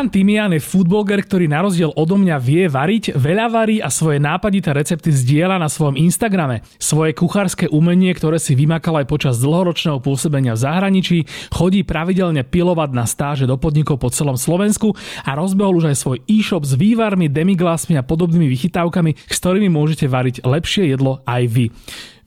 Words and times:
Pán 0.00 0.08
Timian 0.08 0.48
je 0.56 0.64
foodbloger, 0.64 1.20
ktorý 1.28 1.44
na 1.44 1.60
rozdiel 1.60 1.92
odo 1.92 2.16
mňa 2.16 2.40
vie 2.40 2.72
variť, 2.72 3.20
veľa 3.20 3.52
varí 3.52 3.84
a 3.84 3.92
svoje 3.92 4.16
nápadité 4.16 4.72
recepty 4.72 5.12
zdieľa 5.12 5.60
na 5.60 5.68
svojom 5.68 5.92
Instagrame. 5.92 6.64
Svoje 6.80 7.12
kuchárske 7.12 7.68
umenie, 7.68 8.08
ktoré 8.16 8.40
si 8.40 8.56
vymakal 8.56 8.96
aj 8.96 9.06
počas 9.12 9.36
dlhoročného 9.44 10.00
pôsobenia 10.00 10.56
v 10.56 10.62
zahraničí, 10.64 11.18
chodí 11.52 11.84
pravidelne 11.84 12.48
pilovať 12.48 12.90
na 12.96 13.04
stáže 13.04 13.44
do 13.44 13.60
podnikov 13.60 14.00
po 14.00 14.08
celom 14.08 14.40
Slovensku 14.40 14.96
a 15.28 15.36
rozbehol 15.36 15.84
už 15.84 15.92
aj 15.92 16.00
svoj 16.00 16.24
e-shop 16.24 16.64
s 16.64 16.80
vývarmi, 16.80 17.28
demiglasmi 17.28 18.00
a 18.00 18.00
podobnými 18.00 18.48
vychytávkami, 18.48 19.20
s 19.28 19.36
ktorými 19.36 19.68
môžete 19.68 20.08
variť 20.08 20.48
lepšie 20.48 20.96
jedlo 20.96 21.20
aj 21.28 21.44
vy. 21.44 21.68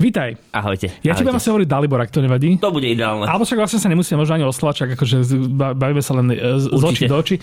Vítaj. 0.01 0.35
Ahojte. 0.49 0.89
Ja 1.05 1.13
ti 1.13 1.21
budem 1.21 1.37
asi 1.37 1.53
hovoriť 1.53 1.67
Dalibor, 1.69 2.01
ak 2.01 2.09
to 2.09 2.25
nevadí. 2.25 2.57
To 2.57 2.73
bude 2.73 2.89
ideálne. 2.89 3.29
Alebo 3.29 3.45
však 3.45 3.61
vlastne 3.61 3.77
sa 3.77 3.89
nemusíme 3.89 4.17
možno 4.17 4.33
ani 4.41 4.45
oslovať, 4.45 4.73
čak 4.73 4.89
akože 4.97 5.17
bavíme 5.53 6.01
sa 6.01 6.17
len 6.17 6.33
e, 6.33 6.57
z 6.57 6.81
očí 6.81 7.05
do 7.05 7.15
očí. 7.17 7.37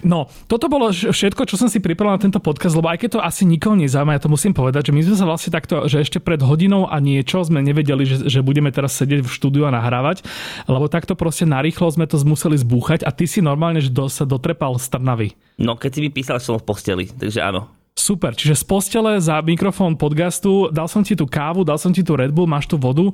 No, 0.00 0.26
toto 0.48 0.72
bolo 0.72 0.88
všetko, 0.88 1.44
čo 1.44 1.60
som 1.60 1.68
si 1.68 1.82
pripravil 1.82 2.16
na 2.16 2.22
tento 2.22 2.40
podcast, 2.40 2.72
lebo 2.72 2.88
aj 2.88 3.04
keď 3.04 3.10
to 3.16 3.20
asi 3.20 3.44
nikoho 3.44 3.76
nezaujíma, 3.76 4.16
ja 4.16 4.22
to 4.22 4.32
musím 4.32 4.56
povedať, 4.56 4.88
že 4.88 4.92
my 4.96 5.00
sme 5.04 5.16
sa 5.16 5.26
vlastne 5.28 5.50
takto, 5.52 5.84
že 5.86 6.00
ešte 6.00 6.18
pred 6.24 6.40
hodinou 6.40 6.88
a 6.88 6.96
niečo 7.04 7.44
sme 7.44 7.60
nevedeli, 7.60 8.08
že, 8.08 8.24
že 8.24 8.40
budeme 8.40 8.72
teraz 8.72 8.96
sedieť 8.96 9.20
v 9.20 9.30
štúdiu 9.30 9.68
a 9.68 9.74
nahrávať, 9.74 10.24
lebo 10.66 10.88
takto 10.88 11.12
proste 11.12 11.44
narýchlo 11.44 11.92
sme 11.92 12.08
to 12.08 12.16
museli 12.24 12.56
zbúchať 12.56 13.04
a 13.04 13.12
ty 13.12 13.28
si 13.28 13.44
normálne 13.44 13.84
že 13.84 13.92
do, 13.92 14.08
sa 14.08 14.24
dotrepal 14.24 14.80
z 14.80 14.96
Trnavy. 14.96 15.28
No, 15.60 15.76
keď 15.76 15.90
si 15.92 16.00
mi 16.00 16.08
písal, 16.08 16.40
som 16.40 16.56
v 16.56 16.64
posteli, 16.64 17.04
takže 17.12 17.44
áno. 17.44 17.79
Super, 18.00 18.32
čiže 18.32 18.56
z 18.56 18.64
postele 18.64 19.20
za 19.20 19.44
mikrofón 19.44 19.92
podcastu, 19.92 20.72
dal 20.72 20.88
som 20.88 21.04
ti 21.04 21.12
tú 21.12 21.28
kávu, 21.28 21.68
dal 21.68 21.76
som 21.76 21.92
ti 21.92 22.00
tú 22.00 22.16
Red 22.16 22.32
Bull, 22.32 22.48
máš 22.48 22.64
tú 22.64 22.80
vodu. 22.80 23.12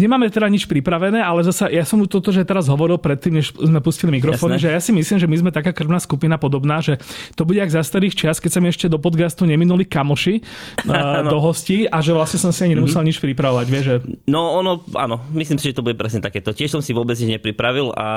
Nemáme 0.00 0.32
teda 0.32 0.48
nič 0.48 0.64
pripravené, 0.64 1.20
ale 1.20 1.44
zase 1.44 1.68
ja 1.68 1.84
som 1.84 2.00
toto, 2.08 2.32
že 2.32 2.40
teraz 2.48 2.72
hovoril 2.72 2.96
predtým, 2.96 3.36
než 3.36 3.52
sme 3.52 3.84
pustili 3.84 4.16
mikrofóny, 4.16 4.56
že 4.56 4.72
ja 4.72 4.80
si 4.80 4.96
myslím, 4.96 5.20
že 5.20 5.28
my 5.28 5.36
sme 5.36 5.50
taká 5.52 5.76
krvná 5.76 6.00
skupina 6.00 6.40
podobná, 6.40 6.80
že 6.80 6.96
to 7.36 7.44
bude 7.44 7.60
jak 7.60 7.68
za 7.68 7.84
starých 7.84 8.16
čas, 8.16 8.40
keď 8.40 8.50
sa 8.56 8.60
mi 8.64 8.72
ešte 8.72 8.88
do 8.88 8.96
podcastu 8.96 9.44
neminuli 9.44 9.84
kamoši 9.84 10.40
no. 10.88 11.28
do 11.28 11.38
hostí 11.44 11.84
a 11.84 12.00
že 12.00 12.16
vlastne 12.16 12.40
som 12.40 12.48
si 12.48 12.64
ani 12.64 12.80
nemusel 12.80 13.04
mm-hmm. 13.04 13.08
nič 13.12 13.18
pripravovať, 13.20 13.66
vieš, 13.68 13.84
že... 13.84 13.96
No 14.24 14.64
ono, 14.64 14.80
áno, 14.96 15.20
myslím 15.36 15.60
si, 15.60 15.68
že 15.68 15.76
to 15.76 15.84
bude 15.84 16.00
presne 16.00 16.24
takéto. 16.24 16.56
Tiež 16.56 16.72
som 16.72 16.80
si 16.80 16.96
vôbec 16.96 17.20
nič 17.20 17.36
nepripravil 17.36 17.92
a 17.92 18.08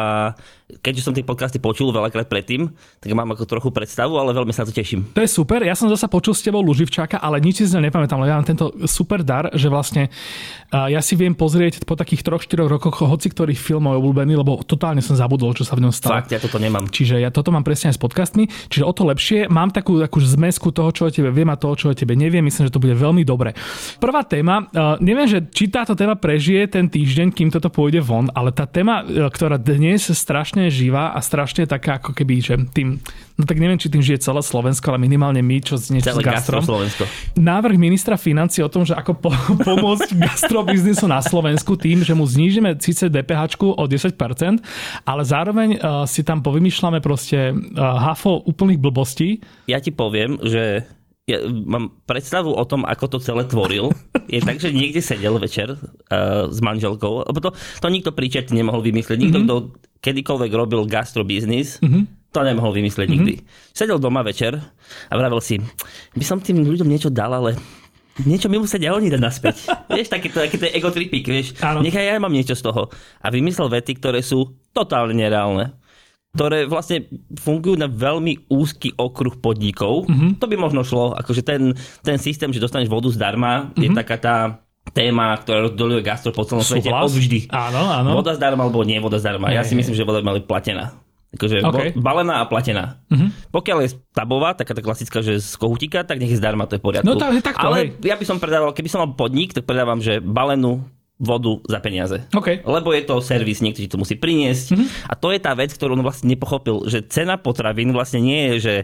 keďže 0.80 1.04
som 1.04 1.14
tie 1.14 1.28
podcasty 1.28 1.60
počul 1.60 1.92
veľakrát 1.92 2.32
predtým, 2.32 2.72
tak 3.04 3.12
mám 3.12 3.36
ako 3.36 3.44
trochu 3.44 3.70
predstavu, 3.76 4.16
ale 4.16 4.32
veľmi 4.32 4.56
sa 4.56 4.64
na 4.64 4.72
to 4.72 4.74
teším. 4.74 5.04
To 5.12 5.20
je 5.20 5.28
super, 5.28 5.60
ja 5.60 5.76
som 5.76 5.92
zase 5.92 6.08
počul 6.08 6.32
s 6.32 6.42
tebou 6.42 6.64
Luživčáka, 6.64 7.20
ale 7.20 7.44
nič 7.44 7.60
si 7.60 7.66
z 7.68 7.84
nepamätám, 7.84 8.22
lebo 8.22 8.30
ja 8.32 8.40
mám 8.40 8.48
tento 8.48 8.72
super 8.88 9.26
dar, 9.26 9.52
že 9.52 9.68
vlastne 9.68 10.08
ja 10.72 11.02
si 11.04 11.14
viem 11.20 11.34
pozrieť 11.34 11.73
pozrieť 11.74 11.90
po 11.90 11.98
takých 11.98 12.22
3-4 12.22 12.70
rokoch 12.70 13.02
hoci 13.02 13.34
ktorých 13.34 13.58
filmov 13.58 13.98
obľúbený, 13.98 14.38
lebo 14.38 14.62
totálne 14.62 15.02
som 15.02 15.18
zabudol, 15.18 15.58
čo 15.58 15.66
sa 15.66 15.74
v 15.74 15.90
ňom 15.90 15.94
stalo. 15.94 16.22
Fakt, 16.22 16.30
ja 16.30 16.38
toto 16.38 16.62
nemám. 16.62 16.86
Čiže 16.86 17.18
ja 17.18 17.34
toto 17.34 17.50
mám 17.50 17.66
presne 17.66 17.90
aj 17.90 17.98
s 17.98 18.02
podcastmi, 18.02 18.46
čiže 18.70 18.86
o 18.86 18.94
to 18.94 19.10
lepšie. 19.10 19.50
Mám 19.50 19.74
takú, 19.74 19.98
takú 19.98 20.22
zmesku 20.22 20.70
toho, 20.70 20.94
čo 20.94 21.10
o 21.10 21.12
tebe 21.12 21.34
viem 21.34 21.50
a 21.50 21.58
toho, 21.58 21.74
čo 21.74 21.86
o 21.90 21.98
tebe 21.98 22.14
neviem. 22.14 22.46
Myslím, 22.46 22.70
že 22.70 22.74
to 22.78 22.84
bude 22.84 22.94
veľmi 22.94 23.26
dobre. 23.26 23.58
Prvá 23.98 24.22
téma, 24.22 24.70
uh, 24.70 25.02
neviem, 25.02 25.26
že 25.26 25.42
či 25.50 25.66
táto 25.74 25.98
téma 25.98 26.14
prežije 26.14 26.70
ten 26.70 26.86
týždeň, 26.86 27.34
kým 27.34 27.50
toto 27.50 27.74
pôjde 27.74 28.06
von, 28.06 28.30
ale 28.38 28.54
tá 28.54 28.70
téma, 28.70 29.02
uh, 29.02 29.28
ktorá 29.34 29.58
dnes 29.58 30.14
strašne 30.14 30.70
živá 30.70 31.18
a 31.18 31.20
strašne 31.26 31.66
taká 31.66 31.98
ako 31.98 32.14
keby, 32.14 32.36
že 32.38 32.54
tým 32.70 33.02
No 33.34 33.50
tak 33.50 33.58
neviem, 33.58 33.82
či 33.82 33.90
tým 33.90 34.06
žije 34.06 34.30
celé 34.30 34.46
Slovensko, 34.46 34.94
ale 34.94 35.02
minimálne 35.02 35.42
my, 35.42 35.58
čo 35.58 35.82
niečo 35.90 36.14
celé 36.14 36.22
s 36.22 36.26
gastrom. 36.38 36.62
Slovensko. 36.62 37.10
Návrh 37.34 37.82
ministra 37.82 38.14
financí 38.14 38.62
o 38.62 38.70
tom, 38.70 38.86
že 38.86 38.94
ako 38.94 39.18
po, 39.18 39.34
pomôcť 39.68 40.14
gastrobiznisu 40.30 41.10
na 41.10 41.18
Slovensku 41.18 41.53
tým, 41.62 42.02
že 42.02 42.18
mu 42.18 42.26
znížime 42.26 42.74
síce 42.82 43.10
DPH 43.10 43.62
o 43.62 43.84
10%, 43.86 44.18
ale 45.06 45.22
zároveň 45.22 45.70
uh, 45.78 46.04
si 46.10 46.26
tam 46.26 46.42
povymýšľame 46.42 47.00
proste 47.00 47.54
uh, 47.54 48.00
hafo 48.02 48.42
úplných 48.50 48.82
blbostí. 48.82 49.44
Ja 49.70 49.78
ti 49.78 49.94
poviem, 49.94 50.42
že 50.42 50.88
ja 51.24 51.40
mám 51.48 52.04
predstavu 52.04 52.52
o 52.52 52.64
tom, 52.68 52.84
ako 52.84 53.16
to 53.16 53.18
celé 53.24 53.48
tvoril. 53.48 53.96
Je 54.28 54.44
tak, 54.44 54.60
že 54.60 54.76
niekde 54.76 55.00
sedel 55.00 55.40
večer 55.40 55.78
uh, 55.78 56.52
s 56.52 56.60
manželkou, 56.60 57.30
lebo 57.30 57.40
to, 57.40 57.50
to 57.54 57.88
nikto 57.88 58.12
príčet 58.12 58.52
nemohol 58.52 58.84
vymyslieť. 58.84 59.20
Nikto, 59.20 59.40
mm-hmm. 59.40 59.48
kto 59.48 60.02
kedykoľvek 60.04 60.52
robil 60.52 60.84
gastrobiznis, 60.90 61.80
mm-hmm 61.80 62.24
to 62.34 62.42
nemohol 62.42 62.74
vymyslieť 62.74 63.08
mm-hmm. 63.08 63.26
nikdy. 63.30 63.46
Sedel 63.72 64.02
doma 64.02 64.26
večer 64.26 64.58
a 64.58 65.14
vravel 65.14 65.38
si, 65.38 65.62
by 66.18 66.26
som 66.26 66.42
tým 66.42 66.66
ľuďom 66.66 66.90
niečo 66.90 67.14
dal, 67.14 67.30
ale 67.30 67.54
niečo 68.22 68.46
mi 68.52 68.62
musia 68.62 68.78
oni 68.94 69.10
dať 69.10 69.22
naspäť. 69.22 69.56
vieš, 69.90 70.14
taký 70.14 70.30
to, 70.30 70.46
taký 70.46 70.58
to 70.62 70.70
ego 70.70 70.94
tripik, 70.94 71.26
vieš. 71.26 71.58
Áno. 71.66 71.82
Nechaj 71.82 72.06
ja 72.06 72.22
mám 72.22 72.34
niečo 72.34 72.54
z 72.54 72.62
toho. 72.62 72.94
A 73.22 73.28
vymyslel 73.34 73.74
vety, 73.74 73.98
ktoré 73.98 74.22
sú 74.22 74.54
totálne 74.70 75.18
nereálne 75.18 75.84
ktoré 76.34 76.66
vlastne 76.66 77.06
fungujú 77.38 77.78
na 77.78 77.86
veľmi 77.86 78.50
úzky 78.50 78.90
okruh 78.98 79.38
podnikov. 79.38 80.10
Mm-hmm. 80.10 80.42
To 80.42 80.46
by 80.50 80.56
možno 80.58 80.82
šlo, 80.82 81.14
akože 81.14 81.46
ten, 81.46 81.78
ten 82.02 82.18
systém, 82.18 82.50
že 82.50 82.58
dostaneš 82.58 82.90
vodu 82.90 83.06
zdarma, 83.14 83.70
mm-hmm. 83.70 83.84
je 83.86 83.90
mhm. 83.94 83.98
taká 84.02 84.18
tá 84.18 84.36
téma, 84.92 85.38
ktorá 85.38 85.70
rozdoluje 85.70 86.02
gastro 86.04 86.36
po 86.36 86.44
celom 86.44 86.66
svete 86.66 86.92
odvždy. 86.92 87.54
Áno, 87.54 87.86
áno. 87.88 88.18
Voda 88.18 88.36
zdarma 88.36 88.66
alebo 88.66 88.84
nie 88.84 88.98
voda 89.00 89.22
zdarma. 89.22 89.54
Ja 89.54 89.64
si 89.64 89.78
myslím, 89.78 89.96
že 89.96 90.04
voda 90.04 90.26
mali 90.26 90.44
platená. 90.44 90.98
Akože 91.34 91.66
okay. 91.66 91.90
balená 91.98 92.42
a 92.42 92.46
platená. 92.46 93.02
Uh-huh. 93.10 93.34
Pokiaľ 93.50 93.78
je 93.84 93.90
tabová, 94.14 94.54
taká 94.54 94.78
tá 94.78 94.86
klasická, 94.86 95.26
že 95.26 95.42
z 95.42 95.58
kohutíka, 95.58 96.06
tak 96.06 96.22
nech 96.22 96.30
je 96.30 96.38
zdarma, 96.38 96.70
to 96.70 96.78
je 96.78 96.82
poriadku. 96.82 97.10
No 97.10 97.18
je 97.18 97.42
takto, 97.42 97.66
Ale 97.74 97.78
hej. 97.82 97.88
ja 98.06 98.14
by 98.14 98.26
som 98.26 98.38
predával, 98.38 98.70
keby 98.70 98.90
som 98.90 99.02
mal 99.02 99.18
podnik, 99.18 99.58
tak 99.58 99.66
predávam, 99.66 99.98
že 99.98 100.22
balenú 100.22 100.86
vodu 101.18 101.58
za 101.66 101.82
peniaze. 101.82 102.22
Okay. 102.30 102.62
Lebo 102.62 102.94
je 102.94 103.02
to 103.06 103.18
servis, 103.18 103.66
niekto 103.66 103.82
ti 103.82 103.90
to 103.90 103.98
musí 103.98 104.14
priniesť. 104.14 104.68
Uh-huh. 104.78 104.86
A 105.10 105.14
to 105.18 105.34
je 105.34 105.40
tá 105.42 105.58
vec, 105.58 105.74
ktorú 105.74 105.98
on 105.98 106.06
vlastne 106.06 106.30
nepochopil, 106.30 106.86
že 106.86 107.02
cena 107.10 107.42
potravín 107.42 107.90
vlastne 107.98 108.22
nie 108.22 108.54
je, 108.54 108.56
že 108.62 108.76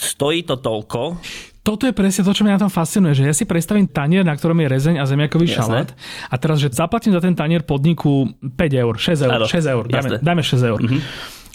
stojí 0.00 0.48
to 0.48 0.56
toľko. 0.56 1.20
Toto 1.62 1.86
je 1.86 1.94
presne 1.94 2.26
to, 2.26 2.34
čo 2.34 2.42
mňa 2.42 2.58
na 2.58 2.62
tom 2.66 2.72
fascinuje, 2.74 3.14
že 3.14 3.22
ja 3.22 3.34
si 3.36 3.46
predstavím 3.46 3.86
tanier, 3.86 4.26
na 4.26 4.34
ktorom 4.34 4.58
je 4.66 4.66
rezeň 4.66 4.94
a 4.98 5.06
zemiakový 5.06 5.46
Jasné. 5.46 5.58
šalát 5.62 5.88
a 6.26 6.34
teraz, 6.34 6.58
že 6.58 6.74
zaplatím 6.74 7.14
za 7.14 7.22
ten 7.22 7.38
tanier 7.38 7.62
podniku 7.62 8.34
5 8.42 8.82
eur, 8.82 8.94
6 8.98 9.22
eur, 9.22 9.40
6 9.46 9.62
eur, 9.70 9.84
dajme, 9.86 10.18
dajme 10.18 10.42
6 10.42 10.70
eur. 10.74 10.80
Uh-huh. 10.82 11.00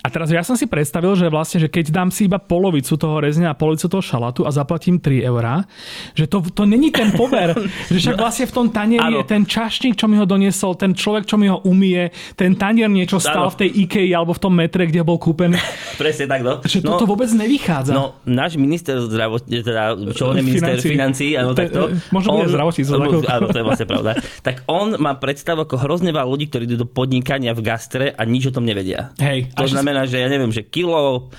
A 0.08 0.12
teraz 0.12 0.32
ja 0.32 0.40
som 0.40 0.56
si 0.56 0.72
predstavil, 0.72 1.20
že 1.20 1.28
vlastne, 1.28 1.60
že 1.60 1.68
keď 1.68 1.92
dám 1.92 2.10
si 2.16 2.32
iba 2.32 2.40
polovicu 2.40 2.96
toho 2.96 3.20
rezňa 3.20 3.52
a 3.52 3.60
polovicu 3.60 3.92
toho 3.92 4.00
šalatu 4.00 4.48
a 4.48 4.56
zaplatím 4.56 5.04
3 5.04 5.28
eurá, 5.28 5.68
že 6.16 6.32
to, 6.32 6.40
to 6.48 6.64
není 6.64 6.96
ten 6.96 7.12
pover. 7.12 7.52
že 7.92 8.00
však 8.00 8.16
no, 8.16 8.24
vlastne 8.24 8.46
v 8.48 8.54
tom 8.56 8.68
tanieri 8.72 9.20
je 9.20 9.26
ten 9.28 9.44
čašník, 9.44 10.00
čo 10.00 10.08
mi 10.08 10.16
ho 10.16 10.24
doniesol, 10.24 10.80
ten 10.80 10.96
človek, 10.96 11.28
čo 11.28 11.36
mi 11.36 11.52
ho 11.52 11.60
umie, 11.68 12.16
ten 12.40 12.56
tanier 12.56 12.88
niečo 12.88 13.20
stal 13.20 13.52
ano. 13.52 13.52
v 13.52 13.68
tej 13.68 13.70
IKEA 13.84 14.16
alebo 14.16 14.32
v 14.32 14.42
tom 14.48 14.54
metre, 14.56 14.88
kde 14.88 15.04
bol 15.04 15.20
kúpený. 15.20 15.60
Presne 16.02 16.32
tak, 16.32 16.40
no. 16.40 16.64
Že 16.64 16.88
no, 16.88 16.96
toto 16.96 17.04
vôbec 17.04 17.28
nevychádza. 17.28 17.92
No, 17.92 18.16
náš 18.24 18.56
minister 18.56 18.96
zdravotníctva, 19.04 19.68
teda, 19.68 19.84
čo 20.16 20.32
on 20.32 20.40
je 20.40 20.46
minister 20.48 20.80
financí, 20.80 21.36
áno, 21.36 21.52
takto. 21.52 21.92
Možno 22.16 22.40
bude 22.40 22.48
zdravotníctvo. 22.48 23.28
Áno, 23.28 23.46
to 23.52 23.58
je 23.60 23.66
vlastne 23.66 23.88
pravda. 23.90 24.12
Tak 24.48 24.70
on 24.70 24.96
má 25.02 25.18
predstavu 25.18 25.66
ako 25.66 25.82
hrozne 25.82 26.14
veľa 26.14 26.28
ľudí, 26.30 26.48
ktorí 26.48 26.70
idú 26.70 26.86
do 26.86 26.88
podnikania 26.88 27.52
v 27.52 27.66
gastre 27.66 28.06
a 28.14 28.22
nič 28.24 28.48
o 28.48 28.54
tom 28.54 28.64
nevedia. 28.64 29.12
Hej, 29.18 29.50
to 29.58 29.66
znamená, 29.66 29.97
znamená, 29.98 30.14
že 30.14 30.22
ja 30.22 30.30
neviem, 30.30 30.54
že 30.54 30.62
kilo 30.62 31.34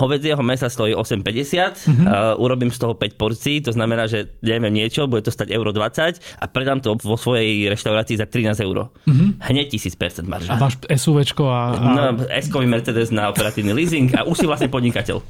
hovedzieho 0.00 0.40
mesa 0.40 0.72
stojí 0.72 0.96
8,50, 0.96 1.20
mm-hmm. 1.20 2.06
uh, 2.08 2.40
urobím 2.40 2.72
z 2.72 2.80
toho 2.80 2.96
5 2.96 3.20
porcií, 3.20 3.60
to 3.60 3.68
znamená, 3.76 4.08
že 4.08 4.40
neviem 4.40 4.72
niečo, 4.72 5.04
bude 5.04 5.20
to 5.20 5.28
stať 5.28 5.52
euro 5.52 5.76
20 5.76 6.40
a 6.40 6.44
predám 6.48 6.80
to 6.80 6.96
vo 6.96 7.20
svojej 7.20 7.68
reštaurácii 7.68 8.16
za 8.16 8.24
13 8.24 8.64
euro. 8.64 8.96
Mm-hmm. 9.04 9.44
Hneď 9.44 9.66
1000% 9.76 10.24
marža. 10.24 10.56
A 10.56 10.56
máš 10.56 10.80
SUVčko 10.88 11.44
a... 11.44 11.76
a... 11.76 11.90
No, 11.92 12.02
S-kový 12.32 12.64
Mercedes 12.64 13.12
na 13.12 13.28
operatívny 13.28 13.76
leasing 13.76 14.08
a 14.16 14.24
už 14.24 14.40
si 14.40 14.46
vlastne 14.48 14.72
podnikateľ. 14.72 15.20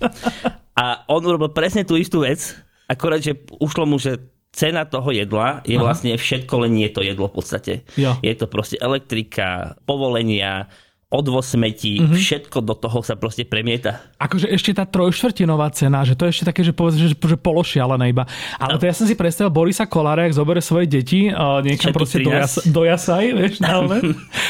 A 0.78 1.02
on 1.10 1.20
urobil 1.26 1.50
presne 1.50 1.82
tú 1.82 1.98
istú 1.98 2.22
vec, 2.22 2.54
akorát, 2.86 3.18
že 3.18 3.42
ušlo 3.58 3.90
mu, 3.90 3.98
že 3.98 4.22
cena 4.54 4.86
toho 4.86 5.10
jedla 5.10 5.62
je 5.62 5.78
Aha. 5.78 5.82
vlastne 5.82 6.14
všetko, 6.14 6.66
len 6.66 6.78
nie 6.78 6.90
to 6.90 7.02
jedlo 7.02 7.26
v 7.30 7.34
podstate. 7.42 7.72
Jo. 7.98 8.18
Je 8.22 8.34
to 8.38 8.46
proste 8.46 8.78
elektrika, 8.78 9.78
povolenia, 9.86 10.70
odvoz 11.10 11.58
smetí, 11.58 11.98
mm-hmm. 11.98 12.14
všetko 12.14 12.62
do 12.62 12.78
toho 12.78 13.02
sa 13.02 13.18
proste 13.18 13.42
premieta. 13.42 13.98
Akože 14.22 14.46
ešte 14.46 14.70
tá 14.70 14.86
trojštvrtinová 14.86 15.66
cena, 15.74 16.06
že 16.06 16.14
to 16.14 16.30
je 16.30 16.38
ešte 16.38 16.44
také, 16.46 16.62
že 16.62 16.70
povedz, 16.70 17.02
že, 17.02 17.18
že 17.18 17.34
pološialené 17.34 18.14
iba. 18.14 18.30
Ale 18.62 18.78
to 18.78 18.86
ja 18.86 18.94
som 18.94 19.10
si 19.10 19.18
predstavil 19.18 19.50
Borisa 19.50 19.90
Kolára, 19.90 20.30
jak 20.30 20.38
zoberie 20.38 20.62
svoje 20.62 20.86
deti 20.86 21.26
uh, 21.26 21.58
niekam 21.66 21.90
proste 21.90 22.22
do, 22.22 22.30
jas, 22.30 22.62
do 22.62 22.86
jasaj, 22.86 23.26
vieš, 23.34 23.58
na 23.58 23.82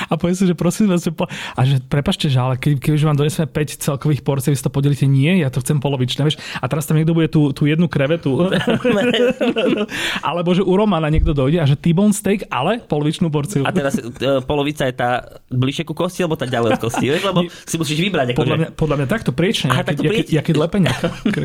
a 0.04 0.12
povie 0.20 0.36
si, 0.36 0.44
že 0.44 0.52
prosím 0.52 0.92
vás, 0.92 1.08
a 1.08 1.60
že 1.64 1.80
prepašte, 1.80 2.28
že 2.28 2.36
ale 2.36 2.60
keď, 2.60 2.76
keď 2.76 2.92
už 2.92 3.02
vám 3.08 3.16
doneseme 3.16 3.48
5 3.48 3.80
celkových 3.80 4.20
porcií, 4.20 4.52
vy 4.52 4.60
si 4.60 4.64
to 4.68 4.68
podelíte, 4.68 5.08
nie, 5.08 5.40
ja 5.40 5.48
to 5.48 5.64
chcem 5.64 5.80
polovičné, 5.80 6.28
vieš. 6.28 6.36
A 6.60 6.68
teraz 6.68 6.84
tam 6.84 7.00
niekto 7.00 7.16
bude 7.16 7.32
tú, 7.32 7.56
tú 7.56 7.64
jednu 7.64 7.88
krevetu. 7.88 8.36
Alebo 10.28 10.52
že 10.52 10.60
u 10.60 10.76
Romana 10.76 11.08
niekto 11.08 11.32
dojde 11.32 11.56
a 11.56 11.64
že 11.64 11.80
T-bone 11.80 12.12
steak, 12.12 12.52
ale 12.52 12.84
polovičnú 12.84 13.32
porciu. 13.32 13.64
A 13.64 13.72
teraz 13.72 13.96
uh, 13.96 14.44
polovica 14.44 14.84
je 14.84 14.92
tá 14.92 15.40
bližšie 15.48 15.88
ku 15.88 15.96
kosti, 15.96 16.20
alebo 16.20 16.36
tá 16.36 16.49
ďalej 16.50 16.68
od 16.76 16.80
kosti, 16.82 17.06
vieš? 17.06 17.22
lebo 17.30 17.40
si 17.46 17.76
musíš 17.78 17.98
vybrať. 18.02 18.26
Podľa, 18.34 18.56
mňa, 18.58 18.68
podľa 18.74 18.96
mňa 19.00 19.06
takto 19.06 19.30
priečne, 19.30 19.70
Aha, 19.70 19.86
takto 19.86 20.02
priečne. 20.02 20.34
Ja, 20.34 20.42
keď 20.42 20.56
lepenia 20.58 20.92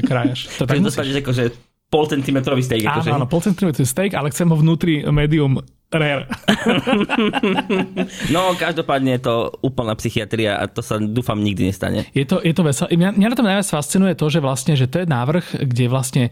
krájaš. 0.06 0.50
To 0.58 0.66
tak 0.66 0.82
musíš. 0.82 1.22
akože 1.22 1.44
pol 1.90 2.06
centimetrový 2.10 2.62
steak. 2.66 2.84
Áno, 2.84 3.00
akože. 3.00 3.10
áno, 3.14 3.26
pol 3.30 3.42
centimetrový 3.46 3.88
steak, 3.88 4.12
ale 4.18 4.34
chcem 4.34 4.50
ho 4.50 4.58
vnútri 4.58 5.06
medium 5.10 5.62
rare. 5.94 6.28
no, 8.36 8.58
každopádne 8.58 9.16
je 9.16 9.22
to 9.22 9.36
úplná 9.64 9.96
psychiatria 9.96 10.60
a 10.60 10.68
to 10.68 10.84
sa 10.84 11.00
dúfam 11.00 11.40
nikdy 11.40 11.72
nestane. 11.72 12.10
Je 12.12 12.28
to, 12.28 12.44
je 12.44 12.52
to 12.52 12.66
veselé. 12.66 12.98
Mňa, 12.98 13.16
mňa 13.16 13.28
na 13.32 13.38
tom 13.38 13.48
najviac 13.48 13.70
fascinuje 13.70 14.14
to, 14.18 14.28
že 14.28 14.44
vlastne, 14.44 14.74
že 14.76 14.92
to 14.92 15.06
je 15.06 15.08
návrh, 15.08 15.46
kde 15.64 15.86
vlastne, 15.88 16.24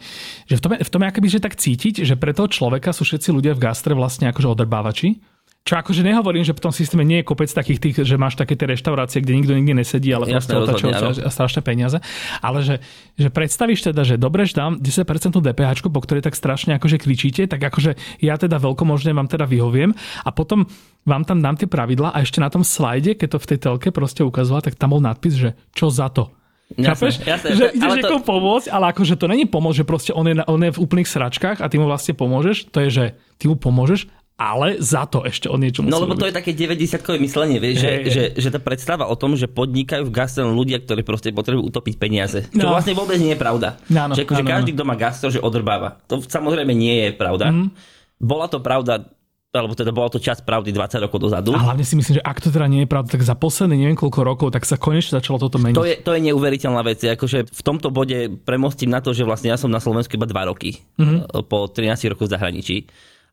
že 0.49 0.59
v 0.59 0.61
tom, 0.61 0.71
v 0.75 0.89
tom 0.89 1.01
je 1.05 1.07
akoby, 1.15 1.27
že 1.31 1.39
tak 1.39 1.55
cítiť, 1.55 2.03
že 2.03 2.15
pre 2.19 2.35
toho 2.35 2.49
človeka 2.51 2.91
sú 2.91 3.07
všetci 3.07 3.29
ľudia 3.31 3.53
v 3.55 3.63
gastre 3.63 3.93
vlastne 3.95 4.27
akože 4.33 4.51
odrbávači 4.51 5.21
čo 5.63 5.79
akože 5.79 6.03
nehovorím, 6.03 6.43
že 6.43 6.51
v 6.51 6.59
tom 6.59 6.75
systéme 6.75 7.07
nie 7.07 7.23
je 7.23 7.25
kopec 7.31 7.47
takých 7.47 7.79
tých, 7.79 7.95
že 8.03 8.19
máš 8.19 8.35
také 8.35 8.59
tie 8.59 8.67
reštaurácie, 8.67 9.23
kde 9.23 9.39
nikto 9.39 9.55
nikdy 9.55 9.79
nesedí, 9.79 10.11
ale 10.11 10.27
Jasne, 10.27 10.35
proste 10.35 10.53
otačujú 10.59 10.91
strašné 11.31 11.61
peniaze. 11.63 12.03
Ale 12.43 12.67
že, 12.67 12.83
že 13.15 13.31
predstavíš 13.31 13.87
teda, 13.87 14.03
že 14.03 14.19
dobre, 14.19 14.43
že 14.43 14.59
dám 14.59 14.83
10% 14.83 15.07
DPH, 15.39 15.87
po 15.87 16.01
ktorej 16.03 16.27
tak 16.27 16.35
strašne 16.35 16.75
akože 16.75 16.99
kričíte, 16.99 17.47
tak 17.47 17.63
akože 17.63 17.95
ja 18.19 18.35
teda 18.35 18.59
veľkomožne 18.59 19.15
vám 19.15 19.31
teda 19.31 19.47
vyhoviem 19.47 19.95
a 20.27 20.29
potom 20.35 20.67
vám 21.07 21.23
tam 21.23 21.39
dám 21.39 21.55
tie 21.55 21.71
pravidla 21.71 22.11
a 22.11 22.19
ešte 22.19 22.43
na 22.43 22.51
tom 22.51 22.67
slajde, 22.67 23.15
keď 23.15 23.27
to 23.31 23.39
v 23.39 23.47
tej 23.55 23.59
telke 23.63 23.87
proste 23.95 24.19
ukazoval, 24.27 24.67
tak 24.67 24.75
tam 24.75 24.99
bol 24.99 24.99
nadpis, 24.99 25.39
že 25.39 25.55
čo 25.71 25.87
za 25.87 26.11
to. 26.11 26.27
Jasne, 26.75 27.13
Jasne, 27.23 27.49
že 27.53 27.65
ideš 27.71 28.03
to... 28.03 28.19
pomôcť, 28.19 28.67
ale 28.67 28.91
akože 28.91 29.15
to 29.15 29.29
není 29.29 29.45
pomoc, 29.45 29.77
že 29.77 29.85
proste 29.85 30.11
on 30.11 30.25
je, 30.25 30.35
on 30.43 30.59
je 30.59 30.73
v 30.73 30.81
úplných 30.81 31.05
sračkách 31.05 31.61
a 31.61 31.69
ty 31.69 31.77
mu 31.77 31.85
vlastne 31.85 32.17
pomôžeš. 32.17 32.73
To 32.73 32.81
je, 32.83 32.89
že 32.89 33.05
ty 33.37 33.45
mu 33.45 33.55
pomôžeš 33.55 34.09
ale 34.33 34.81
za 34.81 35.05
to 35.05 35.21
ešte 35.21 35.45
o 35.45 35.55
niečo 35.61 35.85
No 35.85 36.01
lebo 36.01 36.17
to 36.17 36.25
je 36.25 36.33
také 36.33 36.57
90-kové 36.57 37.21
myslenie, 37.21 37.61
vieš, 37.61 37.85
hey, 37.85 37.85
že, 37.85 37.89
hey. 37.89 38.03
Že, 38.09 38.23
že 38.41 38.49
tá 38.49 38.59
predstava 38.59 39.05
o 39.05 39.13
tom, 39.13 39.37
že 39.37 39.45
podnikajú 39.45 40.09
v 40.09 40.11
gastro 40.11 40.49
ľudia, 40.49 40.81
ktorí 40.81 41.05
proste 41.05 41.29
potrebujú 41.29 41.69
utopiť 41.69 41.95
peniaze. 42.01 42.49
No. 42.49 42.65
To 42.65 42.73
vlastne 42.73 42.97
vôbec 42.97 43.21
nie 43.21 43.37
je 43.37 43.39
pravda. 43.39 43.77
No, 43.93 44.09
no, 44.09 44.13
že 44.17 44.25
akože 44.25 44.43
no, 44.43 44.49
každý, 44.49 44.71
no. 44.73 44.75
kto 44.81 44.83
má 44.89 44.95
gastro, 44.97 45.29
že 45.29 45.37
odrbáva. 45.37 46.01
To 46.09 46.17
samozrejme 46.19 46.73
nie 46.73 47.05
je 47.05 47.09
pravda. 47.13 47.53
Mm. 47.53 47.69
Bola 48.17 48.49
to 48.49 48.57
pravda 48.57 49.05
alebo 49.53 49.77
teda 49.77 49.93
bola 49.93 50.09
to 50.09 50.17
čas 50.17 50.41
pravdy 50.41 50.73
20 50.73 50.97
rokov 51.05 51.29
dozadu. 51.29 51.53
A 51.53 51.61
hlavne 51.61 51.85
si 51.85 51.93
myslím, 51.93 52.17
že 52.17 52.23
ak 52.25 52.41
to 52.41 52.49
teda 52.49 52.65
nie 52.65 52.85
je 52.85 52.89
pravda, 52.89 53.13
tak 53.13 53.21
za 53.21 53.37
posledné 53.37 53.77
neviem 53.77 53.93
koľko 53.93 54.25
rokov, 54.25 54.47
tak 54.49 54.65
sa 54.65 54.81
konečne 54.81 55.21
začalo 55.21 55.37
toto 55.37 55.61
meniť. 55.61 55.77
To 55.77 55.85
je, 55.85 55.95
to 56.01 56.17
je 56.17 56.25
neuveriteľná 56.25 56.81
vec. 56.81 57.05
Akože 57.05 57.45
v 57.45 57.61
tomto 57.61 57.93
bode 57.93 58.33
premostím 58.49 58.89
na 58.89 58.97
to, 58.97 59.13
že 59.13 59.21
vlastne 59.21 59.53
ja 59.53 59.57
som 59.61 59.69
na 59.69 59.77
Slovensku 59.77 60.17
iba 60.17 60.25
2 60.25 60.49
roky 60.49 60.81
mm-hmm. 60.97 61.45
po 61.45 61.69
13 61.69 62.17
rokoch 62.17 62.25
v 62.25 62.33
zahraničí. 62.33 62.77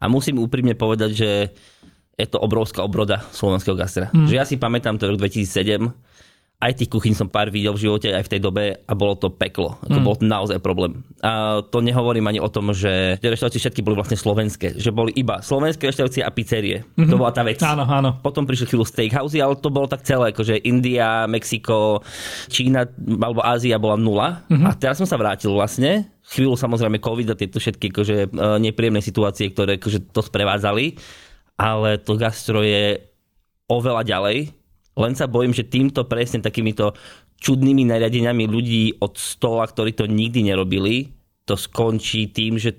A 0.00 0.08
musím 0.08 0.41
úprimne 0.41 0.73
povedať, 0.73 1.11
že 1.12 1.31
je 2.17 2.26
to 2.29 2.41
obrovská 2.41 2.85
obroda 2.85 3.25
slovenského 3.32 3.76
gastra. 3.76 4.12
Mm. 4.12 4.29
Že 4.29 4.35
ja 4.37 4.44
si 4.44 4.56
pamätám 4.61 4.97
to 4.97 5.08
rok 5.08 5.20
2007, 5.20 5.93
aj 6.61 6.76
tých 6.76 6.93
kuchyň 6.93 7.17
som 7.17 7.29
pár 7.32 7.49
videl 7.49 7.73
v 7.73 7.88
živote 7.88 8.12
aj 8.12 8.29
v 8.29 8.32
tej 8.37 8.41
dobe 8.44 8.64
a 8.85 8.93
bolo 8.93 9.17
to 9.17 9.32
peklo. 9.32 9.81
Mm. 9.88 10.05
bol 10.05 10.12
to 10.12 10.29
naozaj 10.29 10.61
problém. 10.61 11.00
A 11.25 11.64
to 11.64 11.81
nehovorím 11.81 12.29
ani 12.29 12.37
o 12.37 12.52
tom, 12.52 12.76
že 12.76 13.17
tie 13.17 13.32
reštaurácie 13.32 13.64
všetky 13.64 13.81
boli 13.81 13.97
vlastne 13.97 14.20
slovenské. 14.20 14.76
Že 14.76 14.93
boli 14.93 15.11
iba 15.17 15.41
slovenské 15.41 15.88
reštaurácie 15.88 16.20
a 16.20 16.29
pizzerie. 16.29 16.85
Mm-hmm. 16.85 17.08
To 17.08 17.17
bola 17.17 17.32
tá 17.32 17.41
vec. 17.41 17.64
Áno, 17.64 17.88
áno. 17.88 18.20
Potom 18.20 18.44
prišli 18.44 18.69
chvíľu 18.69 18.85
steakhouse, 18.85 19.41
ale 19.41 19.56
to 19.56 19.73
bolo 19.73 19.88
tak 19.88 20.05
celé, 20.05 20.37
akože 20.37 20.61
India, 20.69 21.25
Mexiko, 21.25 22.05
Čína 22.52 22.85
alebo 23.25 23.41
Ázia 23.41 23.81
bola 23.81 23.97
nula. 23.97 24.29
Mm-hmm. 24.52 24.69
A 24.69 24.70
teraz 24.76 25.00
som 25.00 25.08
sa 25.08 25.17
vrátil 25.17 25.56
vlastne 25.56 26.12
chvíľu 26.31 26.55
samozrejme 26.55 27.03
COVID 27.03 27.35
a 27.35 27.38
tieto 27.38 27.59
všetky 27.59 27.91
akože, 27.91 28.17
e, 28.17 28.29
nepríjemné 28.62 29.03
situácie, 29.03 29.50
ktoré 29.50 29.82
akože, 29.82 30.15
to 30.15 30.23
sprevádzali, 30.23 30.94
ale 31.59 31.99
to 31.99 32.15
gastro 32.15 32.62
je 32.62 33.03
oveľa 33.67 34.06
ďalej. 34.06 34.55
Len 34.94 35.12
sa 35.19 35.27
bojím, 35.27 35.50
že 35.50 35.67
týmto 35.67 36.06
presne 36.06 36.38
takýmito 36.38 36.94
čudnými 37.43 37.88
nariadeniami 37.88 38.47
ľudí 38.47 39.03
od 39.03 39.19
stola, 39.19 39.67
ktorí 39.67 39.97
to 39.97 40.06
nikdy 40.06 40.47
nerobili, 40.47 41.11
to 41.49 41.59
skončí 41.59 42.31
tým, 42.31 42.61
že 42.61 42.79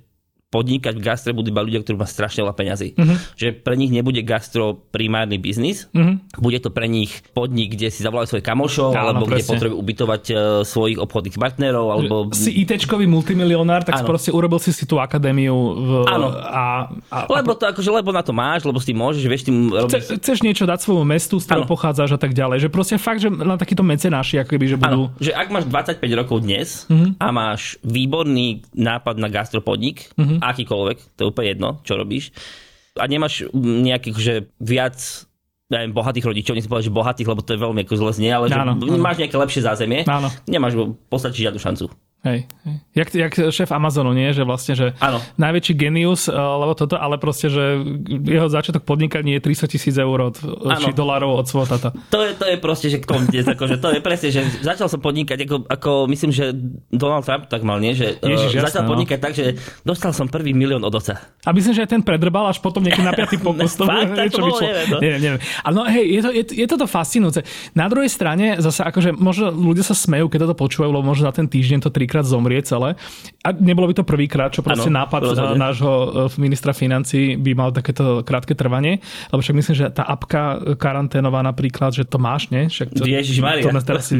podnikať 0.51 0.99
v 0.99 1.01
gastre 1.01 1.31
budú 1.31 1.49
iba 1.49 1.63
ľudia, 1.63 1.79
ktorí 1.79 1.95
má 1.95 2.03
strašne 2.03 2.43
veľa 2.43 2.55
peňazí. 2.59 2.99
Uh-huh. 2.99 3.15
Že 3.39 3.47
pre 3.63 3.79
nich 3.79 3.87
nebude 3.89 4.19
gastro 4.21 4.83
primárny 4.91 5.39
biznis, 5.39 5.87
uh-huh. 5.95 6.19
bude 6.43 6.59
to 6.59 6.67
pre 6.67 6.91
nich 6.91 7.23
podnik, 7.31 7.79
kde 7.79 7.87
si 7.87 8.03
zavolajú 8.03 8.35
svoje 8.35 8.43
kamošov, 8.43 8.91
Áno, 8.91 9.15
alebo 9.15 9.23
presne. 9.31 9.39
kde 9.39 9.47
potrebujú 9.47 9.77
ubytovať 9.79 10.23
uh, 10.29 10.37
svojich 10.67 10.99
obchodných 10.99 11.39
partnerov. 11.39 11.85
Alebo... 11.95 12.15
Si 12.35 12.51
IT-čkový 12.67 13.07
multimilionár, 13.07 13.87
tak 13.87 14.03
Áno. 14.03 14.11
proste 14.11 14.35
urobil 14.35 14.59
si 14.59 14.75
si 14.75 14.83
tú 14.83 14.99
akadémiu. 14.99 15.55
V, 15.55 15.89
Áno. 16.11 16.35
A, 16.35 16.91
a, 17.07 17.17
lebo, 17.31 17.55
to, 17.55 17.71
akože, 17.71 17.87
lebo 17.87 18.11
na 18.11 18.19
to 18.19 18.35
máš, 18.35 18.67
lebo 18.67 18.75
s 18.75 18.83
tým 18.83 18.99
môžeš, 18.99 19.23
vieš, 19.23 19.47
tým 19.47 19.71
robiť... 19.71 20.03
Chce, 20.03 20.19
chceš 20.19 20.39
niečo 20.43 20.67
dať 20.67 20.83
svojmu 20.83 21.07
mestu, 21.07 21.39
z 21.39 21.47
ktorého 21.47 21.63
pochádzaš 21.63 22.15
a 22.15 22.19
tak 22.19 22.35
ďalej. 22.35 22.67
Že 22.67 22.69
proste 22.75 22.95
fakt, 22.99 23.23
že 23.23 23.31
na 23.31 23.55
takýto 23.55 23.87
mecenáši, 23.87 24.43
ako 24.43 24.51
keby, 24.51 24.65
že 24.67 24.75
budú... 24.75 25.07
Áno. 25.07 25.15
Že 25.23 25.31
ak 25.31 25.47
máš 25.47 25.65
25 25.71 26.19
rokov 26.19 26.43
dnes 26.43 26.83
uh-huh. 26.91 27.15
a 27.15 27.27
máš 27.31 27.79
výborný 27.87 28.67
nápad 28.75 29.15
na 29.15 29.31
gastropodnik, 29.31 30.11
uh-huh. 30.19 30.40
Akýkoľvek, 30.41 30.97
to 31.15 31.19
je 31.21 31.29
úplne 31.29 31.47
jedno, 31.53 31.69
čo 31.85 31.93
robíš. 31.95 32.33
A 32.99 33.07
nemáš 33.07 33.47
nejakých, 33.55 34.17
že 34.19 34.33
viac 34.59 34.97
neviem, 35.71 35.95
bohatých 35.95 36.27
rodičov, 36.27 36.53
nechcem 36.53 36.67
povedať, 36.67 36.91
že 36.91 36.97
bohatých, 36.99 37.29
lebo 37.31 37.41
to 37.41 37.55
je 37.55 37.63
veľmi 37.63 37.79
ako 37.87 37.95
zle 37.95 38.11
znie, 38.11 38.31
ale 38.35 38.51
že 38.51 38.59
áno, 38.59 38.75
máš 38.99 39.23
nejaké 39.23 39.39
lepšie 39.39 39.63
zázemie, 39.63 40.03
áno. 40.03 40.27
nemáš 40.43 40.75
v 40.75 40.91
podstate 41.07 41.39
žiadnu 41.39 41.63
šancu. 41.63 41.87
Hej, 42.21 42.45
hej. 42.45 42.75
Jak, 42.93 43.07
jak 43.17 43.33
šéf 43.49 43.73
Amazonu, 43.73 44.13
nie? 44.13 44.29
Že 44.29 44.43
vlastne, 44.45 44.77
že 44.77 44.93
ano. 45.01 45.17
najväčší 45.41 45.73
genius, 45.73 46.29
eh, 46.29 46.37
lebo 46.37 46.77
toto, 46.77 46.93
ale 46.93 47.17
proste, 47.17 47.49
že 47.49 47.81
jeho 48.29 48.45
začiatok 48.45 48.85
podnikania 48.85 49.41
je 49.41 49.49
300 49.49 49.73
tisíc 49.73 49.95
eur 49.97 50.29
od, 50.29 50.37
ano. 50.37 50.77
či 50.77 50.93
dolárov 50.93 51.41
od 51.41 51.49
svojho. 51.49 51.81
To 51.89 52.19
je, 52.21 52.37
to 52.37 52.45
je 52.45 52.57
proste, 52.61 52.93
že 52.93 53.01
k 53.01 53.09
tomu 53.09 53.25
dnes, 53.25 53.49
akože 53.49 53.81
to 53.81 53.97
je 53.97 53.99
presne, 54.05 54.29
že 54.29 54.45
začal 54.61 54.85
som 54.85 55.01
podnikať, 55.01 55.49
ako, 55.49 55.55
ako 55.65 55.91
myslím, 56.13 56.29
že 56.29 56.53
Donald 56.93 57.25
Trump 57.25 57.49
tak 57.49 57.65
mal, 57.65 57.81
nie? 57.81 57.97
Že 57.97 58.21
Ježiš, 58.21 58.51
uh, 58.53 58.69
začal 58.69 58.85
jasné, 58.85 58.85
no. 58.85 58.91
podnikať 58.93 59.17
no. 59.17 59.23
tak, 59.25 59.33
že 59.33 59.45
dostal 59.81 60.11
som 60.13 60.29
prvý 60.29 60.53
milión 60.53 60.85
od 60.85 60.93
oca. 60.93 61.17
A 61.41 61.49
myslím, 61.57 61.73
že 61.73 61.89
ten 61.89 62.05
predrbal 62.05 62.53
až 62.53 62.61
potom 62.61 62.85
nejaký 62.85 63.01
na 63.01 63.17
piatý 63.17 63.41
pokus. 63.45 63.73
to, 63.73 63.89
Fakt, 63.89 64.13
to 64.37 64.45
bolo, 64.45 64.61
neviem, 64.61 64.87
no. 64.93 64.97
neviem, 65.01 65.21
neviem. 65.25 65.41
Ale 65.65 65.73
no 65.73 65.81
hej, 65.89 66.05
je, 66.05 66.21
to, 66.21 66.29
je, 66.29 66.43
je 66.53 66.65
toto 66.69 66.85
fascinujúce. 66.85 67.41
Na 67.73 67.89
druhej 67.89 68.13
strane, 68.13 68.61
zase 68.61 68.85
akože 68.85 69.17
možno 69.17 69.49
ľudia 69.49 69.81
sa 69.81 69.97
smejú, 69.97 70.29
keď 70.29 70.45
toto 70.45 70.69
počúvajú, 70.69 70.93
lebo 70.93 71.01
možno 71.01 71.25
za 71.25 71.33
ten 71.33 71.49
týždeň 71.49 71.87
to 71.87 71.89
trikrát 72.11 72.27
zomrie 72.27 72.59
celé 72.59 72.99
a 73.41 73.55
nebolo 73.55 73.87
by 73.87 73.95
to 73.95 74.03
prvýkrát, 74.03 74.51
čo 74.51 74.59
proste 74.59 74.91
ano, 74.91 75.07
nápad 75.07 75.21
rozhodne. 75.31 75.55
nášho 75.55 75.93
e, 76.27 76.41
ministra 76.43 76.75
financí 76.75 77.39
by 77.39 77.51
mal 77.55 77.71
takéto 77.71 78.19
krátke 78.27 78.51
trvanie, 78.51 78.99
lebo 79.31 79.39
však 79.39 79.55
myslím, 79.55 79.75
že 79.79 79.85
tá 79.95 80.03
apka 80.03 80.75
karanténová 80.75 81.39
napríklad, 81.39 81.95
že 81.95 82.03
to 82.03 82.19
máš, 82.19 82.51
nie? 82.51 82.67
Však 82.67 82.91
to, 82.91 83.07
Ježišmaria. 83.07 83.63
To 83.63 83.79
teraz 83.81 84.11
si 84.11 84.19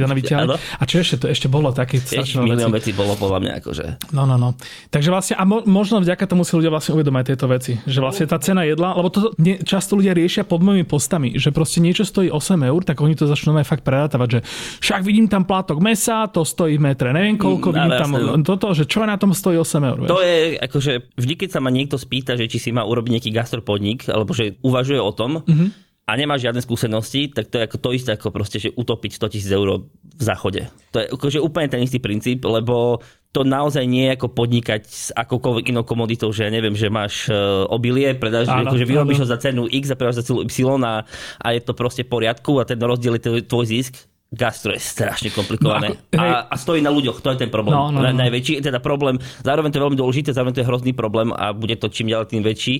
A 0.58 0.84
čo 0.88 1.04
ešte? 1.04 1.22
To 1.22 1.28
ešte 1.28 1.52
bolo 1.52 1.76
také 1.76 2.00
strašné 2.00 2.48
vecí 2.72 2.96
bolo 2.96 3.14
podľa 3.20 3.40
mňa 3.44 3.54
akože. 3.60 3.86
No, 4.16 4.24
no, 4.24 4.40
no. 4.40 4.56
Takže 4.90 5.10
vlastne, 5.12 5.36
a 5.36 5.44
mo, 5.44 5.62
možno 5.68 6.00
vďaka 6.00 6.24
tomu 6.26 6.48
si 6.48 6.56
ľudia 6.56 6.72
vlastne 6.72 6.96
uvedomajú 6.96 7.36
tieto 7.36 7.46
veci. 7.52 7.78
Že 7.84 8.00
vlastne 8.00 8.26
tá 8.26 8.40
cena 8.40 8.64
jedla, 8.64 8.96
lebo 8.96 9.12
to 9.12 9.36
často 9.68 10.00
ľudia 10.00 10.16
riešia 10.16 10.48
pod 10.48 10.64
mojimi 10.64 10.88
postami, 10.88 11.36
že 11.36 11.52
proste 11.52 11.84
niečo 11.84 12.08
stojí 12.08 12.32
8 12.32 12.58
eur, 12.64 12.82
tak 12.88 12.98
oni 13.04 13.14
to 13.14 13.28
začnú 13.28 13.54
aj 13.60 13.68
fakt 13.68 13.84
predátavať, 13.84 14.28
že 14.32 14.40
však 14.82 15.02
vidím 15.04 15.28
tam 15.28 15.44
plátok 15.44 15.78
mesa, 15.78 16.26
to 16.32 16.42
stojí 16.42 16.80
v 16.80 16.90
metre, 16.90 17.14
neviem 17.14 17.38
koľko, 17.38 17.70
vidím 17.88 18.02
tam 18.02 18.12
no. 18.18 18.46
toto, 18.46 18.74
že 18.76 18.86
čo 18.86 19.06
na 19.08 19.16
tom 19.18 19.32
stojí 19.32 19.58
8 19.58 19.90
eur. 19.90 20.00
To 20.10 20.20
je, 20.22 20.58
akože 20.60 21.16
vždy, 21.16 21.34
keď 21.40 21.50
sa 21.56 21.60
ma 21.64 21.72
niekto 21.74 21.96
spýta, 21.96 22.36
že 22.36 22.46
či 22.52 22.58
si 22.58 22.70
má 22.70 22.86
urobiť 22.86 23.12
nejaký 23.18 23.32
gastropodnik, 23.34 24.10
alebo 24.10 24.36
že 24.36 24.60
uvažuje 24.62 25.00
o 25.02 25.12
tom, 25.16 25.42
mm-hmm. 25.42 25.70
a 26.06 26.12
nemá 26.18 26.36
žiadne 26.36 26.62
skúsenosti, 26.62 27.32
tak 27.32 27.50
to 27.50 27.62
je 27.62 27.66
ako 27.66 27.78
to 27.80 27.90
isté, 27.96 28.10
ako 28.14 28.30
proste, 28.30 28.58
že 28.60 28.70
utopiť 28.76 29.12
100 29.18 29.34
tisíc 29.34 29.52
eur 29.52 29.88
v 29.88 30.24
záchode. 30.24 30.70
To 30.94 30.98
je 31.02 31.06
akože 31.10 31.40
úplne 31.42 31.68
ten 31.72 31.82
istý 31.82 31.98
princíp, 31.98 32.46
lebo 32.46 33.02
to 33.32 33.48
naozaj 33.48 33.88
nie 33.88 34.12
je 34.12 34.16
ako 34.20 34.28
podnikať 34.36 34.82
s 34.84 35.08
akoukoľvek 35.16 35.72
inou 35.72 35.88
komoditou, 35.88 36.36
že 36.36 36.44
ja 36.44 36.52
neviem, 36.52 36.76
že 36.76 36.92
máš 36.92 37.32
uh, 37.32 37.64
obilie, 37.72 38.12
predáš, 38.12 38.52
áno, 38.52 38.68
akože 38.68 38.84
vyrobíš 38.84 39.24
ho 39.24 39.28
za 39.28 39.40
cenu 39.40 39.72
X 39.72 39.88
a 39.88 39.96
predáš 39.96 40.20
za 40.20 40.26
cenu 40.28 40.44
Y 40.44 40.68
a, 40.84 41.08
a 41.40 41.48
je 41.56 41.62
to 41.64 41.72
proste 41.72 42.04
v 42.04 42.12
poriadku 42.12 42.60
a 42.60 42.68
ten 42.68 42.76
rozdiel 42.76 43.16
je 43.16 43.48
tvoj 43.48 43.66
zisk 43.72 44.11
gastro 44.32 44.72
je 44.72 44.80
strašne 44.80 45.28
komplikované. 45.36 45.92
No, 45.92 46.00
ako, 46.16 46.24
a, 46.24 46.48
a 46.48 46.56
stojí 46.56 46.80
na 46.80 46.88
ľuďoch, 46.88 47.20
to 47.20 47.36
je 47.36 47.38
ten 47.44 47.52
problém. 47.52 47.76
No, 47.76 47.92
no, 47.92 48.00
no. 48.00 48.16
Najväčší, 48.16 48.64
teda 48.64 48.80
problém, 48.80 49.20
zároveň 49.44 49.76
to 49.76 49.78
je 49.78 49.84
veľmi 49.84 50.00
dôležité, 50.00 50.32
zároveň 50.32 50.56
to 50.56 50.62
je 50.64 50.70
hrozný 50.72 50.96
problém 50.96 51.36
a 51.36 51.52
bude 51.52 51.76
to 51.76 51.92
čím 51.92 52.08
ďalej 52.08 52.32
tým 52.32 52.44
väčší. 52.44 52.76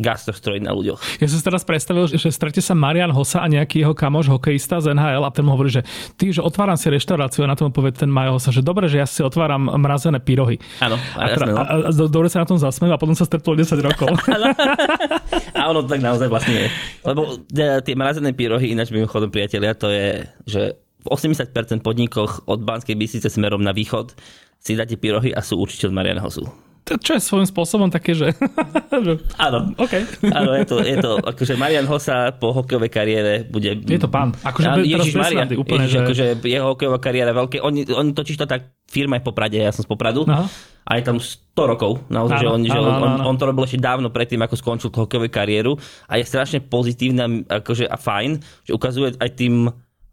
Gastrostroj 0.00 0.58
na 0.64 0.72
ľuďoch. 0.72 1.20
Ja 1.20 1.26
som 1.28 1.36
si 1.38 1.44
teraz 1.44 1.62
predstavil, 1.62 2.08
že 2.08 2.32
strete 2.32 2.64
sa 2.64 2.72
Marian 2.72 3.12
Hosa 3.12 3.44
a 3.44 3.46
nejaký 3.46 3.84
jeho 3.84 3.94
kamoš, 3.94 4.32
hokejista 4.32 4.80
z 4.80 4.96
NHL 4.96 5.22
a 5.22 5.30
ten 5.30 5.44
mu 5.44 5.52
hovorí, 5.54 5.70
že 5.70 5.84
ty, 6.16 6.32
že 6.32 6.40
otváram 6.40 6.80
si 6.80 6.88
reštauráciu 6.88 7.44
a 7.44 7.52
na 7.52 7.56
tom 7.56 7.70
povie 7.70 7.92
ten 7.92 8.08
Majo 8.08 8.40
Hosa, 8.40 8.50
že 8.50 8.64
dobre, 8.64 8.88
že 8.88 8.98
ja 8.98 9.06
si 9.06 9.20
otváram 9.20 9.68
mrazené 9.76 10.18
pyrohy. 10.18 10.56
Áno, 10.80 10.96
a, 10.96 11.20
a, 11.22 11.36
no. 11.44 11.54
a, 11.56 11.64
a, 11.88 11.90
dobre 11.92 12.32
sa 12.32 12.42
na 12.42 12.48
tom 12.48 12.56
zasmejú 12.56 12.96
a 12.96 12.98
potom 12.98 13.14
sa 13.14 13.28
stretlo 13.28 13.52
10 13.52 13.76
rokov. 13.84 14.08
a 15.60 15.62
ono 15.68 15.84
tak 15.84 16.00
naozaj 16.00 16.26
vlastne 16.26 16.66
je. 16.66 16.68
Lebo 17.04 17.36
e, 17.52 17.84
tie 17.84 17.94
mrazené 17.94 18.32
pyrohy, 18.32 18.72
ináč 18.72 18.90
mimochodom 18.90 19.28
priatelia, 19.28 19.76
to 19.76 19.92
je, 19.92 20.24
že 20.48 20.62
v 21.00 21.06
80% 21.08 21.80
podnikoch 21.80 22.44
od 22.44 22.60
Banskej 22.64 22.96
Bystrice 22.96 23.32
smerom 23.32 23.60
na 23.60 23.72
východ 23.72 24.12
si 24.60 24.76
dáte 24.76 25.00
pyrohy 25.00 25.32
a 25.32 25.40
sú 25.40 25.56
určite 25.56 25.88
od 25.88 25.96
Mariana 25.96 26.20
Hosu 26.20 26.69
čo 26.84 27.12
je 27.16 27.20
svojím 27.22 27.46
spôsobom 27.46 27.88
také, 27.88 28.16
že... 28.20 28.34
Áno. 29.38 29.72
Okay. 29.78 30.02
Áno, 30.30 30.50
je 30.56 30.64
to, 30.66 30.76
je 30.82 30.96
to 30.98 31.20
akože 31.22 31.54
Marian 31.54 31.86
Hosa 31.86 32.34
po 32.34 32.50
hokejovej 32.50 32.90
kariére 32.90 33.32
bude... 33.46 33.78
Je 33.86 34.00
to 34.00 34.10
pán. 34.10 34.34
Akože 34.42 34.66
ja, 34.66 34.98
Ježiš 34.98 35.14
Marian, 35.14 35.48
úplne, 35.54 35.86
Ježiš, 35.86 35.94
že... 35.94 36.00
akože 36.02 36.24
jeho 36.46 36.66
hokejová 36.74 36.98
kariéra 36.98 37.32
veľké. 37.36 37.62
Oni, 37.62 37.86
oni 37.86 38.10
totiž 38.10 38.36
to 38.40 38.46
tak 38.50 38.74
firma 38.90 39.16
je 39.18 39.22
v 39.22 39.26
Poprade, 39.30 39.56
ja 39.56 39.70
som 39.70 39.86
z 39.86 39.88
Popradu. 39.88 40.26
Aha. 40.26 40.50
A 40.90 40.98
je 40.98 41.06
tam 41.06 41.22
100 41.22 41.54
rokov, 41.54 42.02
naozaj, 42.10 42.42
áno, 42.42 42.42
že, 42.42 42.46
on, 42.50 42.60
áno, 42.60 42.66
že 42.66 42.78
on, 42.82 42.90
áno, 42.90 43.06
áno. 43.06 43.22
on, 43.30 43.36
to 43.38 43.44
robil 43.46 43.62
ešte 43.62 43.78
dávno 43.78 44.10
predtým, 44.10 44.42
ako 44.42 44.58
skončil 44.58 44.90
hokejovú 44.90 45.30
kariéru 45.30 45.78
a 46.10 46.18
je 46.18 46.26
strašne 46.26 46.58
pozitívne 46.66 47.46
akože, 47.46 47.86
a 47.86 47.94
fajn, 47.94 48.42
že 48.66 48.72
ukazuje 48.74 49.14
aj 49.14 49.30
tým 49.38 49.70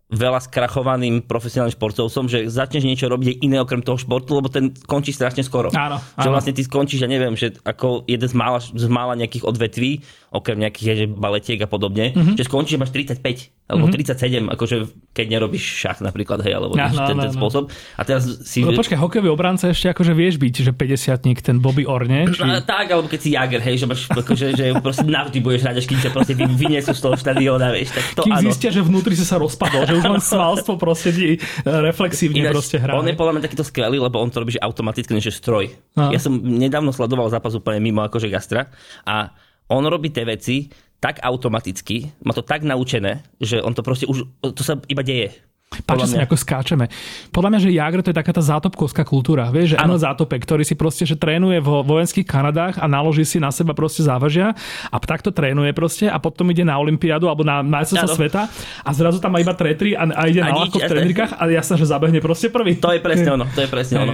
veľa 0.08 0.40
skrachovaným 0.40 1.28
profesionálnym 1.28 1.76
športovcom, 1.76 2.32
že 2.32 2.48
začneš 2.48 2.88
niečo 2.88 3.12
robiť 3.12 3.44
iné 3.44 3.60
okrem 3.60 3.84
toho 3.84 4.00
športu, 4.00 4.40
lebo 4.40 4.48
ten 4.48 4.72
končí 4.88 5.12
strašne 5.12 5.44
skoro. 5.44 5.68
Áno, 5.76 6.00
áno. 6.00 6.24
Že 6.24 6.30
vlastne 6.32 6.54
ty 6.56 6.64
skončíš, 6.64 7.04
ja 7.04 7.12
neviem, 7.12 7.36
že 7.36 7.60
ako 7.68 8.08
jeden 8.08 8.24
z 8.24 8.36
mála, 8.36 8.64
z 8.64 8.88
mála 8.88 9.20
nejakých 9.20 9.44
odvetví, 9.44 10.08
okrem 10.32 10.64
nejakých 10.64 11.12
baletiek 11.12 11.60
a 11.60 11.68
podobne, 11.68 12.16
mm-hmm. 12.16 12.40
že 12.40 12.48
skončíš 12.48 12.80
máš 12.80 12.96
35 12.96 13.52
alebo 13.68 13.92
mm-hmm. 13.92 14.48
37, 14.48 14.56
akože 14.56 14.76
keď 15.12 15.26
nerobíš 15.28 15.64
šach 15.84 16.00
napríklad, 16.00 16.40
hej, 16.48 16.56
alebo 16.56 16.80
ja, 16.80 16.88
no, 16.88 17.04
ten, 17.04 17.20
ten 17.20 17.32
no, 17.32 17.36
spôsob. 17.36 17.68
A 18.00 18.02
teraz 18.08 18.24
si... 18.48 18.64
No 18.64 18.72
počkaj, 18.72 18.96
hokejový 18.96 19.28
obranca 19.28 19.68
ešte 19.68 19.92
akože 19.92 20.16
vieš 20.16 20.40
byť, 20.40 20.54
že 20.64 20.72
50 20.72 21.44
ten 21.44 21.60
Bobby 21.60 21.84
Orne. 21.84 22.24
Či... 22.32 22.48
A, 22.48 22.64
tak, 22.64 22.96
alebo 22.96 23.12
keď 23.12 23.20
si 23.20 23.36
Jager, 23.36 23.60
hej, 23.60 23.84
že, 23.84 23.86
máš, 23.92 24.08
akože, 24.08 24.56
že 24.56 24.66
proste 24.80 25.04
navždy 25.04 25.44
budeš 25.44 25.68
hrať, 25.68 25.76
až 25.84 25.86
kým 25.92 26.00
ťa 26.00 26.12
proste 26.16 26.34
vyniesú 26.40 26.96
z 26.96 27.02
toho 27.04 27.16
štadióna, 27.20 27.68
vieš. 27.76 27.92
Tak 27.92 28.04
to, 28.16 28.22
kým 28.24 28.40
áno. 28.40 28.48
zistia, 28.48 28.70
že 28.72 28.80
vnútri 28.80 29.20
si 29.20 29.28
sa 29.28 29.36
rozpadol, 29.36 29.84
že 29.84 29.94
už 30.00 30.06
len 30.16 30.24
svalstvo 30.24 30.80
proste 30.80 31.12
e, 31.12 31.36
reflexívne 31.68 32.48
Ináč, 32.48 32.56
proste 32.56 32.80
hrá. 32.80 32.96
On 32.96 33.04
je 33.04 33.20
podľa 33.20 33.36
mňa 33.36 33.44
takýto 33.44 33.68
skvelý, 33.68 34.00
lebo 34.00 34.16
on 34.24 34.32
to 34.32 34.40
robí 34.40 34.56
že 34.56 34.64
automaticky, 34.64 35.12
je 35.12 35.28
stroj. 35.28 35.68
No. 36.00 36.08
Ja 36.16 36.24
som 36.24 36.40
nedávno 36.40 36.96
sledoval 36.96 37.28
zápas 37.28 37.52
úplne 37.52 37.84
mimo 37.84 38.00
akože 38.00 38.32
gastra 38.32 38.72
a 39.04 39.36
on 39.68 39.84
robí 39.84 40.16
tie 40.16 40.24
veci, 40.24 40.72
tak 41.00 41.22
automaticky, 41.22 42.12
má 42.25 42.34
to 42.34 42.42
tak 42.42 42.66
naučené, 42.66 43.24
že 43.38 43.62
on 43.62 43.74
to 43.74 43.86
proste 43.86 44.10
už, 44.10 44.25
to 44.42 44.63
sa 44.66 44.82
iba 44.89 45.06
deje. 45.06 45.30
Páči 45.68 46.16
sa, 46.16 46.24
ako 46.24 46.36
skáčeme. 46.40 46.88
Podľa 47.36 47.50
mňa, 47.52 47.60
že 47.60 47.70
Jagr 47.76 48.00
to 48.00 48.12
je 48.12 48.18
taká 48.18 48.32
tá 48.32 48.40
zátopkovská 48.40 49.04
kultúra. 49.04 49.52
Vieš, 49.52 49.76
že 49.76 49.78
ano. 49.80 50.00
zátopek, 50.00 50.40
ktorý 50.48 50.64
si 50.64 50.80
proste, 50.80 51.04
že 51.04 51.20
trénuje 51.20 51.60
vo 51.60 51.84
vojenských 51.84 52.24
Kanadách 52.24 52.80
a 52.80 52.88
naloží 52.88 53.28
si 53.28 53.36
na 53.36 53.52
seba 53.52 53.76
proste 53.76 54.00
závažia 54.00 54.56
a 54.88 54.96
takto 55.04 55.28
trénuje 55.28 55.76
proste 55.76 56.08
a 56.08 56.16
potom 56.24 56.48
ide 56.56 56.64
na 56.64 56.80
Olympiádu 56.80 57.28
alebo 57.28 57.44
na 57.44 57.60
majstrovstvo 57.68 58.16
sveta 58.16 58.48
a 58.84 58.90
zrazu 58.96 59.20
tam 59.20 59.36
má 59.36 59.44
iba 59.44 59.52
tretri 59.52 59.92
a, 59.92 60.08
a 60.08 60.32
ide 60.32 60.40
a 60.40 60.56
na 60.56 60.56
ľahko 60.56 60.80
v 60.80 60.88
trénirkách 60.88 61.32
a 61.36 61.44
jasné, 61.52 61.76
že 61.76 61.86
zabehne 61.88 62.20
proste 62.24 62.48
prvý. 62.48 62.80
To 62.80 62.96
je 62.96 63.04
presne 63.04 63.36
ono, 63.36 63.44
to 63.52 63.60
je 63.60 63.70
presne 63.70 63.96
ono. 64.08 64.14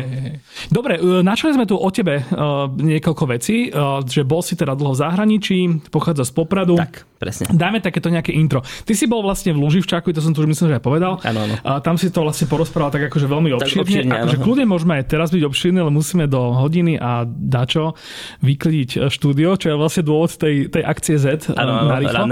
Dobre, 0.74 0.98
e, 0.98 1.22
načali 1.22 1.54
sme 1.54 1.70
tu 1.70 1.78
o 1.78 1.90
tebe 1.94 2.22
uh, 2.22 2.66
niekoľko 2.66 3.24
vecí, 3.30 3.70
uh, 3.70 4.02
že 4.02 4.26
bol 4.26 4.42
si 4.42 4.58
teda 4.58 4.74
dlho 4.74 4.98
v 4.98 5.02
zahraničí, 5.06 5.58
pochádza 5.94 6.26
z 6.26 6.32
Popradu. 6.34 6.82
Tak, 6.82 7.06
presne. 7.24 7.46
Dajme 7.48 7.80
takéto 7.80 8.12
nejaké 8.12 8.36
intro. 8.36 8.60
Ty 8.62 8.94
si 8.94 9.08
bol 9.08 9.24
vlastne 9.24 9.56
v 9.56 9.64
Luživčáku, 9.64 10.12
to 10.12 10.20
som 10.20 10.36
tu 10.36 10.44
už 10.44 10.52
myslím, 10.52 10.76
že 10.76 10.76
aj 10.78 10.84
povedal. 10.84 11.14
Ano, 11.24 11.48
ano. 11.48 11.56
A 11.64 11.80
tam 11.80 11.96
si 11.96 12.12
to 12.12 12.28
vlastne 12.28 12.52
porozprával 12.52 12.92
tak 12.92 13.08
akože 13.08 13.26
veľmi 13.32 13.56
obšírne. 13.56 13.84
obšírne 13.88 14.14
akože 14.28 14.38
kľudne 14.44 14.66
môžeme 14.68 15.00
aj 15.00 15.04
teraz 15.08 15.32
byť 15.32 15.44
obšírne, 15.48 15.80
ale 15.80 15.92
musíme 15.96 16.28
do 16.28 16.52
hodiny 16.60 17.00
a 17.00 17.24
dačo 17.26 17.96
vyklidiť 18.44 18.90
e, 18.96 18.98
štúdio, 19.08 19.56
čo 19.56 19.72
je 19.72 19.76
vlastne 19.80 20.04
dôvod 20.04 20.36
tej, 20.36 20.68
tej 20.68 20.84
akcie 20.84 21.16
Z 21.16 21.50
e, 21.50 21.56
na 21.56 21.98
rýchlo. 22.04 22.26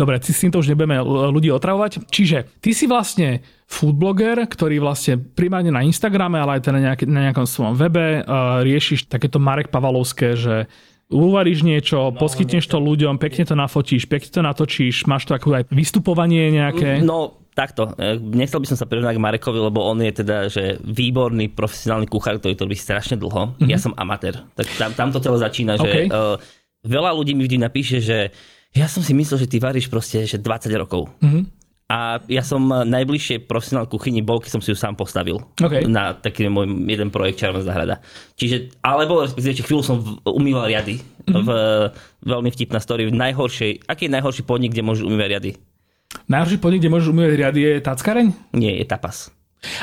Dobre, 0.00 0.16
s 0.22 0.40
týmto 0.40 0.64
už 0.64 0.72
nebudeme 0.72 0.96
ľudí 1.04 1.52
otravovať. 1.52 2.08
Čiže 2.08 2.58
ty 2.64 2.72
si 2.72 2.88
vlastne 2.88 3.44
foodbloger, 3.72 4.36
ktorý 4.44 4.84
vlastne 4.84 5.16
primárne 5.16 5.72
na 5.72 5.80
Instagrame, 5.80 6.36
ale 6.36 6.60
aj 6.60 6.62
teda 6.68 6.78
nejaké, 6.78 7.04
na 7.08 7.28
nejakom 7.28 7.48
svojom 7.48 7.74
webe 7.74 8.20
uh, 8.20 8.60
riešiš 8.60 9.08
takéto 9.08 9.40
Marek 9.40 9.72
Pavalovské, 9.72 10.36
že 10.36 10.68
uvaríš 11.12 11.60
niečo, 11.62 12.10
no, 12.10 12.16
poskytneš 12.16 12.64
niečo. 12.66 12.74
to 12.74 12.78
ľuďom, 12.80 13.20
pekne 13.20 13.44
to 13.44 13.54
nafotíš, 13.54 14.08
pekne 14.08 14.30
to 14.32 14.40
natočíš, 14.40 15.04
máš 15.04 15.28
to 15.28 15.36
ako 15.36 15.60
aj 15.60 15.64
vystupovanie 15.68 16.48
nejaké? 16.50 17.04
No, 17.04 17.44
takto, 17.52 17.92
e, 18.00 18.16
nechcel 18.18 18.58
by 18.58 18.66
som 18.72 18.80
sa 18.80 18.88
prirovnať 18.88 19.14
k 19.20 19.24
Marekovi, 19.24 19.60
lebo 19.60 19.84
on 19.84 20.00
je 20.00 20.12
teda 20.24 20.48
že 20.48 20.80
výborný 20.80 21.52
profesionálny 21.52 22.08
kuchár, 22.08 22.40
ktorý 22.40 22.56
to 22.56 22.64
robí 22.64 22.76
strašne 22.76 23.20
dlho. 23.20 23.54
Mm-hmm. 23.54 23.68
Ja 23.68 23.78
som 23.78 23.92
amatér. 23.94 24.40
Tak 24.56 24.66
tam, 24.80 24.90
tam 24.96 25.08
to 25.12 25.20
celé 25.20 25.38
začína, 25.38 25.76
okay. 25.76 26.08
že 26.08 26.12
uh, 26.12 26.40
veľa 26.82 27.12
ľudí 27.12 27.36
mi 27.36 27.44
vždy 27.44 27.60
napíše, 27.60 28.00
že 28.00 28.32
ja 28.72 28.88
som 28.88 29.04
si 29.04 29.12
myslel, 29.12 29.44
že 29.44 29.48
ty 29.52 29.60
varíš 29.60 29.92
proste 29.92 30.24
že 30.24 30.40
20 30.40 30.72
rokov. 30.80 31.12
Mm-hmm. 31.20 31.61
A 31.92 32.24
ja 32.24 32.40
som 32.40 32.64
najbližšie 32.64 33.44
profesionál 33.44 33.84
kuchyni 33.84 34.24
bol, 34.24 34.40
keď 34.40 34.56
som 34.56 34.62
si 34.64 34.72
ju 34.72 34.76
sám 34.80 34.96
postavil. 34.96 35.44
Okay. 35.60 35.84
Na 35.84 36.16
taký 36.16 36.48
môj 36.48 36.64
jeden 36.88 37.12
projekt 37.12 37.44
Červená 37.44 37.60
záhrada. 37.60 38.00
Čiže, 38.40 38.80
alebo 38.80 39.20
respektíve, 39.20 39.60
chvíľu 39.60 39.82
som 39.84 39.96
umýval 40.24 40.72
riady. 40.72 41.04
Mm-hmm. 41.28 41.44
V, 41.44 41.48
veľmi 42.24 42.48
vtipná 42.48 42.80
story. 42.80 43.12
V 43.12 43.12
najhoršej, 43.12 43.84
aký 43.84 44.08
je 44.08 44.14
najhorší 44.16 44.42
podnik, 44.48 44.72
kde 44.72 44.88
môžeš 44.88 45.04
umývať 45.04 45.28
riady? 45.36 45.50
Najhorší 46.32 46.58
podnik, 46.64 46.80
kde 46.80 46.92
môžeš 46.96 47.08
umývať 47.12 47.32
riady 47.36 47.60
je 47.60 47.72
tackareň? 47.84 48.26
Nie, 48.56 48.80
je 48.80 48.86
tapas. 48.88 49.28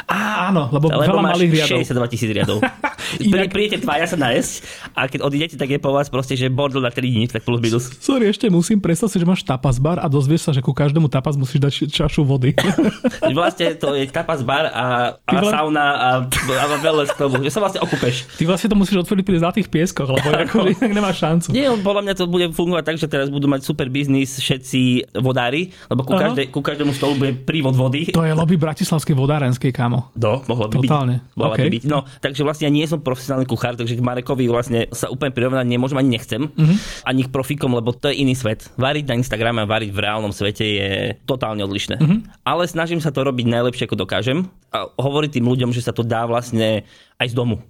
Á, 0.06 0.52
áno, 0.52 0.68
lebo, 0.76 0.92
lebo 0.92 1.08
veľa 1.08 1.24
máš 1.24 1.36
malých 1.40 1.52
riadov. 1.64 1.80
62 1.88 2.12
tisíc 2.12 2.30
riadov. 2.30 2.60
Inak... 3.24 3.50
Prídete 3.50 3.82
tvaja 3.82 4.06
sa 4.06 4.18
nájsť 4.20 4.52
a 4.94 5.08
keď 5.08 5.20
odídete, 5.24 5.56
tak 5.56 5.72
je 5.72 5.80
po 5.80 5.96
vás 5.96 6.12
proste, 6.12 6.36
že 6.36 6.52
bordel 6.52 6.84
na 6.84 6.92
3 6.92 7.02
dní, 7.02 7.26
tak 7.32 7.48
plus 7.48 7.64
minus. 7.64 7.90
Sorry, 8.04 8.30
ešte 8.30 8.52
musím 8.52 8.84
predstaviť 8.84 9.12
si, 9.16 9.18
že 9.18 9.26
máš 9.26 9.42
tapas 9.48 9.80
bar 9.80 9.98
a 10.04 10.08
dozvieš 10.12 10.50
sa, 10.50 10.52
že 10.52 10.62
ku 10.62 10.76
každému 10.76 11.08
tapas 11.08 11.40
musíš 11.40 11.64
dať 11.64 11.74
čašu 11.90 12.28
vody. 12.28 12.54
vlastne 13.38 13.74
to 13.80 13.96
je 13.96 14.06
tapas 14.12 14.44
bar 14.44 14.68
a, 14.70 14.86
a 15.24 15.32
vla... 15.32 15.52
sauna 15.52 15.86
a, 15.96 16.10
a 16.28 16.66
veľa 16.84 17.10
z 17.10 17.14
tomu, 17.16 17.42
že 17.42 17.50
sa 17.50 17.64
vlastne 17.64 17.80
okupeš. 17.82 18.30
Ty 18.36 18.44
vlastne 18.46 18.68
to 18.70 18.78
musíš 18.78 19.08
otvoriť 19.08 19.24
pri 19.24 19.38
zlatých 19.40 19.68
pieskoch, 19.72 20.10
lebo 20.12 20.28
ako, 20.44 20.70
inak 20.70 20.92
nemáš 20.92 21.24
šancu. 21.24 21.48
Nie, 21.56 21.72
podľa 21.72 22.02
mňa 22.06 22.14
to 22.20 22.26
bude 22.28 22.48
fungovať 22.52 22.84
tak, 22.84 22.98
že 23.00 23.08
teraz 23.08 23.28
budú 23.32 23.48
mať 23.48 23.64
super 23.64 23.88
biznis 23.88 24.38
všetci 24.38 25.16
vodári, 25.24 25.72
lebo 25.88 26.04
ku, 26.04 26.14
každé, 26.14 26.52
ku 26.52 26.60
každému 26.60 26.92
stolu 26.94 27.16
bude 27.16 27.34
prívod 27.48 27.74
vody. 27.74 28.12
To 28.12 28.28
je 28.28 28.36
lobby 28.36 28.60
bratislavskej 28.60 29.16
vodárenskej, 29.16 29.69
kámo. 29.72 30.12
Do, 30.14 30.44
mohlo 30.46 30.70
by 30.70 30.76
Totálne. 30.82 31.16
byť. 31.34 31.40
Okay. 31.40 31.66
by 31.66 31.72
byť. 31.80 31.84
No, 31.90 32.06
takže 32.20 32.42
vlastne 32.46 32.68
ja 32.68 32.74
nie 32.74 32.86
som 32.86 33.00
profesionálny 33.02 33.48
kuchár, 33.50 33.80
takže 33.80 33.98
k 33.98 34.04
Marekovi 34.04 34.46
vlastne 34.50 34.90
sa 34.92 35.10
úplne 35.10 35.34
prirovnať 35.34 35.66
nemôžem 35.66 35.98
ani 35.98 36.20
nechcem. 36.20 36.50
Mm-hmm. 36.50 36.78
Ani 37.06 37.22
k 37.26 37.30
profikom, 37.30 37.72
lebo 37.74 37.96
to 37.96 38.12
je 38.12 38.22
iný 38.22 38.34
svet. 38.38 38.70
Variť 38.76 39.06
na 39.10 39.16
Instagrame 39.18 39.64
a 39.64 39.70
variť 39.70 39.90
v 39.94 40.00
reálnom 40.00 40.34
svete 40.34 40.66
je 40.66 40.90
totálne 41.24 41.64
odlišné. 41.66 41.98
Mm-hmm. 41.98 42.20
Ale 42.46 42.66
snažím 42.70 43.02
sa 43.02 43.10
to 43.14 43.26
robiť 43.26 43.46
najlepšie, 43.48 43.86
ako 43.90 44.06
dokážem. 44.06 44.50
A 44.70 44.90
hovoriť 44.90 45.40
tým 45.40 45.46
ľuďom, 45.50 45.72
že 45.74 45.82
sa 45.86 45.96
to 45.96 46.06
dá 46.06 46.30
vlastne 46.30 46.86
aj 47.18 47.28
z 47.32 47.36
domu. 47.36 47.64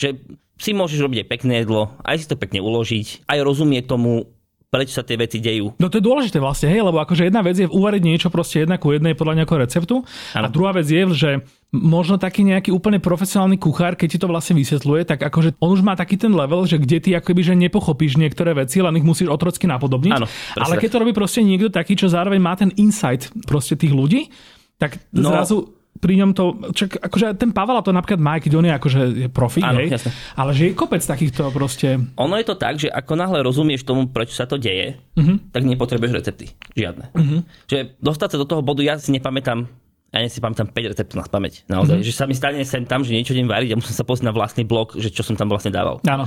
Že 0.00 0.18
si 0.60 0.76
môžeš 0.76 1.00
robiť 1.00 1.24
aj 1.24 1.28
pekné 1.32 1.54
jedlo, 1.64 1.96
aj 2.04 2.16
si 2.20 2.26
to 2.28 2.36
pekne 2.36 2.60
uložiť, 2.60 3.24
aj 3.24 3.38
rozumieť 3.40 3.88
tomu, 3.88 4.28
prečo 4.70 4.94
sa 4.94 5.02
tie 5.02 5.18
veci 5.18 5.42
dejú. 5.42 5.74
No 5.82 5.90
to 5.90 5.98
je 5.98 6.06
dôležité 6.06 6.38
vlastne, 6.38 6.70
hej, 6.70 6.86
lebo 6.86 7.02
akože 7.02 7.26
jedna 7.26 7.42
vec 7.42 7.58
je 7.58 7.66
uvariť 7.66 8.02
niečo 8.06 8.28
proste 8.30 8.62
jedna 8.62 8.78
ku 8.78 8.94
jednej 8.94 9.18
podľa 9.18 9.42
nejakého 9.42 9.66
receptu 9.66 10.06
ano. 10.06 10.46
a 10.46 10.48
druhá 10.48 10.70
vec 10.70 10.86
je, 10.86 11.02
že 11.10 11.30
možno 11.74 12.18
taký 12.22 12.46
nejaký 12.46 12.70
úplne 12.70 13.02
profesionálny 13.02 13.58
kuchár, 13.58 13.98
keď 13.98 14.08
ti 14.14 14.18
to 14.22 14.30
vlastne 14.30 14.54
vysvetľuje, 14.54 15.02
tak 15.10 15.26
akože 15.26 15.58
on 15.58 15.74
už 15.74 15.82
má 15.82 15.98
taký 15.98 16.14
ten 16.14 16.30
level, 16.30 16.66
že 16.70 16.78
kde 16.78 17.02
ty 17.02 17.10
akoby 17.18 17.42
že 17.42 17.54
nepochopíš 17.58 18.14
niektoré 18.14 18.54
veci, 18.54 18.78
len 18.78 18.94
ich 18.94 19.06
musíš 19.06 19.30
otrocky 19.30 19.66
napodobniť. 19.66 20.14
Áno, 20.14 20.26
Ale 20.54 20.78
keď 20.78 20.88
to 20.94 21.00
robí 21.02 21.12
proste 21.14 21.42
niekto 21.42 21.70
taký, 21.70 21.98
čo 21.98 22.06
zároveň 22.06 22.38
má 22.38 22.54
ten 22.54 22.70
insight 22.78 23.30
proste 23.46 23.74
tých 23.74 23.90
ľudí, 23.90 24.30
tak 24.78 25.02
no, 25.10 25.34
zrazu 25.34 25.79
pri 26.00 26.14
ňom 26.16 26.30
to, 26.32 26.72
čak, 26.72 26.96
akože 26.96 27.36
ten 27.36 27.52
Pavel 27.52 27.76
to 27.84 27.92
napríklad 27.92 28.20
má, 28.20 28.40
keď 28.40 28.52
on 28.56 28.66
je 28.66 28.72
akože 28.72 29.00
je 29.20 29.28
profík, 29.28 29.64
Áno, 29.68 29.84
hej, 29.84 29.92
jasne. 29.92 30.10
ale 30.32 30.56
že 30.56 30.72
je 30.72 30.72
kopec 30.72 31.04
takýchto 31.04 31.52
proste... 31.52 32.00
Ono 32.16 32.34
je 32.40 32.46
to 32.48 32.56
tak, 32.56 32.80
že 32.80 32.88
ako 32.88 33.12
náhle 33.20 33.44
rozumieš 33.44 33.84
tomu, 33.84 34.08
prečo 34.08 34.32
sa 34.32 34.48
to 34.48 34.56
deje, 34.56 34.96
uh-huh. 34.96 35.36
tak 35.52 35.68
nepotrebuješ 35.68 36.12
recepty. 36.16 36.56
Žiadne. 36.72 37.12
Uh-huh. 37.12 37.40
Že 37.68 38.00
dostať 38.00 38.28
sa 38.32 38.40
do 38.40 38.48
toho 38.48 38.64
bodu, 38.64 38.80
ja 38.80 38.96
si 38.96 39.12
nepamätám 39.12 39.68
ja 40.10 40.26
si 40.26 40.42
pamätám 40.42 40.66
5 40.74 40.90
receptov 40.90 41.22
na 41.22 41.26
pamäť. 41.30 41.62
Naozaj, 41.70 42.02
mm-hmm. 42.02 42.10
že 42.10 42.18
sa 42.18 42.26
mi 42.26 42.34
stane 42.34 42.66
sem 42.66 42.82
tam, 42.82 43.06
že 43.06 43.14
niečo 43.14 43.30
idem 43.30 43.46
variť 43.46 43.70
a 43.70 43.78
musím 43.78 43.94
sa 43.94 44.02
pozrieť 44.02 44.26
na 44.26 44.34
vlastný 44.34 44.66
blog, 44.66 44.98
že 44.98 45.06
čo 45.06 45.22
som 45.22 45.38
tam 45.38 45.46
vlastne 45.46 45.70
dával. 45.70 46.02
Áno. 46.02 46.26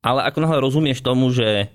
Ale 0.00 0.24
ako 0.24 0.38
náhle 0.40 0.58
rozumieš 0.64 1.04
tomu, 1.04 1.28
že 1.28 1.68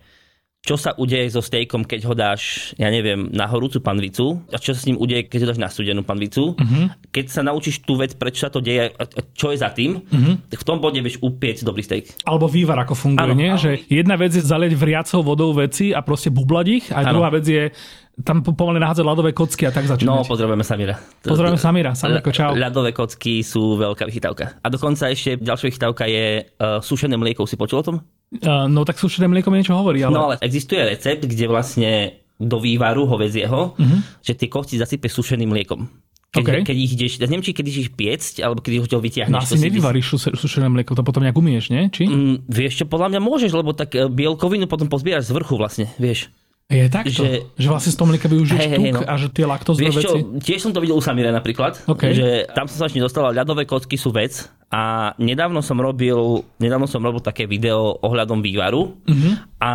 čo 0.68 0.76
sa 0.76 0.92
udeje 1.00 1.32
so 1.32 1.40
stejkom, 1.40 1.88
keď 1.88 2.02
ho 2.12 2.14
dáš, 2.18 2.74
ja 2.76 2.92
neviem, 2.92 3.32
na 3.32 3.48
horúcu 3.48 3.80
panvicu 3.80 4.44
a 4.52 4.60
čo 4.60 4.76
sa 4.76 4.84
s 4.84 4.88
ním 4.92 5.00
udeje, 5.00 5.24
keď 5.24 5.48
ho 5.48 5.50
dáš 5.56 5.62
na 5.64 5.72
studenú 5.72 6.04
panvicu. 6.04 6.60
Uh-huh. 6.60 6.92
Keď 7.16 7.26
sa 7.32 7.42
naučíš 7.46 7.88
tú 7.88 7.96
vec, 7.96 8.20
prečo 8.20 8.44
sa 8.44 8.52
to 8.52 8.60
deje 8.60 8.92
a 8.92 9.04
čo 9.32 9.56
je 9.56 9.58
za 9.64 9.72
tým, 9.72 10.04
uh-huh. 10.04 10.36
tak 10.52 10.60
v 10.60 10.68
tom 10.68 10.84
bode 10.84 11.00
vieš 11.00 11.24
upieť 11.24 11.64
dobrý 11.64 11.88
steak. 11.88 12.12
Alebo 12.28 12.52
vývar 12.52 12.84
ako 12.84 13.00
funguje, 13.00 13.24
ano, 13.24 13.34
nie? 13.38 13.56
Ano. 13.56 13.64
Že 13.64 13.72
jedna 13.88 14.20
vec 14.20 14.36
je 14.36 14.44
zalieť 14.44 14.76
vriacou 14.76 15.24
vodou 15.24 15.56
veci 15.56 15.96
a 15.96 16.04
proste 16.04 16.36
bublať 16.36 16.66
ich 16.68 16.86
a 16.92 17.00
ano. 17.00 17.16
druhá 17.16 17.32
vec 17.32 17.48
je 17.48 17.72
tam 18.18 18.42
pomaly 18.42 18.82
nahádzať 18.82 19.06
ľadové 19.06 19.30
kocky 19.30 19.70
a 19.70 19.72
tak 19.72 19.86
začínať. 19.86 20.10
No, 20.10 20.26
pozdravujeme 20.26 20.66
Samira. 20.66 20.98
Pozdravujeme 21.22 21.62
Samira. 21.62 21.92
Samirko, 21.94 22.34
čau. 22.34 22.58
Ľadové 22.58 22.90
kocky 22.90 23.46
sú 23.46 23.78
veľká 23.78 24.10
vychytávka. 24.10 24.58
A 24.58 24.68
dokonca 24.74 25.14
ešte 25.14 25.38
ďalšia 25.38 25.70
vychytávka 25.70 26.10
je 26.10 26.50
uh, 26.50 26.82
sušené 26.82 27.14
mlieko. 27.14 27.46
Si 27.46 27.54
počul 27.54 27.86
o 27.86 27.86
tom? 27.86 27.96
No 28.44 28.84
tak 28.84 29.00
sušené 29.00 29.32
mlieko 29.32 29.48
mi 29.48 29.64
niečo 29.64 29.76
hovorí. 29.76 30.04
Ale... 30.04 30.12
No 30.12 30.22
ale 30.32 30.36
existuje 30.44 30.84
recept, 30.84 31.24
kde 31.24 31.46
vlastne 31.48 31.92
do 32.38 32.62
vývaru 32.62 33.10
hovedzieho, 33.10 33.74
uh-huh. 33.74 34.00
že 34.22 34.38
tie 34.38 34.52
kosti 34.52 34.78
zasype 34.78 35.10
sušeným 35.10 35.50
mliekom. 35.50 35.90
Keď, 36.28 36.44
okay. 36.44 36.62
keď 36.68 36.78
ich 36.78 36.92
ideš, 36.94 37.12
neviem, 37.24 37.40
či 37.40 37.56
keď 37.56 37.66
ich 37.72 37.90
piecť, 37.96 38.44
alebo 38.44 38.60
keď 38.60 38.72
ich 38.78 38.82
ho 38.84 39.00
vytiahneš. 39.00 39.32
No 39.32 39.42
asi 39.42 39.58
nevyvaríš 39.58 40.20
si... 40.20 40.30
sušené 40.36 40.68
mlieko, 40.68 40.94
to 40.94 41.02
potom 41.02 41.24
nejak 41.24 41.40
umieš, 41.40 41.72
nie? 41.72 41.88
Či? 41.88 42.04
Mm, 42.04 42.46
vieš 42.46 42.84
čo, 42.84 42.86
podľa 42.86 43.16
mňa 43.16 43.20
môžeš, 43.24 43.52
lebo 43.56 43.72
tak 43.72 43.96
e, 43.96 44.12
bielkovinu 44.12 44.68
potom 44.68 44.92
pozbieraš 44.92 45.32
z 45.32 45.34
vrchu 45.34 45.56
vlastne, 45.56 45.88
vieš. 45.96 46.28
Je 46.68 46.84
takto? 46.92 47.24
Že, 47.24 47.56
že 47.56 47.68
vlastne 47.72 47.96
z 47.96 47.98
toho 47.98 48.08
mlieka 48.12 48.28
využiješ 48.28 48.60
hey, 48.60 48.76
hey, 48.76 48.92
no. 48.92 49.00
a 49.00 49.16
že 49.16 49.32
tie 49.32 49.48
laktózne 49.48 49.88
veci... 49.88 50.04
Čo, 50.04 50.36
tiež 50.44 50.60
som 50.60 50.76
to 50.76 50.84
videl 50.84 51.00
u 51.00 51.04
Samire 51.04 51.32
napríklad, 51.32 51.80
okay. 51.88 52.12
že 52.12 52.44
tam 52.52 52.68
som 52.68 52.84
sa 52.84 52.92
ešte 52.92 53.00
dostal, 53.00 53.32
ľadové 53.32 53.64
kocky 53.64 53.96
sú 53.96 54.12
vec 54.12 54.52
a 54.68 55.16
nedávno 55.16 55.64
som 55.64 55.80
robil, 55.80 56.44
nedávno 56.60 56.84
som 56.84 57.00
robil 57.00 57.24
také 57.24 57.48
video 57.48 57.96
ohľadom 58.04 58.44
vývaru 58.44 58.84
uh-huh. 58.84 59.34
a 59.64 59.72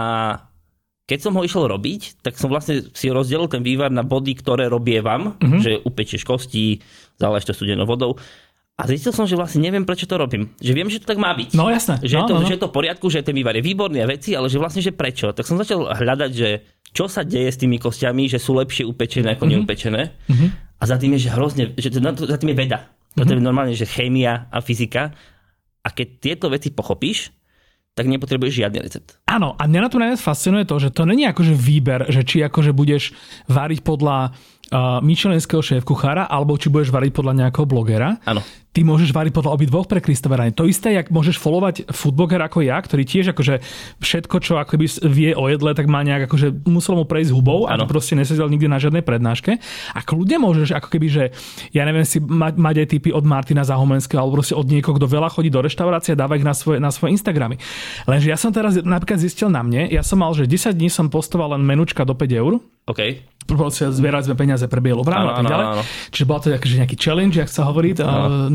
keď 1.09 1.19
som 1.25 1.33
ho 1.33 1.41
išiel 1.41 1.65
robiť, 1.65 2.21
tak 2.21 2.37
som 2.37 2.53
vlastne 2.53 2.85
si 2.93 3.09
rozdelil 3.09 3.49
ten 3.49 3.65
vývar 3.65 3.89
na 3.89 4.05
body, 4.05 4.37
ktoré 4.37 4.69
robievam, 4.69 5.33
uh-huh. 5.41 5.65
že 5.65 5.81
upečieš 5.81 6.29
kosti, 6.29 6.85
zaláš 7.17 7.49
to 7.49 7.57
studenou 7.57 7.89
vodou 7.89 8.21
a 8.83 8.91
zistil 8.91 9.15
som, 9.15 9.31
že 9.31 9.39
vlastne 9.39 9.63
neviem, 9.63 9.87
prečo 9.87 10.11
to 10.11 10.19
robím. 10.19 10.51
Že 10.59 10.73
viem, 10.75 10.91
že 10.91 10.99
to 10.99 11.07
tak 11.07 11.23
má 11.23 11.31
byť. 11.39 11.55
No 11.55 11.71
jasné. 11.71 12.03
Že, 12.03 12.15
no, 12.19 12.19
je, 12.19 12.23
to, 12.27 12.35
no, 12.35 12.41
no. 12.43 12.47
že 12.51 12.55
je 12.59 12.63
to 12.67 12.69
v 12.69 12.75
poriadku, 12.75 13.07
že 13.07 13.23
ten 13.23 13.31
vývar 13.31 13.55
je 13.55 13.63
výborný 13.63 14.03
a 14.03 14.11
veci, 14.11 14.35
ale 14.35 14.51
že 14.51 14.59
vlastne, 14.59 14.83
že 14.83 14.91
prečo. 14.91 15.31
Tak 15.31 15.47
som 15.47 15.55
začal 15.55 15.87
hľadať, 15.87 16.31
že 16.35 16.67
čo 16.91 17.07
sa 17.07 17.23
deje 17.23 17.47
s 17.47 17.63
tými 17.63 17.79
kostiami, 17.79 18.27
že 18.27 18.43
sú 18.43 18.59
lepšie 18.59 18.83
upečené 18.83 19.39
ako 19.39 19.47
mm-hmm. 19.47 19.55
neupečené. 19.63 20.03
Mm-hmm. 20.27 20.49
A 20.83 20.85
za 20.85 20.99
tým 20.99 21.15
je, 21.15 21.21
že 21.23 21.31
hrozne, 21.31 21.65
že 21.79 21.95
to, 21.95 22.27
za 22.27 22.39
tým 22.43 22.51
je 22.51 22.59
veda. 22.59 22.91
Mm-hmm. 22.91 23.23
To 23.23 23.31
je 23.31 23.39
normálne, 23.39 23.75
že 23.79 23.87
chémia 23.87 24.51
a 24.51 24.59
fyzika. 24.59 25.15
A 25.87 25.89
keď 25.95 26.09
tieto 26.19 26.51
veci 26.51 26.75
pochopíš, 26.75 27.31
tak 27.95 28.11
nepotrebuješ 28.11 28.67
žiadny 28.67 28.79
recept. 28.83 29.23
Áno, 29.31 29.55
a 29.55 29.63
mňa 29.69 29.81
na 29.85 29.91
to 29.93 30.01
najviac 30.03 30.19
fascinuje 30.19 30.67
to, 30.67 30.75
že 30.83 30.91
to 30.91 31.07
není 31.07 31.23
akože 31.29 31.55
výber, 31.55 32.11
že 32.11 32.27
či 32.27 32.43
akože 32.43 32.73
budeš 32.75 33.13
váriť 33.53 33.85
podľa 33.85 34.33
uh, 34.33 34.99
Michelinského 35.05 35.61
šéf 35.61 35.85
kuchára, 35.85 36.25
alebo 36.25 36.57
či 36.57 36.73
budeš 36.73 36.89
variť 36.89 37.13
podľa 37.13 37.47
nejakého 37.47 37.69
blogera. 37.69 38.17
Áno 38.25 38.41
ty 38.73 38.81
môžeš 38.83 39.13
variť 39.13 39.37
podľa 39.37 39.53
obidvoch 39.53 39.85
pre 39.85 40.01
Kristova 40.01 40.41
To 40.57 40.65
isté, 40.65 40.97
jak 40.97 41.13
môžeš 41.13 41.37
followovať 41.37 41.93
foodbloger 41.93 42.41
ako 42.41 42.65
ja, 42.65 42.81
ktorý 42.81 43.05
tiež 43.05 43.37
akože 43.37 43.61
všetko, 44.01 44.37
čo 44.41 44.57
akoby 44.57 44.89
vie 45.05 45.31
o 45.37 45.45
jedle, 45.47 45.77
tak 45.77 45.87
má 45.87 46.01
nejak 46.01 46.27
akože 46.27 46.65
muselo 46.65 47.05
mu 47.05 47.05
prejsť 47.05 47.31
hubou 47.37 47.69
ano. 47.69 47.85
a 47.85 47.89
proste 47.89 48.17
nesedel 48.17 48.49
nikdy 48.49 48.67
na 48.73 48.81
žiadnej 48.81 49.05
prednáške. 49.05 49.61
A 49.93 50.01
kľudne 50.01 50.41
môžeš 50.41 50.73
ako 50.73 50.89
keby, 50.89 51.07
že 51.13 51.25
ja 51.77 51.85
neviem 51.85 52.09
si 52.09 52.17
mať, 52.19 52.57
mať 52.57 52.75
aj 52.83 52.89
typy 52.97 53.11
od 53.13 53.25
Martina 53.29 53.63
Zahomenského 53.63 54.25
alebo 54.25 54.41
proste 54.41 54.57
od 54.57 54.65
niekoho, 54.65 54.97
kto 54.97 55.07
veľa 55.07 55.29
chodí 55.29 55.53
do 55.53 55.61
reštaurácie 55.61 56.17
a 56.17 56.21
dáva 56.25 56.41
ich 56.41 56.47
na 56.47 56.57
svoje, 56.57 56.81
na 56.81 56.89
svoje 56.89 57.13
Instagramy. 57.13 57.61
Lenže 58.09 58.33
ja 58.33 58.41
som 58.41 58.51
teraz 58.51 58.81
napríklad 58.81 59.21
zistil 59.21 59.53
na 59.53 59.61
mne, 59.61 59.93
ja 59.93 60.01
som 60.01 60.17
mal, 60.17 60.33
že 60.33 60.49
10 60.49 60.73
dní 60.73 60.89
som 60.89 61.13
postoval 61.13 61.53
len 61.53 61.63
menučka 61.63 62.09
do 62.09 62.17
5 62.17 62.41
eur. 62.41 62.57
OK 62.89 63.33
zbierali 63.71 64.25
sme 64.25 64.37
peniaze 64.39 64.65
pre 64.71 64.81
bielu 64.81 65.03
vranu 65.03 65.35
a 65.35 65.43
tak 65.43 65.47
ďalej. 65.51 65.67
Čiže 66.15 66.25
bola 66.29 66.41
to 66.41 66.47
akože 66.55 66.75
nejaký 66.83 66.97
challenge, 66.97 67.37
jak 67.37 67.51
sa 67.51 67.67
hovorí 67.67 67.93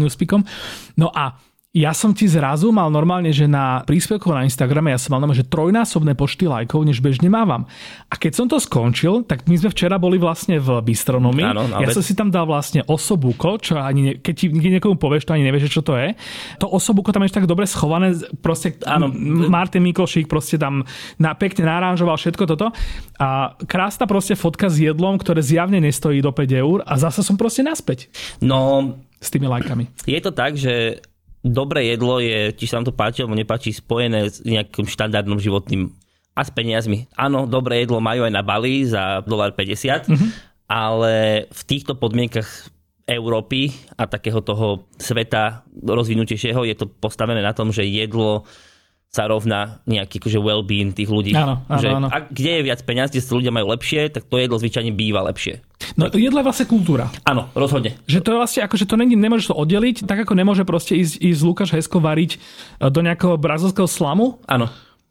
newspeakom. 0.07 0.47
No 0.95 1.11
a 1.11 1.35
ja 1.77 1.93
som 1.93 2.09
ti 2.09 2.25
zrazu 2.25 2.73
mal 2.73 2.89
normálne, 2.89 3.29
že 3.29 3.45
na 3.45 3.85
príspevkoch 3.85 4.33
na 4.33 4.41
Instagrame 4.41 4.89
ja 4.89 4.97
som 4.97 5.13
mal 5.13 5.21
normálne, 5.21 5.45
že 5.45 5.51
trojnásobné 5.51 6.17
počty 6.17 6.49
lajkov, 6.49 6.81
než 6.81 7.03
bežne 7.05 7.29
mávam. 7.29 7.69
A 8.09 8.17
keď 8.17 8.33
som 8.33 8.45
to 8.49 8.57
skončil, 8.57 9.21
tak 9.21 9.45
my 9.45 9.53
sme 9.61 9.69
včera 9.69 10.01
boli 10.01 10.17
vlastne 10.17 10.57
v 10.57 10.81
bistronomii. 10.81 11.45
Áno, 11.45 11.69
ja 11.77 11.93
som 11.93 12.01
si 12.01 12.17
tam 12.17 12.33
dal 12.33 12.49
vlastne 12.49 12.81
osobuko, 12.81 13.61
čo 13.61 13.77
ani 13.77 14.01
ne, 14.01 14.13
keď 14.17 14.33
ti 14.33 14.45
niekomu 14.49 14.97
povieš, 14.97 15.29
to 15.29 15.37
ani 15.37 15.45
nevieš, 15.45 15.69
čo 15.69 15.85
to 15.85 15.93
je. 15.93 16.17
To 16.63 16.65
osobuko 16.65 17.13
tam 17.13 17.21
je 17.27 17.35
tak 17.35 17.45
dobre 17.45 17.69
schované, 17.69 18.15
proste 18.41 18.79
áno, 18.81 19.13
Martin 19.51 19.85
Miklošík 19.85 20.25
proste 20.25 20.57
tam 20.57 20.81
na, 21.21 21.37
pekne 21.37 21.69
naranžoval 21.69 22.17
všetko 22.17 22.43
toto. 22.49 22.73
A 23.21 23.53
krásna 23.69 24.09
proste 24.09 24.33
fotka 24.33 24.65
s 24.65 24.81
jedlom, 24.81 25.21
ktoré 25.21 25.45
zjavne 25.45 25.77
nestojí 25.77 26.25
do 26.25 26.33
5 26.33 26.47
eur 26.57 26.77
a 26.89 26.97
zase 26.97 27.21
som 27.21 27.37
proste 27.37 27.61
naspäť. 27.61 28.09
No, 28.41 28.97
s 29.17 29.27
tými 29.33 29.49
lajkami. 29.49 29.89
Je 30.05 30.21
to 30.21 30.31
tak, 30.31 30.55
že 30.57 31.01
dobré 31.41 31.93
jedlo 31.93 32.19
je, 32.21 32.53
či 32.53 32.65
sa 32.69 32.77
vám 32.77 32.87
to 32.89 32.93
páči 32.95 33.23
alebo 33.23 33.37
nepáči, 33.37 33.73
spojené 33.73 34.29
s 34.29 34.43
nejakým 34.43 34.85
štandardným 34.85 35.39
životným 35.39 35.89
a 36.37 36.41
s 36.45 36.53
peniazmi. 36.53 37.09
Áno, 37.17 37.49
dobré 37.49 37.81
jedlo 37.81 37.97
majú 37.97 38.27
aj 38.27 38.33
na 38.33 38.45
Bali 38.45 38.85
za 38.85 39.25
$1,50, 39.25 40.05
mm-hmm. 40.05 40.29
ale 40.69 41.45
v 41.49 41.61
týchto 41.65 41.97
podmienkach 41.97 42.69
Európy 43.07 43.71
a 43.95 44.05
takého 44.05 44.43
toho 44.43 44.85
sveta 44.99 45.63
rozvinutejšieho 45.71 46.67
je 46.67 46.75
to 46.75 46.85
postavené 46.91 47.39
na 47.39 47.55
tom, 47.55 47.71
že 47.71 47.87
jedlo 47.87 48.43
sa 49.07 49.25
rovná 49.25 49.79
nejaký 49.87 50.19
akože 50.19 50.37
well-being 50.37 50.91
tých 50.91 51.07
ľudí. 51.07 51.31
Áno, 51.33 51.63
áno, 51.65 51.79
že 51.79 51.87
áno. 51.89 52.07
A 52.11 52.27
kde 52.27 52.59
je 52.59 52.61
viac 52.67 52.79
peniazí, 52.83 53.17
kde 53.17 53.23
sa 53.23 53.33
ľudia 53.39 53.51
majú 53.55 53.71
lepšie, 53.71 54.11
tak 54.11 54.27
to 54.27 54.35
jedlo 54.35 54.59
zvyčajne 54.59 54.91
býva 54.93 55.23
lepšie. 55.31 55.63
No 55.95 56.11
jedlo 56.11 56.43
je 56.43 56.45
vlastne 56.45 56.67
kultúra. 56.67 57.07
Áno, 57.23 57.47
rozhodne. 57.55 57.95
Že 58.05 58.19
to 58.21 58.29
je 58.35 58.37
vlastne, 58.37 58.61
akože 58.67 58.85
to 58.85 58.95
není, 58.99 59.15
nemôžeš 59.15 59.55
to 59.55 59.55
oddeliť, 59.55 60.03
tak 60.03 60.27
ako 60.27 60.33
nemôže 60.35 60.67
proste 60.67 60.99
ísť, 60.99 61.23
ísť 61.23 61.41
Lukáš 61.41 61.71
Hesko 61.71 62.03
variť 62.03 62.37
e, 62.37 62.91
do 62.91 62.99
nejakého 62.99 63.39
brazilského 63.39 63.87
slamu. 63.87 64.43
Áno. 64.45 64.67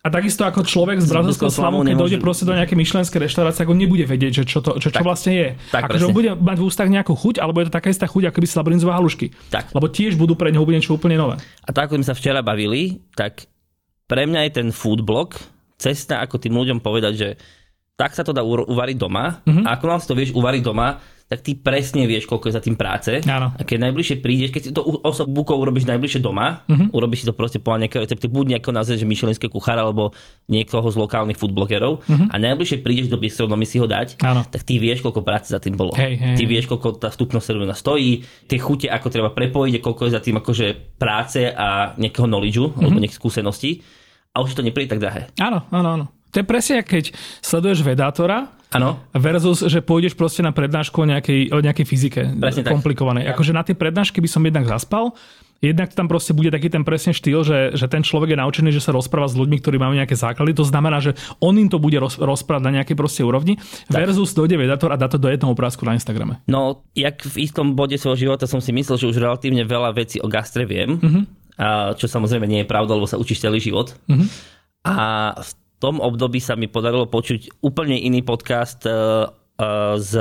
A 0.06 0.12
takisto 0.12 0.46
ako 0.46 0.62
človek 0.62 1.02
z 1.02 1.10
brazilského 1.10 1.50
slamu, 1.50 1.82
keď 1.82 1.98
dojde 1.98 2.18
proste 2.22 2.46
do 2.46 2.54
nejakej 2.54 2.78
myšlenskej 2.78 3.26
reštaurácie, 3.26 3.66
ako 3.66 3.74
nebude 3.74 4.06
vedieť, 4.06 4.38
že 4.38 4.44
čo, 4.46 4.62
to, 4.62 4.78
čo, 4.78 4.94
čo 4.94 5.02
tak, 5.02 5.02
vlastne 5.02 5.34
je. 5.34 5.48
Tak, 5.74 5.90
akože 5.90 6.06
on 6.06 6.14
bude 6.14 6.30
mať 6.38 6.56
v 6.62 6.66
ústach 6.70 6.86
nejakú 6.86 7.10
chuť, 7.18 7.42
alebo 7.42 7.58
je 7.58 7.66
to 7.66 7.74
taká 7.74 7.90
istá 7.90 8.06
chuť, 8.06 8.30
ako 8.30 8.38
by 8.38 8.46
slabrinzové 8.46 8.94
halušky. 8.94 9.34
Tak. 9.50 9.74
Lebo 9.74 9.90
tiež 9.90 10.14
budú 10.14 10.38
pre 10.38 10.54
neho 10.54 10.62
niečo 10.62 10.94
úplne 10.94 11.18
nové. 11.18 11.42
A 11.42 11.74
tak, 11.74 11.90
ako 11.90 11.98
sme 11.98 12.06
sa 12.06 12.14
včera 12.14 12.38
bavili, 12.38 13.02
tak 13.18 13.50
pre 14.06 14.26
mňa 14.26 14.40
je 14.48 14.52
ten 14.62 14.68
food 14.70 15.02
blog 15.02 15.34
cesta, 15.76 16.22
ako 16.24 16.40
tým 16.40 16.56
ľuďom 16.56 16.78
povedať, 16.80 17.12
že 17.14 17.28
tak 17.96 18.12
sa 18.12 18.22
to 18.24 18.32
dá 18.32 18.44
uvariť 18.44 18.96
doma 18.96 19.40
mm-hmm. 19.44 19.64
a 19.64 19.68
ako 19.76 19.84
nám 19.88 20.00
si 20.00 20.08
to 20.08 20.18
vieš 20.18 20.32
uvariť 20.36 20.62
doma, 20.62 21.00
tak 21.26 21.42
ty 21.42 21.58
presne 21.58 22.06
vieš, 22.06 22.30
koľko 22.30 22.46
je 22.48 22.54
za 22.54 22.62
tým 22.62 22.78
práce. 22.78 23.18
Áno. 23.26 23.50
A 23.50 23.60
keď 23.66 23.90
najbližšie 23.90 24.22
prídeš, 24.22 24.54
keď 24.54 24.62
si 24.62 24.70
to 24.70 24.86
osobukou 25.02 25.58
urobíš 25.58 25.90
najbližšie 25.90 26.22
doma, 26.22 26.62
mm-hmm. 26.70 26.94
urobíš 26.94 27.22
si 27.22 27.26
to 27.26 27.34
proste 27.34 27.58
po 27.58 27.74
nejaké 27.74 27.98
recepty, 27.98 28.30
buď 28.30 28.56
nejakého 28.56 28.70
nazvať, 28.70 29.02
že 29.02 29.10
myšelinského 29.10 29.50
kuchára, 29.50 29.82
alebo 29.82 30.14
niekoho 30.46 30.86
z 30.86 30.96
lokálnych 31.02 31.34
foodblogerov 31.34 32.06
mm-hmm. 32.06 32.30
a 32.30 32.34
najbližšie 32.38 32.78
prídeš 32.78 33.10
do 33.10 33.18
bistronomy 33.18 33.66
si 33.66 33.82
ho 33.82 33.90
dať, 33.90 34.22
Áno. 34.22 34.46
tak 34.46 34.62
ty 34.62 34.78
vieš, 34.78 35.02
koľko 35.02 35.26
práce 35.26 35.50
za 35.50 35.58
tým 35.58 35.74
bolo. 35.74 35.90
Hej, 35.98 36.14
hej, 36.14 36.34
ty 36.38 36.46
vieš, 36.46 36.70
koľko 36.70 37.02
tá 37.02 37.10
vstupnosť 37.10 37.42
serverovna 37.42 37.74
stojí, 37.74 38.22
tie 38.46 38.62
chute, 38.62 38.86
ako 38.86 39.10
treba 39.10 39.34
prepojiť, 39.34 39.82
koľko 39.82 40.06
je 40.06 40.12
za 40.14 40.22
tým 40.22 40.38
akože 40.38 40.94
práce 40.94 41.42
a 41.42 41.98
nejakého 41.98 42.30
knowledge 42.30 42.62
mm-hmm. 42.62 42.82
alebo 42.86 43.02
nejakých 43.02 43.18
skúseností 43.18 43.82
a 44.30 44.44
už 44.44 44.54
to 44.54 44.62
nepríde 44.62 44.94
tak 44.94 45.02
drahé. 45.02 45.32
Áno, 45.42 45.66
áno, 45.74 45.88
áno. 45.96 46.06
To 46.34 46.36
je 46.42 46.46
presne, 46.46 46.82
keď 46.82 47.14
sleduješ 47.40 47.86
vedátora 47.86 48.56
Áno. 48.74 48.98
Versus, 49.14 49.62
že 49.62 49.78
pôjdeš 49.78 50.18
proste 50.18 50.42
na 50.42 50.50
prednášku 50.50 50.98
o 50.98 51.06
nejakej, 51.06 51.54
o 51.54 51.62
nejakej 51.62 51.86
fyzike 51.86 52.20
Presne 52.34 52.66
komplikovanej. 52.66 53.30
Tak. 53.30 53.38
Akože 53.38 53.52
na 53.54 53.62
tie 53.62 53.78
prednášky 53.78 54.18
by 54.18 54.28
som 54.28 54.42
jednak 54.42 54.66
zaspal, 54.66 55.14
jednak 55.62 55.94
tam 55.94 56.10
proste 56.10 56.34
bude 56.34 56.50
taký 56.50 56.68
ten 56.68 56.82
presne 56.82 57.14
štýl, 57.14 57.46
že, 57.46 57.58
že 57.78 57.86
ten 57.86 58.02
človek 58.02 58.34
je 58.34 58.38
naučený, 58.42 58.74
že 58.74 58.82
sa 58.82 58.90
rozpráva 58.92 59.30
s 59.30 59.38
ľuďmi, 59.38 59.56
ktorí 59.62 59.78
majú 59.78 59.94
nejaké 59.94 60.18
základy. 60.18 60.52
To 60.58 60.66
znamená, 60.66 60.98
že 60.98 61.14
on 61.38 61.56
im 61.56 61.70
to 61.70 61.78
bude 61.78 61.96
roz, 61.96 62.18
rozprávať 62.18 62.62
na 62.66 62.82
nejakej 62.82 62.96
proste 62.98 63.22
úrovni. 63.22 63.56
Tak. 63.88 64.02
Versus 64.02 64.34
dojde 64.34 64.58
vedátor 64.58 64.92
a 64.92 65.00
dá 65.00 65.06
to 65.06 65.16
do 65.16 65.30
jedného 65.30 65.54
obrázku 65.54 65.86
na 65.86 65.94
Instagrame. 65.94 66.42
No, 66.50 66.84
jak 66.92 67.22
v 67.22 67.46
istom 67.46 67.78
bode 67.78 67.96
svojho 67.96 68.28
života 68.28 68.50
som 68.50 68.58
si 68.58 68.74
myslel, 68.74 68.98
že 68.98 69.08
už 69.14 69.22
relatívne 69.22 69.62
veľa 69.62 69.94
vecí 69.94 70.18
o 70.20 70.28
gastre 70.28 70.66
viem. 70.66 70.98
Mm-hmm 70.98 71.26
čo 71.96 72.04
samozrejme 72.04 72.44
nie 72.44 72.60
je 72.60 72.68
pravda, 72.68 72.92
lebo 72.92 73.08
sa 73.08 73.16
učíš 73.16 73.40
celý 73.40 73.64
život. 73.64 73.96
Mm-hmm. 74.12 74.28
A 74.92 74.94
v 75.40 75.50
tom 75.86 76.02
období 76.02 76.42
sa 76.42 76.58
mi 76.58 76.66
podarilo 76.66 77.06
počuť 77.06 77.62
úplne 77.62 77.94
iný 77.94 78.26
podcast 78.26 78.82
uh, 78.90 79.30
uh, 79.30 79.94
z, 80.02 80.18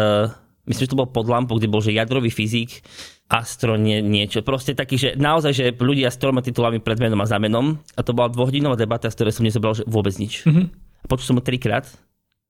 myslím, 0.70 0.84
že 0.86 0.92
to 0.94 1.02
bol 1.02 1.10
pod 1.10 1.26
lampou, 1.26 1.58
kde 1.58 1.74
bol, 1.74 1.82
že 1.82 1.90
jadrový 1.90 2.30
fyzik, 2.30 2.86
astro 3.26 3.74
nie, 3.74 4.06
niečo. 4.06 4.46
Proste 4.46 4.78
taký, 4.78 5.02
že 5.02 5.10
naozaj, 5.18 5.52
že 5.58 5.66
ľudia 5.74 6.14
s 6.14 6.22
troma 6.22 6.46
titulami 6.46 6.78
pred 6.78 7.02
menom 7.02 7.18
a 7.18 7.26
za 7.26 7.42
menom. 7.42 7.82
A 7.98 8.06
to 8.06 8.14
bola 8.14 8.30
dvohodinová 8.30 8.78
debata, 8.78 9.10
z 9.10 9.18
ktorej 9.18 9.34
som 9.34 9.42
nezobral 9.42 9.74
že 9.74 9.82
vôbec 9.90 10.14
nič. 10.22 10.46
Mm-hmm. 10.46 10.66
Počul 11.10 11.26
som 11.34 11.38
ho 11.42 11.44
trikrát. 11.44 11.90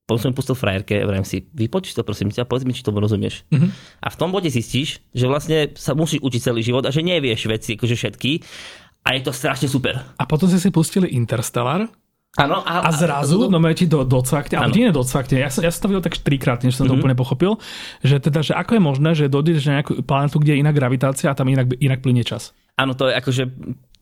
Potom 0.05 0.29
som 0.29 0.37
pustil 0.37 0.53
frajerke 0.53 1.01
a 1.01 1.07
vrajím 1.09 1.25
si, 1.25 1.49
vypočíš 1.49 1.97
to 1.97 2.05
prosím 2.05 2.29
ťa, 2.29 2.45
povedz 2.45 2.61
mi, 2.61 2.77
či 2.77 2.85
tomu 2.85 3.01
rozumieš. 3.01 3.41
Mm-hmm. 3.49 4.05
A 4.05 4.07
v 4.13 4.19
tom 4.21 4.29
bode 4.29 4.51
zistíš, 4.53 5.01
že 5.15 5.25
vlastne 5.25 5.73
sa 5.73 5.97
musíš 5.97 6.21
učiť 6.21 6.41
celý 6.45 6.61
život 6.61 6.85
a 6.85 6.93
že 6.93 7.01
nevieš 7.01 7.49
veci 7.49 7.73
akože 7.73 7.95
všetky. 7.97 8.31
A 9.01 9.17
je 9.17 9.25
to 9.25 9.33
strašne 9.33 9.65
super. 9.65 9.97
A 9.97 10.23
potom 10.29 10.45
ste 10.45 10.61
si 10.61 10.69
pustili 10.69 11.09
Interstellar 11.17 11.89
Áno, 12.35 12.59
a, 12.67 12.83
a 12.83 12.91
zrazu, 12.91 13.47
no 13.47 13.59
ti 13.71 13.87
do, 13.87 14.03
docvakne, 14.03 14.59
alebo 14.59 14.75
nie 14.75 14.91
docvakne, 14.91 15.39
ja 15.39 15.47
som, 15.47 15.63
ja 15.63 15.71
som 15.71 15.87
to 15.87 15.95
videl 15.95 16.03
tak 16.03 16.19
trikrát, 16.19 16.59
než 16.67 16.75
som 16.75 16.83
to 16.83 16.91
mm-hmm. 16.91 16.99
úplne 16.99 17.15
pochopil, 17.15 17.55
že 18.03 18.19
teda, 18.19 18.43
že 18.43 18.51
ako 18.51 18.75
je 18.75 18.81
možné, 18.83 19.09
že 19.15 19.31
dojdeš 19.31 19.71
na 19.71 19.73
nejakú 19.79 20.03
planetu, 20.03 20.43
kde 20.43 20.59
je 20.59 20.59
iná 20.59 20.75
gravitácia 20.75 21.31
a 21.31 21.37
tam 21.37 21.47
inak, 21.47 21.79
inak 21.79 22.03
plynie 22.03 22.27
čas. 22.27 22.51
Áno, 22.75 22.91
to 22.91 23.07
je 23.07 23.15
akože 23.15 23.43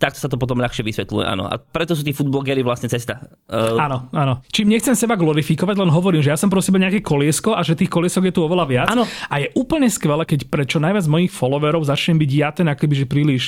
takto 0.02 0.20
sa 0.20 0.28
to 0.28 0.36
potom 0.36 0.60
ľahšie 0.60 0.84
vysvetľuje, 0.84 1.24
áno. 1.24 1.48
A 1.48 1.56
preto 1.56 1.96
sú 1.96 2.04
tí 2.04 2.12
foodblogery 2.12 2.60
vlastne 2.60 2.92
cesta. 2.92 3.24
Uh... 3.48 3.80
Áno, 3.80 4.12
áno. 4.12 4.44
Čím 4.52 4.76
nechcem 4.76 4.98
seba 5.00 5.16
glorifikovať, 5.16 5.80
len 5.80 5.88
hovorím, 5.88 6.20
že 6.20 6.34
ja 6.34 6.40
som 6.40 6.52
prosím 6.52 6.84
nejaké 6.84 7.00
koliesko 7.00 7.56
a 7.56 7.64
že 7.64 7.80
tých 7.80 7.88
koliesok 7.88 8.28
je 8.28 8.34
tu 8.36 8.44
oveľa 8.44 8.66
viac. 8.68 8.88
Áno. 8.92 9.08
A 9.32 9.40
je 9.40 9.48
úplne 9.56 9.88
skvelé, 9.88 10.28
keď 10.28 10.52
prečo 10.52 10.84
najviac 10.84 11.08
mojich 11.08 11.32
followerov 11.32 11.88
začnem 11.88 12.20
byť 12.20 12.32
ja 12.36 12.50
ten 12.52 12.68
akoby, 12.68 12.94
že 13.00 13.06
príliš 13.08 13.44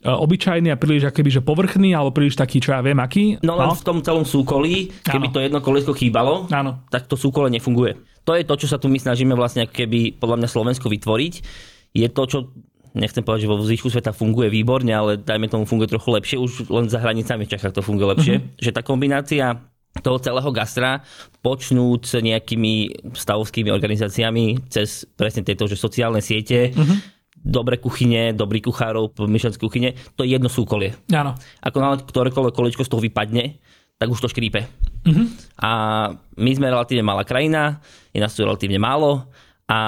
obyčajný 0.00 0.72
a 0.72 0.80
príliš 0.80 1.12
akoby, 1.12 1.28
že 1.28 1.44
povrchný, 1.44 1.92
alebo 1.92 2.16
príliš 2.16 2.40
taký, 2.40 2.56
čo 2.56 2.72
ja 2.72 2.80
viem, 2.80 2.96
aký. 2.96 3.36
No 3.44 3.60
len 3.60 3.68
no. 3.68 3.76
v 3.76 3.84
tom 3.84 4.00
celom 4.00 4.24
súkolí, 4.24 4.88
keby 5.04 5.28
ano. 5.28 5.34
to 5.36 5.38
jedno 5.44 5.58
koliesko 5.60 5.92
chýbalo, 5.92 6.48
ano. 6.48 6.80
tak 6.88 7.04
to 7.04 7.20
súkole 7.20 7.52
nefunguje. 7.52 8.00
To 8.24 8.32
je 8.32 8.44
to, 8.44 8.54
čo 8.56 8.66
sa 8.68 8.80
tu 8.80 8.88
my 8.88 8.96
snažíme 8.96 9.36
vlastne 9.36 9.68
keby 9.68 10.16
podľa 10.16 10.44
mňa 10.44 10.48
Slovensko 10.48 10.88
vytvoriť. 10.88 11.34
Je 11.92 12.08
to, 12.08 12.22
čo 12.24 12.38
nechcem 12.96 13.20
povedať, 13.20 13.44
že 13.44 13.50
vo 13.52 13.60
zvyšku 13.60 13.88
sveta 13.92 14.16
funguje 14.16 14.48
výborne, 14.48 14.90
ale 14.90 15.20
dajme 15.20 15.46
tomu 15.52 15.64
funguje 15.68 15.92
trochu 15.92 16.10
lepšie, 16.16 16.36
už 16.40 16.72
len 16.72 16.88
za 16.88 16.98
hranicami 16.98 17.44
v 17.44 17.52
Čechách 17.52 17.76
to 17.76 17.84
funguje 17.84 18.08
lepšie. 18.16 18.34
Mm-hmm. 18.40 18.60
Že 18.60 18.70
tá 18.72 18.82
kombinácia 18.82 19.46
toho 20.00 20.22
celého 20.22 20.50
gastra, 20.54 21.02
počnúť 21.42 22.00
s 22.06 22.14
nejakými 22.22 22.74
stavovskými 23.10 23.74
organizáciami 23.74 24.70
cez 24.70 25.02
presne 25.18 25.42
tieto 25.42 25.66
že 25.66 25.74
sociálne 25.74 26.22
siete, 26.22 26.72
mm-hmm 26.72 27.19
dobré 27.40 27.80
kuchyne, 27.80 28.36
dobrý 28.36 28.60
kuchárov, 28.60 29.16
myšlenské 29.24 29.60
kuchyne, 29.60 29.96
to 30.16 30.24
je 30.24 30.36
jedno 30.36 30.52
súkolie. 30.52 30.92
Áno. 31.10 31.32
Ako 31.64 31.76
náhle 31.80 31.96
ktorékoľvek 32.04 32.54
kolečko 32.54 32.84
z 32.84 32.90
toho 32.92 33.00
vypadne, 33.00 33.56
tak 33.96 34.08
už 34.12 34.20
to 34.20 34.32
škrípe. 34.32 34.64
Uh-huh. 35.04 35.26
A 35.60 35.70
my 36.36 36.50
sme 36.52 36.68
relatívne 36.68 37.04
malá 37.04 37.24
krajina, 37.24 37.80
je 38.12 38.20
nás 38.20 38.32
tu 38.36 38.44
relatívne 38.44 38.76
málo 38.76 39.24
a 39.68 39.78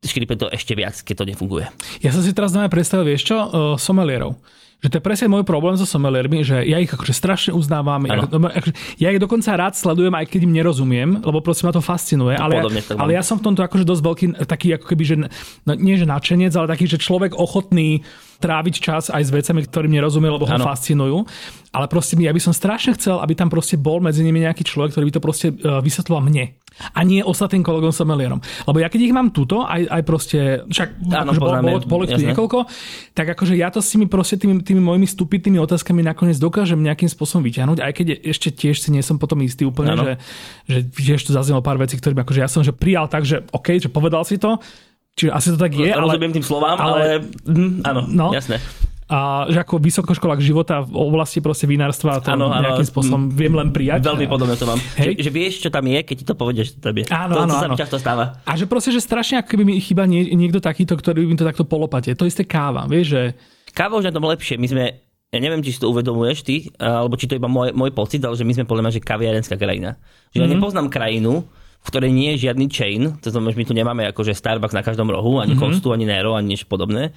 škrípe 0.00 0.36
to 0.36 0.48
ešte 0.52 0.76
viac, 0.76 0.96
keď 1.00 1.24
to 1.24 1.28
nefunguje. 1.28 1.68
Ja 2.04 2.12
som 2.12 2.24
si 2.24 2.32
teraz 2.36 2.52
dáme 2.52 2.72
predstavil, 2.72 3.16
vieš 3.16 3.32
čo, 3.32 3.36
uh, 3.36 3.50
somelierov 3.80 4.36
že 4.80 4.88
to 4.88 4.96
je 4.96 5.04
presne 5.04 5.28
môj 5.28 5.44
problém 5.44 5.76
so 5.76 5.84
someliermi, 5.84 6.40
že 6.40 6.64
ja 6.64 6.80
ich 6.80 6.88
akože 6.88 7.12
strašne 7.12 7.52
uznávam. 7.52 8.00
Ja, 8.08 8.24
akože, 8.24 8.74
ja 8.96 9.12
ich 9.12 9.20
dokonca 9.20 9.52
rád 9.52 9.76
sledujem, 9.76 10.16
aj 10.16 10.26
keď 10.32 10.40
im 10.48 10.52
nerozumiem, 10.56 11.10
lebo 11.20 11.44
proste 11.44 11.68
ma 11.68 11.72
to 11.72 11.84
fascinuje. 11.84 12.32
ale, 12.40 12.64
podobne, 12.64 12.80
ja, 12.80 12.96
ale 12.96 13.10
ja 13.12 13.20
som 13.20 13.36
v 13.36 13.52
tomto 13.52 13.60
akože 13.60 13.84
dosť 13.84 14.02
veľký, 14.02 14.26
taký 14.48 14.68
ako 14.80 14.86
keby, 14.88 15.04
že 15.04 15.16
no, 15.68 15.72
nie 15.76 16.00
že 16.00 16.08
nadšenec, 16.08 16.52
ale 16.56 16.72
taký, 16.72 16.88
že 16.88 16.96
človek 16.96 17.36
ochotný 17.36 18.00
tráviť 18.40 18.74
čas 18.80 19.12
aj 19.12 19.22
s 19.22 19.30
vecami, 19.30 19.68
ktorým 19.68 19.92
nerozumie, 19.92 20.32
lebo 20.32 20.48
ho 20.48 20.56
ano. 20.56 20.64
fascinujú. 20.64 21.28
Ale 21.70 21.86
proste 21.86 22.18
ja 22.18 22.34
by 22.34 22.40
som 22.42 22.56
strašne 22.56 22.98
chcel, 22.98 23.22
aby 23.22 23.36
tam 23.38 23.46
proste 23.46 23.78
bol 23.78 24.02
medzi 24.02 24.26
nimi 24.26 24.42
nejaký 24.42 24.66
človek, 24.66 24.96
ktorý 24.96 25.04
by 25.06 25.14
to 25.14 25.22
proste 25.22 25.46
uh, 25.62 25.78
vysvetloval 25.78 26.24
mne 26.26 26.58
a 26.80 27.00
nie 27.04 27.20
ostatným 27.20 27.60
kolegom 27.60 27.92
somelierom. 27.92 28.40
Lebo 28.64 28.78
ja 28.80 28.88
keď 28.88 29.00
ich 29.04 29.14
mám 29.14 29.30
tuto, 29.34 29.68
aj, 29.68 29.86
aj 29.86 30.02
proste, 30.06 30.38
však 30.66 30.88
ano, 31.12 31.34
akože 31.34 31.40
bolo, 31.40 31.54
bolo, 31.60 31.78
bolo 31.84 32.04
tu 32.08 32.16
niekoľko, 32.16 32.58
tak 33.12 33.26
akože 33.36 33.54
ja 33.58 33.68
to 33.68 33.84
s 33.84 33.92
tými 33.92 34.06
proste 34.08 34.40
tými, 34.40 34.64
tými 34.64 34.80
mojimi 34.80 35.04
stupitými 35.04 35.60
otázkami 35.60 36.00
nakoniec 36.00 36.40
dokážem 36.40 36.80
nejakým 36.80 37.10
spôsobom 37.10 37.44
vyťahnuť, 37.44 37.78
aj 37.84 37.92
keď 37.92 38.06
ešte 38.24 38.48
tiež 38.54 38.80
si 38.80 38.88
nie 38.94 39.04
som 39.04 39.20
potom 39.20 39.38
istý 39.44 39.68
úplne, 39.68 39.92
ano. 39.92 40.04
že, 40.06 40.12
že 40.66 40.78
tiež 40.88 41.20
tu 41.26 41.30
zaznelo 41.34 41.60
pár 41.60 41.76
vecí, 41.76 41.98
ktorým 42.00 42.22
akože 42.24 42.40
ja 42.40 42.48
som 42.48 42.64
že 42.64 42.72
prijal 42.72 43.10
tak, 43.10 43.28
že 43.28 43.44
OK, 43.52 43.76
že 43.76 43.92
povedal 43.92 44.24
si 44.24 44.40
to, 44.40 44.56
Čiže 45.20 45.30
asi 45.36 45.48
to 45.52 45.58
tak 45.60 45.76
je. 45.76 45.92
Rozumiem 45.92 46.32
ale, 46.32 46.36
tým 46.40 46.46
slovám, 46.46 46.76
ale, 46.80 46.96
ale 46.96 47.06
mm, 47.44 47.72
áno, 47.84 48.00
no, 48.08 48.26
jasné 48.32 48.56
a 49.10 49.50
že 49.50 49.58
ako 49.58 49.82
vysokoškolák 49.82 50.38
života 50.38 50.86
v 50.86 50.94
oblasti 50.94 51.42
proste 51.42 51.66
vinárstva 51.66 52.22
to 52.22 52.30
ano, 52.30 52.46
nejakým 52.46 52.86
ano, 52.86 52.92
spôsobom 52.94 53.22
mm, 53.26 53.34
viem 53.34 53.54
len 53.58 53.68
prijať. 53.74 54.06
Veľmi 54.06 54.30
podobne 54.30 54.54
to 54.54 54.70
mám. 54.70 54.78
Hej. 55.02 55.18
Že, 55.18 55.26
že, 55.26 55.30
vieš, 55.34 55.52
čo 55.66 55.70
tam 55.74 55.82
je, 55.90 55.98
keď 56.06 56.14
ti 56.22 56.24
to 56.30 56.34
povedia, 56.38 56.62
že 56.62 56.78
to 56.78 56.80
tam 56.86 56.94
je. 56.94 57.10
Áno, 57.10 57.34
to, 57.34 57.40
áno, 57.42 57.50
to 57.50 57.58
sa 57.58 57.66
mi 57.66 57.74
často 57.74 57.98
stáva. 57.98 58.38
A 58.46 58.54
že 58.54 58.70
proste, 58.70 58.94
že 58.94 59.02
strašne 59.02 59.42
ako 59.42 59.50
keby 59.50 59.66
mi 59.66 59.82
chýba 59.82 60.06
nie, 60.06 60.30
niekto 60.38 60.62
takýto, 60.62 60.94
ktorý 60.94 61.26
by 61.26 61.28
mi 61.34 61.36
to 61.42 61.42
takto 61.42 61.66
polopate. 61.66 62.14
To 62.14 62.22
isté 62.22 62.46
káva, 62.46 62.86
vieš, 62.86 63.18
že... 63.18 63.22
Káva 63.74 63.98
už 63.98 64.06
na 64.06 64.14
tom 64.14 64.30
lepšie. 64.30 64.62
My 64.62 64.70
sme, 64.70 65.02
ja 65.34 65.38
neviem, 65.42 65.58
či 65.66 65.74
si 65.74 65.82
to 65.82 65.90
uvedomuješ 65.90 66.46
ty, 66.46 66.70
alebo 66.78 67.18
či 67.18 67.26
to 67.26 67.34
je 67.34 67.42
iba 67.42 67.50
môj, 67.50 67.74
môj 67.74 67.90
pocit, 67.90 68.22
ale 68.22 68.38
že 68.38 68.46
my 68.46 68.62
sme 68.62 68.64
podľa 68.70 68.82
mňa, 68.86 68.94
že 68.94 69.02
kaviarenská 69.02 69.58
krajina. 69.58 69.98
Že 69.98 69.98
mm-hmm. 69.98 70.38
ja 70.38 70.46
mhm. 70.46 70.54
nepoznám 70.54 70.86
krajinu, 70.86 71.50
v 71.80 71.88
ktorej 71.88 72.12
nie 72.12 72.36
je 72.36 72.48
žiadny 72.48 72.66
chain, 72.68 73.16
to 73.24 73.32
znamená, 73.32 73.56
že 73.56 73.60
my 73.60 73.66
tu 73.66 73.74
nemáme 73.74 74.02
akože 74.12 74.36
Starbucks 74.36 74.76
na 74.76 74.84
každom 74.84 75.08
rohu, 75.08 75.40
ani 75.40 75.56
mm-hmm. 75.56 75.64
Kostu, 75.64 75.92
ani 75.96 76.04
Nero, 76.04 76.36
ani 76.36 76.54
niečo 76.54 76.68
podobné 76.68 77.16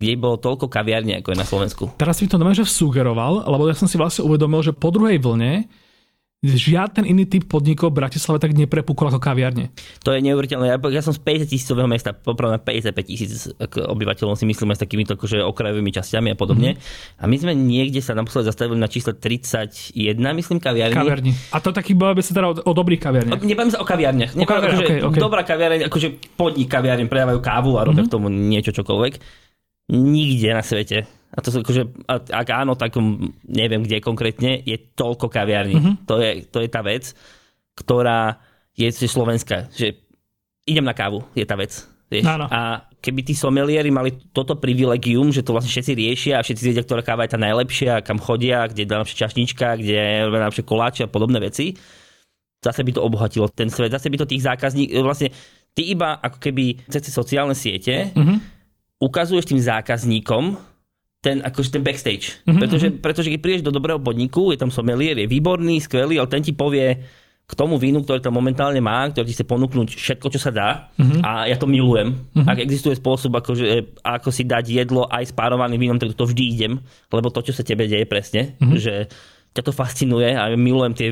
kde 0.00 0.16
bolo 0.16 0.40
toľko 0.40 0.72
kaviarní, 0.72 1.20
ako 1.20 1.28
je 1.28 1.38
na 1.38 1.44
Slovensku. 1.44 1.84
Teraz 2.00 2.24
mi 2.24 2.26
to 2.26 2.40
že 2.40 2.64
sugeroval, 2.64 3.44
lebo 3.44 3.68
ja 3.68 3.76
som 3.76 3.84
si 3.84 4.00
vlastne 4.00 4.24
uvedomil, 4.24 4.64
že 4.64 4.72
po 4.72 4.88
druhej 4.88 5.20
vlne 5.20 5.68
žiaden 6.40 7.04
iný 7.04 7.28
typ 7.28 7.44
podnikov 7.44 7.92
v 7.92 8.00
Bratislave 8.00 8.40
tak 8.40 8.56
neprepukol 8.56 9.12
ako 9.12 9.20
kaviarne. 9.20 9.68
To 10.08 10.16
je 10.16 10.24
neuveriteľné. 10.24 10.72
Ja, 10.72 10.76
ja 10.80 11.02
som 11.04 11.12
z 11.12 11.20
50 11.20 11.52
tisícového 11.52 11.84
mesta, 11.84 12.16
poprvé 12.16 12.56
55 12.56 13.04
tisíc 13.04 13.52
obyvateľov 13.60 14.40
si 14.40 14.48
myslíme 14.48 14.72
s 14.72 14.80
takýmito 14.80 15.20
akože 15.20 15.44
okrajovými 15.44 15.92
časťami 15.92 16.32
a 16.32 16.36
podobne. 16.40 16.80
Mm-hmm. 16.80 17.20
A 17.20 17.24
my 17.28 17.36
sme 17.36 17.52
niekde 17.52 18.00
sa 18.00 18.16
naposledy 18.16 18.48
zastavili 18.48 18.80
na 18.80 18.88
čísle 18.88 19.12
31, 19.12 20.16
myslím, 20.16 20.64
kaviarní. 20.64 20.96
Kaviarni. 20.96 21.32
A 21.52 21.60
to 21.60 21.76
taký 21.76 21.92
by 21.92 22.16
sa 22.24 22.32
teda 22.32 22.48
o, 22.48 22.54
o 22.56 22.72
dobrých 22.72 23.04
kaviarniach. 23.04 23.44
Nebavím 23.44 23.72
sa 23.76 23.84
o 23.84 23.86
kaviarniach. 23.86 24.32
O 24.32 24.48
kaviarniach 24.48 24.80
okay, 24.80 24.98
okay. 25.04 25.20
Dobrá 25.20 25.44
kaviareň, 25.44 25.92
akože 25.92 26.40
podnik 26.40 26.72
kaviareň, 26.72 27.04
predávajú 27.04 27.38
kávu 27.44 27.76
a 27.76 27.84
robia 27.84 28.00
mm-hmm. 28.00 28.08
k 28.08 28.14
tomu 28.16 28.32
niečo 28.32 28.72
čokoľvek 28.72 29.14
nikde 29.90 30.54
na 30.54 30.62
svete. 30.62 31.04
A 31.30 31.38
to 31.38 31.54
sú 31.54 31.62
akože, 31.62 32.10
ak 32.10 32.48
áno, 32.50 32.74
tak 32.74 32.98
neviem 33.46 33.86
kde 33.86 34.02
konkrétne, 34.02 34.58
je 34.66 34.74
toľko 34.98 35.30
kaviarní. 35.30 35.78
Mm-hmm. 35.78 35.94
To, 36.10 36.14
je, 36.18 36.30
to 36.50 36.58
je 36.58 36.68
tá 36.70 36.82
vec, 36.82 37.14
ktorá 37.78 38.42
je 38.74 38.90
slovenská. 38.90 39.70
Že 39.70 39.94
idem 40.66 40.86
na 40.86 40.94
kávu, 40.94 41.22
je 41.38 41.46
tá 41.46 41.54
vec. 41.54 41.86
Vieš? 42.10 42.26
Áno. 42.26 42.50
A 42.50 42.90
keby 42.98 43.22
tí 43.22 43.38
somelieri 43.38 43.94
mali 43.94 44.10
toto 44.34 44.58
privilegium, 44.58 45.30
že 45.30 45.46
to 45.46 45.54
vlastne 45.54 45.70
všetci 45.70 45.92
riešia 45.94 46.34
a 46.38 46.44
všetci 46.44 46.62
vedia, 46.66 46.82
ktorá 46.82 47.06
káva 47.06 47.22
je 47.22 47.38
tá 47.38 47.38
najlepšia, 47.38 48.02
kam 48.02 48.18
chodia, 48.18 48.66
kde 48.66 48.82
je 48.82 48.90
najlepšia 48.90 49.20
čašnička, 49.30 49.78
kde 49.78 49.94
je 49.94 50.20
najlepšie 50.26 50.66
koláče 50.66 51.02
a 51.06 51.12
podobné 51.12 51.38
veci, 51.38 51.78
zase 52.58 52.82
by 52.82 52.90
to 52.90 53.06
obohatilo 53.06 53.46
ten 53.54 53.70
svet, 53.70 53.94
zase 53.94 54.10
by 54.10 54.18
to 54.18 54.26
tých 54.26 54.42
zákazníkov, 54.42 55.06
vlastne 55.06 55.30
ty 55.70 55.94
iba 55.94 56.18
ako 56.18 56.42
keby 56.42 56.82
cez 56.90 57.06
sociálne 57.14 57.54
siete 57.54 58.10
mm-hmm 58.10 58.59
ukazuješ 59.00 59.48
tým 59.48 59.58
zákazníkom 59.58 60.60
ten, 61.20 61.44
akože 61.44 61.76
ten 61.76 61.82
backstage. 61.84 62.40
Mm-hmm. 62.44 62.60
Pretože, 62.60 62.86
pretože 63.00 63.28
keď 63.28 63.40
prídeš 63.40 63.64
do 63.64 63.72
dobrého 63.72 64.00
podniku, 64.00 64.52
je 64.52 64.60
tam 64.60 64.72
sommelier, 64.72 65.16
je 65.20 65.28
výborný, 65.28 65.80
skvelý, 65.80 66.16
ale 66.16 66.28
ten 66.32 66.40
ti 66.40 66.56
povie 66.56 66.96
k 67.50 67.52
tomu 67.58 67.82
vínu, 67.82 68.06
ktoré 68.06 68.22
tam 68.22 68.38
momentálne 68.38 68.78
má, 68.78 69.10
ktorý 69.10 69.26
ti 69.26 69.34
chce 69.34 69.44
ponúknuť 69.44 69.88
všetko, 69.98 70.26
čo 70.30 70.38
sa 70.40 70.54
dá. 70.54 70.68
Mm-hmm. 70.96 71.20
A 71.20 71.50
ja 71.50 71.56
to 71.58 71.66
milujem. 71.66 72.14
Mm-hmm. 72.14 72.46
Ak 72.46 72.62
existuje 72.62 72.94
spôsob, 72.94 73.36
akože, 73.36 74.00
ako 74.06 74.30
si 74.30 74.46
dať 74.46 74.70
jedlo 74.70 75.04
aj 75.10 75.28
s 75.28 75.32
párovaným 75.34 75.82
vínom, 75.82 75.98
tak 75.98 76.14
to 76.14 76.30
vždy 76.30 76.44
idem, 76.56 76.78
lebo 77.10 77.28
to, 77.28 77.42
čo 77.42 77.52
sa 77.52 77.66
tebe 77.66 77.90
deje 77.90 78.06
presne, 78.06 78.54
mm-hmm. 78.56 78.78
že 78.78 78.94
ťa 79.50 79.62
to 79.66 79.72
fascinuje 79.74 80.30
a 80.30 80.54
milujem 80.54 80.94
tie 80.94 81.08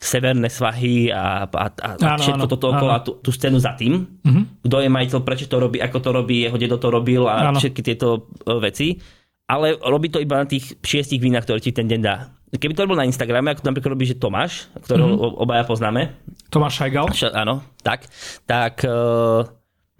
severné 0.00 0.48
svahy 0.48 1.12
a, 1.12 1.44
a, 1.44 1.66
a, 1.68 1.88
a 2.00 2.16
všetko 2.16 2.48
áno, 2.48 2.52
toto 2.52 2.72
okolo 2.72 2.92
a 2.96 3.04
tú, 3.04 3.20
tú 3.20 3.28
scénu 3.28 3.60
za 3.60 3.76
tým. 3.76 4.00
Mm-hmm. 4.24 4.64
Kto 4.64 4.76
je 4.80 4.88
majiteľ, 4.88 5.18
prečo 5.20 5.44
to 5.44 5.60
robí, 5.60 5.76
ako 5.76 5.98
to 6.00 6.10
robí, 6.10 6.48
jeho 6.48 6.56
dedo 6.56 6.80
to 6.80 6.88
robil 6.88 7.28
a 7.28 7.52
áno. 7.52 7.60
všetky 7.60 7.84
tieto 7.84 8.32
e, 8.48 8.56
veci. 8.64 8.96
Ale 9.44 9.76
robí 9.76 10.08
to 10.08 10.22
iba 10.22 10.40
na 10.40 10.46
tých 10.48 10.78
šiestich 10.80 11.20
vínach, 11.20 11.44
ktoré 11.44 11.60
ti 11.60 11.74
ten 11.74 11.84
deň 11.84 12.00
dá. 12.00 12.32
Keby 12.50 12.72
to 12.72 12.88
robil 12.88 12.96
na 12.96 13.06
Instagrame, 13.06 13.52
ako 13.52 13.66
napríklad 13.66 13.92
robí, 13.92 14.08
že 14.08 14.16
Tomáš, 14.16 14.72
ktorého 14.80 15.20
mm-hmm. 15.20 15.42
obaja 15.44 15.62
poznáme. 15.68 16.16
Tomáš 16.48 16.80
Šajgal. 16.80 17.12
Áno, 17.36 17.60
tak. 17.84 18.08
Tak 18.48 18.88
uh, 18.88 19.44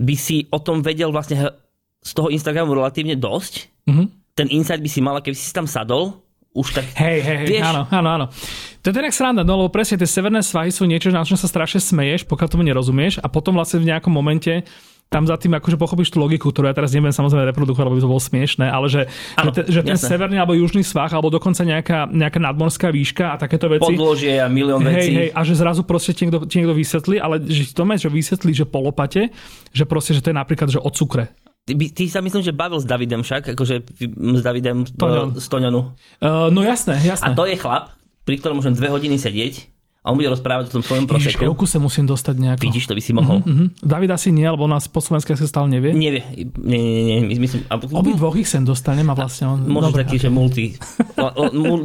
by 0.01 0.15
si 0.17 0.49
o 0.49 0.59
tom 0.65 0.81
vedel 0.81 1.13
vlastne 1.13 1.51
z 2.01 2.13
toho 2.17 2.33
Instagramu 2.33 2.73
relatívne 2.73 3.21
dosť. 3.21 3.85
Mm-hmm. 3.85 4.07
Ten 4.33 4.49
insight 4.49 4.81
by 4.81 4.91
si 4.91 5.01
mal, 5.05 5.21
keby 5.21 5.37
si 5.37 5.53
tam 5.53 5.69
sadol 5.69 6.25
už 6.51 6.67
tak... 6.75 6.85
Hej, 6.99 7.19
hej, 7.23 7.37
hej, 7.45 7.49
vieš... 7.59 7.65
áno, 7.67 7.83
áno, 7.91 8.09
áno. 8.11 8.27
To 8.81 8.91
je 8.91 8.97
tak 8.97 9.15
sranda, 9.15 9.47
no 9.47 9.61
lebo 9.61 9.71
presne 9.71 10.01
tie 10.01 10.09
severné 10.09 10.43
svahy 10.43 10.75
sú 10.75 10.89
niečo, 10.89 11.13
na 11.15 11.23
čom 11.23 11.39
sa 11.39 11.47
strašne 11.47 11.79
smeješ, 11.79 12.27
pokiaľ 12.27 12.49
tomu 12.49 12.65
nerozumieš 12.67 13.23
a 13.23 13.29
potom 13.31 13.55
vlastne 13.55 13.79
v 13.79 13.95
nejakom 13.95 14.11
momente 14.11 14.67
tam 15.11 15.27
za 15.27 15.35
tým 15.35 15.51
akože 15.59 15.75
pochopíš 15.75 16.15
tú 16.15 16.23
logiku, 16.23 16.55
ktorú 16.55 16.71
ja 16.71 16.75
teraz 16.75 16.95
neviem 16.95 17.11
samozrejme 17.11 17.51
reprodukovať, 17.51 17.83
lebo 17.83 17.99
by 17.99 18.03
to 18.07 18.13
bolo 18.15 18.23
smiešné, 18.23 18.71
ale 18.71 18.87
že, 18.87 19.03
ano, 19.35 19.51
že, 19.51 19.55
te, 19.59 19.61
že 19.67 19.81
ten 19.83 19.99
jasné. 19.99 20.07
severný 20.07 20.39
alebo 20.39 20.55
južný 20.55 20.87
svah, 20.87 21.11
alebo 21.11 21.35
dokonca 21.35 21.67
nejaká, 21.67 22.07
nejaká 22.07 22.39
nadmorská 22.39 22.95
výška 22.95 23.35
a 23.35 23.37
takéto 23.37 23.67
veci. 23.67 23.91
Podložie 23.91 24.39
a 24.39 24.47
milión 24.47 24.87
vecí. 24.87 25.11
Hej, 25.11 25.19
hej, 25.19 25.29
a 25.35 25.41
že 25.43 25.59
zrazu 25.59 25.83
proste 25.83 26.15
ti 26.15 26.31
niekto, 26.31 26.47
ti 26.47 26.63
niekto 26.63 26.79
vysvetlí, 26.79 27.19
ale 27.19 27.43
že 27.43 27.75
to 27.75 27.83
že 27.83 28.07
vysvetlí, 28.07 28.55
že 28.55 28.65
polopate, 28.71 29.35
že 29.75 29.83
proste, 29.83 30.15
že 30.15 30.23
to 30.23 30.31
je 30.31 30.37
napríklad, 30.39 30.71
že 30.71 30.79
od 30.79 30.95
cukre. 30.95 31.35
Ty, 31.75 32.03
sa 32.11 32.21
myslím, 32.25 32.43
že 32.43 32.53
bavil 32.57 32.81
s 32.81 32.87
Davidem 32.89 33.23
však, 33.23 33.55
akože 33.55 33.75
s 34.11 34.43
Davidem 34.43 34.89
Toňon. 34.89 35.39
z 35.39 35.47
Toňonu. 35.47 35.81
Uh, 36.19 36.49
no 36.51 36.65
jasné, 36.65 36.99
jasné. 37.03 37.31
A 37.31 37.37
to 37.37 37.47
je 37.47 37.55
chlap, 37.55 37.95
pri 38.27 38.39
ktorom 38.39 38.59
môžem 38.59 38.75
dve 38.75 38.91
hodiny 38.91 39.19
sedieť 39.19 39.71
a 40.01 40.13
on 40.13 40.17
bude 40.17 40.33
rozprávať 40.33 40.73
o 40.73 40.81
tom 40.81 40.85
svojom 40.87 41.05
proseku. 41.05 41.45
Ježiš, 41.45 41.69
sa 41.69 41.77
musím 41.77 42.09
dostať 42.09 42.35
nejako. 42.41 42.65
Vidíš, 42.65 42.89
to 42.89 42.97
by 42.97 43.03
si 43.05 43.13
mohol. 43.13 43.45
Uh-huh, 43.45 43.69
uh-huh. 43.69 43.85
David 43.85 44.17
asi 44.17 44.33
nie, 44.33 44.49
lebo 44.49 44.65
nás 44.65 44.89
po 44.89 45.05
Slovensku 45.05 45.37
sa 45.37 45.45
stále 45.45 45.69
nevie. 45.69 45.93
Nevie. 45.93 46.25
Nie, 46.57 46.81
nie, 46.81 47.03
nie. 47.05 47.17
nie. 47.21 47.37
Myslím, 47.37 47.69
a... 47.69 47.77
Obi 47.77 48.17
dvoch 48.17 48.33
ich 48.41 48.49
sem 48.49 48.65
dostanem 48.65 49.05
a 49.13 49.13
vlastne 49.13 49.53
on... 49.53 49.61
Môže 49.69 49.93
taký, 49.93 50.17
okay. 50.17 50.25
že 50.25 50.29
multi, 50.33 50.73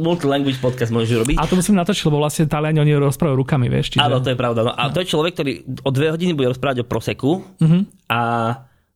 multi-language 0.00 0.56
podcast 0.64 0.96
môžeš 0.96 1.28
robiť. 1.28 1.36
A 1.36 1.44
to 1.44 1.60
musím 1.60 1.76
natočiť, 1.76 2.08
lebo 2.08 2.24
vlastne 2.24 2.48
Taliani 2.48 2.80
oni 2.80 2.96
rozprávajú 2.96 3.36
rukami, 3.36 3.68
vieš. 3.68 4.00
Čiže... 4.00 4.08
Áno, 4.08 4.24
to 4.24 4.32
je 4.32 4.38
pravda. 4.40 4.64
No. 4.64 4.72
A 4.72 4.88
to 4.88 5.04
je 5.04 5.12
človek, 5.12 5.36
ktorý 5.36 5.52
o 5.84 5.90
dve 5.92 6.16
hodiny 6.16 6.32
bude 6.32 6.56
rozprávať 6.56 6.82
o 6.82 6.88
proseku 6.88 7.44
uh-huh. 7.44 7.84
a 8.08 8.20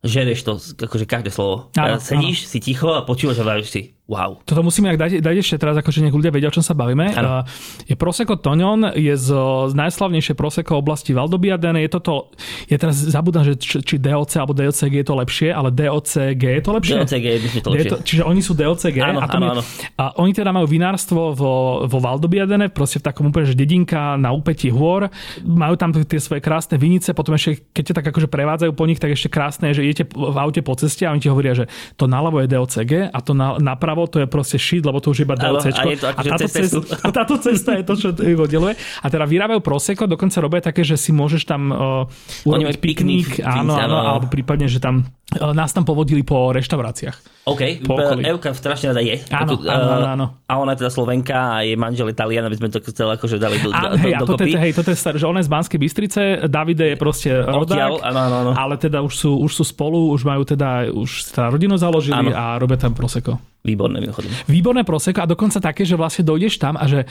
žereš 0.01 0.41
to, 0.45 0.53
akože 0.57 1.05
každé 1.05 1.31
slovo. 1.33 1.69
Áno, 1.77 2.01
sedíš, 2.01 2.49
áno. 2.49 2.51
si 2.57 2.59
ticho 2.61 2.89
a 2.97 3.05
počúvaš 3.05 3.45
a 3.45 3.47
si, 3.69 3.95
Wow. 4.11 4.43
Toto 4.43 4.67
musíme 4.67 4.91
dať, 4.99 5.23
dať 5.23 5.37
ešte 5.39 5.55
teraz, 5.63 5.79
akože 5.79 6.03
nech 6.03 6.11
ľudia 6.11 6.35
vedia, 6.35 6.51
o 6.51 6.55
čom 6.55 6.67
sa 6.67 6.75
bavíme. 6.75 7.15
Ano. 7.15 7.47
Je 7.87 7.95
Prosecco 7.95 8.35
Toňon, 8.35 8.99
je 8.99 9.15
z, 9.15 9.29
z 9.71 9.75
najslavnejšie 9.79 10.35
Prosecco 10.35 10.75
oblasti 10.75 11.15
Valdobiadene. 11.15 11.79
Je 11.87 11.91
toto, 11.95 12.35
je 12.67 12.75
teraz 12.75 12.99
zabudám, 12.99 13.47
že 13.47 13.55
či, 13.55 13.79
či 13.87 14.03
DOC 14.03 14.43
alebo 14.43 14.51
DOCG 14.51 14.99
je 14.99 15.07
to 15.07 15.15
lepšie, 15.15 15.49
ale 15.55 15.71
DOCG 15.71 16.43
je 16.43 16.63
to 16.67 16.71
lepšie? 16.75 16.97
DOCG 17.07 17.27
je 17.39 17.63
to 17.63 17.71
lepšie. 17.71 17.91
To, 17.95 17.97
čiže 18.03 18.23
oni 18.27 18.43
sú 18.43 18.59
DOCG. 18.59 18.99
Áno, 18.99 19.23
a, 19.23 19.31
áno, 19.31 19.47
áno. 19.55 19.63
a 19.95 20.05
oni 20.19 20.35
teda 20.35 20.51
majú 20.51 20.67
vinárstvo 20.67 21.31
vo, 21.31 21.87
vo 21.87 21.99
Valdobiadene, 22.03 22.67
proste 22.67 22.99
v 22.99 23.15
takom 23.15 23.31
úplne, 23.31 23.47
že 23.47 23.55
dedinka 23.55 24.19
na 24.19 24.35
úpetí 24.35 24.75
hôr. 24.75 25.07
Majú 25.47 25.79
tam 25.79 25.95
tie 25.95 26.19
svoje 26.19 26.43
krásne 26.43 26.75
vinice, 26.83 27.15
potom 27.15 27.39
ešte, 27.39 27.63
keď 27.71 27.83
ťa 27.87 27.95
tak 28.03 28.07
akože 28.11 28.27
prevádzajú 28.27 28.75
po 28.75 28.91
nich, 28.91 28.99
tak 28.99 29.15
ešte 29.15 29.31
krásne, 29.31 29.71
že 29.71 29.87
idete 29.87 30.11
v 30.11 30.35
aute 30.35 30.67
po 30.67 30.75
ceste 30.75 31.07
a 31.07 31.15
oni 31.15 31.23
ti 31.23 31.31
hovoria, 31.31 31.55
že 31.55 31.71
to 31.95 32.11
naľavo 32.11 32.43
je 32.43 32.51
DOCG 32.51 32.93
a 33.15 33.19
to 33.23 33.39
na, 33.39 33.55
napravo 33.63 34.00
to 34.07 34.23
je 34.23 34.27
proste 34.31 34.57
shit 34.57 34.85
lebo 34.87 35.01
to 35.03 35.13
už 35.13 35.25
iba 35.27 35.35
DLC. 35.37 35.75
A, 35.75 35.85
je 35.89 35.99
to 35.99 36.07
a, 36.09 36.23
táto 36.23 36.47
cesta, 36.49 36.79
a 37.01 37.09
táto 37.13 37.35
cesta 37.41 37.71
je 37.77 37.85
to, 37.85 37.95
čo 37.97 38.09
ich 38.15 38.39
oddeluje. 38.39 38.75
A 38.77 39.07
teda 39.11 39.25
vyrábajú 39.27 39.61
proseko, 39.61 40.09
dokonca 40.09 40.39
robia 40.41 40.61
také, 40.63 40.87
že 40.87 40.97
si 40.97 41.11
môžeš 41.11 41.43
tam 41.45 41.63
uh, 41.73 42.49
urobiť 42.49 42.79
piknik, 42.79 43.43
áno, 43.43 43.77
áno, 43.77 43.97
alebo 43.97 44.27
prípadne, 44.31 44.71
že 44.71 44.79
tam 44.79 45.09
nás 45.39 45.71
tam 45.71 45.87
povodili 45.87 46.27
po 46.27 46.51
reštauráciách. 46.51 47.47
OK, 47.47 47.83
po 47.87 47.97
Evka 48.19 48.51
strašne 48.53 48.91
rada 48.91 49.03
je. 49.03 49.17
Áno, 49.31 49.57
áno, 49.63 49.87
áno, 49.95 50.09
áno. 50.13 50.27
A 50.45 50.59
ona 50.59 50.75
je 50.75 50.85
teda 50.85 50.91
Slovenka 50.91 51.39
a 51.57 51.57
je 51.63 51.79
manžel 51.79 52.11
Italian, 52.11 52.45
aby 52.47 52.59
sme 52.59 52.69
to 52.69 52.83
chceli 52.83 53.15
akože 53.15 53.39
dali 53.39 53.57
do, 53.63 53.71
a, 53.71 53.95
do, 53.95 53.99
hej, 53.99 54.13
do, 54.19 54.27
toto 54.27 54.45
je, 54.45 54.59
hej, 54.59 54.73
toto 54.75 54.91
je 54.91 54.99
staré, 54.99 55.17
že 55.17 55.27
ona 55.27 55.41
je 55.41 55.47
z 55.47 55.53
Banskej 55.55 55.79
Bystrice, 55.81 56.23
Davide 56.51 56.95
je 56.95 56.97
proste 56.99 57.31
rodák, 57.31 58.03
áno, 58.03 58.21
áno, 58.27 58.37
áno. 58.45 58.51
ale 58.59 58.75
teda 58.77 59.01
už 59.01 59.15
sú, 59.15 59.31
už 59.41 59.51
sú 59.57 59.65
spolu, 59.65 60.13
už 60.13 60.27
majú 60.27 60.43
teda, 60.43 60.91
už 60.91 61.33
teda 61.33 61.49
rodinu 61.49 61.75
založili 61.79 62.31
áno. 62.31 62.35
a 62.35 62.59
robia 62.59 62.77
tam 62.77 62.93
proseko. 62.93 63.39
Výborné 63.61 64.01
mimochodom. 64.01 64.33
Výborné 64.49 64.89
proseko 64.89 65.21
a 65.21 65.29
dokonca 65.29 65.61
také, 65.61 65.85
že 65.85 65.93
vlastne 65.93 66.25
dojdeš 66.25 66.57
tam 66.57 66.81
a 66.81 66.89
že 66.89 67.05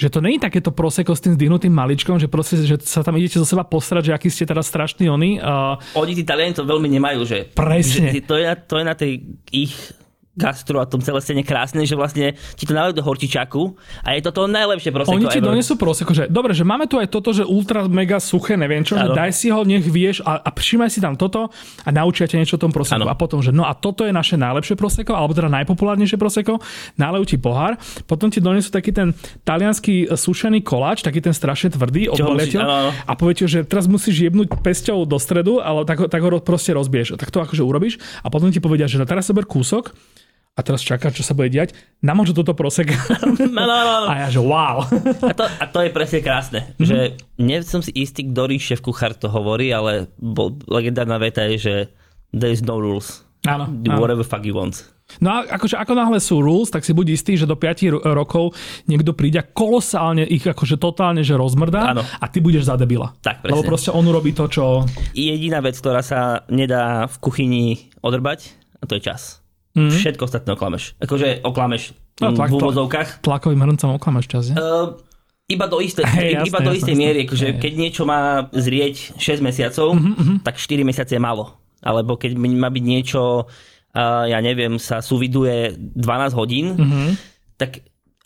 že 0.00 0.08
to 0.08 0.24
není 0.24 0.40
takéto 0.40 0.72
proseko 0.72 1.12
s 1.12 1.20
tým 1.20 1.36
zdvihnutým 1.36 1.68
maličkom, 1.68 2.16
že 2.16 2.24
proste, 2.24 2.56
že 2.64 2.80
sa 2.80 3.04
tam 3.04 3.20
idete 3.20 3.36
zo 3.36 3.44
seba 3.44 3.68
posrať, 3.68 4.08
že 4.08 4.12
aký 4.16 4.32
ste 4.32 4.48
teraz 4.48 4.72
strašní 4.72 5.12
oni. 5.12 5.36
Uh... 5.36 5.76
Oni 5.92 6.16
tí 6.16 6.24
Taliani 6.24 6.56
to 6.56 6.64
veľmi 6.64 6.88
nemajú, 6.88 7.28
že, 7.28 7.52
Presne. 7.52 8.08
že 8.08 8.24
to, 8.24 8.40
je, 8.40 8.48
to 8.64 8.80
je 8.80 8.84
na 8.88 8.96
tej 8.96 9.12
ich 9.52 9.76
gastro 10.40 10.80
a 10.80 10.88
tom 10.88 11.04
celé 11.04 11.20
scéne 11.20 11.44
krásne, 11.44 11.84
že 11.84 11.92
vlastne 11.92 12.32
ti 12.56 12.64
to 12.64 12.72
nalejú 12.72 12.96
do 12.96 13.04
horčičaku 13.04 13.76
a 14.00 14.16
je 14.16 14.24
to 14.24 14.32
to 14.32 14.48
najlepšie 14.48 14.88
proseko. 14.88 15.20
Oni 15.20 15.28
ti 15.28 15.44
donesú 15.44 15.76
proseko, 15.76 16.16
že 16.16 16.24
dobre, 16.32 16.56
že 16.56 16.64
máme 16.64 16.88
tu 16.88 16.96
aj 16.96 17.12
toto, 17.12 17.36
že 17.36 17.44
ultra 17.44 17.84
mega 17.84 18.16
suché, 18.16 18.56
neviem 18.56 18.80
čo, 18.80 18.96
ano. 18.96 19.12
že 19.12 19.20
daj 19.20 19.30
si 19.36 19.52
ho, 19.52 19.60
nech 19.60 19.84
vieš 19.84 20.24
a, 20.24 20.40
a 20.40 20.48
všimaj 20.48 20.88
si 20.88 21.04
tam 21.04 21.20
toto 21.20 21.52
a 21.84 21.88
naučia 21.92 22.24
ťa 22.24 22.40
niečo 22.40 22.56
o 22.56 22.62
tom 22.64 22.72
proseku. 22.72 23.04
A 23.04 23.12
potom, 23.12 23.44
že 23.44 23.52
no 23.52 23.68
a 23.68 23.76
toto 23.76 24.08
je 24.08 24.12
naše 24.14 24.40
najlepšie 24.40 24.80
proseko, 24.80 25.12
alebo 25.12 25.36
teda 25.36 25.52
najpopulárnejšie 25.52 26.16
proseko, 26.16 26.56
nalejú 26.96 27.28
ti 27.28 27.36
pohár, 27.36 27.76
potom 28.08 28.32
ti 28.32 28.40
donesú 28.40 28.72
taký 28.72 28.96
ten 28.96 29.12
talianský 29.44 30.08
sušený 30.08 30.64
koláč, 30.64 31.04
taký 31.04 31.20
ten 31.20 31.36
strašne 31.36 31.74
tvrdý, 31.76 32.08
a 33.04 33.12
poviete, 33.18 33.44
že 33.50 33.66
teraz 33.66 33.90
musíš 33.90 34.30
jebnúť 34.30 34.62
pesťou 34.62 35.02
do 35.04 35.18
stredu, 35.18 35.58
ale 35.58 35.82
tak, 35.82 36.06
tak 36.06 36.20
ho 36.22 36.38
proste 36.40 36.70
rozbiješ. 36.70 37.18
Tak 37.18 37.34
to 37.34 37.42
akože 37.42 37.62
urobíš 37.66 37.98
a 38.22 38.30
potom 38.30 38.54
ti 38.54 38.62
povedia, 38.62 38.86
že 38.86 39.02
no 39.02 39.04
teraz 39.08 39.26
sober 39.26 39.44
kúsok 39.44 39.90
a 40.58 40.60
teraz 40.66 40.82
čaká, 40.82 41.08
čo 41.14 41.22
sa 41.22 41.32
bude 41.32 41.48
diať. 41.48 41.72
Namoč 42.02 42.34
toto 42.34 42.52
prosek. 42.52 42.92
No, 43.50 43.66
no, 43.66 43.76
no. 43.76 44.08
A 44.08 44.26
ja, 44.26 44.28
že 44.32 44.40
wow. 44.40 44.84
A 45.26 45.34
to, 45.36 45.44
a 45.44 45.64
to 45.68 45.78
je 45.84 45.90
presne 45.92 46.20
krásne. 46.24 46.60
Mm-hmm. 46.76 46.86
Že 46.86 46.96
nie 47.40 47.58
som 47.66 47.80
si 47.84 47.92
istý, 47.92 48.24
ktorý 48.24 48.56
šéf 48.56 48.80
kuchár 48.80 49.12
to 49.12 49.28
hovorí, 49.28 49.68
ale 49.74 50.08
bol, 50.16 50.56
legendárna 50.70 51.20
veta 51.20 51.44
je, 51.50 51.56
že 51.60 51.74
there 52.32 52.52
is 52.52 52.64
no 52.64 52.78
rules. 52.80 53.26
Áno. 53.44 53.68
Do 53.68 53.90
áno. 53.92 54.00
whatever 54.00 54.24
fuck 54.24 54.44
you 54.46 54.56
want. 54.56 54.86
No 55.18 55.34
a 55.34 55.58
akože 55.58 55.74
ako 55.74 55.92
náhle 55.98 56.22
sú 56.22 56.38
rules, 56.38 56.70
tak 56.70 56.86
si 56.86 56.94
buď 56.94 57.18
istý, 57.18 57.34
že 57.34 57.48
do 57.48 57.58
5 57.58 58.14
rokov 58.14 58.54
niekto 58.86 59.10
príde 59.10 59.42
kolosálne 59.42 60.22
ich 60.22 60.46
akože 60.46 60.78
totálne 60.78 61.26
že 61.26 61.34
rozmrdá 61.34 61.98
ano. 61.98 62.02
a 62.06 62.24
ty 62.30 62.38
budeš 62.38 62.70
za 62.70 62.78
debila. 62.78 63.10
Tak, 63.18 63.42
presne. 63.42 63.58
Lebo 63.58 63.66
proste 63.66 63.90
on 63.90 64.06
urobí 64.06 64.30
to, 64.30 64.46
čo... 64.46 64.86
Jediná 65.10 65.58
vec, 65.58 65.74
ktorá 65.74 66.06
sa 66.06 66.46
nedá 66.46 67.10
v 67.10 67.16
kuchyni 67.18 67.90
odrbať, 67.98 68.54
a 68.78 68.86
to 68.86 68.94
je 68.96 69.02
čas. 69.02 69.39
Mm-hmm. 69.80 69.96
Všetko 69.96 70.22
ostatné 70.28 70.50
oklameš. 70.52 71.00
Akože 71.00 71.40
oklameš 71.40 71.96
no, 72.20 72.36
tlak, 72.36 72.50
v 72.52 72.56
úvozovkách. 72.60 73.08
Tlakovým 73.24 73.60
hrncom 73.64 73.96
oklameš 73.96 74.26
čas, 74.28 74.44
ne? 74.52 74.60
Uh, 74.60 75.00
iba 75.48 75.66
do 75.66 75.80
istej, 75.80 76.04
hey, 76.14 76.36
jasné, 76.36 76.48
iba 76.52 76.60
do 76.60 76.72
istej 76.76 76.94
jasné, 76.94 77.02
miery, 77.02 77.18
akože 77.24 77.48
hey. 77.48 77.58
keď 77.58 77.72
niečo 77.74 78.02
má 78.04 78.46
zrieť 78.52 79.16
6 79.16 79.40
mesiacov, 79.40 79.96
mm-hmm. 79.96 80.36
tak 80.44 80.60
4 80.60 80.84
mesiace 80.84 81.12
je 81.16 81.22
málo. 81.22 81.56
Alebo 81.80 82.20
keď 82.20 82.36
má 82.36 82.68
byť 82.68 82.84
niečo, 82.84 83.48
uh, 83.48 84.24
ja 84.28 84.38
neviem, 84.44 84.76
sa 84.76 85.00
suviduje 85.00 85.74
12 85.74 86.36
hodín, 86.36 86.76
mm-hmm. 86.76 87.08
tak 87.56 87.80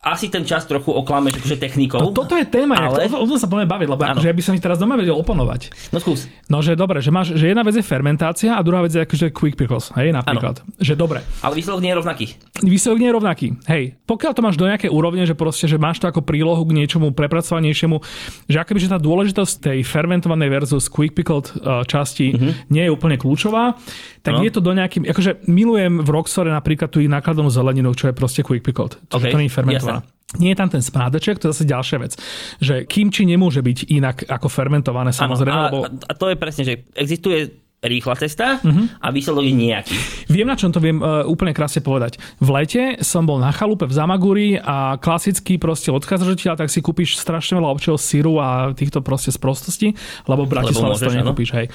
asi 0.05 0.29
ten 0.29 0.45
čas 0.45 0.69
trochu 0.69 0.93
oklameš 0.93 1.41
akože 1.41 1.57
technikou. 1.57 1.97
No, 1.97 2.13
toto 2.13 2.37
je 2.37 2.45
téma, 2.45 2.77
ale... 2.77 3.09
to, 3.09 3.17
o 3.17 3.25
tom 3.25 3.41
sa 3.41 3.49
poďme 3.49 3.65
baviť, 3.73 3.89
lebo 3.89 4.03
akože 4.05 4.29
ja 4.29 4.37
by 4.37 4.43
som 4.45 4.53
ich 4.53 4.61
teraz 4.61 4.77
doma 4.77 5.01
vedel 5.01 5.17
oponovať. 5.17 5.73
No 5.91 5.99
skús. 5.99 6.29
No, 6.53 6.61
že 6.61 6.77
dobre, 6.77 7.01
že, 7.01 7.09
máš, 7.09 7.33
že 7.33 7.49
jedna 7.49 7.65
vec 7.65 7.73
je 7.73 7.81
fermentácia 7.81 8.53
a 8.53 8.61
druhá 8.61 8.85
vec 8.85 8.93
je 8.93 9.01
akože 9.01 9.33
quick 9.33 9.57
pickles, 9.57 9.89
hej, 9.97 10.13
napríklad. 10.13 10.61
Ano. 10.61 10.77
Že 10.77 10.95
dobre. 11.01 11.25
Ale 11.41 11.57
výsledok 11.57 11.81
nie 11.81 11.91
je 11.91 11.97
rovnaký. 11.97 12.27
Výsledok 12.61 12.99
nie 13.01 13.09
je 13.09 13.15
rovnaký, 13.17 13.47
hej. 13.65 13.85
Pokiaľ 14.05 14.33
to 14.37 14.45
máš 14.45 14.57
do 14.61 14.69
nejakej 14.69 14.93
úrovne, 14.93 15.25
že 15.25 15.33
proste, 15.33 15.65
že 15.65 15.81
máš 15.81 16.05
to 16.05 16.07
ako 16.13 16.21
prílohu 16.21 16.61
k 16.69 16.77
niečomu 16.77 17.17
prepracovanejšiemu, 17.17 17.97
že 18.45 18.57
akoby, 18.61 18.79
že 18.85 18.93
tá 18.93 19.01
dôležitosť 19.01 19.55
tej 19.73 19.79
fermentovanej 19.89 20.53
versus 20.53 20.93
quick 20.93 21.17
pickled 21.17 21.49
uh, 21.65 21.81
časti 21.89 22.37
uh-huh. 22.37 22.53
nie 22.69 22.85
je 22.85 22.91
úplne 22.93 23.17
kľúčová, 23.17 23.81
tak 24.21 24.41
ano. 24.41 24.45
je 24.45 24.53
to 24.53 24.61
do 24.61 24.73
nejakým, 24.77 25.09
akože 25.09 25.49
milujem 25.49 26.05
v 26.05 26.09
Roxore 26.13 26.53
napríklad 26.53 26.93
tú 26.93 27.01
nakladnú 27.05 27.49
zeleninu, 27.49 27.93
čo 27.97 28.11
je 28.11 28.15
proste 28.17 28.45
quick 28.45 28.65
pickled. 28.65 28.97
Okay. 29.09 29.33
To 29.33 29.39
nie 29.41 29.49
je 29.49 29.55
fermentovaná. 29.55 29.94
Jasne. 29.94 29.94
Nie 30.41 30.55
je 30.55 30.59
tam 30.59 30.67
ten 30.67 30.83
smrádeček, 30.83 31.39
to 31.39 31.47
je 31.47 31.53
zase 31.55 31.71
ďalšia 31.71 31.99
vec. 32.03 32.13
Že 32.59 32.75
kimči 32.91 33.23
nemôže 33.23 33.63
byť 33.63 33.79
inak 33.95 34.17
ako 34.27 34.51
fermentované 34.51 35.15
samozrejme. 35.15 35.55
Ano, 35.55 35.63
a, 35.63 35.71
lebo... 35.71 35.79
a 36.11 36.13
to 36.19 36.27
je 36.33 36.37
presne, 36.39 36.63
že 36.67 36.75
existuje 36.99 37.64
rýchla 37.85 38.17
cesta 38.17 38.59
uh-huh. 38.65 38.99
a 38.99 39.07
výsledok 39.13 39.45
je 39.45 39.55
nejaký. 39.55 39.97
Viem, 40.33 40.49
na 40.49 40.57
čom 40.57 40.73
to 40.73 40.81
viem 40.81 40.99
uh, 40.99 41.23
úplne 41.29 41.53
krásne 41.53 41.85
povedať. 41.85 42.17
V 42.41 42.49
lete 42.49 42.83
som 43.05 43.29
bol 43.29 43.37
na 43.37 43.53
chalupe 43.53 43.85
v 43.85 43.93
Zamaguri 43.93 44.57
a 44.57 44.97
klasický 44.97 45.61
proste 45.61 45.93
odchádzateľ, 45.93 46.57
tak 46.57 46.73
si 46.73 46.81
kúpiš 46.81 47.21
strašne 47.21 47.61
veľa 47.61 47.71
občov 47.71 48.01
síru 48.01 48.41
a 48.41 48.73
týchto 48.73 49.05
proste 49.05 49.31
z 49.31 49.39
prostosti, 49.39 49.89
lebo 50.25 50.49
v 50.49 50.51
Bratislave 50.57 50.97
to 50.97 51.13
nekúpiš. 51.13 51.51
Hej. 51.53 51.67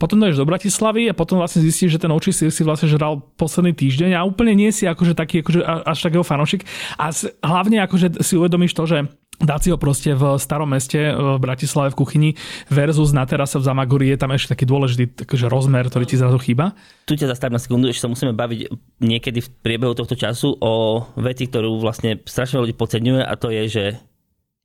Potom 0.00 0.16
dojdeš 0.18 0.40
do 0.40 0.48
Bratislavy 0.48 1.12
a 1.12 1.14
potom 1.14 1.38
vlastne 1.38 1.60
zistíš, 1.60 2.00
že 2.00 2.02
ten 2.02 2.10
očí 2.10 2.32
sír 2.32 2.48
si 2.48 2.64
vlastne 2.64 2.88
žral 2.88 3.20
posledný 3.36 3.76
týždeň 3.76 4.16
a 4.16 4.24
úplne 4.24 4.56
nie 4.56 4.72
si 4.72 4.88
akože 4.88 5.12
taký 5.12 5.44
akože 5.44 5.60
až 5.62 5.98
takého 6.00 6.24
fanošik. 6.24 6.64
A 6.96 7.12
hlavne 7.44 7.84
akože 7.84 8.24
si 8.24 8.34
uvedomíš 8.40 8.72
to, 8.72 8.88
že 8.88 8.98
dať 9.38 9.60
si 9.62 9.68
ho 9.70 9.78
proste 9.78 10.10
v 10.18 10.34
starom 10.36 10.66
meste 10.66 10.98
e, 10.98 11.14
v 11.14 11.38
Bratislave 11.38 11.94
v 11.94 11.98
kuchyni 11.98 12.30
versus 12.68 13.14
na 13.14 13.22
terase 13.22 13.58
v 13.58 13.66
Zamaguri 13.66 14.10
je 14.10 14.18
tam 14.18 14.34
ešte 14.34 14.54
taký 14.58 14.66
dôležitý 14.66 15.04
takže 15.24 15.46
rozmer, 15.46 15.86
ktorý 15.86 16.04
ti 16.06 16.18
zrazu 16.18 16.38
chýba. 16.42 16.74
Tu 17.06 17.14
ťa 17.14 17.30
zastavím 17.30 17.56
na 17.56 17.62
sekundu, 17.62 17.86
ešte 17.86 18.06
sa 18.06 18.10
musíme 18.10 18.34
baviť 18.34 18.58
niekedy 19.02 19.38
v 19.42 19.48
priebehu 19.62 19.94
tohto 19.94 20.18
času 20.18 20.58
o 20.58 21.06
veci, 21.18 21.46
ktorú 21.46 21.78
vlastne 21.78 22.18
strašne 22.26 22.58
ľudí 22.58 22.74
podceňuje 22.74 23.22
a 23.22 23.34
to 23.38 23.54
je, 23.54 23.62
že 23.70 23.84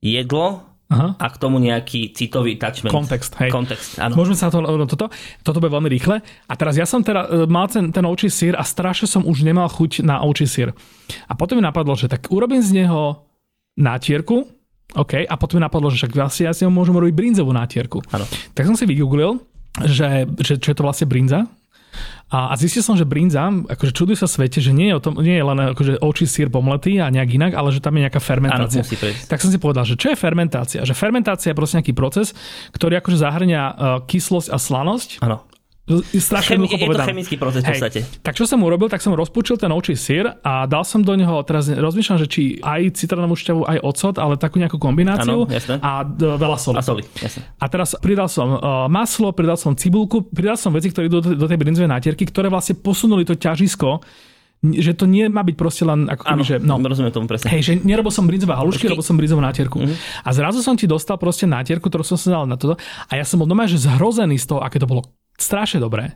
jedlo 0.02 0.74
Aha. 0.92 1.16
a 1.16 1.26
k 1.32 1.36
tomu 1.40 1.56
nejaký 1.62 2.12
citový 2.12 2.60
attachment. 2.60 2.92
Kontext, 2.92 3.32
hej. 3.40 3.48
Kontext, 3.48 3.96
áno. 3.96 4.20
Môžeme 4.20 4.36
sa 4.36 4.52
to, 4.52 4.60
no, 4.60 4.84
toto, 4.84 5.08
toto 5.40 5.58
bude 5.58 5.72
veľmi 5.72 5.88
rýchle. 5.88 6.20
A 6.20 6.52
teraz 6.60 6.76
ja 6.76 6.84
som 6.84 7.00
teda 7.00 7.24
e, 7.24 7.48
mal 7.48 7.66
ten, 7.72 7.88
ten 7.88 8.04
ovčí 8.04 8.28
sír 8.28 8.52
a 8.52 8.62
strašne 8.62 9.08
som 9.08 9.24
už 9.24 9.48
nemal 9.48 9.66
chuť 9.72 10.04
na 10.04 10.20
ovčí 10.20 10.44
sír. 10.44 10.76
A 11.24 11.32
potom 11.32 11.56
mi 11.56 11.64
napadlo, 11.64 11.96
že 11.96 12.12
tak 12.12 12.28
urobím 12.28 12.60
z 12.60 12.84
neho 12.84 13.24
nátierku, 13.74 14.53
OK, 14.92 15.24
a 15.24 15.34
potom 15.40 15.58
mi 15.58 15.62
napadlo, 15.64 15.88
že 15.88 16.04
však 16.04 16.12
vlastne 16.12 16.44
ja 16.46 16.52
ho 16.52 16.70
môžem 16.70 16.94
robiť 16.94 17.14
brinzovú 17.16 17.50
nátierku. 17.50 18.04
Ano. 18.12 18.28
Tak 18.54 18.68
som 18.68 18.76
si 18.76 18.84
vygooglil, 18.84 19.40
že, 19.82 20.28
že 20.38 20.60
čo 20.60 20.70
je 20.70 20.76
to 20.76 20.86
vlastne 20.86 21.08
brinza. 21.08 21.48
A, 22.30 22.50
a 22.50 22.54
zistil 22.58 22.82
som, 22.82 22.98
že 22.98 23.06
brinza, 23.06 23.46
akože 23.46 23.94
čuduj 23.94 24.18
sa 24.18 24.26
svete, 24.26 24.58
že 24.58 24.74
nie 24.74 24.90
je, 24.90 24.94
o 24.98 25.02
tom, 25.02 25.14
nie 25.22 25.38
je 25.38 25.44
len 25.46 25.58
akože 25.70 26.02
očí 26.02 26.26
sír 26.26 26.50
pomletý 26.50 26.98
a 26.98 27.06
nejak 27.06 27.30
inak, 27.38 27.52
ale 27.54 27.70
že 27.70 27.78
tam 27.78 27.94
je 27.94 28.02
nejaká 28.06 28.18
fermentácia. 28.18 28.82
Ano, 28.82 29.14
tak 29.30 29.38
som 29.38 29.50
si 29.54 29.58
povedal, 29.62 29.86
že 29.86 29.94
čo 29.94 30.10
je 30.10 30.18
fermentácia? 30.18 30.82
Že 30.82 30.94
fermentácia 30.98 31.54
je 31.54 31.58
proste 31.58 31.78
nejaký 31.78 31.94
proces, 31.94 32.34
ktorý 32.74 32.98
akože 32.98 33.18
zahrňa 33.22 33.62
uh, 33.62 33.74
kyslosť 34.10 34.50
a 34.50 34.58
slanosť. 34.58 35.08
Ano 35.22 35.46
strašne 35.84 36.56
Chemi- 36.56 36.72
je 36.72 36.88
to 36.88 37.04
chemický 37.04 37.36
proces 37.36 37.60
v 37.60 37.76
podstate. 37.76 38.00
Tak 38.24 38.32
čo 38.32 38.48
som 38.48 38.56
urobil, 38.64 38.88
tak 38.88 39.04
som 39.04 39.12
rozpučil 39.12 39.60
ten 39.60 39.68
očí 39.68 39.92
sír 39.92 40.24
a 40.40 40.64
dal 40.64 40.80
som 40.80 41.04
do 41.04 41.12
neho, 41.12 41.44
teraz 41.44 41.68
rozmýšľam, 41.68 42.18
že 42.24 42.28
či 42.28 42.42
aj 42.64 42.96
citronovú 42.96 43.36
šťavu, 43.36 43.68
aj 43.68 43.78
ocot, 43.84 44.16
ale 44.16 44.40
takú 44.40 44.56
nejakú 44.56 44.80
kombináciu 44.80 45.44
ano, 45.44 45.84
a 45.84 45.90
d- 46.08 46.40
veľa 46.40 46.56
soli. 46.56 46.76
A 46.80 46.82
soli, 46.82 47.02
jasne. 47.20 47.44
A 47.60 47.64
teraz 47.68 47.92
pridal 48.00 48.32
som 48.32 48.56
uh, 48.56 48.88
maslo, 48.88 49.28
pridal 49.36 49.60
som 49.60 49.76
cibulku, 49.76 50.24
pridal 50.24 50.56
som 50.56 50.72
veci, 50.72 50.88
ktoré 50.88 51.12
idú 51.12 51.20
do, 51.20 51.36
do 51.36 51.46
tej 51.46 51.60
brinzovej 51.60 51.92
nátierky, 51.92 52.24
ktoré 52.32 52.48
vlastne 52.48 52.80
posunuli 52.80 53.28
to 53.28 53.36
ťažisko 53.36 54.00
že 54.64 54.96
to 54.96 55.04
nie 55.04 55.28
má 55.28 55.44
byť 55.44 55.56
proste 55.60 55.84
len 55.84 56.08
ako 56.08 56.24
keby, 56.24 56.40
že... 56.40 56.56
No, 56.64 56.80
rozumiem 56.80 57.12
tomu 57.12 57.28
presne. 57.28 57.52
Hej, 57.52 57.60
že 57.60 57.72
nerobil 57.84 58.08
som 58.08 58.24
brinzové 58.24 58.56
halušky, 58.56 58.88
robil 58.88 59.04
som 59.04 59.20
brinzovú 59.20 59.44
nátierku. 59.44 59.76
Mm-hmm. 59.76 60.24
A 60.24 60.28
zrazu 60.32 60.64
som 60.64 60.72
ti 60.72 60.88
dostal 60.88 61.20
proste 61.20 61.44
nátierku, 61.44 61.84
ktorú 61.92 62.00
som 62.00 62.16
sa 62.16 62.40
dal 62.40 62.48
na 62.48 62.56
toto. 62.56 62.80
A 63.12 63.20
ja 63.20 63.28
som 63.28 63.36
bol 63.36 63.44
doma, 63.44 63.68
že 63.68 63.76
zhrozený 63.76 64.40
z 64.40 64.48
toho, 64.48 64.64
aké 64.64 64.80
to 64.80 64.88
bolo 64.88 65.04
strašne 65.38 65.82
dobré 65.82 66.14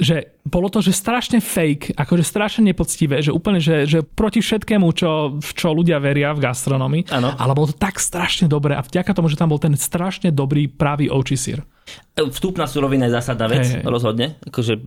že 0.00 0.40
bolo 0.48 0.72
to, 0.72 0.80
že 0.80 0.96
strašne 0.96 1.44
fake, 1.44 1.92
akože 1.92 2.24
strašne 2.24 2.72
nepoctivé, 2.72 3.20
že 3.20 3.36
úplne, 3.36 3.60
že, 3.60 3.84
že 3.84 4.00
proti 4.00 4.40
všetkému, 4.40 4.88
čo, 4.96 5.36
v 5.36 5.50
čo 5.52 5.76
ľudia 5.76 6.00
veria 6.00 6.32
v 6.32 6.40
gastronomii, 6.40 7.12
ano. 7.12 7.36
ale 7.36 7.52
bolo 7.52 7.68
to 7.68 7.76
tak 7.76 8.00
strašne 8.00 8.48
dobré 8.48 8.72
a 8.72 8.80
vďaka 8.80 9.12
tomu, 9.12 9.28
že 9.28 9.36
tam 9.36 9.52
bol 9.52 9.60
ten 9.60 9.76
strašne 9.76 10.32
dobrý 10.32 10.72
pravý 10.72 11.12
ovčí 11.12 11.36
sír. 11.36 11.60
Vstupná 12.16 12.64
surovina 12.64 13.12
je 13.12 13.20
zásadná 13.20 13.44
vec, 13.44 13.68
hey, 13.68 13.84
hey. 13.84 13.86
rozhodne. 13.86 14.40
Akože 14.48 14.80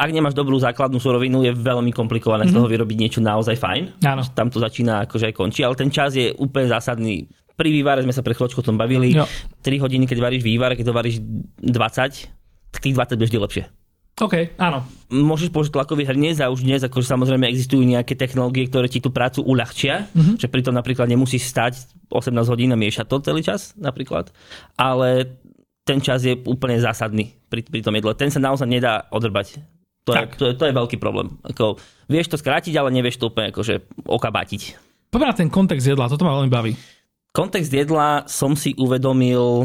ak 0.00 0.08
nemáš 0.08 0.32
dobrú 0.32 0.56
základnú 0.56 0.96
surovinu, 0.96 1.44
je 1.44 1.52
veľmi 1.52 1.92
komplikované 1.92 2.48
mm-hmm. 2.48 2.56
z 2.56 2.56
toho 2.56 2.66
mhm. 2.66 2.72
vyrobiť 2.72 2.96
niečo 2.96 3.20
naozaj 3.20 3.60
fajn. 3.60 4.00
Áno. 4.08 4.24
Tam 4.32 4.48
to 4.48 4.56
začína 4.56 5.04
akože 5.04 5.28
aj 5.28 5.34
končí, 5.36 5.60
ale 5.60 5.76
ten 5.76 5.92
čas 5.92 6.16
je 6.16 6.32
úplne 6.40 6.72
zásadný. 6.72 7.28
Pri 7.52 7.68
vývare 7.68 8.00
sme 8.00 8.16
sa 8.16 8.24
pre 8.24 8.32
chvíľočku 8.32 8.64
o 8.64 8.68
tom 8.72 8.80
bavili. 8.80 9.12
Jo. 9.12 9.28
3 9.60 9.84
hodiny, 9.84 10.08
keď 10.08 10.18
varíš 10.24 10.40
vývar, 10.40 10.72
keď 10.72 10.84
to 10.88 10.96
varíš 10.96 11.20
20, 11.60 12.39
tak 12.70 12.80
tých 12.82 12.96
20 12.96 13.20
beží 13.20 13.36
lepšie. 13.38 13.64
OK, 14.20 14.52
áno. 14.60 14.84
Môžeš 15.08 15.48
použiť 15.48 15.72
tlakový 15.72 16.04
hrniec 16.04 16.36
a 16.44 16.52
už 16.52 16.60
dnes 16.60 16.84
akože 16.84 17.08
samozrejme 17.08 17.48
existujú 17.48 17.80
nejaké 17.80 18.12
technológie, 18.12 18.68
ktoré 18.68 18.86
ti 18.86 19.00
tú 19.00 19.08
prácu 19.08 19.40
uľahčia, 19.40 20.12
mm-hmm. 20.12 20.36
že 20.36 20.46
pritom 20.52 20.76
napríklad 20.76 21.08
nemusíš 21.08 21.48
stať 21.48 21.88
18 22.12 22.36
hodín 22.52 22.70
a 22.74 22.76
miešať 22.76 23.08
to 23.08 23.24
celý 23.24 23.40
čas 23.40 23.72
napríklad, 23.80 24.28
ale 24.76 25.40
ten 25.88 26.04
čas 26.04 26.20
je 26.20 26.36
úplne 26.44 26.76
zásadný 26.76 27.32
pri, 27.48 27.64
pri 27.64 27.80
tom 27.80 27.96
jedle. 27.96 28.12
Ten 28.12 28.28
sa 28.28 28.38
naozaj 28.44 28.68
nedá 28.68 29.08
odrbať. 29.08 29.64
To, 30.04 30.12
je, 30.12 30.24
to, 30.36 30.44
je, 30.52 30.54
to 30.56 30.64
je 30.68 30.76
veľký 30.76 30.96
problém. 31.00 31.40
Ako, 31.40 31.80
vieš 32.04 32.28
to 32.28 32.36
skrátiť, 32.36 32.76
ale 32.76 32.92
nevieš 32.92 33.16
to 33.16 33.32
úplne 33.32 33.50
akože 33.50 34.04
okabátiť. 34.04 34.76
Poďme 35.08 35.32
na 35.32 35.36
ten 35.36 35.48
kontext 35.48 35.88
jedla, 35.88 36.12
toto 36.12 36.28
ma 36.28 36.36
veľmi 36.36 36.52
baví. 36.52 36.72
Kontext 37.32 37.72
jedla 37.72 38.28
som 38.28 38.52
si 38.52 38.76
uvedomil 38.76 39.64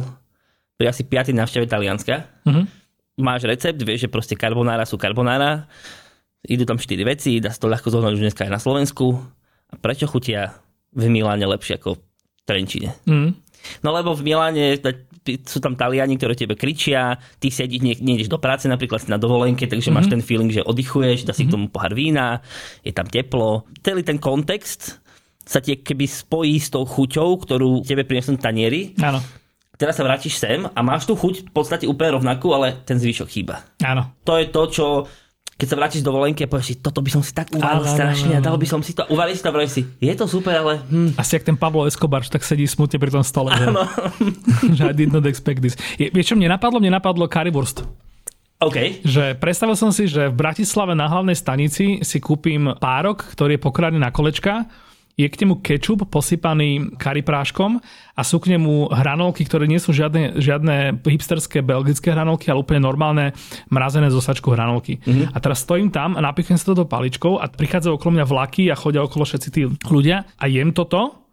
pri 0.80 0.96
asi 0.96 1.04
5. 1.04 1.36
návšteve 1.36 1.68
Talianska. 1.68 2.24
Mm-hmm 2.48 2.85
máš 3.16 3.48
recept, 3.48 3.80
vieš, 3.80 4.08
že 4.08 4.10
proste 4.12 4.36
karbonára 4.36 4.84
sú 4.84 5.00
karbonára, 5.00 5.68
idú 6.46 6.68
tam 6.68 6.78
4 6.78 7.02
veci, 7.08 7.40
dá 7.42 7.50
sa 7.52 7.60
to 7.64 7.72
ľahko 7.72 7.90
zohnať 7.90 8.12
už 8.16 8.24
dneska 8.30 8.46
aj 8.46 8.52
na 8.54 8.62
Slovensku. 8.62 9.18
A 9.72 9.76
prečo 9.82 10.06
chutia 10.06 10.56
v 10.94 11.10
Miláne 11.10 11.48
lepšie 11.50 11.82
ako 11.82 11.98
v 11.98 12.02
Trenčine? 12.46 12.94
Mm. 13.10 13.34
No 13.82 13.90
lebo 13.90 14.14
v 14.14 14.22
Miláne 14.30 14.78
sú 15.26 15.58
tam 15.58 15.74
Taliani, 15.74 16.22
ktorí 16.22 16.38
tebe 16.38 16.54
kričia, 16.54 17.18
ty 17.42 17.50
sedíš, 17.50 17.82
nie, 17.82 17.98
nejdeš 17.98 18.30
do 18.30 18.38
práce, 18.38 18.70
napríklad 18.70 19.02
si 19.02 19.10
na 19.10 19.18
dovolenke, 19.18 19.66
takže 19.66 19.90
mm-hmm. 19.90 20.06
máš 20.06 20.14
ten 20.14 20.22
feeling, 20.22 20.54
že 20.54 20.62
oddychuješ, 20.62 21.26
dá 21.26 21.34
si 21.34 21.44
mm-hmm. 21.44 21.50
k 21.50 21.54
tomu 21.58 21.66
pohár 21.74 21.98
vína, 21.98 22.46
je 22.86 22.94
tam 22.94 23.10
teplo. 23.10 23.66
Celý 23.82 24.06
ten 24.06 24.22
kontext 24.22 25.02
sa 25.42 25.58
ti 25.66 25.82
keby 25.82 26.06
spojí 26.06 26.62
s 26.62 26.70
tou 26.70 26.86
chuťou, 26.86 27.42
ktorú 27.42 27.82
tebe 27.82 28.06
prinesú 28.06 28.38
tanieri. 28.38 28.94
Áno 29.02 29.45
teraz 29.76 30.00
sa 30.00 30.04
vrátiš 30.04 30.40
sem 30.40 30.64
a 30.64 30.80
máš 30.82 31.08
tu 31.08 31.14
chuť 31.16 31.48
v 31.48 31.52
podstate 31.52 31.86
úplne 31.86 32.20
rovnakú, 32.20 32.52
ale 32.52 32.82
ten 32.84 33.00
zvyšok 33.00 33.28
chýba. 33.30 33.64
Áno. 33.84 34.12
To 34.28 34.40
je 34.40 34.46
to, 34.52 34.62
čo 34.72 34.86
keď 35.56 35.68
sa 35.72 35.80
vrátiš 35.80 36.04
do 36.04 36.12
volenky 36.12 36.44
a 36.44 36.52
povieš 36.52 36.68
si, 36.68 36.76
toto 36.84 37.00
by 37.00 37.08
som 37.16 37.24
si 37.24 37.32
tak 37.32 37.48
uvalil 37.56 37.88
strašne 37.88 38.36
a 38.36 38.44
dal 38.44 38.60
by 38.60 38.68
som 38.68 38.84
si 38.84 38.92
to, 38.92 39.08
uvalíš 39.08 39.40
si 39.40 39.44
to 39.44 39.50
a 39.56 39.68
si, 39.72 39.82
je 40.04 40.14
to 40.20 40.28
super, 40.28 40.52
ale... 40.52 40.84
Hm. 40.92 41.16
Asi 41.16 41.40
ak 41.40 41.48
ten 41.48 41.56
Pablo 41.56 41.88
Escobar, 41.88 42.28
tak 42.28 42.44
sedí 42.44 42.68
smutne 42.68 43.00
pri 43.00 43.08
tom 43.08 43.24
stole. 43.24 43.56
Že, 43.56 43.72
že 44.78 44.84
I 44.92 44.96
did 44.96 45.16
not 45.16 45.24
expect 45.24 45.64
this. 45.64 45.80
Je, 45.96 46.12
vieš 46.12 46.32
čo 46.32 46.36
mne 46.36 46.52
napadlo? 46.52 46.84
Mne 46.84 47.00
napadlo 47.00 47.24
currywurst. 47.32 47.88
OK. 48.60 49.04
Že 49.08 49.40
predstavil 49.40 49.80
som 49.80 49.96
si, 49.96 50.12
že 50.12 50.28
v 50.28 50.36
Bratislave 50.36 50.92
na 50.92 51.08
hlavnej 51.08 51.40
stanici 51.40 52.04
si 52.04 52.18
kúpim 52.20 52.76
párok, 52.76 53.24
ktorý 53.36 53.56
je 53.56 53.62
pokradený 53.64 54.04
na 54.04 54.12
kolečka 54.12 54.68
je 55.16 55.28
k 55.32 55.40
nemu 55.44 55.64
kečup 55.64 56.04
posypaný 56.12 56.96
karipráškom 57.00 57.80
a 58.16 58.22
sú 58.22 58.44
k 58.44 58.56
nemu 58.56 58.92
hranolky, 58.92 59.48
ktoré 59.48 59.64
nie 59.64 59.80
sú 59.80 59.96
žiadne, 59.96 60.40
žiadne 60.40 61.00
hipsterské 61.04 61.64
belgické 61.64 62.12
hranolky, 62.12 62.52
ale 62.52 62.64
úplne 62.64 62.84
normálne 62.84 63.32
mrazené 63.72 64.12
zo 64.12 64.20
sačku 64.20 64.52
hranolky. 64.52 65.00
Mm-hmm. 65.00 65.32
A 65.32 65.38
teraz 65.40 65.64
stojím 65.64 65.88
tam 65.88 66.20
a 66.20 66.24
napichujem 66.24 66.60
sa 66.60 66.72
to 66.72 66.84
do 66.84 66.86
paličkou 66.86 67.40
a 67.40 67.48
prichádzajú 67.48 67.96
okolo 67.96 68.20
mňa 68.20 68.26
vlaky 68.28 68.64
a 68.68 68.76
chodia 68.76 69.08
okolo 69.08 69.24
všetci 69.24 69.50
tí 69.56 69.62
ľudia 69.88 70.28
a 70.36 70.46
jem 70.52 70.76
toto 70.76 71.25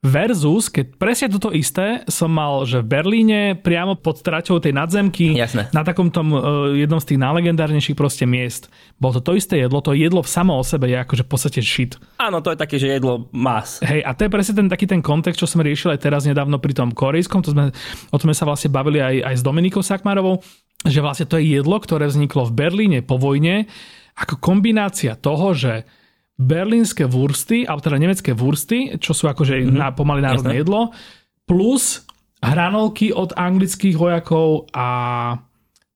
Versus, 0.00 0.72
keď 0.72 0.96
presne 0.96 1.28
toto 1.28 1.52
isté 1.52 2.08
som 2.08 2.32
mal, 2.32 2.64
že 2.64 2.80
v 2.80 2.88
Berlíne 2.88 3.52
priamo 3.52 4.00
pod 4.00 4.24
traťou 4.24 4.56
tej 4.56 4.72
nadzemky 4.72 5.36
Jasne. 5.36 5.68
na 5.76 5.84
takom 5.84 6.08
tom 6.08 6.32
uh, 6.32 6.72
jednom 6.72 6.96
z 6.96 7.12
tých 7.12 7.20
najlegendárnejších 7.20 8.00
proste 8.00 8.24
miest. 8.24 8.72
Bolo 8.96 9.20
to 9.20 9.28
to 9.28 9.32
isté 9.36 9.60
jedlo, 9.60 9.84
to 9.84 9.92
jedlo 9.92 10.24
samo 10.24 10.56
o 10.56 10.64
sebe 10.64 10.88
je 10.88 10.96
akože 10.96 11.20
v 11.20 11.28
podstate 11.28 11.60
shit. 11.60 12.00
Áno, 12.16 12.40
to 12.40 12.48
je 12.48 12.56
také, 12.56 12.80
že 12.80 12.96
jedlo 12.96 13.28
más. 13.36 13.84
Hej, 13.84 14.00
a 14.00 14.16
to 14.16 14.24
je 14.24 14.32
presne 14.32 14.64
ten 14.64 14.68
taký 14.72 14.88
ten 14.88 15.04
kontext, 15.04 15.36
čo 15.36 15.44
som 15.44 15.60
riešil 15.60 15.92
aj 15.92 16.00
teraz 16.00 16.24
nedávno 16.24 16.56
pri 16.56 16.72
tom 16.72 16.96
korejskom, 16.96 17.44
to 17.44 17.52
sme, 17.52 17.68
o 18.08 18.16
tom 18.16 18.32
sme 18.32 18.36
sa 18.40 18.48
vlastne 18.48 18.72
bavili 18.72 19.04
aj, 19.04 19.20
aj 19.20 19.34
s 19.36 19.42
Dominikou 19.44 19.84
Sakmarovou, 19.84 20.40
že 20.80 21.04
vlastne 21.04 21.28
to 21.28 21.36
je 21.36 21.60
jedlo, 21.60 21.76
ktoré 21.76 22.08
vzniklo 22.08 22.48
v 22.48 22.56
Berlíne 22.56 23.04
po 23.04 23.20
vojne 23.20 23.68
ako 24.16 24.40
kombinácia 24.40 25.12
toho, 25.12 25.52
že 25.52 25.84
berlínske 26.40 27.04
wursty, 27.04 27.68
alebo 27.68 27.84
teda 27.84 28.00
nemecké 28.00 28.32
wursty, 28.32 28.96
čo 28.96 29.12
sú 29.12 29.28
akože 29.28 29.60
mm-hmm. 29.60 29.76
na 29.76 29.92
pomaly 29.92 30.24
národné 30.24 30.56
Jasne. 30.56 30.62
jedlo, 30.64 30.80
plus 31.44 32.08
hranolky 32.40 33.12
od 33.12 33.36
anglických 33.36 34.00
vojakov 34.00 34.72
a 34.72 34.88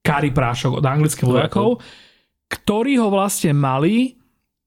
kari 0.04 0.30
prášok 0.36 0.84
od 0.84 0.84
anglických 0.84 1.24
vojakov, 1.24 1.80
ktorí 2.52 3.00
ho 3.00 3.08
vlastne 3.08 3.56
mali, 3.56 4.20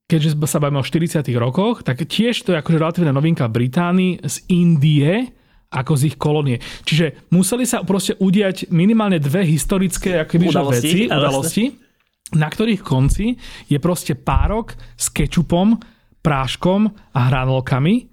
keďže 0.10 0.34
sa 0.50 0.58
bavíme 0.58 0.82
o 0.82 0.88
40 0.88 1.22
rokoch, 1.38 1.86
tak 1.86 2.02
tiež 2.02 2.42
to 2.42 2.58
je 2.58 2.58
akože 2.58 2.82
relatívne 2.82 3.14
novinka 3.14 3.46
Británii 3.46 4.26
z 4.26 4.36
Indie, 4.50 5.30
ako 5.70 5.94
z 5.94 6.02
ich 6.10 6.18
kolónie. 6.18 6.58
Čiže 6.88 7.30
museli 7.30 7.70
sa 7.70 7.86
proste 7.86 8.18
udiať 8.18 8.74
minimálne 8.74 9.22
dve 9.22 9.46
historické 9.46 10.26
akoby, 10.26 10.50
udalosti, 10.50 10.90
veci, 10.90 11.02
udalosti 11.06 11.66
na 12.36 12.48
ktorých 12.52 12.84
konci 12.84 13.40
je 13.72 13.78
proste 13.80 14.18
párok 14.18 14.76
s 15.00 15.08
kečupom, 15.08 15.80
práškom 16.20 16.92
a 17.16 17.20
hranolkami 17.32 18.12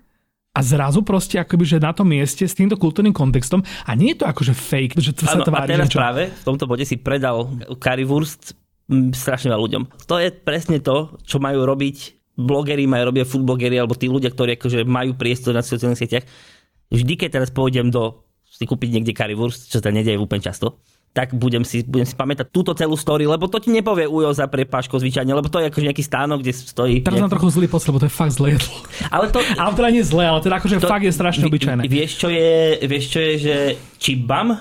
a 0.55 0.61
zrazu 0.63 1.03
proste 1.03 1.43
akoby, 1.43 1.67
že 1.67 1.83
na 1.83 1.91
tom 1.91 2.07
mieste 2.07 2.47
s 2.47 2.55
týmto 2.55 2.79
kultúrnym 2.79 3.11
kontextom 3.11 3.67
a 3.67 3.91
nie 3.99 4.15
je 4.15 4.23
to 4.23 4.27
akože 4.31 4.55
fake, 4.55 4.95
že 5.03 5.11
to 5.11 5.27
ano, 5.27 5.43
sa 5.43 5.51
tvári. 5.51 5.67
A 5.67 5.73
teraz 5.75 5.89
čo... 5.91 5.99
práve 5.99 6.31
v 6.31 6.45
tomto 6.47 6.71
bode 6.71 6.87
si 6.87 6.95
predal 6.95 7.51
currywurst 7.83 8.55
strašne 9.19 9.51
veľa 9.51 9.63
ľuďom. 9.67 9.83
To 10.07 10.23
je 10.23 10.31
presne 10.31 10.79
to, 10.79 11.19
čo 11.27 11.43
majú 11.43 11.67
robiť 11.67 11.97
blogeri, 12.39 12.87
majú 12.87 13.11
robiť 13.11 13.27
foodblogeri 13.27 13.83
alebo 13.83 13.99
tí 13.99 14.07
ľudia, 14.07 14.31
ktorí 14.31 14.55
akože 14.55 14.87
majú 14.87 15.19
priestor 15.19 15.59
na 15.59 15.67
sociálnych 15.67 15.99
sieťach. 15.99 16.27
Vždy, 16.95 17.19
keď 17.19 17.43
teraz 17.43 17.51
pôjdem 17.51 17.91
do 17.91 18.23
si 18.55 18.71
kúpiť 18.71 18.95
niekde 18.95 19.11
currywurst, 19.11 19.67
čo 19.67 19.83
sa 19.83 19.91
nedieje 19.91 20.15
úplne 20.15 20.39
často, 20.39 20.79
tak 21.15 21.31
budem 21.31 21.63
si, 21.63 21.87
budem 21.87 22.03
si 22.03 22.19
pamätať 22.19 22.51
túto 22.51 22.75
celú 22.75 22.99
story, 22.99 23.23
lebo 23.31 23.47
to 23.47 23.63
ti 23.63 23.71
nepovie 23.71 24.11
Ujo 24.11 24.35
za 24.35 24.51
prepáško 24.51 24.99
zvyčajne, 24.99 25.31
lebo 25.31 25.47
to 25.47 25.63
je 25.63 25.71
akože 25.71 25.87
nejaký 25.87 26.03
stánok, 26.03 26.43
kde 26.43 26.53
stojí. 26.53 27.07
Teraz 27.07 27.23
mám 27.23 27.31
trochu 27.31 27.55
zlý 27.55 27.71
pocit, 27.71 27.95
lebo 27.95 28.03
to 28.03 28.11
je 28.11 28.15
fakt 28.19 28.35
zlé 28.35 28.59
jedlo. 28.59 28.75
Ale 29.15 29.31
to... 29.31 29.39
ale 29.55 29.73
teda 29.79 29.89
nie 29.95 30.03
zlé, 30.03 30.27
ale 30.27 30.43
teda 30.43 30.59
akože 30.59 30.83
to, 30.83 30.91
fakt 30.91 31.07
je 31.07 31.15
strašne 31.15 31.47
obyčajné. 31.47 31.87
Vieš, 31.87 32.11
čo 32.19 32.29
je, 32.35 32.83
vieš, 32.91 33.05
čo 33.15 33.19
je, 33.23 33.33
že 33.39 33.57
čibam? 34.03 34.59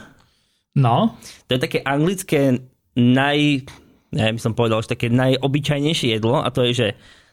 No. 0.77 1.17
To 1.49 1.51
je 1.57 1.59
také 1.59 1.81
anglické 1.81 2.61
naj, 2.93 3.65
neviem, 4.13 4.37
som 4.37 4.53
povedal, 4.53 4.85
že 4.85 4.93
také 4.93 5.09
najobyčajnejšie 5.09 6.21
jedlo 6.21 6.37
a 6.37 6.53
to 6.53 6.69
je, 6.69 6.71
že 6.77 6.87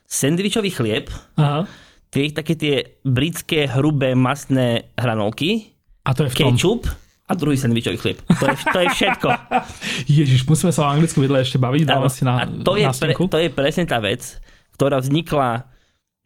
sendvičový 0.09 0.73
chlieb, 0.73 1.13
Aha. 1.37 1.69
tie 2.09 2.33
také 2.33 2.57
tie 2.57 2.97
britské 3.05 3.69
hrubé 3.69 4.17
masné 4.17 4.89
hranolky, 4.97 5.77
a 6.01 6.17
to 6.17 6.25
je 6.25 6.33
v 6.33 6.35
tom. 6.35 6.57
Ketchup, 6.57 6.83
a 7.31 7.33
druhý 7.39 7.55
sandvičový 7.55 7.97
chlieb. 8.03 8.19
To 8.27 8.45
je, 8.51 8.55
to 8.75 8.79
je 8.83 8.89
všetko. 8.91 9.29
Ježiš, 10.19 10.43
musíme 10.51 10.75
sa 10.75 10.83
o 10.83 10.91
anglickom 10.91 11.23
jedle 11.23 11.47
ešte 11.47 11.63
baviť, 11.63 11.87
dáme 11.87 12.11
si 12.11 12.27
na, 12.27 12.43
a 12.43 12.51
to, 12.51 12.75
je 12.75 12.91
pre, 12.91 13.15
to 13.15 13.39
je 13.39 13.49
presne 13.55 13.87
tá 13.87 14.03
vec, 14.03 14.43
ktorá 14.75 14.99
vznikla 14.99 15.71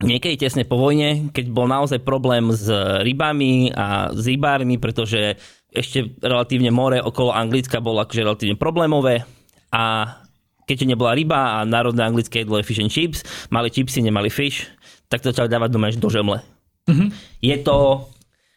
niekedy 0.00 0.40
tesne 0.40 0.64
po 0.64 0.80
vojne, 0.80 1.28
keď 1.30 1.52
bol 1.52 1.68
naozaj 1.68 2.00
problém 2.00 2.48
s 2.48 2.66
rybami 3.04 3.76
a 3.76 4.08
s 4.16 4.24
rybármi, 4.24 4.80
pretože 4.80 5.36
ešte 5.68 6.16
relatívne 6.24 6.72
more 6.72 7.04
okolo 7.04 7.36
Anglicka 7.36 7.84
bolo 7.84 8.00
akože 8.00 8.24
relatívne 8.24 8.56
problémové 8.56 9.28
a 9.74 10.16
keďže 10.64 10.88
nebola 10.88 11.12
ryba 11.12 11.60
a 11.60 11.68
národné 11.68 12.08
anglické 12.08 12.42
jedlo 12.42 12.56
je 12.56 12.64
fish 12.64 12.80
and 12.80 12.88
chips, 12.88 13.20
mali 13.52 13.68
chipsy, 13.68 14.00
nemali 14.00 14.32
fish, 14.32 14.64
tak 15.12 15.20
to 15.20 15.28
začali 15.28 15.52
dávať 15.52 15.70
doma 15.76 15.92
do 15.92 16.08
žemle. 16.08 16.40
Mm-hmm. 16.88 17.08
Je 17.44 17.56
to 17.60 18.08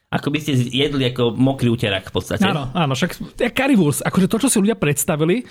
ako 0.07 0.27
by 0.31 0.39
ste 0.39 0.51
jedli 0.71 1.11
ako 1.11 1.35
mokrý 1.35 1.67
úterak 1.67 2.07
v 2.07 2.13
podstate. 2.15 2.47
Áno, 2.47 2.71
áno, 2.71 2.95
však 2.95 3.35
currywurst, 3.51 4.07
akože 4.07 4.31
to, 4.31 4.37
čo 4.39 4.47
si 4.47 4.57
ľudia 4.63 4.79
predstavili, 4.79 5.43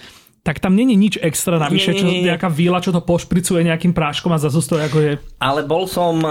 tak 0.46 0.62
tam 0.62 0.78
není 0.78 0.94
nič 0.94 1.18
extra 1.18 1.58
navyše, 1.58 1.90
nie, 1.90 1.98
čo 1.98 2.06
nejaká 2.06 2.46
víla, 2.46 2.78
čo 2.78 2.94
to 2.94 3.02
pošpricuje 3.02 3.66
nejakým 3.66 3.90
práškom 3.90 4.30
a 4.30 4.38
zase 4.38 4.62
to 4.62 4.78
ako 4.78 4.98
je. 5.02 5.12
Ale 5.42 5.66
bol 5.66 5.90
som 5.90 6.22
eh, 6.22 6.30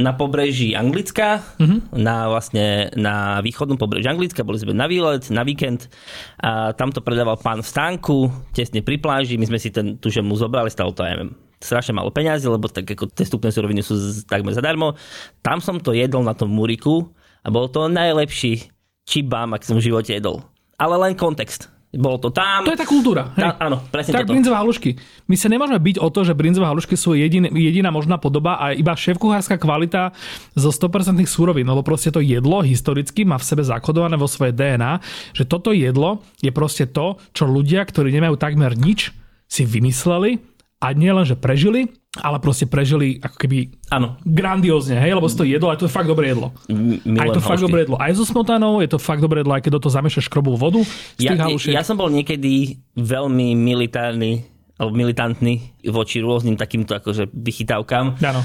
na 0.00 0.16
pobreží 0.16 0.72
Anglicka, 0.72 1.44
uh-huh. 1.60 1.92
na 1.92 2.32
vlastne 2.32 2.88
na 2.96 3.44
východnom 3.44 3.76
pobreží 3.76 4.08
Anglicka, 4.08 4.40
boli 4.40 4.56
sme 4.56 4.72
na 4.72 4.88
výlet, 4.88 5.28
na 5.28 5.44
víkend 5.44 5.92
a 6.40 6.72
tam 6.72 6.88
to 6.90 7.04
predával 7.04 7.36
pán 7.36 7.60
v 7.60 7.68
stánku, 7.68 8.32
tesne 8.56 8.80
pri 8.80 8.96
pláži, 8.96 9.36
my 9.36 9.44
sme 9.44 9.60
si 9.60 9.68
ten, 9.68 10.00
tu 10.00 10.08
mu 10.24 10.32
zobrali, 10.32 10.72
stalo 10.72 10.96
to, 10.96 11.04
ja 11.04 11.12
neviem, 11.12 11.36
strašne 11.60 11.92
malo 11.92 12.08
peňazí, 12.08 12.48
lebo 12.48 12.72
tak 12.72 12.88
ako 12.88 13.12
tie 13.12 13.28
stupné 13.28 13.52
suroviny 13.52 13.84
sú 13.84 13.94
takmer 14.24 14.56
zadarmo. 14.56 14.96
Tam 15.44 15.60
som 15.60 15.76
to 15.76 15.92
jedol 15.92 16.24
na 16.24 16.32
tom 16.32 16.50
muriku 16.50 17.12
a 17.42 17.48
bol 17.50 17.66
to 17.66 17.90
najlepší 17.90 18.70
čibám, 19.06 19.54
ak 19.58 19.66
som 19.66 19.78
v 19.78 19.90
živote 19.90 20.14
jedol. 20.14 20.46
Ale 20.78 20.94
len 20.98 21.18
kontext. 21.18 21.70
Bolo 21.92 22.16
to 22.16 22.32
tam. 22.32 22.64
To 22.64 22.72
je 22.72 22.80
tá 22.80 22.88
kultúra. 22.88 23.36
Tá, 23.36 23.60
áno, 23.68 23.84
presne 23.92 24.16
tak 24.16 24.24
toto. 24.24 24.32
brinzové 24.32 24.56
halušky. 24.56 24.96
My 25.28 25.36
sa 25.36 25.52
nemôžeme 25.52 25.76
byť 25.76 25.96
o 26.00 26.08
to, 26.08 26.24
že 26.24 26.32
brinzové 26.32 26.64
halušky 26.64 26.96
sú 26.96 27.12
jedin, 27.12 27.44
jediná 27.52 27.92
možná 27.92 28.16
podoba 28.16 28.56
a 28.56 28.72
iba 28.72 28.96
šéfkuchárska 28.96 29.60
kvalita 29.60 30.16
zo 30.56 30.72
100% 30.72 31.20
súrovín, 31.28 31.68
lebo 31.68 31.84
proste 31.84 32.08
to 32.08 32.24
jedlo 32.24 32.64
historicky 32.64 33.28
má 33.28 33.36
v 33.36 33.44
sebe 33.44 33.60
zakodované 33.60 34.16
vo 34.16 34.24
svojej 34.24 34.56
DNA, 34.56 35.04
že 35.36 35.44
toto 35.44 35.76
jedlo 35.76 36.24
je 36.40 36.48
proste 36.48 36.88
to, 36.88 37.20
čo 37.36 37.44
ľudia, 37.44 37.84
ktorí 37.84 38.08
nemajú 38.08 38.40
takmer 38.40 38.72
nič, 38.72 39.12
si 39.52 39.68
vymysleli 39.68 40.51
a 40.82 40.90
nie 40.90 41.14
len, 41.14 41.22
že 41.22 41.38
prežili, 41.38 41.86
ale 42.18 42.42
proste 42.42 42.66
prežili 42.66 43.22
ako 43.22 43.36
keby 43.38 43.70
ano. 43.94 44.18
grandiózne, 44.26 44.98
hej, 44.98 45.14
lebo 45.14 45.30
si 45.30 45.38
to 45.38 45.46
jedlo, 45.46 45.70
a 45.70 45.78
to 45.78 45.86
je 45.86 45.94
fakt 45.94 46.10
dobré 46.10 46.34
jedlo. 46.34 46.50
M- 46.66 46.98
a 47.14 47.30
je 47.30 47.38
to 47.38 47.44
fakt 47.44 47.62
dobré 47.62 47.86
jedlo. 47.86 48.02
Aj 48.02 48.10
so 48.10 48.26
smotanou, 48.26 48.82
je 48.82 48.90
to 48.90 48.98
fakt 48.98 49.22
dobré 49.22 49.46
jedlo, 49.46 49.54
aj 49.54 49.62
keď 49.62 49.78
do 49.78 49.82
toho 49.86 49.94
zamiešaš 49.94 50.26
škrobovú 50.26 50.58
vodu 50.58 50.80
ja, 51.22 51.38
ja 51.48 51.82
som 51.86 51.94
bol 51.94 52.10
niekedy 52.10 52.82
veľmi 52.98 53.54
militárny 53.54 54.42
alebo 54.82 54.98
militantný 54.98 55.78
voči 55.94 56.18
rôznym 56.18 56.58
takýmto 56.58 56.98
akože 56.98 57.30
vychytávkam. 57.30 58.18
Áno. 58.18 58.42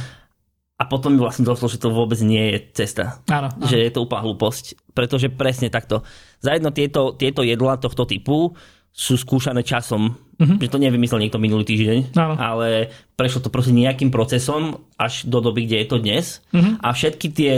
A 0.77 0.85
potom 0.85 1.17
mi 1.17 1.19
vlastne 1.19 1.41
došlo, 1.41 1.65
že 1.73 1.81
to 1.81 1.89
vôbec 1.89 2.21
nie 2.21 2.53
je 2.53 2.57
cesta. 2.77 3.25
Áno, 3.25 3.49
áno. 3.49 3.65
Že 3.65 3.77
je 3.81 3.91
to 3.97 4.05
úplná 4.05 4.21
hlúposť. 4.21 4.93
Pretože 4.93 5.33
presne 5.33 5.73
takto. 5.73 6.05
Za 6.37 6.53
jedno 6.53 6.69
tieto, 6.69 7.17
tieto 7.17 7.41
jedla 7.41 7.81
tohto 7.81 8.05
typu 8.05 8.53
sú 8.93 9.17
skúšané 9.17 9.65
časom. 9.65 10.13
Uh-huh. 10.37 10.57
Že 10.61 10.69
to 10.69 10.77
nevymyslel 10.77 11.21
niekto 11.25 11.41
minulý 11.41 11.65
týždeň, 11.65 12.13
Áno. 12.13 12.37
ale 12.37 12.93
prešlo 13.17 13.41
to 13.41 13.49
proste 13.49 13.73
nejakým 13.73 14.13
procesom 14.13 14.85
až 14.93 15.25
do 15.25 15.41
doby, 15.41 15.65
kde 15.65 15.77
je 15.81 15.87
to 15.89 15.97
dnes. 15.97 16.25
Uh-huh. 16.53 16.77
A 16.77 16.93
všetky 16.93 17.27
tie 17.33 17.53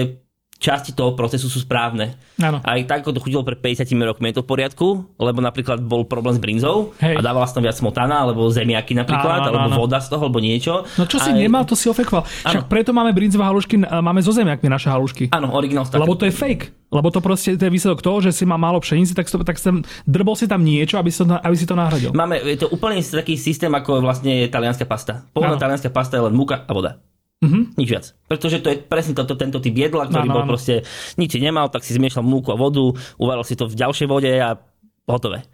časti 0.60 0.91
toho 0.91 1.16
procesu 1.16 1.47
sú 1.47 1.64
správne. 1.64 2.20
Áno. 2.36 2.60
Aj 2.60 2.80
tak, 2.84 3.01
ako 3.01 3.16
to 3.16 3.24
chudilo 3.24 3.47
pred 3.47 3.57
50 3.57 3.88
rokmi, 4.03 4.30
je 4.30 4.38
to 4.38 4.43
v 4.43 4.49
poriadku, 4.51 4.88
lebo 5.16 5.39
napríklad 5.39 5.80
bol 5.80 6.03
problém 6.03 6.36
s 6.36 6.41
brinzou 6.43 6.91
Hej. 6.99 7.16
a 7.16 7.22
dávala 7.24 7.47
sa 7.47 7.57
tam 7.57 7.64
viac 7.64 7.80
smotana, 7.80 8.28
alebo 8.28 8.43
zemiaky 8.51 8.91
napríklad, 8.91 9.39
Áno, 9.39 9.43
áno, 9.47 9.55
alebo 9.55 9.70
áno. 9.72 9.84
voda 9.88 10.03
z 10.03 10.12
toho, 10.12 10.28
alebo 10.28 10.43
niečo. 10.43 10.84
No 10.99 11.07
čo 11.07 11.18
si 11.18 11.32
Aj- 11.32 11.39
nemal, 11.39 11.64
to 11.64 11.80
si 11.80 11.88
ofekval. 11.88 12.28
Však 12.28 12.68
preto 12.68 12.91
máme 12.91 13.16
brinzové 13.16 13.47
halušky, 13.47 13.80
máme 13.80 14.20
zo 14.20 14.36
zemiakmi 14.36 14.68
naše 14.68 14.91
halušky. 14.91 15.32
Áno, 15.32 15.55
originál 15.55 15.88
tak. 15.88 16.03
Lebo 16.03 16.20
to 16.20 16.28
je 16.28 16.36
fake. 16.36 16.91
Lebo 16.91 17.07
to 17.14 17.22
proste 17.22 17.55
to 17.55 17.64
je 17.64 17.72
výsledok 17.72 18.01
toho, 18.01 18.20
že 18.20 18.34
si 18.34 18.43
má 18.43 18.57
málo 18.57 18.82
pšenici, 18.82 19.14
tak, 19.14 19.30
tak 19.30 19.62
sem, 19.62 19.80
drbol 20.03 20.34
si 20.36 20.49
tam 20.49 20.60
niečo, 20.60 20.97
aby 20.97 21.07
si, 21.07 21.22
to, 21.22 21.30
aby 21.30 21.55
si 21.55 21.70
to 21.70 21.78
nahradil. 21.78 22.12
Máme, 22.12 22.41
je 22.41 22.60
to 22.60 22.68
úplne 22.68 22.99
taký 22.99 23.38
systém, 23.38 23.70
ako 23.70 24.01
vlastne 24.01 24.43
je 24.43 24.47
talianská 24.49 24.84
pasta. 24.84 25.24
Pôvodná 25.32 25.55
talianská 25.55 25.93
pasta 25.93 26.18
je 26.18 26.26
len 26.26 26.34
múka 26.34 26.66
a 26.66 26.72
voda. 26.74 26.97
Mhm. 27.39 27.79
Nič 27.79 27.87
viac. 27.87 28.05
Pretože 28.27 28.59
to 28.59 28.67
je 28.67 28.77
presne 28.77 29.15
toto, 29.15 29.33
tento 29.33 29.57
typ 29.57 29.71
jedla, 29.71 30.05
ktorý 30.05 30.27
Áno, 30.27 30.35
bol 30.35 30.43
áno. 30.43 30.51
proste, 30.51 30.83
nič 31.15 31.31
si 31.31 31.39
nemal, 31.39 31.71
tak 31.71 31.87
si 31.87 31.95
zmiešal 31.95 32.19
múku 32.19 32.51
a 32.51 32.59
vodu, 32.59 32.83
uvaril 33.15 33.43
si 33.43 33.55
to 33.55 33.63
v 33.63 33.79
ďalšej 33.79 34.07
vode 34.07 34.27
a 34.27 34.59
hotové. 35.07 35.47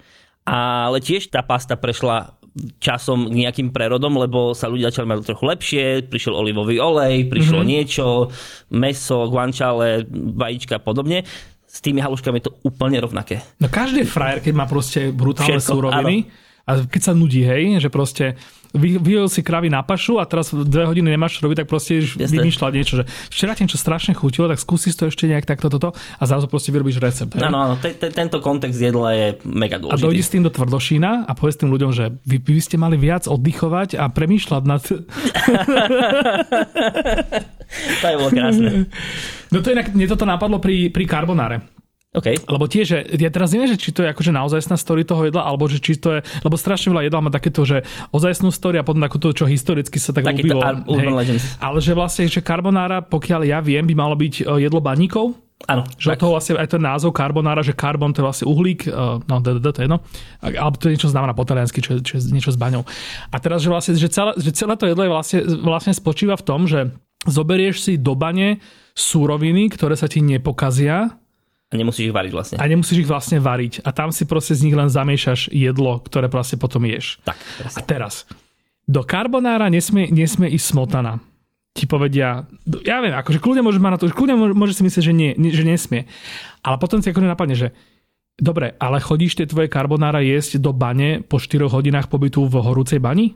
Ale 0.44 0.98
tiež 0.98 1.30
tá 1.30 1.42
pasta 1.42 1.74
prešla 1.74 2.38
časom 2.80 3.28
k 3.28 3.38
nejakým 3.38 3.70
prerodom, 3.70 4.16
lebo 4.16 4.54
sa 4.54 4.66
ľudia 4.66 4.88
začali 4.88 5.06
mať 5.08 5.28
trochu 5.28 5.46
lepšie, 5.46 5.84
prišiel 6.08 6.34
olivový 6.34 6.80
olej, 6.80 7.28
prišlo 7.28 7.60
Mhm. 7.60 7.62
mm-hmm. 7.62 7.74
niečo, 7.76 8.06
meso, 8.72 9.18
guanciale, 9.28 10.08
vajíčka 10.10 10.78
a 10.78 10.82
podobne. 10.82 11.22
S 11.66 11.84
tými 11.84 12.00
haluškami 12.00 12.40
je 12.40 12.46
to 12.48 12.56
úplne 12.64 12.96
rovnaké. 12.96 13.44
No 13.60 13.68
každý 13.68 14.08
frajer, 14.08 14.40
keď 14.40 14.54
má 14.56 14.64
proste 14.64 15.12
brutálne 15.12 15.60
Všetko, 15.60 15.70
súroviny, 15.70 16.32
a 16.66 16.82
keď 16.82 17.02
sa 17.02 17.14
nudí, 17.14 17.46
hej, 17.46 17.78
že 17.78 17.94
proste 17.94 18.36
vy, 18.76 19.00
vyjel 19.00 19.32
si 19.32 19.40
kravy 19.40 19.72
na 19.72 19.80
pašu 19.82 20.20
a 20.20 20.28
teraz 20.28 20.52
dve 20.52 20.84
hodiny 20.84 21.16
nemáš 21.16 21.40
čo 21.40 21.48
robiť, 21.48 21.64
tak 21.64 21.68
proste 21.72 22.04
vymýšľať 22.04 22.72
niečo, 22.76 22.94
že 23.02 23.04
včera 23.32 23.56
ti 23.56 23.64
niečo 23.64 23.80
strašne 23.80 24.12
chutilo, 24.12 24.52
tak 24.52 24.60
skúsiš 24.60 25.00
to 25.00 25.08
ešte 25.08 25.32
nejak 25.32 25.48
takto 25.48 25.72
toto 25.72 25.96
a 25.96 26.24
zrazu 26.28 26.52
proste 26.52 26.76
vyrobíš 26.76 27.00
recept. 27.00 27.40
Áno, 27.40 27.56
áno, 27.56 27.76
te, 27.80 27.96
te, 27.96 28.12
tento 28.12 28.44
kontext 28.44 28.76
jedla 28.76 29.16
je 29.16 29.28
mega 29.48 29.80
A 29.80 29.96
dojdi 29.96 30.20
dôležitý. 30.20 30.28
s 30.28 30.34
tým 30.36 30.44
do 30.44 30.52
tvrdošína 30.52 31.24
a 31.24 31.32
povedz 31.38 31.56
tým 31.62 31.72
ľuďom, 31.72 31.92
že 31.96 32.18
vy, 32.28 32.38
vy 32.44 32.62
ste 32.62 32.76
mali 32.76 33.00
viac 33.00 33.32
oddychovať 33.32 33.96
a 33.96 34.12
premýšľať 34.12 34.64
nad... 34.68 34.82
To 37.76 38.06
je 38.08 38.16
bolo 38.22 38.30
krásne. 38.30 38.88
No 39.50 39.58
to 39.66 39.74
inak, 39.74 39.90
mne 39.90 40.06
toto 40.06 40.24
napadlo 40.24 40.62
pri, 40.62 40.94
pri 40.94 41.10
karbonáre. 41.10 41.75
OK. 42.16 42.48
Lebo 42.48 42.66
tiež, 42.66 42.86
že 42.88 42.98
ja 43.20 43.28
teraz 43.28 43.52
neviem, 43.52 43.68
že 43.68 43.76
či 43.76 43.92
to 43.92 44.08
je 44.08 44.10
akože 44.16 44.32
naozajstná 44.32 44.80
story 44.80 45.04
toho 45.04 45.28
jedla, 45.28 45.44
alebo 45.44 45.68
že 45.68 45.84
či 45.84 46.00
to 46.00 46.16
je, 46.16 46.20
lebo 46.48 46.56
strašne 46.56 46.96
veľa 46.96 47.12
jedla 47.12 47.20
má 47.20 47.30
takéto, 47.30 47.68
že 47.68 47.84
ozajstnú 48.16 48.56
story 48.56 48.80
a 48.80 48.88
potom 48.88 49.04
ako 49.04 49.20
to, 49.20 49.44
čo 49.44 49.46
historicky 49.46 50.00
sa 50.00 50.16
tak 50.16 50.24
Takýto 50.24 50.56
ľúbilo. 50.56 51.20
ar-. 51.20 51.36
Ale 51.60 51.78
že 51.84 51.92
vlastne, 51.92 52.32
že 52.32 52.40
carbonara, 52.40 53.04
pokiaľ 53.04 53.42
ja 53.44 53.60
viem, 53.60 53.84
by 53.84 53.94
malo 53.94 54.16
byť 54.16 54.48
e, 54.48 54.64
jedlo 54.64 54.80
baníkov, 54.80 55.36
Áno. 55.68 55.84
že 56.00 56.14
od 56.14 56.20
toho 56.20 56.32
vlastne 56.36 56.56
aj 56.56 56.72
ten 56.72 56.84
názov 56.84 57.12
carbonara, 57.16 57.60
že 57.64 57.76
carbon 57.76 58.16
to 58.16 58.24
je 58.24 58.28
vlastne 58.28 58.46
uhlík, 58.48 58.88
e, 58.88 58.92
no 59.20 59.36
d, 59.44 59.56
d, 59.56 59.60
d, 59.60 59.68
to 59.76 59.80
je 59.84 59.86
jedno, 59.92 60.00
alebo 60.40 60.76
to 60.80 60.88
je 60.88 60.94
niečo 60.96 61.12
znamená 61.12 61.36
po 61.36 61.44
taliansky, 61.44 61.84
čo, 61.84 62.00
čo 62.00 62.16
je 62.16 62.32
niečo 62.32 62.56
s 62.56 62.58
baňou. 62.60 62.88
A 63.32 63.36
teraz, 63.44 63.60
že 63.60 63.68
vlastne, 63.68 63.92
že 64.00 64.08
celé, 64.08 64.32
že 64.40 64.56
celé 64.56 64.80
to 64.80 64.88
jedlo 64.88 65.04
je 65.04 65.12
vlastne, 65.12 65.40
vlastne 65.64 65.92
spočíva 65.92 66.40
v 66.40 66.46
tom, 66.48 66.64
že 66.64 66.96
zoberieš 67.26 67.82
si 67.82 67.94
do 67.98 68.14
bane 68.14 68.62
súroviny, 68.96 69.68
ktoré 69.74 69.98
sa 70.00 70.08
ti 70.08 70.24
nepokazia, 70.24 71.18
A 71.66 71.76
nemusíš 71.76 72.08
ich 72.08 72.16
variť 72.16 72.32
vlastne. 72.32 72.56
a 72.62 72.66
nemusíš 72.66 72.98
ich 73.02 73.10
vlastne 73.10 73.38
variť. 73.38 73.82
A 73.82 73.90
tam 73.90 74.14
si 74.14 74.24
proste 74.24 74.54
z 74.54 74.64
nich 74.64 74.74
len 74.74 74.86
zamiešaš 74.86 75.50
jedlo, 75.50 75.98
ktoré 76.00 76.30
vlastne 76.30 76.62
potom 76.62 76.86
ješ. 76.86 77.18
Tak, 77.24 77.36
A 77.36 77.46
presne. 77.60 77.82
teraz, 77.84 78.14
do 78.86 79.02
karbonára 79.02 79.66
nesmie, 79.68 80.08
nesmie 80.08 80.54
ísť 80.54 80.66
smotana. 80.72 81.18
Ti 81.76 81.84
povedia, 81.86 82.46
ja 82.86 83.02
viem, 83.02 83.12
akože 83.12 83.42
kľudne 83.42 83.66
môžeš 83.66 83.82
mať 83.82 83.92
na 83.92 84.00
to, 84.00 84.06
kľudne 84.08 84.36
môže, 84.38 84.54
môže 84.56 84.74
si 84.78 84.84
myslieť, 84.86 85.04
že, 85.04 85.14
nie- 85.14 85.36
že 85.52 85.66
nesmie. 85.66 86.06
Ale 86.62 86.78
potom 86.78 87.02
si 87.02 87.10
akože 87.10 87.28
napadne, 87.28 87.58
že 87.58 87.68
dobre, 88.38 88.78
ale 88.78 89.04
chodíš 89.04 89.36
tie 89.36 89.50
tvoje 89.50 89.68
karbonára 89.68 90.22
jesť 90.22 90.62
do 90.62 90.72
bane 90.72 91.20
po 91.20 91.36
4 91.36 91.68
hodinách 91.68 92.08
pobytu 92.08 92.46
v 92.46 92.62
horúcej 92.62 93.02
bani? 93.02 93.36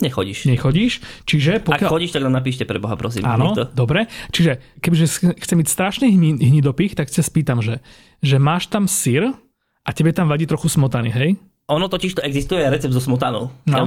Nechodíš. 0.00 0.48
Nechodíš? 0.48 1.02
Čiže 1.26 1.60
Ak 1.60 1.68
pokiaľ... 1.68 1.88
chodíš, 1.90 2.10
tak 2.14 2.22
nám 2.24 2.38
napíšte 2.38 2.64
pre 2.64 2.80
Boha, 2.80 2.96
prosím. 2.96 3.26
Áno, 3.26 3.52
Nikto. 3.52 3.74
dobre. 3.74 4.08
Čiže 4.30 4.62
kebyže 4.80 5.06
ch- 5.10 5.36
chcem 5.36 5.56
mať 5.60 5.68
strašný 5.68 6.08
hni- 6.08 6.40
hnidopich, 6.40 6.96
tak 6.96 7.10
sa 7.10 7.20
spýtam, 7.20 7.60
že, 7.60 7.82
že 8.24 8.40
máš 8.40 8.70
tam 8.70 8.88
syr 8.88 9.34
a 9.82 9.90
tebe 9.90 10.14
tam 10.14 10.30
vadí 10.30 10.46
trochu 10.46 10.70
smotany, 10.70 11.10
hej? 11.10 11.30
Ono 11.70 11.86
totiž 11.86 12.18
to 12.18 12.22
existuje 12.26 12.58
recept 12.58 12.90
so 12.92 13.00
smotanou. 13.00 13.54
No. 13.64 13.86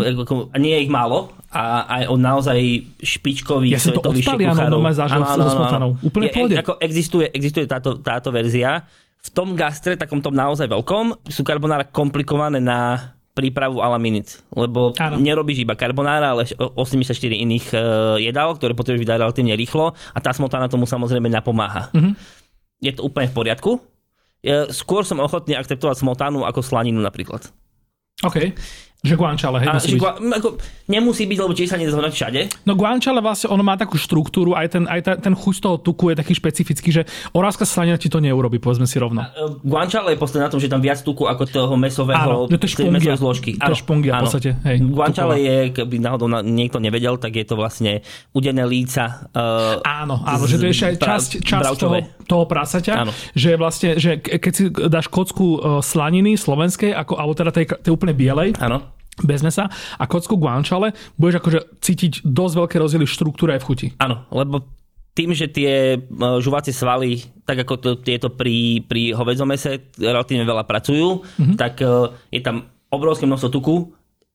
Nie 0.55 0.79
je 0.79 0.81
ich 0.87 0.91
málo. 0.91 1.35
A 1.51 1.85
aj 2.01 2.03
od 2.07 2.19
naozaj 2.23 2.57
špičkových 3.03 3.75
Ja 3.75 3.83
som 3.83 3.93
to 3.93 4.01
od 4.01 4.15
Talianov 4.15 4.71
normálne 4.71 4.95
zažil 4.95 5.21
Áno, 5.21 5.27
áno, 5.27 5.43
so 5.43 5.51
smotanou. 5.53 5.89
Úplne 6.01 6.27
Je-. 6.31 6.59
Ako 6.63 6.79
existuje, 6.79 7.27
existuje 7.29 7.67
táto, 7.67 7.99
táto 7.99 8.31
verzia. 8.31 8.87
V 9.21 9.29
tom 9.33 9.53
gastre, 9.59 9.99
takom 9.99 10.21
tom 10.23 10.33
naozaj 10.33 10.69
veľkom, 10.69 11.25
sú 11.27 11.41
karbonára 11.43 11.83
komplikované 11.83 12.61
na 12.61 13.11
prípravu 13.35 13.83
a 13.83 13.91
la 13.91 13.99
minute. 13.99 14.39
Lebo 14.55 14.95
Áno. 14.95 15.19
nerobíš 15.19 15.67
iba 15.67 15.75
karbonára, 15.75 16.31
ale 16.31 16.47
84 16.55 17.11
iných 17.35 17.65
uh, 17.75 18.15
jedál, 18.15 18.55
ktoré 18.55 18.71
potrebuješ 18.71 19.03
vydať 19.03 19.19
relatívne 19.19 19.53
rýchlo 19.59 19.91
a 19.91 20.19
tá 20.23 20.31
smotana 20.31 20.71
tomu 20.71 20.87
samozrejme 20.87 21.27
napomáha. 21.27 21.91
Mhm. 21.91 22.15
Je 22.79 22.91
to 22.95 23.03
úplne 23.03 23.27
v 23.27 23.35
poriadku. 23.35 23.71
Ja 24.39 24.69
skôr 24.71 25.03
som 25.03 25.19
ochotný 25.19 25.57
akceptovať 25.57 25.99
smotanu 25.99 26.47
ako 26.47 26.63
slaninu 26.63 27.01
napríklad. 27.03 27.49
OK. 28.23 28.55
Že 29.05 29.15
guanciale, 29.15 29.57
hej, 29.59 29.67
A, 29.67 29.73
musí 29.73 29.87
že, 29.87 29.93
byť. 29.93 30.01
gua- 30.01 30.17
ako, 30.17 30.47
nemusí 30.87 31.23
byť, 31.23 31.37
lebo 31.37 31.53
tiež 31.53 31.67
sa 31.67 31.77
nedá 31.77 31.89
zohnať 31.89 32.11
všade. 32.11 32.39
No 32.63 32.73
guanciale 32.73 33.19
vlastne, 33.19 33.47
ono 33.47 33.61
má 33.61 33.75
takú 33.75 33.95
štruktúru, 33.95 34.51
aj 34.51 34.67
ten, 34.67 34.83
aj 34.85 34.99
ten, 34.99 35.15
ten 35.21 35.33
chuť 35.33 35.55
toho 35.57 35.77
tuku 35.77 36.09
je 36.09 36.15
taký 36.15 36.33
špecifický, 36.33 36.89
že 36.91 37.01
orávska 37.31 37.63
slanina 37.63 37.95
ti 37.95 38.07
to 38.07 38.17
neurobi, 38.17 38.57
povedzme 38.57 38.83
si 38.83 38.97
rovno. 38.97 39.21
E, 39.21 39.29
Guanciale 39.61 40.11
je 40.11 40.17
postavené 40.17 40.43
na 40.43 40.51
tom, 40.51 40.57
že 40.57 40.65
tam 40.65 40.79
viac 40.79 40.97
tuku 40.99 41.23
ako 41.23 41.43
toho 41.45 41.73
mesového, 41.75 42.17
Áno, 42.17 42.37
že 42.45 42.55
to 42.55 42.65
je 42.65 42.73
špongia. 42.73 43.13
zložky. 43.13 43.51
To 43.55 43.69
je 43.69 43.77
špongia 43.77 44.11
v 44.11 44.21
podstate, 44.21 44.49
hej, 44.59 44.77
Guanciale 44.83 45.35
tuková. 45.35 45.45
je, 45.45 45.55
keby 45.71 45.95
náhodou 45.97 46.27
na, 46.27 46.39
niekto 46.41 46.77
nevedel, 46.77 47.15
tak 47.15 47.31
je 47.31 47.43
to 47.43 47.53
vlastne 47.53 48.01
udené 48.31 48.63
líca. 48.63 49.29
Uh, 49.29 49.77
Áno, 49.85 50.17
áno, 50.19 50.43
že 50.43 50.57
to 50.57 50.65
je 50.65 50.73
ešte 50.73 50.87
aj 50.87 50.95
časť, 50.97 51.29
časť 51.39 51.73
toho, 51.75 51.95
toho 52.23 52.45
prasaťa, 52.45 52.93
Áno. 52.97 53.11
že 53.31 53.53
vlastne, 53.53 53.89
že 53.95 54.17
ke- 54.17 54.39
keď 54.39 54.51
si 54.51 54.63
dáš 54.69 55.05
kocku 55.07 55.45
e, 55.53 55.59
slaniny 55.79 56.33
slovenskej, 56.35 56.91
ako, 56.91 57.13
alebo 57.15 57.33
teda 57.33 57.51
tej, 57.51 57.65
tej 57.75 57.91
úplne 57.91 58.11
bielej, 58.11 58.55
Áno. 58.57 58.81
Bez 59.23 59.39
mesa, 59.39 59.71
a 59.71 60.03
kocku 60.09 60.35
guanciale, 60.35 60.91
budeš 61.15 61.39
akože 61.39 61.59
cítiť 61.79 62.13
dosť 62.27 62.53
veľké 62.59 62.75
rozdiely 62.81 63.05
v 63.07 63.15
štruktúre 63.15 63.51
aj 63.55 63.61
v 63.63 63.67
chuti. 63.67 63.87
Áno, 64.01 64.27
lebo 64.33 64.67
tým, 65.15 65.31
že 65.31 65.47
tie 65.47 65.95
uh, 65.95 66.43
žuvacie 66.43 66.75
svaly, 66.75 67.23
tak 67.47 67.63
ako 67.63 67.73
to, 67.79 67.89
tieto 68.03 68.27
pri, 68.27 68.83
pri 68.83 69.15
hovedzom 69.15 69.47
mese 69.47 69.87
relatívne 69.95 70.43
veľa 70.43 70.67
pracujú, 70.67 71.23
Mhm. 71.23 71.39
mm-hmm. 71.39 71.55
tak 71.55 71.79
uh, 71.79 72.11
je 72.27 72.43
tam 72.43 72.67
obrovské 72.91 73.23
množstvo 73.23 73.49
tuku 73.51 73.75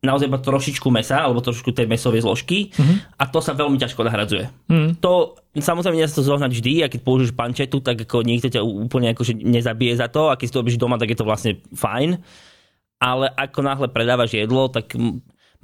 naozaj 0.00 0.32
iba 0.32 0.40
trošičku 0.40 0.88
mesa 0.88 1.20
alebo 1.20 1.44
trošku 1.44 1.76
tej 1.76 1.84
mesovej 1.84 2.24
zložky 2.24 2.72
mm-hmm. 2.72 3.20
a 3.20 3.24
to 3.28 3.44
sa 3.44 3.52
veľmi 3.52 3.76
ťažko 3.76 4.00
nahradzuje. 4.00 4.48
Mm. 4.72 4.96
To 5.04 5.36
samozrejme 5.52 6.00
nedá 6.00 6.08
sa 6.08 6.24
to 6.24 6.24
zohnať 6.24 6.56
vždy 6.56 6.72
a 6.80 6.88
keď 6.88 7.00
použiješ 7.04 7.36
pančetu, 7.36 7.84
tak 7.84 8.08
ako 8.08 8.24
nikto 8.24 8.48
ťa 8.48 8.64
úplne 8.64 9.12
akože 9.12 9.36
nezabije 9.36 10.00
za 10.00 10.08
to 10.08 10.32
a 10.32 10.40
keď 10.40 10.46
si 10.48 10.52
to 10.56 10.60
robíš 10.64 10.80
doma, 10.80 10.96
tak 10.96 11.12
je 11.12 11.20
to 11.20 11.28
vlastne 11.28 11.60
fajn. 11.76 12.16
Ale 13.00 13.32
ako 13.32 13.60
náhle 13.64 13.88
predávaš 13.88 14.36
jedlo, 14.36 14.68
tak 14.68 14.92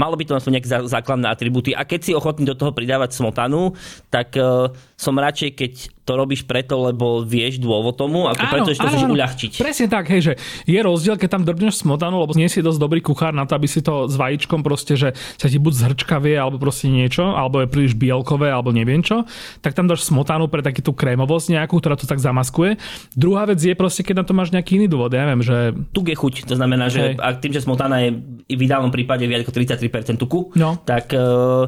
malo 0.00 0.14
by 0.16 0.24
to 0.24 0.36
na 0.36 0.40
nejaké 0.40 0.68
základné 0.88 1.28
atributy. 1.28 1.76
A 1.76 1.84
keď 1.84 2.00
si 2.00 2.12
ochotný 2.16 2.48
do 2.48 2.56
toho 2.56 2.72
pridávať 2.72 3.12
smotanu, 3.12 3.76
tak 4.08 4.32
uh, 4.40 4.72
som 4.96 5.16
radšej, 5.16 5.50
keď 5.52 5.72
to 6.06 6.14
robíš 6.14 6.46
preto, 6.46 6.78
lebo 6.78 7.26
vieš 7.26 7.58
dôvod 7.58 7.98
tomu, 7.98 8.30
ako 8.30 8.42
áno, 8.46 8.52
preto, 8.54 8.70
že 8.70 8.78
to 8.78 8.88
chceš 8.94 9.10
uľahčiť. 9.10 9.52
Presne 9.58 9.86
tak, 9.90 10.06
hej, 10.14 10.20
že 10.22 10.32
je 10.70 10.78
rozdiel, 10.78 11.18
keď 11.18 11.28
tam 11.34 11.42
drbneš 11.42 11.82
smotanu, 11.82 12.22
lebo 12.22 12.30
nie 12.38 12.46
si 12.46 12.62
dosť 12.62 12.78
dobrý 12.78 13.02
kuchár 13.02 13.34
na 13.34 13.42
to, 13.42 13.58
aby 13.58 13.66
si 13.66 13.82
to 13.82 14.06
s 14.06 14.14
vajíčkom 14.14 14.62
proste, 14.62 14.94
že 14.94 15.18
sa 15.34 15.50
ti 15.50 15.58
buď 15.58 15.72
zhrčkavie, 15.74 16.38
alebo 16.38 16.62
proste 16.62 16.86
niečo, 16.86 17.34
alebo 17.34 17.58
je 17.58 17.66
príliš 17.66 17.98
bielkové, 17.98 18.54
alebo 18.54 18.70
neviem 18.70 19.02
čo, 19.02 19.26
tak 19.58 19.74
tam 19.74 19.90
dáš 19.90 20.06
smotanu 20.06 20.46
pre 20.46 20.62
takú 20.62 20.94
krémovosť 20.94 21.58
nejakú, 21.58 21.82
ktorá 21.82 21.98
to 21.98 22.06
tak 22.06 22.22
zamaskuje. 22.22 22.78
Druhá 23.18 23.50
vec 23.50 23.58
je 23.58 23.74
proste, 23.74 24.06
keď 24.06 24.22
na 24.22 24.24
to 24.24 24.32
máš 24.38 24.54
nejaký 24.54 24.78
iný 24.78 24.86
dôvod, 24.86 25.10
ja 25.10 25.26
neviem, 25.26 25.42
že... 25.42 25.74
Tuk 25.90 26.06
je 26.06 26.14
chuť, 26.14 26.46
to 26.46 26.54
znamená, 26.54 26.86
že 26.86 27.18
ak 27.18 27.42
tým, 27.42 27.50
že 27.50 27.66
smotana 27.66 28.06
je 28.06 28.14
v 28.46 28.60
ideálnom 28.62 28.94
prípade 28.94 29.26
viac 29.26 29.42
ako 29.42 29.50
33% 29.58 30.22
tuku, 30.22 30.54
no. 30.54 30.78
tak 30.86 31.10
uh, 31.10 31.66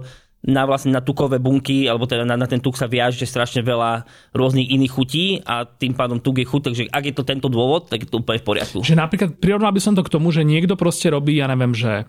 na, 0.49 0.64
vlastne 0.64 0.96
na 0.96 1.05
tukové 1.05 1.36
bunky, 1.36 1.84
alebo 1.84 2.09
teda 2.09 2.24
na, 2.24 2.40
na 2.40 2.49
ten 2.49 2.57
tuk 2.57 2.80
sa 2.80 2.88
viaže 2.88 3.28
strašne 3.28 3.61
veľa 3.61 4.09
rôznych 4.32 4.64
iných 4.64 4.92
chutí 4.92 5.26
a 5.44 5.68
tým 5.68 5.92
pádom 5.92 6.24
tuk 6.24 6.40
je 6.40 6.49
chuť, 6.49 6.62
takže 6.72 6.82
ak 6.88 7.05
je 7.05 7.14
to 7.14 7.28
tento 7.28 7.53
dôvod, 7.53 7.92
tak 7.92 8.03
je 8.03 8.09
to 8.09 8.24
úplne 8.24 8.40
v 8.40 8.49
poriadku. 8.49 8.80
Že 8.80 8.96
napríklad 8.96 9.30
prirovnal 9.36 9.76
by 9.76 9.80
som 9.84 9.92
to 9.92 10.01
k 10.01 10.12
tomu, 10.16 10.32
že 10.32 10.49
niekto 10.49 10.72
proste 10.80 11.12
robí, 11.12 11.36
ja 11.36 11.53
neviem, 11.53 11.76
že 11.76 12.09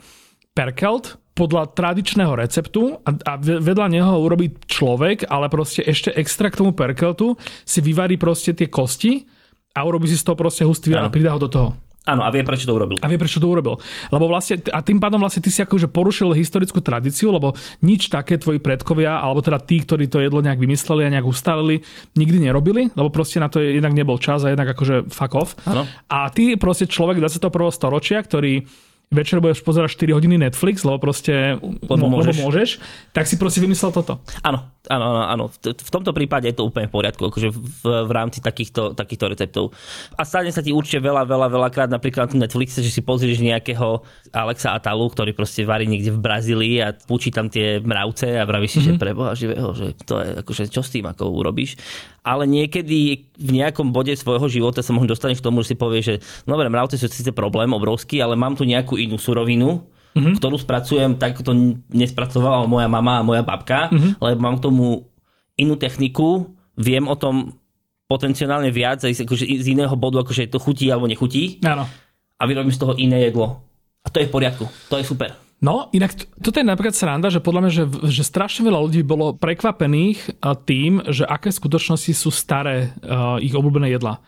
perkelt 0.56 1.20
podľa 1.36 1.72
tradičného 1.76 2.34
receptu 2.36 3.00
a, 3.04 3.12
a 3.12 3.34
vedľa 3.40 3.88
neho 3.92 4.14
urobí 4.24 4.56
človek, 4.68 5.28
ale 5.28 5.52
proste 5.52 5.84
ešte 5.84 6.16
extra 6.16 6.48
k 6.48 6.64
tomu 6.64 6.72
perkeltu 6.72 7.36
si 7.68 7.80
vyvarí 7.84 8.16
proste 8.16 8.56
tie 8.56 8.72
kosti 8.72 9.28
a 9.76 9.84
urobí 9.84 10.08
si 10.08 10.20
z 10.20 10.24
toho 10.24 10.40
proste 10.40 10.64
hustý 10.64 10.96
a 10.96 11.12
pridá 11.12 11.36
ho 11.36 11.40
do 11.40 11.52
toho. 11.52 11.70
Áno, 12.10 12.26
a 12.26 12.34
vie, 12.34 12.42
prečo 12.42 12.66
to 12.66 12.74
urobil. 12.74 12.98
A 13.06 13.08
vie, 13.08 13.22
prečo 13.22 13.38
to 13.38 13.46
urobil. 13.46 13.78
Lebo 14.10 14.26
vlastne, 14.26 14.58
a 14.74 14.82
tým 14.82 14.98
pádom 14.98 15.22
vlastne 15.22 15.46
ty 15.46 15.54
si 15.54 15.62
akože 15.62 15.94
porušil 15.94 16.34
historickú 16.34 16.82
tradíciu, 16.82 17.30
lebo 17.30 17.54
nič 17.86 18.10
také 18.10 18.42
tvoji 18.42 18.58
predkovia, 18.58 19.22
alebo 19.22 19.46
teda 19.46 19.62
tí, 19.62 19.86
ktorí 19.86 20.10
to 20.10 20.18
jedlo 20.18 20.42
nejak 20.42 20.58
vymysleli 20.58 21.06
a 21.06 21.14
nejak 21.14 21.30
ustalili, 21.30 21.86
nikdy 22.18 22.50
nerobili, 22.50 22.90
lebo 22.98 23.14
proste 23.14 23.38
na 23.38 23.46
to 23.46 23.62
jednak 23.62 23.94
nebol 23.94 24.18
čas 24.18 24.42
a 24.42 24.50
jednak 24.50 24.74
akože 24.74 25.06
fuck 25.14 25.34
off. 25.38 25.54
Ano. 25.70 25.86
A 26.10 26.34
ty 26.34 26.58
proste 26.58 26.90
človek 26.90 27.22
21. 27.22 27.46
storočia, 27.70 28.18
ktorý 28.26 28.66
večer 29.10 29.42
budeš 29.42 29.66
pozerať 29.66 29.98
4 29.98 30.22
hodiny 30.22 30.38
Netflix, 30.38 30.86
lebo 30.86 31.02
proste 31.02 31.58
lebo 31.58 32.06
môžeš. 32.06 32.34
Lebo 32.38 32.46
môžeš, 32.46 32.70
tak 33.10 33.26
si 33.26 33.42
proste 33.42 33.58
vymyslel 33.58 33.90
toto. 33.90 34.22
Áno, 34.46 34.70
áno, 34.86 35.06
áno, 35.10 35.22
áno. 35.26 35.44
V, 35.50 35.74
v 35.74 35.90
tomto 35.90 36.14
prípade 36.14 36.46
je 36.46 36.62
to 36.62 36.70
úplne 36.70 36.86
v 36.86 36.94
poriadku, 36.94 37.26
akože 37.26 37.50
v, 37.50 37.86
v 38.06 38.12
rámci 38.14 38.38
takýchto, 38.38 38.94
takýchto 38.94 39.26
receptov. 39.34 39.74
A 40.14 40.22
stane 40.30 40.54
sa 40.54 40.62
ti 40.62 40.70
určite 40.70 41.02
veľa, 41.02 41.26
veľa, 41.26 41.50
veľa 41.50 41.70
krát 41.74 41.90
napríklad 41.90 42.38
na 42.38 42.46
Netflixe, 42.46 42.86
že 42.86 42.94
si 42.94 43.02
pozrieš 43.02 43.42
nejakého 43.42 44.06
Alexa 44.30 44.78
Atalu, 44.78 45.10
ktorý 45.10 45.34
proste 45.34 45.66
varí 45.66 45.90
niekde 45.90 46.14
v 46.14 46.22
Brazílii 46.22 46.78
a 46.86 46.94
púči 46.94 47.34
tam 47.34 47.50
tie 47.50 47.82
mravce 47.82 48.38
a 48.38 48.46
vravíš 48.46 48.78
si, 48.78 48.80
mm-hmm. 48.80 48.86
že 48.86 48.94
mhm. 48.94 49.02
preboha 49.02 49.32
živého, 49.34 49.70
že 49.74 49.98
to 50.06 50.22
je 50.22 50.30
akože 50.46 50.64
čo 50.70 50.86
s 50.86 50.94
tým 50.94 51.10
ako 51.10 51.34
urobíš 51.34 51.82
ale 52.30 52.46
niekedy 52.46 53.26
v 53.34 53.50
nejakom 53.58 53.90
bode 53.90 54.14
svojho 54.14 54.46
života 54.46 54.86
sa 54.86 54.94
možno 54.94 55.18
dostaneš 55.18 55.42
k 55.42 55.48
tomu, 55.50 55.66
že 55.66 55.74
si 55.74 55.76
povie, 55.76 56.06
že 56.06 56.16
no 56.46 56.54
dobre, 56.54 56.70
mravce 56.70 57.02
sú 57.02 57.10
síce 57.10 57.34
problém 57.34 57.74
obrovský, 57.74 58.22
ale 58.22 58.38
mám 58.38 58.54
tu 58.54 58.70
nejakú 58.70 59.02
inú 59.02 59.18
surovinu, 59.18 59.82
mm-hmm. 60.14 60.38
ktorú 60.38 60.62
spracujem 60.62 61.18
tak, 61.18 61.42
to 61.42 61.58
nespracovala 61.90 62.70
moja 62.70 62.86
mama 62.86 63.18
a 63.18 63.26
moja 63.26 63.42
babka, 63.42 63.90
mm-hmm. 63.90 64.22
lebo 64.22 64.38
mám 64.46 64.62
k 64.62 64.66
tomu 64.70 65.10
inú 65.58 65.74
techniku, 65.74 66.54
viem 66.78 67.10
o 67.10 67.18
tom 67.18 67.58
potenciálne 68.06 68.70
viac 68.70 69.02
akože 69.02 69.50
z 69.50 69.66
iného 69.74 69.94
bodu, 69.98 70.22
akože 70.22 70.54
to 70.54 70.62
chutí 70.62 70.86
alebo 70.94 71.10
nechutí. 71.10 71.58
Áno. 71.66 71.90
A 72.38 72.42
vyrobím 72.46 72.74
z 72.74 72.82
toho 72.82 72.94
iné 72.94 73.26
jedlo. 73.26 73.66
A 74.06 74.08
to 74.14 74.22
je 74.22 74.30
v 74.30 74.34
poriadku. 74.34 74.70
To 74.94 75.02
je 75.02 75.04
super. 75.04 75.49
No, 75.60 75.92
inak 75.92 76.16
toto 76.40 76.56
je 76.56 76.64
napríklad 76.64 76.96
sranda, 76.96 77.28
že 77.28 77.44
podľa 77.44 77.62
mňa, 77.68 77.72
že, 77.72 77.84
že 78.08 78.24
strašne 78.24 78.64
veľa 78.64 78.80
ľudí 78.80 79.04
bolo 79.04 79.36
prekvapených 79.36 80.40
tým, 80.64 81.04
že 81.12 81.28
aké 81.28 81.52
skutočnosti 81.52 82.16
sú 82.16 82.32
staré 82.32 82.96
uh, 83.04 83.36
ich 83.44 83.52
obľúbené 83.52 83.92
jedla. 83.92 84.24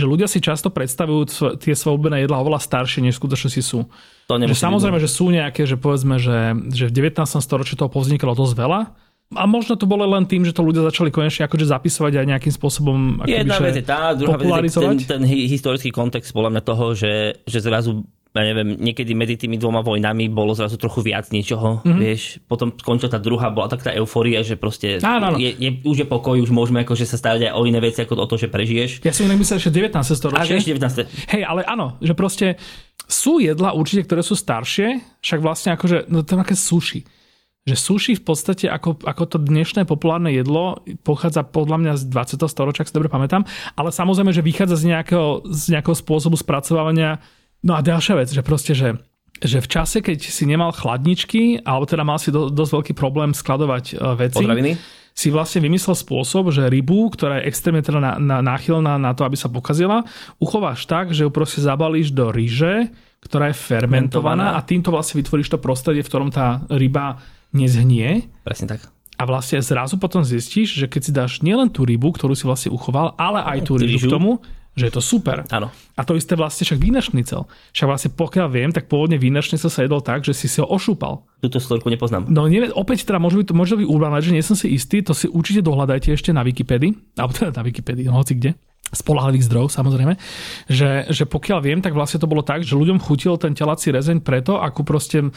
Že 0.00 0.08
ľudia 0.08 0.28
si 0.32 0.40
často 0.40 0.72
predstavujú 0.72 1.22
tie 1.60 1.76
svoje 1.76 2.00
obľúbené 2.00 2.24
jedla 2.24 2.40
oveľa 2.40 2.64
staršie, 2.64 3.04
než 3.04 3.20
v 3.20 3.28
skutočnosti 3.28 3.60
sú. 3.60 3.84
To 4.32 4.40
že 4.40 4.56
samozrejme, 4.56 4.96
byť. 4.96 5.04
že 5.04 5.10
sú 5.12 5.28
nejaké, 5.28 5.68
že 5.68 5.76
povedzme, 5.76 6.16
že, 6.16 6.56
že 6.72 6.88
v 6.88 6.92
19. 7.04 7.20
storočí 7.20 7.76
toho 7.76 7.92
povznikalo 7.92 8.32
dosť 8.32 8.56
veľa, 8.56 8.80
a 9.32 9.48
možno 9.48 9.80
to 9.80 9.88
bolo 9.88 10.04
len 10.04 10.28
tým, 10.28 10.44
že 10.44 10.52
to 10.52 10.60
ľudia 10.60 10.84
začali 10.84 11.08
konečne 11.08 11.48
akože 11.48 11.64
zapisovať 11.64 12.20
aj 12.20 12.26
nejakým 12.36 12.52
spôsobom 12.52 13.24
Jedna 13.24 13.56
vec 13.64 13.80
je 13.80 13.84
tá, 13.84 14.12
druhá 14.12 14.36
vec 14.60 14.68
je 14.68 14.76
ten, 14.76 14.96
ten 15.00 15.22
historický 15.24 15.88
kontext 15.88 16.36
podľa 16.36 16.52
mňa 16.52 16.62
toho, 16.68 16.92
že, 16.92 17.40
že 17.48 17.64
zrazu 17.64 18.04
ja 18.32 18.48
neviem, 18.48 18.80
niekedy 18.80 19.12
medzi 19.12 19.36
tými 19.36 19.60
dvoma 19.60 19.84
vojnami 19.84 20.32
bolo 20.32 20.56
zrazu 20.56 20.80
trochu 20.80 21.04
viac 21.04 21.28
niečoho, 21.28 21.84
mm-hmm. 21.84 22.00
vieš. 22.00 22.40
Potom 22.48 22.72
skončila 22.72 23.12
tá 23.12 23.20
druhá, 23.20 23.52
bola 23.52 23.68
tak 23.68 23.84
tá 23.84 23.92
euforia, 23.92 24.40
že 24.40 24.56
proste 24.56 25.04
áno, 25.04 25.36
áno. 25.36 25.36
Je, 25.36 25.52
je, 25.52 25.70
už 25.84 25.96
je 26.04 26.06
pokoj, 26.08 26.40
už 26.40 26.48
môžeme 26.48 26.80
akože 26.80 27.04
sa 27.04 27.20
starať 27.20 27.52
aj 27.52 27.52
o 27.52 27.68
iné 27.68 27.76
veci 27.84 28.00
ako 28.00 28.16
o 28.16 28.24
to, 28.24 28.40
že 28.40 28.48
prežiješ. 28.48 29.04
Ja 29.04 29.12
si 29.12 29.28
nemyslel, 29.28 29.60
že 29.60 29.68
19. 29.68 29.92
storočie. 30.16 30.56
Až 30.56 30.64
19. 30.64 31.12
Hej, 31.28 31.42
ale 31.44 31.60
áno, 31.68 32.00
že 32.00 32.16
proste 32.16 32.56
sú 33.04 33.36
jedla 33.36 33.76
určite, 33.76 34.08
ktoré 34.08 34.24
sú 34.24 34.32
staršie, 34.32 35.20
však 35.20 35.40
vlastne 35.44 35.76
akože, 35.76 36.08
no 36.08 36.24
to 36.24 36.32
je 36.32 36.40
aké 36.40 36.56
sushi. 36.56 37.00
Že 37.68 37.76
sushi 37.78 38.12
v 38.16 38.24
podstate 38.24 38.66
ako, 38.66 39.04
ako 39.04 39.22
to 39.28 39.38
dnešné 39.38 39.84
populárne 39.84 40.32
jedlo 40.32 40.80
pochádza 41.04 41.44
podľa 41.44 41.76
mňa 41.78 41.92
z 42.00 42.02
20. 42.08 42.48
storočia, 42.48 42.82
ak 42.82 42.90
si 42.90 42.96
dobre 42.96 43.12
pamätám, 43.12 43.44
ale 43.76 43.92
samozrejme, 43.92 44.32
že 44.32 44.40
vychádza 44.40 44.80
z 44.80 44.96
nejakého, 44.96 45.46
z 45.52 45.76
nejakého 45.76 45.94
spôsobu 45.94 46.34
spracovania 46.40 47.20
No 47.62 47.78
a 47.78 47.80
ďalšia 47.80 48.14
vec, 48.18 48.28
že 48.30 48.42
proste, 48.42 48.74
že 48.74 48.98
že 49.42 49.58
v 49.58 49.68
čase, 49.68 49.98
keď 49.98 50.22
si 50.22 50.46
nemal 50.46 50.70
chladničky, 50.70 51.66
alebo 51.66 51.82
teda 51.82 52.06
mal 52.06 52.14
si 52.22 52.30
do, 52.30 52.46
dosť 52.46 52.72
veľký 52.78 52.92
problém 52.94 53.34
skladovať 53.34 53.98
uh, 53.98 54.14
veci, 54.14 54.38
Potraviny? 54.38 54.78
si 55.12 55.28
vlastne 55.28 55.60
vymyslel 55.60 55.92
spôsob, 55.92 56.54
že 56.54 56.70
rybu, 56.72 57.12
ktorá 57.12 57.42
je 57.42 57.50
extrémne 57.50 57.84
teda 57.84 58.00
na, 58.00 58.12
na, 58.16 58.38
náchylná 58.40 58.96
na 58.96 59.12
to, 59.12 59.28
aby 59.28 59.36
sa 59.36 59.52
pokazila, 59.52 60.08
uchováš 60.40 60.88
tak, 60.88 61.12
že 61.12 61.28
ju 61.28 61.30
proste 61.34 61.60
zabalíš 61.60 62.16
do 62.16 62.32
ryže, 62.32 62.88
ktorá 63.20 63.52
je 63.52 63.56
fermentovaná 63.58 64.56
a 64.56 64.64
týmto 64.64 64.88
vlastne 64.88 65.20
vytvoríš 65.20 65.52
to 65.52 65.58
prostredie, 65.60 66.00
v 66.00 66.10
ktorom 66.10 66.30
tá 66.32 66.64
ryba 66.72 67.20
nezhnie. 67.52 68.30
Presne 68.40 68.78
tak. 68.78 68.88
A 69.20 69.28
vlastne 69.28 69.60
zrazu 69.60 70.00
potom 70.00 70.24
zistíš, 70.24 70.74
že 70.80 70.86
keď 70.88 71.00
si 71.04 71.12
dáš 71.12 71.32
nielen 71.44 71.68
tú 71.68 71.84
rybu, 71.84 72.16
ktorú 72.16 72.32
si 72.32 72.48
vlastne 72.48 72.72
uchoval, 72.72 73.14
ale 73.20 73.44
aj 73.44 73.58
tú 73.68 73.76
ryžu 73.76 74.08
k 74.08 74.10
tomu, 74.10 74.40
že 74.72 74.88
je 74.88 74.92
to 74.92 75.02
super. 75.04 75.44
Áno. 75.52 75.68
A 75.96 76.02
to 76.02 76.16
isté 76.16 76.32
vlastne 76.32 76.64
však 76.64 76.80
výnašnicel. 76.80 77.44
Však 77.76 77.88
vlastne 77.88 78.10
pokiaľ 78.16 78.48
viem, 78.48 78.70
tak 78.72 78.88
pôvodne 78.88 79.20
výnašnicel 79.20 79.68
sa 79.68 79.84
jedol 79.84 80.00
tak, 80.00 80.24
že 80.24 80.32
si 80.32 80.48
si 80.48 80.64
ho 80.64 80.66
ošúpal. 80.66 81.28
Túto 81.44 81.60
storku 81.60 81.92
nepoznám. 81.92 82.24
No 82.32 82.48
neviem, 82.48 82.72
opäť 82.72 83.04
teda 83.04 83.20
môže 83.20 83.36
byť, 83.36 83.52
môže 83.52 83.76
byť 83.76 83.86
úľané, 83.86 84.18
že 84.24 84.32
nie 84.32 84.40
som 84.40 84.56
si 84.56 84.72
istý, 84.72 85.04
to 85.04 85.12
si 85.12 85.28
určite 85.28 85.60
dohľadajte 85.60 86.16
ešte 86.16 86.32
na 86.32 86.40
Wikipedii, 86.40 87.20
alebo 87.20 87.36
teda 87.36 87.52
na 87.52 87.62
Wikipedii, 87.62 88.08
no 88.08 88.16
hoci 88.16 88.40
kde 88.40 88.56
spolahlivých 88.92 89.48
zdrojov 89.48 89.72
samozrejme, 89.72 90.14
že, 90.68 91.08
že 91.08 91.24
pokiaľ 91.24 91.58
viem, 91.64 91.80
tak 91.80 91.96
vlastne 91.96 92.20
to 92.20 92.28
bolo 92.28 92.44
tak, 92.44 92.60
že 92.60 92.76
ľuďom 92.76 93.00
chutil 93.00 93.40
ten 93.40 93.56
telací 93.56 93.88
rezeň 93.88 94.20
preto, 94.20 94.60
ako 94.60 94.84
proste 94.84 95.18
uh, 95.24 95.32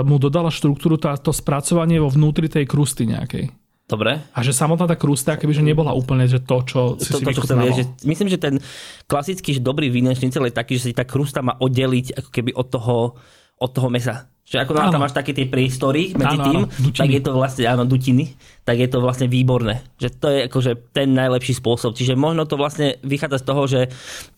mu 0.00 0.16
dodala 0.16 0.48
štruktúru 0.48 0.96
tá, 0.96 1.12
to 1.20 1.28
spracovanie 1.28 2.00
vo 2.00 2.08
vnútri 2.08 2.48
tej 2.48 2.64
krusty 2.64 3.04
nejakej. 3.04 3.52
Dobre. 3.86 4.18
A 4.34 4.42
že 4.42 4.50
samotná 4.50 4.90
tá 4.90 4.98
krusta, 4.98 5.38
kebyže 5.38 5.62
nebola 5.62 5.94
úplne 5.94 6.26
že 6.26 6.42
to, 6.42 6.58
čo 6.66 6.80
si 6.98 7.06
to, 7.06 7.22
si 7.22 7.46
to, 7.46 7.54
vie, 7.54 7.70
že 7.70 7.84
Myslím, 8.02 8.26
že 8.26 8.38
ten 8.42 8.58
klasický 9.06 9.54
že 9.54 9.62
dobrý 9.62 9.94
vínečnicel 9.94 10.42
je 10.50 10.54
taký, 10.54 10.74
že 10.74 10.90
si 10.90 10.94
tá 10.94 11.06
krusta 11.06 11.38
má 11.38 11.54
oddeliť 11.54 12.18
ako 12.18 12.30
keby 12.34 12.50
od 12.58 12.66
toho, 12.66 13.14
od 13.62 13.70
toho 13.70 13.86
mesa. 13.86 14.26
Že 14.46 14.62
ako 14.62 14.70
tam 14.78 15.02
máš 15.02 15.14
také 15.14 15.34
tie 15.34 15.46
priestory 15.46 16.14
medzi 16.14 16.38
áno, 16.38 16.46
tým, 16.46 16.60
áno, 16.70 16.94
tak 16.94 17.10
je 17.10 17.22
to 17.22 17.30
vlastne, 17.34 17.62
áno, 17.66 17.82
dutiny, 17.82 18.38
tak 18.62 18.78
je 18.78 18.86
to 18.90 19.02
vlastne 19.02 19.26
výborné. 19.26 19.82
Že 19.98 20.08
to 20.22 20.26
je 20.30 20.38
akože 20.46 20.72
ten 20.94 21.14
najlepší 21.14 21.54
spôsob. 21.58 21.98
Čiže 21.98 22.14
možno 22.14 22.46
to 22.46 22.54
vlastne 22.54 22.98
vychádza 23.02 23.42
z 23.42 23.46
toho, 23.46 23.62
že 23.66 23.80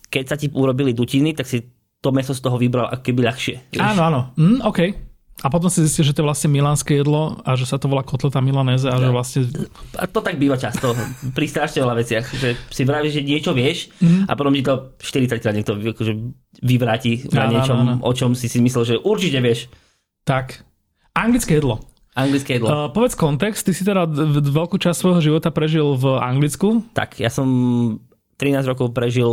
keď 0.09 0.25
sa 0.25 0.37
ti 0.41 0.49
urobili 0.49 0.97
dutiny, 0.97 1.37
tak 1.37 1.45
si 1.45 1.61
to 2.01 2.09
meso 2.09 2.33
z 2.33 2.41
toho 2.41 2.57
vybral 2.57 2.89
ako 2.89 3.05
keby 3.05 3.21
ľahšie. 3.21 3.57
Áno, 3.81 4.01
áno. 4.09 4.21
Mm, 4.41 4.65
OK. 4.65 5.08
A 5.39 5.47
potom 5.55 5.71
si 5.71 5.87
zistil, 5.87 6.03
že 6.03 6.15
to 6.15 6.23
je 6.23 6.29
vlastne 6.29 6.51
milánske 6.51 6.99
jedlo 6.99 7.39
a 7.47 7.55
že 7.55 7.63
sa 7.63 7.79
to 7.79 7.87
volá 7.87 8.03
kotleta 8.03 8.43
milanéze 8.43 8.91
a 8.91 8.99
že 8.99 9.07
vlastne... 9.07 9.41
A 9.95 10.11
to 10.11 10.19
tak 10.19 10.35
býva 10.35 10.59
často 10.59 10.99
pri 11.37 11.47
strašne 11.47 11.87
veľa 11.87 11.95
veciach, 11.95 12.27
že 12.35 12.59
si 12.75 12.83
vravíš, 12.83 13.23
že 13.23 13.23
niečo 13.23 13.55
vieš 13.55 13.95
mm. 14.03 14.27
a 14.27 14.33
potom 14.35 14.51
ti 14.51 14.67
to 14.67 14.99
40 14.99 15.39
krát 15.39 15.55
niekto 15.55 15.79
akože 15.79 16.13
vyvráti 16.59 17.31
na 17.31 17.47
niečom, 17.47 17.77
no, 17.79 17.85
no. 17.87 18.03
o 18.03 18.11
čom 18.11 18.35
si 18.35 18.51
si 18.51 18.59
myslel, 18.59 18.83
že 18.83 18.95
určite 18.99 19.39
vieš. 19.39 19.71
Tak. 20.27 20.67
Anglické 21.15 21.63
jedlo. 21.63 21.87
Anglické 22.19 22.59
jedlo. 22.59 22.67
Uh, 22.67 22.91
povedz 22.91 23.15
kontext, 23.15 23.63
ty 23.63 23.71
si 23.71 23.87
teda 23.87 24.11
veľkú 24.43 24.75
časť 24.75 24.99
svojho 24.99 25.23
života 25.23 25.55
prežil 25.55 25.95
v 25.95 26.19
Anglicku. 26.19 26.83
Tak, 26.99 27.23
ja 27.23 27.31
som 27.31 27.47
13 28.39 28.71
rokov 28.71 28.95
prežil 28.95 29.27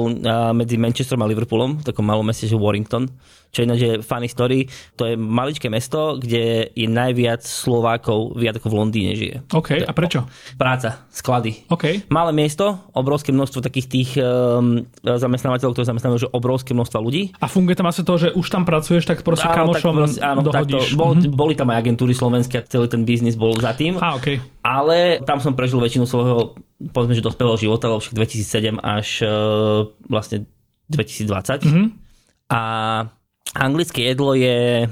medzi 0.57 0.81
Manchesterom 0.81 1.21
a 1.21 1.29
Liverpoolom, 1.29 1.81
v 1.81 1.85
takom 1.85 2.01
malom 2.01 2.25
meste, 2.25 2.49
že 2.49 2.57
Warrington, 2.57 3.05
čo 3.51 3.63
je 3.63 3.67
že 3.75 3.89
funny 4.03 4.27
story, 4.27 4.67
to 4.99 5.07
je 5.09 5.15
maličké 5.15 5.71
mesto, 5.71 6.19
kde 6.19 6.69
je 6.75 6.87
najviac 6.87 7.43
Slovákov 7.43 8.35
viac 8.35 8.59
ako 8.59 8.67
v 8.71 8.75
Londýne 8.75 9.11
žije. 9.15 9.35
OK, 9.55 9.83
a 9.83 9.91
prečo? 9.95 10.27
Práca, 10.59 11.07
sklady. 11.11 11.67
OK. 11.71 12.07
Malé 12.11 12.31
miesto, 12.35 12.83
obrovské 12.91 13.31
množstvo 13.31 13.63
takých 13.63 13.87
tých 13.87 14.09
um, 14.19 14.83
zamestnávateľov, 15.03 15.71
ktorí 15.75 15.85
zamestnávajú 15.87 16.27
že 16.27 16.33
obrovské 16.35 16.75
množstvo 16.75 16.99
ľudí. 16.99 17.31
A 17.39 17.47
funguje 17.47 17.79
tam 17.79 17.87
asi 17.87 18.03
to, 18.03 18.15
že 18.19 18.29
už 18.35 18.47
tam 18.51 18.67
pracuješ, 18.67 19.07
tak 19.07 19.23
proste 19.23 19.47
áno, 19.47 19.71
kamošom 19.71 19.93
tak 19.93 19.99
proste, 20.03 20.19
áno, 20.21 20.41
dohodíš. 20.43 20.91
Takto, 20.91 20.99
bol, 20.99 21.09
mm-hmm. 21.15 21.33
Boli 21.35 21.53
tam 21.55 21.67
aj 21.71 21.77
agentúry 21.79 22.13
slovenské 22.15 22.55
a 22.59 22.63
celý 22.67 22.87
ten 22.91 23.07
biznis 23.07 23.39
bol 23.39 23.55
za 23.55 23.71
tým. 23.75 23.95
A, 23.99 24.15
okay. 24.19 24.43
Ale 24.63 25.23
tam 25.23 25.39
som 25.39 25.55
prežil 25.55 25.79
väčšinu 25.79 26.03
svojho, 26.03 26.59
povedzme, 26.91 27.15
že 27.15 27.23
dospelého 27.23 27.57
života, 27.59 27.87
lebo 27.91 28.03
však 28.03 28.15
2007 28.15 28.79
až 28.81 29.07
uh, 29.23 29.29
vlastne 30.07 30.47
2020. 30.89 31.65
Mm-hmm. 31.65 31.85
A 32.53 32.61
anglické 33.55 34.11
jedlo 34.11 34.35
je, 34.35 34.85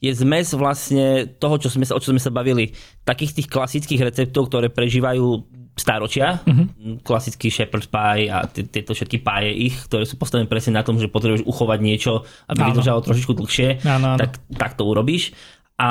je 0.00 0.12
zmes 0.16 0.48
vlastne 0.56 1.28
toho, 1.36 1.60
čo 1.60 1.68
sme 1.68 1.84
sa, 1.84 1.94
o 1.94 2.00
čo 2.02 2.10
sme 2.10 2.22
sa 2.22 2.32
bavili. 2.32 2.72
Takých 3.04 3.38
tých 3.38 3.48
klasických 3.52 4.08
receptov, 4.08 4.48
ktoré 4.48 4.72
prežívajú 4.72 5.44
staročia, 5.72 6.44
mm-hmm. 6.44 7.00
klasický 7.00 7.48
shepherd 7.48 7.88
pie 7.88 8.28
a 8.28 8.44
tieto 8.44 8.92
všetky 8.92 9.24
páje 9.24 9.56
ich, 9.56 9.74
ktoré 9.88 10.04
sú 10.04 10.20
postavené 10.20 10.44
presne 10.44 10.76
na 10.76 10.84
tom, 10.84 11.00
že 11.00 11.08
potrebuješ 11.08 11.48
uchovať 11.48 11.78
niečo, 11.80 12.28
aby 12.52 12.72
vydržalo 12.72 13.00
trošičku 13.00 13.32
dlhšie, 13.32 13.68
ano, 13.88 14.16
ano. 14.16 14.20
Tak, 14.20 14.30
tak 14.52 14.76
to 14.76 14.84
urobíš. 14.84 15.32
A 15.80 15.88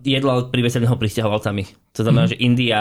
jedla 0.00 0.48
priveseného 0.48 0.96
pristahovalcami. 0.96 1.92
To 1.92 2.00
znamená, 2.08 2.24
mm-hmm. 2.24 2.40
že 2.40 2.44
India, 2.46 2.80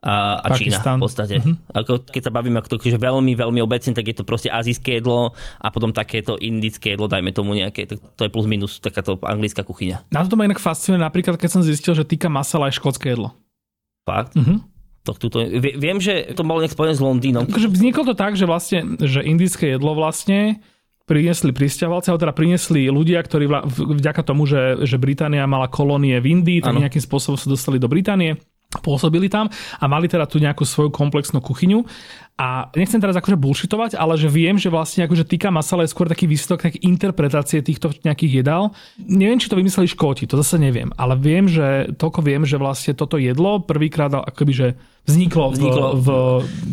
a, 0.00 0.40
a 0.40 0.56
Čína 0.56 0.80
v 0.80 1.04
podstate. 1.04 1.44
Mm-hmm. 1.44 1.76
Ako, 1.76 1.92
keď 2.08 2.22
sa 2.24 2.32
bavíme 2.32 2.56
to, 2.64 2.80
že 2.80 2.96
veľmi, 2.96 3.36
veľmi 3.36 3.60
obecne, 3.60 3.92
tak 3.92 4.08
je 4.08 4.16
to 4.16 4.24
proste 4.24 4.48
azijské 4.48 4.96
jedlo 4.96 5.36
a 5.60 5.66
potom 5.68 5.92
takéto 5.92 6.40
indické 6.40 6.96
jedlo, 6.96 7.04
dajme 7.04 7.36
tomu 7.36 7.52
nejaké, 7.52 7.84
tak 7.84 8.00
to 8.16 8.22
je 8.24 8.32
plus 8.32 8.48
minus 8.48 8.80
takáto 8.80 9.20
anglická 9.20 9.60
kuchyňa. 9.60 10.08
Na 10.08 10.24
to 10.24 10.40
ma 10.40 10.48
inak 10.48 10.56
fascinuje 10.56 11.04
napríklad, 11.04 11.36
keď 11.36 11.50
som 11.52 11.60
zistil, 11.60 11.92
že 11.92 12.08
týka 12.08 12.32
masala 12.32 12.72
je 12.72 12.80
škótske 12.80 13.12
jedlo. 13.12 13.36
Fakt? 14.08 14.32
Mm-hmm. 14.40 14.58
To, 15.04 15.16
tuto, 15.16 15.44
viem, 15.60 15.96
že 16.00 16.32
to 16.36 16.44
bolo 16.44 16.60
nejak 16.60 16.76
spojené 16.76 16.96
s 16.96 17.00
Londýnom. 17.04 17.44
Takže 17.48 17.72
vzniklo 17.72 18.04
to 18.08 18.14
tak, 18.16 18.36
že 18.36 18.44
vlastne, 18.44 19.00
že 19.00 19.24
indické 19.24 19.76
jedlo 19.76 19.96
vlastne 19.96 20.60
priniesli 21.08 21.50
pristahovalci, 21.50 22.12
alebo 22.12 22.22
teda 22.22 22.36
priniesli 22.36 22.86
ľudia, 22.86 23.18
ktorí 23.24 23.48
vďaka 23.74 24.22
tomu, 24.22 24.46
že, 24.46 24.84
že 24.84 25.00
Británia 25.00 25.48
mala 25.48 25.66
kolónie 25.66 26.20
v 26.22 26.38
Indii, 26.38 26.60
tak 26.62 26.76
ano. 26.76 26.84
nejakým 26.86 27.02
spôsobom 27.02 27.34
sa 27.34 27.50
dostali 27.50 27.82
do 27.82 27.90
Británie 27.90 28.38
pôsobili 28.78 29.26
tam 29.26 29.50
a 29.50 29.84
mali 29.90 30.06
teda 30.06 30.30
tu 30.30 30.38
nejakú 30.38 30.62
svoju 30.62 30.94
komplexnú 30.94 31.42
kuchyňu. 31.42 31.82
A 32.40 32.72
nechcem 32.72 32.96
teraz 32.96 33.12
akože 33.20 33.36
bullshitovať, 33.36 34.00
ale 34.00 34.16
že 34.16 34.32
viem, 34.32 34.56
že 34.56 34.72
vlastne 34.72 35.04
akože 35.04 35.28
týka 35.28 35.52
masala 35.52 35.84
je 35.84 35.92
skôr 35.92 36.08
taký 36.08 36.24
výsledok 36.24 36.72
tak 36.72 36.80
interpretácie 36.80 37.60
týchto 37.60 37.92
nejakých 38.00 38.40
jedál. 38.40 38.72
Neviem, 38.96 39.36
či 39.36 39.52
to 39.52 39.60
vymysleli 39.60 39.92
Škóti, 39.92 40.24
to 40.24 40.40
zase 40.40 40.56
neviem, 40.56 40.88
ale 40.96 41.20
viem, 41.20 41.44
že 41.44 41.92
toľko 42.00 42.24
viem, 42.24 42.48
že 42.48 42.56
vlastne 42.56 42.96
toto 42.96 43.20
jedlo 43.20 43.60
prvýkrát 43.60 44.08
akoby, 44.24 44.52
že 44.56 44.66
vzniklo, 45.04 45.52
vzniklo 45.52 45.86
v, 46.00 46.00
v, 46.00 46.08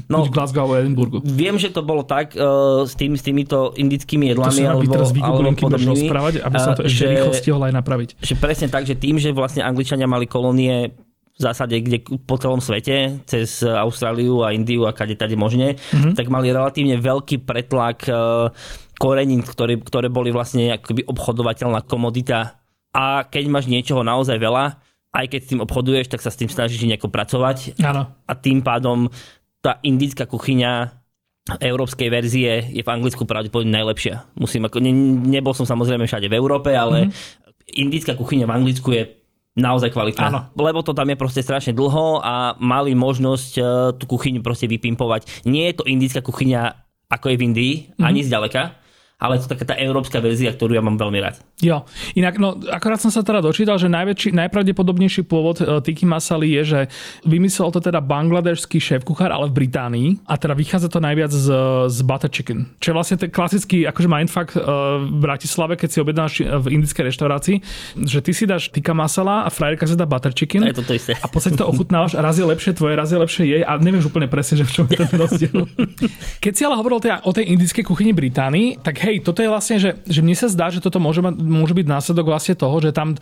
no, 0.07 0.23
Glasgow 0.31 0.71
a 0.71 0.79
Edinburghu. 0.79 1.19
Viem, 1.27 1.59
že 1.59 1.67
to 1.67 1.83
bolo 1.83 2.07
tak 2.07 2.31
uh, 2.39 2.87
s, 2.87 2.95
tým, 2.95 3.19
s 3.19 3.23
týmito 3.27 3.75
indickými 3.75 4.31
jedlami. 4.31 4.63
To 4.63 4.71
alebo, 4.71 4.87
teraz 4.87 5.11
alebo 5.11 5.51
podobnými, 5.51 6.07
rozprávať, 6.07 6.33
aby 6.47 6.57
som 6.63 6.71
to 6.79 6.83
uh, 6.83 6.87
ešte 6.87 7.03
že, 7.03 7.07
rýchlo 7.11 7.33
stihol 7.35 7.61
aj 7.67 7.73
napraviť. 7.75 8.09
Že 8.23 8.35
presne 8.39 8.67
tak, 8.71 8.87
že 8.87 8.95
tým, 8.95 9.19
že 9.19 9.35
vlastne 9.35 9.67
Angličania 9.67 10.07
mali 10.07 10.31
kolónie 10.31 10.95
v 11.37 11.41
zásade 11.41 11.77
kde 11.77 12.01
po 12.25 12.41
celom 12.41 12.57
svete, 12.57 13.21
cez 13.29 13.61
Austráliu 13.61 14.41
a 14.41 14.57
Indiu 14.57 14.89
a 14.89 14.91
kade 14.91 15.13
tade 15.13 15.37
možne, 15.37 15.77
mm-hmm. 15.77 16.17
tak 16.17 16.33
mali 16.33 16.49
relatívne 16.49 16.97
veľký 16.97 17.45
pretlak 17.45 18.09
uh, 18.09 18.49
korenín, 18.97 19.45
ktoré, 19.45 19.77
ktoré 19.77 20.09
boli 20.09 20.33
vlastne 20.33 20.73
akoby 20.73 21.05
obchodovateľná 21.05 21.85
komodita. 21.85 22.57
A 22.89 23.29
keď 23.29 23.53
máš 23.53 23.69
niečoho 23.69 24.01
naozaj 24.01 24.41
veľa, 24.41 24.81
aj 25.13 25.25
keď 25.29 25.39
s 25.45 25.49
tým 25.53 25.61
obchoduješ, 25.61 26.09
tak 26.09 26.25
sa 26.25 26.33
s 26.33 26.39
tým 26.41 26.49
snažíš 26.49 26.81
nejako 26.89 27.13
pracovať. 27.13 27.77
Áno. 27.85 28.09
A 28.25 28.33
tým 28.33 28.65
pádom 28.65 29.05
tá 29.61 29.77
indická 29.85 30.25
kuchyňa 30.25 30.89
európskej 31.61 32.09
verzie 32.11 32.73
je 32.73 32.83
v 32.83 32.91
Anglicku 32.91 33.23
pravdepodobne 33.23 33.71
najlepšia. 33.71 34.27
Musím 34.35 34.67
ako, 34.67 34.83
ne, 34.83 34.91
nebol 35.29 35.55
som 35.55 35.63
samozrejme 35.63 36.09
všade 36.09 36.27
v 36.27 36.35
Európe, 36.35 36.73
ale 36.75 37.07
mm-hmm. 37.07 37.77
indická 37.77 38.17
kuchyňa 38.17 38.49
v 38.49 38.55
Anglicku 38.57 38.89
je 38.91 39.26
naozaj 39.57 39.89
kvalitná. 39.91 40.29
Áno. 40.29 40.39
Lebo 40.53 40.85
to 40.85 40.93
tam 40.93 41.09
je 41.09 41.17
proste 41.17 41.41
strašne 41.41 41.73
dlho 41.73 42.21
a 42.21 42.53
mali 42.61 42.93
možnosť 42.93 43.51
uh, 43.57 43.65
tú 43.97 44.05
kuchyňu 44.05 44.45
proste 44.45 44.69
vypimpovať. 44.69 45.49
Nie 45.49 45.73
je 45.73 45.81
to 45.81 45.89
indická 45.89 46.21
kuchyňa 46.21 46.87
ako 47.07 47.25
je 47.31 47.39
v 47.39 47.45
Indii, 47.47 47.73
mm-hmm. 47.73 48.03
ani 48.03 48.19
zďaleka 48.23 48.86
ale 49.17 49.41
to 49.41 49.49
taká 49.49 49.73
tá 49.73 49.75
európska 49.81 50.21
verzia, 50.21 50.53
ktorú 50.53 50.77
ja 50.77 50.83
mám 50.85 50.93
veľmi 50.93 51.17
rád. 51.17 51.41
Jo, 51.57 51.89
inak 52.13 52.37
no, 52.37 52.53
akorát 52.69 53.01
som 53.01 53.09
sa 53.09 53.25
teda 53.25 53.41
dočítal, 53.41 53.81
že 53.81 53.89
najväčší, 53.89 54.29
najpravdepodobnejší 54.37 55.25
pôvod 55.25 55.57
uh, 55.65 55.81
tiki 55.81 56.05
masali 56.05 56.53
je, 56.61 56.61
že 56.61 56.79
vymyslel 57.25 57.73
to 57.73 57.81
teda 57.81 57.97
bangladešský 57.97 58.77
šéf 58.77 59.01
kuchár, 59.01 59.33
ale 59.33 59.49
v 59.49 59.65
Británii 59.65 60.21
a 60.29 60.37
teda 60.37 60.53
vychádza 60.53 60.93
to 60.93 61.01
najviac 61.01 61.33
z, 61.33 61.49
z 61.89 61.99
butter 62.05 62.29
chicken. 62.29 62.69
Čo 62.77 62.93
je 62.93 62.95
vlastne 62.95 63.17
ten 63.17 63.33
klasický 63.33 63.89
akože 63.89 64.05
mindfuck 64.05 64.53
uh, 64.53 65.01
v 65.01 65.17
Bratislave, 65.17 65.73
keď 65.81 65.89
si 65.89 65.97
objednáš 65.97 66.33
v 66.45 66.65
indickej 66.77 67.09
reštaurácii, 67.09 67.55
že 68.05 68.21
ty 68.21 68.37
si 68.37 68.45
dáš 68.45 68.69
tikka 68.69 68.93
masala 68.93 69.41
a 69.41 69.49
frajerka 69.49 69.89
si 69.89 69.97
dá 69.97 70.05
butter 70.05 70.37
chicken. 70.37 70.61
A 70.61 70.69
je 70.69 70.77
to 70.77 70.85
to 70.85 70.93
isté. 70.93 71.17
A 71.17 71.25
v 71.25 71.33
podstate 71.33 71.57
to 71.57 71.65
ochutnávaš 71.65 72.13
a 72.13 72.21
raz 72.21 72.37
je 72.37 72.45
lepšie 72.45 72.77
tvoje, 72.77 72.93
raz 72.93 73.09
je 73.09 73.17
lepšie 73.17 73.43
jej 73.49 73.61
a 73.65 73.81
nevieš 73.81 74.13
úplne 74.13 74.29
presne, 74.29 74.61
že 74.61 74.65
v 74.69 74.71
čom 74.77 74.85
je 74.85 75.01
ten 75.01 75.09
rozdiel. 75.25 75.65
keď 76.37 76.53
si 76.53 76.61
ale 76.61 76.77
hovoril 76.77 77.01
teda 77.01 77.25
o 77.25 77.33
tej 77.33 77.49
indickej 77.49 77.81
kuchyni 77.81 78.13
Británii, 78.13 78.85
tak 78.85 79.06
hej, 79.07 79.23
toto 79.23 79.39
je 79.39 79.47
vlastne, 79.47 79.79
že, 79.79 79.95
že 80.03 80.19
mne 80.19 80.35
sa 80.35 80.51
zdá, 80.51 80.67
že 80.67 80.83
toto 80.83 80.99
môže, 80.99 81.23
mať, 81.23 81.39
môže 81.39 81.71
byť 81.71 81.87
následok 81.87 82.27
vlastne 82.27 82.59
toho, 82.59 82.75
že 82.83 82.91
tam 82.91 83.15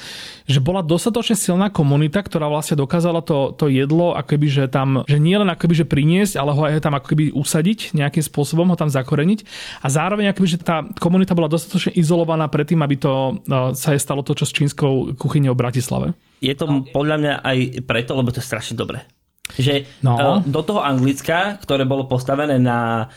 že 0.49 0.57
bola 0.57 0.81
dostatočne 0.81 1.38
silná 1.38 1.69
komunita, 1.69 2.25
ktorá 2.25 2.49
vlastne 2.49 2.81
dokázala 2.81 3.21
to, 3.21 3.53
to 3.53 3.69
jedlo 3.69 4.17
akoby, 4.17 4.47
že 4.49 4.63
tam, 4.65 5.05
že 5.05 5.21
nie 5.21 5.38
len 5.38 5.45
akoby, 5.45 5.86
že 5.86 5.86
priniesť, 5.86 6.41
ale 6.41 6.51
ho 6.57 6.61
aj 6.65 6.81
tam 6.81 6.97
akoby 6.97 7.29
usadiť 7.38 7.93
nejakým 7.93 8.25
spôsobom, 8.25 8.73
ho 8.73 8.77
tam 8.77 8.89
zakoreniť 8.89 9.45
a 9.86 9.88
zároveň 9.88 10.33
akoby, 10.33 10.47
že 10.57 10.59
tá 10.61 10.81
komunita 10.97 11.38
bola 11.38 11.51
dostatočne 11.51 11.93
izolovaná 11.93 12.49
predtým, 12.49 12.81
aby 12.81 12.95
to 12.97 13.38
no, 13.45 13.77
sa 13.77 13.93
je 13.93 14.01
stalo 14.01 14.25
to, 14.25 14.33
čo 14.33 14.49
s 14.49 14.55
čínskou 14.55 15.13
kuchyňou 15.15 15.53
v 15.53 15.61
Bratislave. 15.61 16.07
Je 16.41 16.53
to 16.57 16.65
podľa 16.89 17.17
mňa 17.21 17.33
aj 17.45 17.57
preto, 17.86 18.17
lebo 18.17 18.33
to 18.33 18.41
je 18.41 18.49
strašne 18.49 18.75
dobré. 18.75 19.05
Že 19.45 19.86
no. 20.01 20.41
do 20.41 20.61
toho 20.65 20.81
Anglicka, 20.81 21.61
ktoré 21.61 21.86
bolo 21.86 22.09
postavené 22.09 22.57
na 22.57 23.09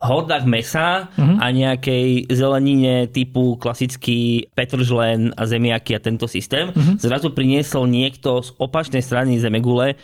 hodách 0.00 0.44
mesa 0.44 1.08
uh-huh. 1.14 1.40
a 1.40 1.46
nejakej 1.48 2.28
zelenine 2.28 3.08
typu 3.08 3.56
klasický 3.56 4.50
petržlen 4.52 5.32
a 5.32 5.48
zemiaky 5.48 5.96
a 5.96 6.02
tento 6.02 6.28
systém, 6.28 6.70
uh-huh. 6.70 7.00
zrazu 7.00 7.32
priniesol 7.32 7.88
niekto 7.88 8.44
z 8.44 8.52
opačnej 8.60 9.00
strany 9.00 9.40
zemegule 9.40 9.96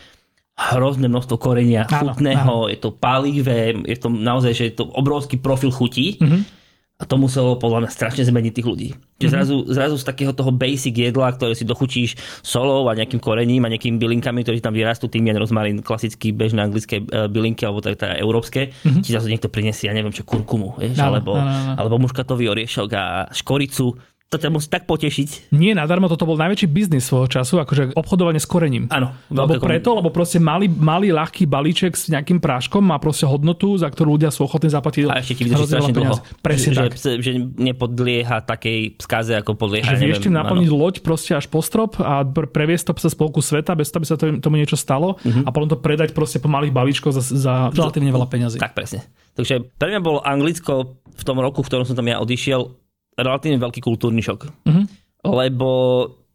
hrozné 0.57 1.09
množstvo 1.09 1.35
korenia 1.41 1.89
áno, 1.89 2.13
chutného, 2.13 2.55
áno. 2.65 2.69
je 2.69 2.77
to 2.77 2.89
palivé, 2.93 3.73
je 3.87 3.97
to 3.97 4.09
naozaj, 4.13 4.51
že 4.53 4.63
je 4.71 4.73
to 4.77 4.85
obrovský 4.89 5.37
profil 5.41 5.73
chutí. 5.73 6.17
Uh-huh 6.21 6.60
a 7.01 7.03
to 7.09 7.17
muselo 7.17 7.57
podľa 7.57 7.81
mňa 7.81 7.89
strašne 7.89 8.21
zmeniť 8.29 8.53
tých 8.53 8.67
ľudí. 8.69 8.89
Čiže 8.93 9.33
mm-hmm. 9.33 9.33
zrazu, 9.33 9.55
zrazu 9.73 9.95
z 9.97 10.05
takého 10.05 10.31
toho 10.37 10.53
basic 10.53 10.93
jedla, 10.93 11.33
ktoré 11.33 11.57
si 11.57 11.65
dochučíš 11.65 12.13
solou 12.45 12.85
a 12.85 12.93
nejakým 12.93 13.17
korením 13.17 13.65
a 13.65 13.73
nejakými 13.73 13.97
bylinkami, 13.97 14.45
ktoré 14.45 14.61
tam 14.61 14.77
vyrastú, 14.77 15.09
tým 15.09 15.25
je 15.25 15.33
rozmarín, 15.33 15.81
klasický 15.81 16.29
bežné 16.29 16.61
anglické 16.61 17.01
e, 17.01 17.25
bylinky 17.25 17.65
alebo 17.65 17.81
teda, 17.81 17.97
teda 17.97 18.13
európske, 18.21 18.69
mm-hmm. 18.69 19.01
či 19.01 19.09
zrazu 19.17 19.33
niekto 19.33 19.49
prinesie, 19.49 19.89
ja 19.89 19.97
neviem 19.97 20.13
čo, 20.13 20.21
kurkumu, 20.21 20.77
vieš, 20.77 21.01
no, 21.01 21.09
alebo, 21.09 21.33
no, 21.33 21.41
no, 21.41 21.61
no. 21.73 21.73
alebo 21.81 21.95
muškatový 22.05 22.53
oriešok 22.53 22.89
a 22.93 23.03
škoricu 23.33 23.97
to 24.31 24.39
ťa 24.39 24.47
musí 24.47 24.71
tak 24.71 24.87
potešiť. 24.87 25.51
Nie, 25.51 25.75
nadarmo 25.75 26.07
toto 26.07 26.23
bol 26.23 26.39
najväčší 26.39 26.71
biznis 26.71 27.03
svojho 27.03 27.27
času, 27.27 27.59
akože 27.67 27.99
obchodovanie 27.99 28.39
s 28.39 28.47
korením. 28.47 28.87
Áno. 28.87 29.11
Lebo 29.27 29.59
preto, 29.59 29.91
lebo 29.91 30.07
proste 30.07 30.39
malý, 30.39 30.71
malý 30.71 31.11
ľahký 31.11 31.43
balíček 31.43 31.99
s 31.99 32.07
nejakým 32.07 32.39
práškom 32.39 32.79
má 32.79 32.95
proste 32.95 33.27
hodnotu, 33.27 33.75
za 33.75 33.91
ktorú 33.91 34.15
ľudia 34.15 34.31
sú 34.31 34.47
ochotní 34.47 34.71
zaplatiť. 34.71 35.11
A 35.11 35.19
ešte 35.19 35.35
ti 35.35 35.51
vydrží 35.51 35.67
strašne 35.67 35.91
dlho. 35.91 36.15
Presne 36.39 36.71
že, 36.71 36.79
tak. 36.79 36.91
Že, 36.95 37.11
že, 37.19 37.31
nepodlieha 37.59 38.39
takej 38.47 39.03
skaze, 39.03 39.35
ako 39.35 39.59
podlieha. 39.59 39.99
Že 39.99 40.07
vieš 40.07 40.23
tým 40.23 40.39
naplniť 40.39 40.69
áno. 40.71 40.79
loď 40.79 40.95
proste 41.03 41.35
až 41.35 41.51
po 41.51 41.59
strop 41.59 41.99
a 41.99 42.23
previesť 42.23 42.95
to 42.95 43.03
cez 43.03 43.11
spolku 43.11 43.43
sveta, 43.43 43.75
bez 43.75 43.91
toho, 43.91 43.99
aby 43.99 44.07
sa 44.07 44.15
to, 44.15 44.39
tomu 44.39 44.55
niečo 44.55 44.79
stalo 44.79 45.19
uh-huh. 45.19 45.43
a 45.43 45.49
potom 45.51 45.67
to 45.67 45.75
predať 45.75 46.15
proste 46.15 46.39
po 46.39 46.47
malých 46.47 46.71
balíčkoch 46.71 47.11
za, 47.11 47.19
za 47.19 47.53
relatívne 47.75 48.15
veľa 48.15 48.27
peňazí. 48.31 48.63
Tak 48.63 48.79
presne. 48.79 49.03
Takže 49.35 49.75
pre 49.75 49.91
mňa 49.91 49.99
bolo 49.99 50.23
Anglicko 50.23 51.01
v 51.11 51.23
tom 51.27 51.37
roku, 51.43 51.59
v 51.63 51.67
ktorom 51.67 51.83
som 51.83 51.99
tam 51.99 52.07
ja 52.07 52.23
odišiel, 52.23 52.80
relatívne 53.15 53.59
veľký 53.59 53.81
kultúrny 53.83 54.23
šok. 54.23 54.39
Uh-huh 54.67 54.85
lebo 55.25 55.69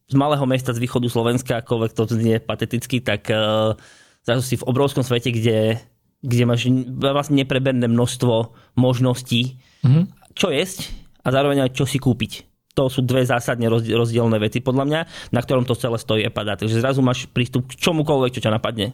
z 0.06 0.14
malého 0.14 0.46
mesta 0.46 0.70
z 0.70 0.78
východu 0.78 1.10
Slovenska, 1.10 1.58
akoľvek 1.62 1.90
to 1.92 2.06
znie 2.06 2.38
pateticky, 2.38 3.02
tak 3.02 3.26
uh, 3.26 3.74
zrazu 4.22 4.42
si 4.46 4.54
v 4.54 4.66
obrovskom 4.66 5.02
svete, 5.02 5.34
kde, 5.34 5.82
kde 6.22 6.44
máš 6.46 6.70
vlastne 6.94 7.42
nepreberné 7.42 7.90
množstvo 7.90 8.54
možností, 8.78 9.58
mm-hmm. 9.82 10.04
čo 10.38 10.54
jesť 10.54 10.94
a 11.26 11.34
zároveň 11.34 11.66
aj 11.66 11.74
čo 11.74 11.84
si 11.90 11.98
kúpiť. 11.98 12.46
To 12.78 12.92
sú 12.92 13.02
dve 13.02 13.24
zásadne 13.24 13.66
rozdielne 13.72 14.36
veci 14.36 14.60
podľa 14.60 14.84
mňa, 14.84 15.00
na 15.32 15.40
ktorom 15.40 15.64
to 15.64 15.74
celé 15.74 15.96
stojí 15.96 16.22
a 16.28 16.30
padá. 16.30 16.60
Takže 16.60 16.76
zrazu 16.76 17.00
máš 17.00 17.24
prístup 17.24 17.72
k 17.72 17.80
čomukoľvek, 17.80 18.36
čo 18.36 18.44
ťa 18.44 18.52
napadne. 18.52 18.92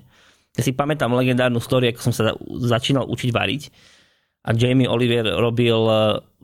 Ja 0.54 0.62
si 0.62 0.70
pamätám 0.70 1.10
legendárnu 1.10 1.58
story, 1.58 1.90
ako 1.90 2.00
som 2.00 2.14
sa 2.14 2.32
začínal 2.62 3.10
učiť 3.10 3.30
variť 3.34 3.62
a 4.42 4.50
Jamie 4.54 4.90
Oliver 4.90 5.38
robil 5.38 5.78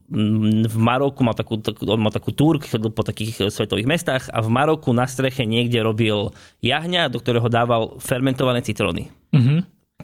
v 0.08 0.76
Maroku 0.80 1.20
mal 1.20 1.36
takú, 1.36 1.60
takú, 1.60 1.84
on 1.84 2.00
mal 2.00 2.08
takú 2.08 2.32
túr, 2.32 2.56
chodil 2.64 2.88
po 2.88 3.04
takých 3.04 3.52
svetových 3.52 3.84
mestách 3.84 4.32
a 4.32 4.40
v 4.40 4.48
Maroku 4.48 4.96
na 4.96 5.04
streche 5.04 5.44
niekde 5.44 5.84
robil 5.84 6.32
jahňa, 6.64 7.12
do 7.12 7.20
ktorého 7.20 7.44
dával 7.52 8.00
fermentované 8.00 8.64
citróny. 8.64 9.12
Mm-hmm. 9.36 9.58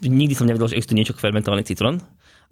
Nikdy 0.05 0.35
som 0.37 0.45
nevedel, 0.45 0.69
že 0.69 0.77
existuje 0.77 1.01
niečo 1.01 1.17
fermentovaný 1.17 1.65
citrón. 1.65 2.05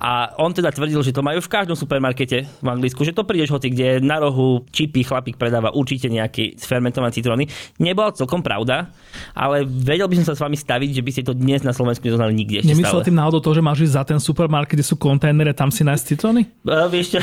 A 0.03 0.35
on 0.43 0.51
teda 0.51 0.75
tvrdil, 0.75 0.99
že 1.07 1.15
to 1.15 1.23
majú 1.23 1.39
v 1.39 1.47
každom 1.47 1.79
supermarkete 1.79 2.43
v 2.59 2.67
Anglicku, 2.67 3.07
že 3.07 3.15
to 3.15 3.23
prídeš 3.23 3.55
hoci, 3.55 3.71
kde 3.71 4.03
na 4.03 4.19
rohu 4.19 4.67
čipy 4.75 5.07
chlapík 5.07 5.39
predáva 5.39 5.71
určite 5.71 6.11
nejaký 6.11 6.59
fermentované 6.59 7.15
citróny. 7.15 7.47
Nebola 7.79 8.11
celkom 8.11 8.43
pravda, 8.43 8.91
ale 9.31 9.63
vedel 9.63 10.11
by 10.11 10.19
som 10.19 10.27
sa 10.27 10.35
s 10.35 10.43
vami 10.43 10.59
staviť, 10.59 10.91
že 10.99 11.03
by 11.07 11.11
ste 11.15 11.23
to 11.23 11.39
dnes 11.39 11.63
na 11.63 11.71
Slovensku 11.71 12.03
nezoznali 12.03 12.35
nikde. 12.35 12.67
Nemyslel 12.67 13.07
tým 13.07 13.15
náhodou 13.15 13.39
to, 13.39 13.55
že 13.55 13.63
máš 13.63 13.87
ísť 13.87 13.95
za 13.95 14.03
ten 14.03 14.19
supermarket, 14.19 14.75
kde 14.75 14.83
sú 14.83 14.99
kontajnery, 14.99 15.55
tam 15.55 15.71
si 15.71 15.87
nájsť 15.87 16.05
citróny? 16.19 16.51
Uh, 16.67 16.91
vieš 16.91 17.15
čo, 17.15 17.19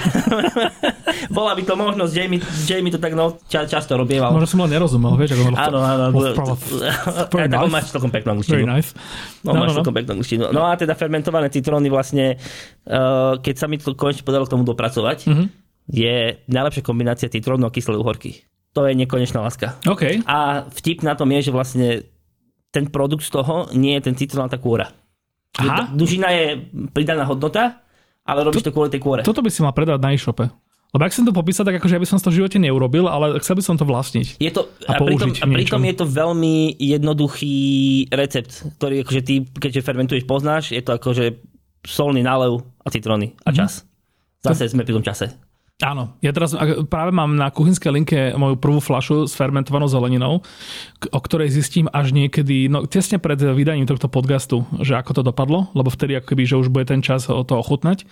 bola 1.35 1.59
by 1.59 1.67
to 1.67 1.75
možnosť, 1.75 2.11
Jamie, 2.15 2.39
Jamie 2.63 2.95
to 2.95 2.99
tak 3.03 3.11
no, 3.11 3.35
ča, 3.51 3.67
často 3.67 3.99
robieval. 3.99 4.31
Možno 4.31 4.47
som 4.47 4.63
len 4.63 4.79
nerozumel, 4.79 5.19
vieš, 5.19 5.35
ako 5.35 5.51
Áno, 5.51 5.79
áno. 5.83 6.05
Áno, 6.15 7.67
máš 7.75 7.91
celkom 7.91 8.07
peknú 8.07 8.39
angličtinu. 8.39 8.63
Very 8.63 8.71
nice. 8.71 8.95
No, 9.43 9.51
no, 9.51 9.67
no, 9.67 9.83
no. 9.83 9.83
peknú 9.83 10.15
angličtinu. 10.15 10.55
No 10.55 10.63
a 10.63 10.79
teda 10.79 10.95
fermentované 10.95 11.51
citróny 11.51 11.91
vlastne 11.91 12.39
keď 13.39 13.55
sa 13.55 13.65
mi 13.69 13.77
to 13.77 13.93
konečne 13.93 14.25
podarilo 14.25 14.47
k 14.47 14.53
tomu 14.53 14.63
dopracovať, 14.65 15.17
mm-hmm. 15.25 15.47
je 15.89 16.15
najlepšia 16.49 16.83
kombinácia 16.83 17.27
citrónu 17.31 17.67
a 17.67 17.73
kyslej 17.73 17.99
uhorky. 17.99 18.43
To 18.77 18.85
je 18.85 18.93
nekonečná 18.93 19.41
láska. 19.41 19.81
Okay. 19.81 20.21
A 20.29 20.69
vtip 20.69 21.01
na 21.01 21.17
tom 21.17 21.29
je, 21.33 21.49
že 21.49 21.51
vlastne 21.51 21.87
ten 22.69 22.85
produkt 22.85 23.25
z 23.25 23.33
toho 23.33 23.73
nie 23.73 23.97
je 23.97 24.05
ten 24.05 24.15
citrón, 24.15 24.45
ale 24.45 24.53
tá 24.53 24.61
kôra. 24.61 24.93
Aha. 25.57 25.89
Dužina 25.89 26.29
je 26.29 26.69
pridaná 26.93 27.25
hodnota, 27.25 27.81
ale 28.21 28.45
robíš 28.45 28.61
to, 28.61 28.69
to 28.69 28.75
kvôli 28.77 28.93
tej 28.93 29.01
kôre. 29.01 29.21
Toto 29.25 29.41
by 29.41 29.49
si 29.49 29.65
mal 29.65 29.73
predať 29.73 29.97
na 29.97 30.13
e-shope. 30.13 30.45
Lebo 30.89 31.05
ak 31.05 31.13
som 31.13 31.21
to 31.21 31.29
popísal, 31.29 31.69
tak 31.69 31.77
akože 31.77 31.97
ja 31.97 32.01
by 32.01 32.09
som 32.09 32.17
to 32.17 32.33
v 32.33 32.41
živote 32.41 32.57
neurobil, 32.57 33.05
ale 33.05 33.37
chcel 33.45 33.61
by 33.61 33.63
som 33.65 33.77
to 33.77 33.85
vlastniť. 33.85 34.41
Je 34.41 34.49
to, 34.49 34.65
a, 34.89 34.97
a, 34.97 35.01
pritom, 35.01 35.29
a 35.37 35.45
pritom 35.45 35.81
je 35.85 35.95
to 36.01 36.05
veľmi 36.09 36.81
jednoduchý 36.81 37.57
recept, 38.09 38.73
ktorý 38.81 39.05
akože 39.05 39.21
ty, 39.21 39.45
keďže 39.45 39.85
fermentuješ, 39.85 40.25
poznáš. 40.25 40.73
Je 40.73 40.81
to 40.81 40.97
akože 40.97 41.45
solný 41.85 42.23
nálev 42.23 42.61
a 42.83 42.87
citróny 42.91 43.35
a 43.45 43.51
mhm. 43.51 43.57
čas. 43.57 43.83
Zase 44.39 44.71
sme 44.71 44.87
pri 44.87 44.95
tom 44.95 45.03
čase. 45.03 45.48
Áno, 45.79 46.11
ja 46.19 46.35
teraz 46.35 46.51
práve 46.91 47.15
mám 47.15 47.39
na 47.39 47.47
kuchynskej 47.55 47.91
linke 47.95 48.17
moju 48.35 48.59
prvú 48.59 48.83
flašu 48.83 49.31
s 49.31 49.33
fermentovanou 49.39 49.87
zeleninou, 49.87 50.43
o 51.07 51.19
ktorej 51.23 51.55
zistím 51.55 51.87
až 51.95 52.11
niekedy, 52.11 52.67
no 52.67 52.83
tesne 52.83 53.15
pred 53.15 53.39
vydaním 53.39 53.87
tohto 53.87 54.11
podcastu, 54.11 54.67
že 54.83 54.99
ako 54.99 55.15
to 55.15 55.21
dopadlo, 55.23 55.71
lebo 55.71 55.87
vtedy 55.87 56.19
ako 56.19 56.35
keby, 56.35 56.43
že 56.43 56.59
už 56.59 56.67
bude 56.67 56.83
ten 56.83 56.99
čas 56.99 57.31
o 57.31 57.47
to 57.47 57.55
ochutnať. 57.55 58.03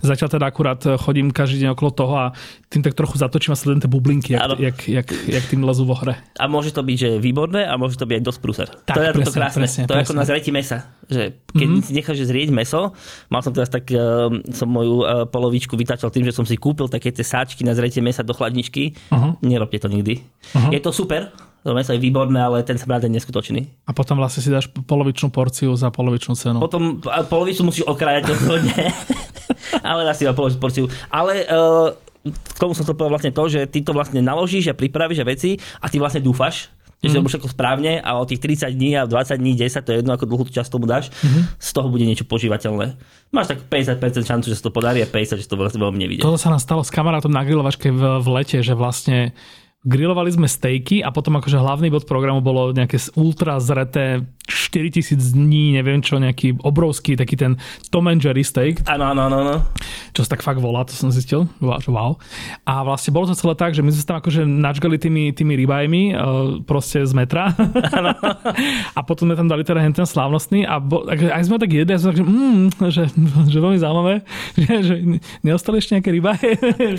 Zatiaľ 0.00 0.28
teda 0.32 0.48
akurát 0.48 0.80
chodím 0.96 1.28
každý 1.28 1.60
deň 1.68 1.76
okolo 1.76 1.90
toho 1.92 2.14
a 2.16 2.26
tým 2.72 2.80
tak 2.80 2.96
trochu 2.96 3.20
zatočím 3.20 3.52
a 3.52 3.56
sledujem 3.60 3.84
tie 3.84 3.92
bublinky, 3.92 4.32
jak, 4.32 4.56
jak, 4.56 4.78
jak, 4.88 5.08
jak, 5.12 5.44
tým 5.44 5.60
lezú 5.60 5.84
vo 5.84 6.00
hre. 6.00 6.16
A 6.40 6.48
môže 6.48 6.72
to 6.72 6.80
byť, 6.80 6.96
že 6.96 7.10
výborné 7.20 7.68
a 7.68 7.76
môže 7.76 8.00
to 8.00 8.08
byť 8.08 8.16
aj 8.16 8.24
dosť 8.24 8.40
prúser. 8.40 8.68
Tak, 8.88 8.96
to 8.96 9.00
je 9.04 9.12
presne, 9.12 9.28
to 9.28 9.36
krásne. 9.36 9.60
Presne, 9.60 9.82
to 9.84 9.92
je 9.92 10.02
ako 10.08 10.16
na 10.16 10.24
zretí 10.24 10.48
mesa. 10.48 10.88
Že 11.04 11.36
keď 11.52 11.66
mm-hmm. 11.68 11.84
si 11.84 11.92
necháš 11.92 12.24
zrieť 12.24 12.48
meso, 12.48 12.96
mal 13.28 13.44
som 13.44 13.52
teraz 13.52 13.68
tak, 13.68 13.92
uh, 13.92 14.32
som 14.56 14.72
moju 14.72 15.04
uh, 15.04 15.28
polovičku 15.28 15.76
vytačal 15.76 16.08
tým, 16.08 16.24
že 16.24 16.32
som 16.32 16.48
si 16.48 16.56
kúpil 16.56 16.88
také 16.88 17.09
tie 17.12 17.26
sáčky 17.26 17.62
na 17.66 17.76
zretie 17.76 18.02
mesa 18.02 18.24
do 18.24 18.32
chladničky. 18.32 18.94
Uh-huh. 19.10 19.36
Nerobte 19.42 19.78
to 19.78 19.88
nikdy. 19.90 20.22
Uh-huh. 20.54 20.70
Je 20.70 20.80
to 20.80 20.94
super, 20.94 21.30
to 21.60 21.76
meso 21.76 21.92
je 21.92 22.00
výborné, 22.00 22.40
ale 22.40 22.64
ten 22.64 22.80
smrad 22.80 23.04
je 23.04 23.12
neskutočný. 23.12 23.68
A 23.84 23.92
potom 23.92 24.16
vlastne 24.16 24.40
si 24.40 24.48
dáš 24.48 24.72
polovičnú 24.72 25.28
porciu 25.28 25.76
za 25.76 25.92
polovičnú 25.92 26.32
cenu. 26.32 26.56
Potom 26.56 27.04
polovicu 27.28 27.68
musíš 27.68 27.84
okrájať 27.84 28.32
rozhodne. 28.32 28.96
ale 29.88 30.08
dáš 30.08 30.22
si 30.22 30.24
na 30.24 30.32
polovičnú 30.32 30.60
porciu. 30.60 30.84
Ale 31.12 31.44
uh, 31.44 31.92
k 32.24 32.56
tomu 32.56 32.72
som 32.72 32.88
to 32.88 32.96
povedal 32.96 33.12
vlastne 33.12 33.32
to, 33.32 33.44
že 33.48 33.68
ty 33.68 33.84
to 33.84 33.92
vlastne 33.92 34.24
naložíš 34.24 34.72
a 34.72 34.74
pripravíš 34.76 35.20
a 35.20 35.28
veci 35.28 35.60
a 35.80 35.86
ty 35.92 36.00
vlastne 36.00 36.24
dúfaš, 36.24 36.72
že 37.00 37.16
mm. 37.16 37.24
všetko 37.32 37.48
správne 37.56 37.96
a 37.96 38.20
o 38.20 38.28
tých 38.28 38.44
30 38.44 38.76
dní 38.76 38.92
a 39.00 39.08
20 39.08 39.40
dní, 39.40 39.56
10, 39.56 39.80
to 39.80 39.90
je 39.90 39.96
jedno, 40.04 40.12
ako 40.12 40.28
dlhú 40.28 40.44
čas 40.52 40.68
tomu 40.68 40.84
dáš, 40.84 41.08
mm-hmm. 41.08 41.56
z 41.56 41.68
toho 41.72 41.88
bude 41.88 42.04
niečo 42.04 42.28
požívateľné. 42.28 43.00
Máš 43.32 43.56
tak 43.56 43.64
50% 43.64 44.20
šancu, 44.28 44.46
že 44.52 44.56
sa 44.60 44.68
to 44.68 44.72
podarí 44.72 45.00
a 45.00 45.08
50, 45.08 45.40
že 45.40 45.48
to 45.48 45.56
vlastne 45.56 45.80
veľmi 45.80 45.96
nevidie. 45.96 46.20
Toto 46.20 46.36
sa 46.36 46.52
nám 46.52 46.60
stalo 46.60 46.84
s 46.84 46.92
kamarátom 46.92 47.32
na 47.32 47.40
grilovačke 47.40 47.88
v, 47.88 48.20
v 48.20 48.28
lete, 48.36 48.60
že 48.60 48.76
vlastne 48.76 49.32
grilovali 49.80 50.28
sme 50.28 50.44
stejky 50.44 51.00
a 51.00 51.08
potom 51.08 51.40
akože 51.40 51.56
hlavný 51.56 51.88
bod 51.88 52.04
programu 52.04 52.44
bolo 52.44 52.76
nejaké 52.76 53.00
ultra 53.16 53.56
zreté 53.56 54.28
4000 54.44 55.16
dní, 55.32 55.72
neviem 55.72 56.04
čo, 56.04 56.20
nejaký 56.20 56.60
obrovský 56.60 57.16
taký 57.16 57.38
ten 57.38 57.56
Tom 57.88 58.10
and 58.10 58.20
Jerry 58.20 58.44
steak. 58.44 58.84
Áno, 58.90 59.08
áno, 59.08 59.22
áno. 59.24 59.56
Čo 60.12 60.26
sa 60.26 60.36
tak 60.36 60.42
fakt 60.44 60.58
volá, 60.58 60.82
to 60.84 60.92
som 60.92 61.08
zistil. 61.08 61.46
Wow. 61.62 62.18
A 62.66 62.82
vlastne 62.84 63.14
bolo 63.14 63.30
to 63.30 63.38
celé 63.38 63.54
tak, 63.54 63.72
že 63.72 63.80
my 63.80 63.94
sme 63.94 64.00
sa 64.02 64.08
tam 64.12 64.18
akože 64.20 64.42
načgali 64.44 64.98
tými, 64.98 65.30
tými 65.32 65.54
rybajmi 65.64 66.02
e, 66.10 66.14
proste 66.66 67.06
z 67.06 67.12
metra. 67.14 67.54
a 68.98 69.00
potom 69.06 69.30
sme 69.30 69.38
tam 69.38 69.48
dali 69.48 69.62
teda 69.62 69.80
ten 69.80 70.04
slávnostný 70.06 70.66
a 70.66 70.82
bo, 70.82 71.06
aj 71.08 71.46
sme 71.46 71.56
tak 71.56 71.70
jedli, 71.70 71.94
a 71.94 71.98
sme 72.02 72.10
tak, 72.12 72.18
že, 72.20 72.26
mm, 72.26 72.66
že, 72.90 73.02
že 73.48 73.58
veľmi 73.62 73.78
zaujímavé, 73.78 74.14
že, 74.66 74.74
že 74.82 74.94
neostali 75.46 75.78
ešte 75.78 75.94
nejaké 75.96 76.10
rybaje. 76.10 76.50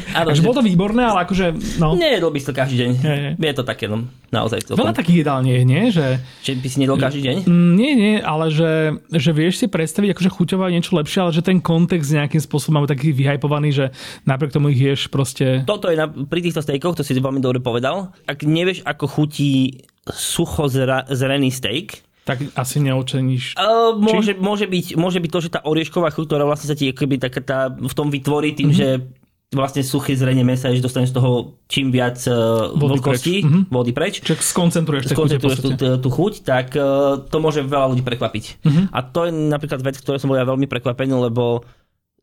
Takže 0.08 0.40
že... 0.40 0.46
bolo 0.48 0.64
to 0.64 0.66
výborné, 0.66 1.04
ale 1.04 1.28
akože, 1.28 1.78
no. 1.84 2.00
Nejedol 2.00 2.32
by 2.32 2.40
to 2.42 2.52
každý 2.56 2.71
deň. 2.78 2.92
Je, 3.02 3.16
je. 3.16 3.32
je 3.40 3.56
to 3.56 3.64
také, 3.64 3.90
no, 3.90 4.08
naozaj. 4.30 4.68
To 4.68 4.80
Veľa 4.80 4.96
takých 4.96 5.26
jedál 5.26 5.40
nie 5.44 5.60
je, 5.60 5.64
nie? 5.68 5.84
Že... 5.90 6.06
Čiže 6.46 6.56
by 6.60 6.68
si 6.70 6.78
nedol 6.80 6.98
každý 7.00 7.22
deň? 7.26 7.36
Mm, 7.48 7.72
nie, 7.76 7.92
nie, 7.96 8.16
ale 8.20 8.54
že, 8.54 9.02
že 9.12 9.32
vieš 9.32 9.64
si 9.64 9.66
predstaviť 9.68 10.16
akože 10.16 10.30
chuťová 10.32 10.72
niečo 10.72 10.96
lepšie, 10.96 11.20
ale 11.24 11.32
že 11.36 11.44
ten 11.44 11.60
kontext 11.60 12.12
nejakým 12.12 12.42
spôsobom 12.42 12.82
máme 12.82 12.92
taký 12.92 13.12
vyhypovaný, 13.12 13.70
že 13.76 13.86
napriek 14.24 14.56
tomu 14.56 14.72
ich 14.72 14.80
ješ 14.80 15.12
proste... 15.12 15.68
Toto 15.68 15.92
je 15.92 15.98
na, 16.00 16.08
pri 16.08 16.40
týchto 16.40 16.64
stejkoch, 16.64 17.00
to 17.00 17.04
si 17.04 17.18
veľmi 17.18 17.44
dobre 17.44 17.60
povedal. 17.60 18.16
Ak 18.26 18.46
nevieš, 18.48 18.86
ako 18.88 19.06
chutí 19.10 19.84
sucho 20.10 20.66
zrený 20.68 21.50
steak, 21.54 22.02
tak 22.22 22.38
asi 22.54 22.78
neočeníš. 22.86 23.58
Uh, 23.58 23.98
môže, 23.98 24.38
môže, 24.38 24.66
byť, 24.70 24.94
môže 24.94 25.18
byť 25.18 25.32
to, 25.34 25.40
že 25.42 25.54
tá 25.58 25.60
oriešková 25.66 26.14
chuť, 26.14 26.26
ktorá 26.30 26.46
vlastne 26.46 26.70
sa 26.70 26.78
ti 26.78 26.94
akoby 26.94 27.18
taká 27.18 27.42
tá, 27.42 27.60
v 27.74 27.94
tom 27.98 28.14
vytvorí 28.14 28.54
tým, 28.54 28.70
mm-hmm. 28.70 28.78
že 28.78 29.21
vlastne 29.52 29.84
suché 29.84 30.16
zrenie 30.16 30.48
mesa, 30.48 30.72
že 30.72 30.80
dostaneš 30.80 31.12
z 31.12 31.16
toho 31.20 31.60
čím 31.68 31.92
viac 31.92 32.16
uh, 32.32 32.72
vody 32.72 33.04
vlhkosti, 33.04 33.36
preč. 33.36 33.44
Mm-hmm. 33.44 33.64
vody 33.68 33.92
preč. 33.92 34.14
Čiže 34.24 34.40
skoncentruješ, 34.40 35.04
skoncentruješ 35.12 35.60
tú, 35.60 35.70
tú, 35.76 35.88
tú 36.00 36.10
chuť, 36.10 36.34
tak 36.48 36.72
uh, 36.80 37.20
to 37.28 37.38
môže 37.44 37.60
veľa 37.68 37.92
ľudí 37.92 38.04
prekvapiť. 38.04 38.64
Mm-hmm. 38.64 38.86
A 38.96 39.00
to 39.04 39.28
je 39.28 39.32
napríklad 39.36 39.84
vec, 39.84 40.00
ktoré 40.00 40.24
som 40.24 40.32
bol 40.32 40.40
ja 40.40 40.48
veľmi 40.48 40.72
prekvapený, 40.72 41.28
lebo 41.28 41.68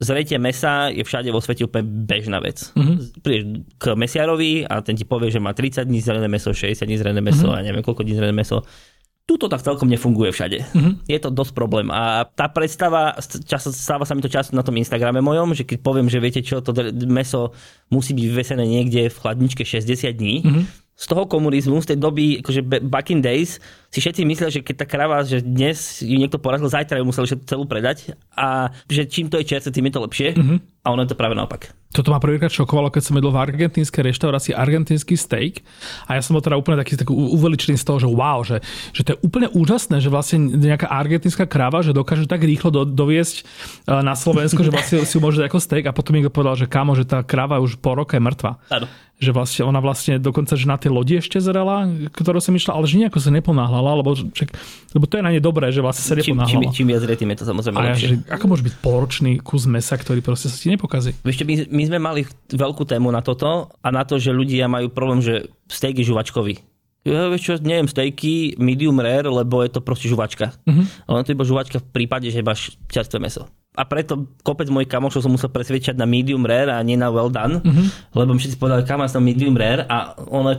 zretie 0.01 0.41
mesa 0.41 0.89
je 0.89 1.05
všade 1.05 1.29
vo 1.29 1.45
svete 1.45 1.68
úplne 1.68 1.85
bežná 1.85 2.41
vec. 2.41 2.72
Mm-hmm. 2.72 2.97
Prídeš 3.20 3.45
k 3.76 3.85
mesiarovi 3.93 4.64
a 4.64 4.81
ten 4.81 4.97
ti 4.97 5.05
povie, 5.05 5.29
že 5.29 5.43
má 5.43 5.53
30 5.53 5.85
dní 5.85 6.01
zrené 6.01 6.33
meso, 6.33 6.57
60 6.57 6.89
dní 6.89 6.97
zrené 6.97 7.20
meso 7.20 7.45
mm-hmm. 7.45 7.61
a 7.61 7.66
neviem 7.66 7.85
koľko 7.85 8.09
dní 8.09 8.16
zrené 8.16 8.33
meso 8.33 8.64
Tuto 9.29 9.45
tak 9.45 9.61
celkom 9.61 9.93
nefunguje 9.93 10.33
všade. 10.33 10.72
Mm-hmm. 10.72 10.93
Je 11.05 11.18
to 11.20 11.29
dosť 11.29 11.53
problém. 11.53 11.93
A 11.93 12.24
tá 12.24 12.49
predstava, 12.49 13.12
čas, 13.45 13.68
stáva 13.76 14.09
sa 14.09 14.16
mi 14.16 14.24
to 14.24 14.33
často 14.33 14.57
na 14.57 14.64
tom 14.64 14.72
Instagrame 14.81 15.20
mojom, 15.20 15.53
že 15.53 15.68
keď 15.68 15.85
poviem, 15.85 16.09
že 16.09 16.16
viete 16.16 16.41
čo, 16.41 16.64
to 16.64 16.72
meso 17.05 17.53
musí 17.93 18.16
byť 18.16 18.24
vyvesené 18.24 18.64
niekde 18.64 19.12
v 19.12 19.20
chladničke 19.20 19.68
60 19.68 20.16
dní, 20.16 20.37
mm-hmm. 20.41 20.64
z 20.97 21.05
toho 21.05 21.29
komunizmu, 21.29 21.76
z 21.85 21.93
tej 21.93 21.99
doby, 22.01 22.41
akože 22.41 22.64
back 22.89 23.12
in 23.12 23.20
days, 23.20 23.61
si 23.93 24.01
všetci 24.01 24.24
myslia, 24.24 24.49
že 24.49 24.64
keď 24.64 24.74
tá 24.81 24.87
krava, 24.89 25.20
že 25.20 25.45
dnes 25.45 26.01
ju 26.01 26.16
niekto 26.16 26.41
porazil, 26.41 26.72
zajtra 26.72 26.97
ju 26.97 27.05
museli 27.05 27.29
celú 27.45 27.68
predať 27.68 28.16
a 28.33 28.72
že 28.89 29.05
čím 29.05 29.29
to 29.29 29.37
je 29.37 29.45
čerstvé, 29.45 29.76
tým 29.76 29.93
je 29.93 29.95
to 29.95 30.05
lepšie. 30.09 30.29
Mm-hmm. 30.41 30.59
A 30.83 30.87
ono 30.89 31.05
je 31.05 31.12
to 31.12 31.20
práve 31.20 31.37
naopak. 31.37 31.76
Toto 31.89 32.12
ma 32.12 32.20
prvýkrát 32.20 32.53
šokovalo, 32.53 32.93
keď 32.93 33.01
som 33.01 33.16
jedol 33.16 33.32
v 33.32 33.41
argentínskej 33.49 34.12
reštaurácii 34.12 34.53
argentínsky 34.53 35.16
steak 35.16 35.64
a 36.05 36.20
ja 36.20 36.22
som 36.22 36.36
bol 36.36 36.45
teda 36.45 36.61
úplne 36.61 36.76
taký, 36.76 37.01
taký 37.01 37.16
uveličený 37.16 37.80
z 37.80 37.84
toho, 37.89 37.97
že 37.97 38.09
wow, 38.12 38.45
že, 38.45 38.61
že 38.93 39.09
to 39.09 39.16
je 39.16 39.18
úplne 39.24 39.49
úžasné, 39.57 40.05
že 40.05 40.12
vlastne 40.12 40.53
nejaká 40.53 40.84
argentínska 40.84 41.49
kráva, 41.49 41.80
že 41.80 41.97
dokáže 41.97 42.28
tak 42.28 42.45
rýchlo 42.45 42.68
do, 42.68 42.82
doviesť 42.84 43.36
e, 43.41 44.05
na 44.05 44.12
Slovensko, 44.12 44.61
že 44.61 44.68
vlastne 44.68 45.01
si 45.09 45.16
ju 45.16 45.20
môže 45.24 45.41
ako 45.41 45.57
steak 45.57 45.89
a 45.89 45.97
potom 45.97 46.12
mi 46.12 46.20
povedal, 46.28 46.61
že 46.61 46.68
kamo, 46.68 46.93
že 46.93 47.09
tá 47.09 47.24
kráva 47.24 47.57
už 47.57 47.80
po 47.80 47.97
roka 47.97 48.20
je 48.20 48.22
mŕtva. 48.22 48.61
Áno. 48.68 48.84
Že 49.19 49.35
vlastne 49.35 49.62
ona 49.66 49.83
vlastne 49.83 50.23
dokonca, 50.23 50.55
že 50.55 50.71
na 50.71 50.79
tej 50.79 50.95
lodi 50.95 51.19
ešte 51.19 51.43
zrela, 51.43 51.91
ktorú 52.14 52.39
som 52.39 52.55
išla, 52.55 52.79
ale 52.79 52.87
že 52.87 53.03
nejako 53.03 53.19
sa 53.19 53.35
neponáhľala, 53.35 53.99
lebo, 53.99 54.14
čak, 54.14 54.55
lebo 54.95 55.11
to 55.11 55.19
je 55.19 55.23
na 55.27 55.35
ne 55.35 55.43
dobré, 55.43 55.75
že 55.75 55.83
vlastne 55.83 56.07
sa 56.07 56.14
neponáhľala. 56.14 56.47
Čím, 56.47 56.71
čím, 56.71 56.87
čím 56.87 56.87
viac 56.95 57.03
tým 57.03 57.31
je 57.35 57.39
to 57.43 57.47
samozrejme 57.51 57.77
a 57.77 57.83
lepšie. 57.91 58.07
Ja, 58.07 58.11
že, 58.14 58.31
ako 58.31 58.45
môže 58.47 58.62
byť 58.62 58.75
poročný 58.79 59.33
kus 59.43 59.66
mesa, 59.66 59.99
ktorý 59.99 60.23
proste 60.23 60.47
sa 60.47 60.55
ti 60.55 60.71
nepokazí. 60.71 61.19
Ešte 61.27 61.43
my, 61.43 61.66
my 61.66 61.83
sme 61.91 61.99
mali 61.99 62.21
veľkú 62.55 62.87
tému 62.87 63.11
na 63.11 63.19
toto 63.19 63.75
a 63.83 63.89
na 63.91 64.07
to, 64.07 64.23
že 64.23 64.31
ľudia 64.31 64.71
majú 64.71 64.87
problém, 64.95 65.19
že 65.19 65.51
steak 65.66 65.99
je 65.99 66.07
žuvačkový. 66.07 66.62
Ja 67.03 67.27
vieš 67.27 67.43
čo, 67.43 67.53
neviem, 67.59 67.91
stejky 67.91 68.55
medium 68.62 69.03
rare, 69.03 69.27
lebo 69.27 69.66
je 69.66 69.71
to 69.73 69.81
proste 69.83 70.07
žuvačka. 70.07 70.55
Uh-huh. 70.62 70.85
Ono 71.11 71.27
to 71.27 71.35
iba 71.35 71.43
žuvačka 71.43 71.83
v 71.83 71.87
prípade, 71.91 72.31
že 72.31 72.45
máš 72.45 72.77
čerstvé 72.87 73.19
meso. 73.19 73.51
A 73.79 73.87
preto 73.87 74.26
kopec 74.43 74.66
mojich 74.66 74.91
kamošov 74.91 75.22
som 75.22 75.31
musel 75.31 75.55
presvedčať 75.55 75.95
na 75.95 76.03
medium 76.03 76.43
rare 76.43 76.74
a 76.74 76.83
nie 76.83 76.99
na 76.99 77.14
well 77.14 77.31
done, 77.31 77.62
uh-huh. 77.62 77.87
lebo 78.18 78.35
mi 78.35 78.43
všetci 78.43 78.59
povedali, 78.59 78.83
kam 78.83 79.07
som 79.07 79.22
medium 79.22 79.55
rare 79.55 79.87
a 79.87 80.18
ono 80.18 80.59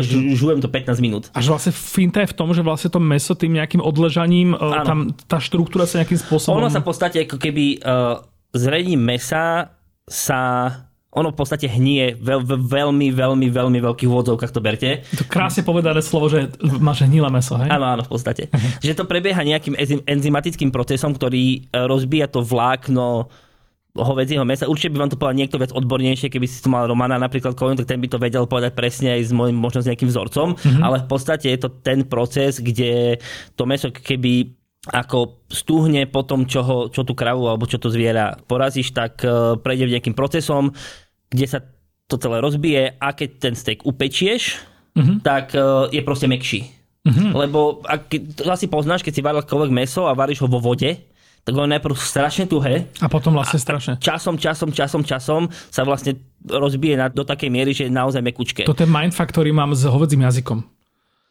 žu, 0.00 0.32
žujem 0.32 0.64
to 0.64 0.72
15 0.72 1.04
minút. 1.04 1.28
Až 1.36 1.52
vlastne 1.52 1.76
finta 1.76 2.24
je 2.24 2.32
v 2.32 2.36
tom, 2.40 2.56
že 2.56 2.64
vlastne 2.64 2.88
to 2.88 2.96
meso 2.96 3.36
tým 3.36 3.60
nejakým 3.60 3.84
odležaním, 3.84 4.56
ano. 4.56 4.88
tam 4.88 4.98
tá 5.28 5.36
štruktúra 5.36 5.84
sa 5.84 6.00
nejakým 6.00 6.16
spôsobom... 6.16 6.64
Ono 6.64 6.72
sa 6.72 6.80
v 6.80 6.88
podstate 6.88 7.28
ako 7.28 7.36
keby 7.36 7.84
uh, 7.84 8.24
zrením 8.56 9.04
mesa 9.04 9.76
sa 10.08 10.72
ono 11.18 11.34
v 11.34 11.38
podstate 11.42 11.66
hnie 11.66 12.14
veľ, 12.22 12.46
veľmi, 12.46 13.10
veľmi, 13.10 13.46
veľmi 13.50 13.78
veľkých 13.82 14.08
úvodzovkách 14.08 14.54
to 14.54 14.62
berte. 14.62 15.02
To 15.18 15.26
krásne 15.26 15.66
povedané 15.66 15.98
slovo, 15.98 16.30
že 16.30 16.54
máš 16.78 17.02
hnilé 17.02 17.26
meso, 17.28 17.58
hej? 17.58 17.66
Áno, 17.66 17.90
áno, 17.90 18.02
v 18.06 18.10
podstate. 18.14 18.46
že 18.78 18.94
to 18.94 19.04
prebieha 19.04 19.42
nejakým 19.42 19.74
enzymatickým 20.06 20.70
procesom, 20.70 21.18
ktorý 21.18 21.66
e, 21.66 21.82
rozbíja 21.90 22.30
to 22.30 22.46
vlákno 22.46 23.26
hovedzieho 23.98 24.46
mesa. 24.46 24.70
Určite 24.70 24.94
by 24.94 24.98
vám 25.02 25.10
to 25.10 25.18
povedal 25.18 25.38
niekto 25.38 25.58
viac 25.58 25.74
odbornejšie, 25.74 26.30
keby 26.30 26.46
si 26.46 26.62
tu 26.62 26.70
mal 26.70 26.86
Romana 26.86 27.18
napríklad 27.18 27.58
Kolin, 27.58 27.74
tak 27.74 27.90
ten 27.90 27.98
by 27.98 28.06
to 28.06 28.22
vedel 28.22 28.46
povedať 28.46 28.78
presne 28.78 29.18
aj 29.18 29.26
s 29.26 29.32
môjim 29.34 29.58
možno 29.58 29.82
s 29.82 29.88
nejakým 29.90 30.06
vzorom, 30.06 30.54
mm-hmm. 30.54 30.82
ale 30.84 31.02
v 31.02 31.08
podstate 31.10 31.50
je 31.50 31.58
to 31.58 31.70
ten 31.82 32.06
proces, 32.06 32.62
kde 32.62 33.18
to 33.58 33.62
meso 33.66 33.90
keby 33.90 34.54
ako 34.88 35.44
stúhne 35.50 36.06
po 36.08 36.22
tom, 36.24 36.46
čo, 36.46 36.62
ho, 36.64 36.78
čo 36.88 37.02
tú 37.04 37.12
kravu 37.12 37.50
alebo 37.50 37.68
čo 37.68 37.76
to 37.76 37.90
zviera 37.92 38.38
porazíš, 38.46 38.94
tak 38.94 39.20
uh, 39.26 39.58
prejde 39.58 39.90
nejakým 39.90 40.16
procesom, 40.16 40.72
kde 41.28 41.46
sa 41.46 41.58
to 42.08 42.16
celé 42.16 42.40
rozbije 42.40 42.96
a 42.96 43.08
keď 43.12 43.28
ten 43.36 43.54
steak 43.54 43.84
upečieš, 43.84 44.64
uh-huh. 44.96 45.20
tak 45.20 45.52
uh, 45.52 45.86
je 45.92 46.00
proste 46.00 46.24
mekší. 46.24 46.72
Uh-huh. 47.04 47.44
Lebo 47.44 47.84
ak, 47.84 48.08
to 48.36 48.48
asi 48.48 48.68
poznáš, 48.68 49.04
keď 49.04 49.12
si 49.12 49.24
varil 49.24 49.40
akékoľvek 49.44 49.72
meso 49.72 50.08
a 50.08 50.16
varíš 50.16 50.44
ho 50.44 50.48
vo 50.48 50.60
vode, 50.60 50.96
tak 51.48 51.52
ono 51.56 51.68
najprv 51.68 51.96
strašne 51.96 52.44
tuhé. 52.44 52.92
A 53.00 53.08
potom 53.08 53.32
vlastne 53.32 53.56
strašne. 53.56 53.96
Časom, 53.96 54.36
časom, 54.36 54.68
časom, 54.68 55.00
časom 55.00 55.42
sa 55.72 55.80
vlastne 55.84 56.20
rozbije 56.44 57.00
na, 57.00 57.08
do 57.08 57.24
takej 57.24 57.48
miery, 57.48 57.72
že 57.72 57.88
je 57.88 57.92
naozaj 57.92 58.20
mekučké. 58.20 58.68
To 58.68 58.76
je 58.76 58.84
mindfuck, 58.84 59.32
ktorý 59.32 59.56
mám 59.56 59.72
s 59.72 59.88
hovedzím 59.88 60.28
jazykom. 60.28 60.60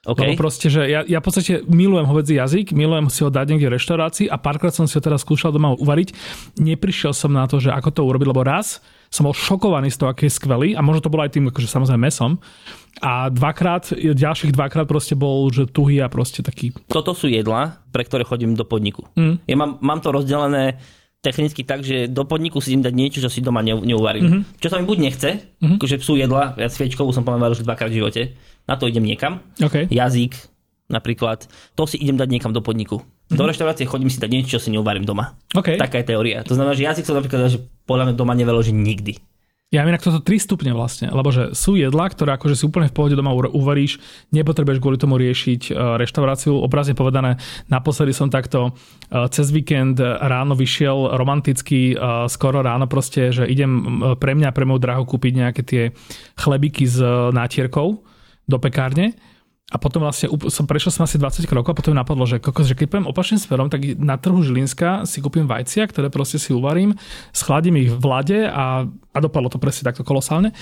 Okay. 0.08 0.34
Lebo 0.34 0.40
proste, 0.40 0.72
že 0.72 0.88
ja, 0.88 1.04
ja 1.04 1.20
v 1.20 1.26
podstate 1.26 1.68
milujem 1.68 2.08
hovedzí 2.08 2.40
jazyk, 2.40 2.72
milujem 2.72 3.12
si 3.12 3.22
ho 3.22 3.30
dať 3.30 3.46
niekde 3.46 3.68
v 3.70 3.76
reštaurácii 3.76 4.26
a 4.32 4.40
párkrát 4.40 4.72
som 4.72 4.88
si 4.88 4.96
ho 4.96 5.04
teraz 5.04 5.22
skúšal 5.22 5.52
doma 5.52 5.76
uvariť. 5.76 6.16
Neprišiel 6.64 7.12
som 7.12 7.36
na 7.36 7.44
to, 7.44 7.60
že 7.60 7.70
ako 7.70 7.90
to 7.92 8.02
urobiť, 8.08 8.28
lebo 8.32 8.42
raz 8.42 8.80
som 9.08 9.26
bol 9.26 9.36
šokovaný 9.36 9.92
z 9.92 9.98
toho, 10.04 10.12
aký 10.12 10.28
je 10.28 10.38
skvelý 10.38 10.70
a 10.76 10.82
možno 10.84 11.08
to 11.08 11.12
bolo 11.14 11.24
aj 11.24 11.34
tým, 11.34 11.50
akože 11.50 11.68
samozrejme 11.68 12.02
mesom. 12.08 12.38
A 13.02 13.30
dvakrát, 13.30 13.94
ďalších 13.94 14.58
dvakrát 14.58 14.90
proste 14.90 15.14
bol, 15.14 15.48
že 15.54 15.70
tuhý 15.70 16.02
a 16.02 16.10
proste 16.10 16.42
taký... 16.42 16.74
Toto 16.90 17.14
sú 17.14 17.30
jedla, 17.30 17.80
pre 17.94 18.02
ktoré 18.04 18.26
chodím 18.26 18.58
do 18.58 18.66
podniku. 18.66 19.06
Mm. 19.14 19.38
Ja 19.46 19.56
mám, 19.56 19.78
mám 19.86 20.00
to 20.02 20.10
rozdelené 20.10 20.82
technicky 21.22 21.66
tak, 21.66 21.82
že 21.82 22.08
do 22.08 22.24
podniku 22.24 22.62
si 22.62 22.74
idem 22.74 22.86
dať 22.86 22.94
niečo, 22.94 23.20
čo 23.22 23.30
si 23.30 23.42
doma 23.42 23.66
neuvarím. 23.66 24.24
Mm-hmm. 24.24 24.62
Čo 24.62 24.68
sa 24.70 24.78
mi 24.78 24.86
buď 24.86 24.98
nechce, 25.02 25.30
mm-hmm. 25.60 25.78
akože 25.82 25.96
sú 26.00 26.14
jedla, 26.16 26.54
ja 26.56 26.70
sviečkovú 26.70 27.10
som 27.10 27.26
povedal 27.26 27.52
už 27.52 27.66
dvakrát 27.66 27.90
v 27.90 28.00
živote, 28.00 28.22
na 28.70 28.78
to 28.78 28.86
idem 28.86 29.04
niekam. 29.04 29.42
Okay. 29.58 29.90
Jazyk 29.90 30.38
napríklad, 30.88 31.50
to 31.76 31.84
si 31.84 32.00
idem 32.00 32.16
dať 32.16 32.30
niekam 32.32 32.56
do 32.56 32.64
podniku. 32.64 33.04
Mm-hmm. 33.28 33.38
Do 33.38 33.44
reštaurácie 33.44 33.84
chodím 33.84 34.08
si 34.08 34.24
dať 34.24 34.32
niečo, 34.32 34.56
čo 34.56 34.64
si 34.64 34.72
neuvarím 34.72 35.04
doma. 35.04 35.36
Okay. 35.52 35.76
Taká 35.76 36.00
je 36.00 36.16
teória. 36.16 36.48
To 36.48 36.56
znamená, 36.56 36.80
že 36.80 36.88
jazyk 36.88 37.04
som 37.04 37.20
napríklad, 37.20 37.52
že 37.52 37.60
podľa 37.84 38.12
mňa 38.12 38.16
doma 38.16 38.32
neveloží 38.32 38.72
nikdy. 38.72 39.20
Ja 39.68 39.84
viem, 39.84 40.00
toto 40.00 40.24
3 40.24 40.40
stupne 40.40 40.72
vlastne, 40.72 41.12
lebo 41.12 41.28
že 41.28 41.52
sú 41.52 41.76
jedlá, 41.76 42.08
ktoré 42.08 42.40
akože 42.40 42.56
si 42.56 42.64
úplne 42.64 42.88
v 42.88 42.96
pohode 42.96 43.20
doma 43.20 43.36
uvaríš, 43.36 44.00
nepotrebuješ 44.32 44.80
kvôli 44.80 44.96
tomu 44.96 45.20
riešiť 45.20 45.62
e, 45.68 45.72
reštauráciu. 46.00 46.56
Obrazne 46.56 46.96
povedané, 46.96 47.36
naposledy 47.68 48.16
som 48.16 48.32
takto 48.32 48.72
e, 48.72 49.28
cez 49.28 49.52
víkend 49.52 50.00
ráno 50.00 50.56
vyšiel 50.56 51.20
romanticky, 51.20 51.92
e, 51.92 51.96
skoro 52.32 52.64
ráno 52.64 52.88
proste, 52.88 53.36
že 53.36 53.44
idem 53.44 54.00
pre 54.16 54.40
mňa, 54.40 54.56
pre 54.56 54.64
moju 54.64 54.80
drahu 54.80 55.04
kúpiť 55.04 55.34
nejaké 55.36 55.62
tie 55.68 55.84
chlebiky 56.40 56.88
s 56.88 57.04
nátierkou 57.36 58.08
do 58.48 58.58
pekárne 58.64 59.20
a 59.68 59.76
potom 59.76 60.08
vlastne 60.08 60.32
som 60.48 60.64
prešiel 60.64 60.96
som 60.96 61.04
asi 61.04 61.20
20 61.20 61.44
krokov 61.44 61.76
a 61.76 61.80
potom 61.84 61.92
napadlo, 61.92 62.24
že, 62.24 62.40
kokos, 62.40 62.72
že 62.72 62.76
keď 62.80 62.88
poviem 62.88 63.12
opačným 63.12 63.36
smerom, 63.36 63.68
tak 63.68 63.84
na 64.00 64.16
trhu 64.16 64.40
Žilinska 64.40 65.04
si 65.04 65.20
kúpim 65.20 65.44
vajcia, 65.44 65.84
ktoré 65.92 66.08
proste 66.08 66.40
si 66.40 66.56
uvarím, 66.56 66.96
schladím 67.36 67.76
ich 67.84 67.92
v 67.92 68.00
vlade 68.00 68.40
a, 68.48 68.88
a 68.88 69.18
dopadlo 69.20 69.52
to 69.52 69.60
presne 69.60 69.84
takto 69.84 70.08
kolosálne. 70.08 70.56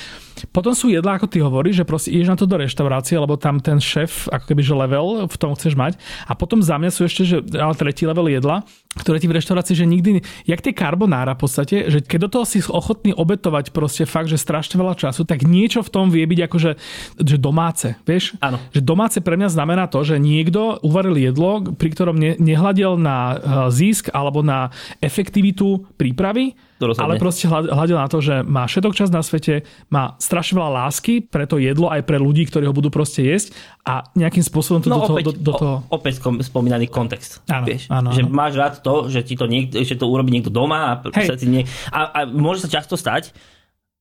Potom 0.50 0.74
sú 0.74 0.90
jedlá, 0.90 1.22
ako 1.22 1.30
ty 1.30 1.38
hovoríš, 1.38 1.86
že 1.86 1.86
proste 1.86 2.10
ideš 2.10 2.34
na 2.34 2.38
to 2.42 2.50
do 2.50 2.58
reštaurácie, 2.58 3.14
lebo 3.22 3.38
tam 3.38 3.62
ten 3.62 3.78
šéf, 3.78 4.26
ako 4.34 4.50
keby 4.50 4.62
že 4.66 4.74
level 4.74 5.30
v 5.30 5.38
tom 5.38 5.54
chceš 5.54 5.78
mať. 5.78 6.02
A 6.26 6.34
potom 6.34 6.66
za 6.66 6.82
mňa 6.82 6.90
sú 6.90 7.06
ešte, 7.06 7.30
že 7.30 7.38
ale 7.62 7.78
tretí 7.78 8.10
level 8.10 8.26
jedla, 8.26 8.66
ktoré 8.96 9.20
ti 9.20 9.28
v 9.28 9.36
reštaurácii, 9.36 9.76
že 9.76 9.86
nikdy, 9.86 10.24
jak 10.48 10.64
tie 10.64 10.72
karbonára 10.72 11.36
v 11.36 11.42
podstate, 11.44 11.92
že 11.92 12.00
keď 12.00 12.20
do 12.28 12.30
toho 12.40 12.46
si 12.48 12.64
ochotný 12.64 13.12
obetovať 13.12 13.76
proste 13.76 14.08
fakt, 14.08 14.32
že 14.32 14.40
strašne 14.40 14.80
veľa 14.80 14.96
času, 14.96 15.28
tak 15.28 15.44
niečo 15.44 15.84
v 15.84 15.92
tom 15.92 16.08
vie 16.08 16.24
byť 16.24 16.40
akože 16.48 16.72
že 17.20 17.38
domáce, 17.38 18.00
vieš? 18.08 18.40
Áno. 18.40 18.58
Že 18.72 18.82
domáce 18.82 19.20
pre 19.20 19.36
mňa 19.36 19.52
znamená 19.52 19.92
to, 19.92 20.02
že 20.08 20.16
niekto 20.16 20.80
uvaril 20.80 21.20
jedlo, 21.20 21.76
pri 21.76 21.90
ktorom 21.92 22.16
ne, 22.16 22.40
nehľadel 22.40 22.96
na 22.96 23.18
eh, 23.18 23.38
zisk 23.70 24.10
alebo 24.16 24.40
na 24.40 24.72
efektivitu 25.04 25.84
prípravy, 26.00 26.56
ale 26.76 27.16
proste 27.16 27.48
hľadel 27.48 27.96
na 27.96 28.10
to, 28.12 28.20
že 28.20 28.44
má 28.44 28.68
všetok 28.68 28.92
čas 28.92 29.08
na 29.08 29.24
svete, 29.24 29.64
má 29.88 30.20
strašne 30.20 30.60
veľa 30.60 30.72
lásky 30.84 31.24
pre 31.24 31.48
to 31.48 31.56
jedlo 31.56 31.88
aj 31.88 32.04
pre 32.04 32.20
ľudí, 32.20 32.44
ktorí 32.52 32.68
ho 32.68 32.76
budú 32.76 32.92
proste 32.92 33.24
jesť 33.24 33.56
a 33.88 34.04
nejakým 34.12 34.44
spôsobom 34.44 34.84
to 34.84 34.92
no, 34.92 35.00
do, 35.00 35.08
toho, 35.08 35.16
opäť, 35.16 35.26
do, 35.26 35.32
do 35.40 35.54
toho... 35.56 35.76
Opäť 35.88 36.14
spomínaný 36.20 36.92
kontext. 36.92 37.40
Áno, 37.48 37.64
vieš? 37.64 37.88
Áno, 37.88 38.12
že 38.12 38.28
áno. 38.28 38.36
máš 38.36 38.60
rád 38.60 38.84
to, 38.84 39.08
že 39.08 39.24
ti 39.24 39.40
to, 39.40 39.48
niekto, 39.48 39.80
že 39.80 39.96
to 39.96 40.04
urobí 40.04 40.36
niekto 40.36 40.52
doma 40.52 41.00
a, 41.00 41.24
sa 41.24 41.40
ti 41.40 41.48
nie, 41.48 41.64
a, 41.96 42.12
a 42.12 42.20
môže 42.28 42.68
sa 42.68 42.70
často 42.70 43.00
stať, 43.00 43.32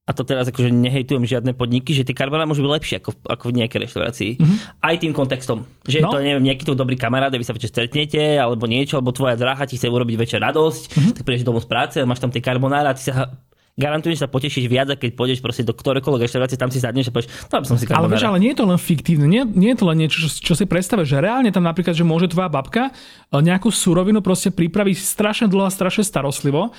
a 0.04 0.10
to 0.12 0.20
teraz 0.20 0.44
akože 0.52 0.68
nehejtujem 0.68 1.24
žiadne 1.24 1.56
podniky, 1.56 1.96
že 1.96 2.04
tie 2.04 2.12
carbonara 2.12 2.44
môžu 2.44 2.60
byť 2.60 2.72
lepšie 2.76 2.96
ako, 3.00 3.10
ako 3.24 3.44
v 3.48 3.56
nejakej 3.64 3.80
reštaurácii. 3.88 4.30
Mm-hmm. 4.36 4.58
Aj 4.84 4.94
tým 5.00 5.16
kontextom. 5.16 5.64
Že 5.88 6.04
no. 6.04 6.12
to 6.12 6.20
neviem, 6.20 6.44
nejaký 6.44 6.68
to 6.68 6.76
dobrý 6.76 7.00
kamarát, 7.00 7.32
vy 7.32 7.40
sa 7.40 7.56
večer 7.56 7.72
stretnete, 7.72 8.36
alebo 8.36 8.68
niečo, 8.68 9.00
alebo 9.00 9.16
tvoja 9.16 9.32
dráha 9.32 9.64
ti 9.64 9.80
chce 9.80 9.88
urobiť 9.88 10.16
večer 10.20 10.44
radosť, 10.44 10.82
mm-hmm. 10.92 11.12
tak 11.16 11.22
prídeš 11.24 11.48
domov 11.48 11.64
z 11.64 11.68
práce, 11.72 11.96
máš 12.04 12.20
tam 12.20 12.28
tie 12.28 12.44
carbonara, 12.44 12.92
ty 12.92 13.08
sa 13.08 13.32
garantujem, 13.74 14.14
že 14.14 14.22
sa 14.22 14.30
potešíš 14.30 14.70
viac, 14.70 14.86
keď 14.94 15.18
pôjdeš 15.18 15.42
proste 15.42 15.66
do 15.66 15.74
ktorékoľvek 15.74 16.30
reštaurácie, 16.30 16.60
tam 16.60 16.70
si 16.70 16.78
sadneš 16.78 17.10
a 17.10 17.12
povieš, 17.16 17.28
to 17.50 17.54
by 17.58 17.66
som 17.66 17.76
si 17.80 17.84
Ale 17.90 18.06
vieš, 18.06 18.28
ale 18.28 18.38
nie 18.38 18.54
je 18.54 18.58
to 18.62 18.66
len 18.70 18.78
fiktívne, 18.78 19.26
nie, 19.26 19.42
nie 19.42 19.74
je 19.74 19.78
to 19.82 19.84
len 19.90 19.98
niečo, 19.98 20.18
čo, 20.26 20.28
čo 20.30 20.54
si 20.54 20.64
predstavíš, 20.68 21.10
že 21.10 21.18
reálne 21.18 21.50
tam 21.50 21.66
napríklad, 21.66 21.96
že 21.96 22.06
môže 22.06 22.30
tvoja 22.30 22.46
babka 22.46 22.92
eh, 22.92 23.40
nejakú 23.42 23.74
surovinu 23.74 24.22
proste 24.22 24.54
pripraviť 24.54 24.96
strašne 25.00 25.46
dlho 25.50 25.66
a 25.66 25.74
strašne 25.74 26.06
starostlivo 26.06 26.70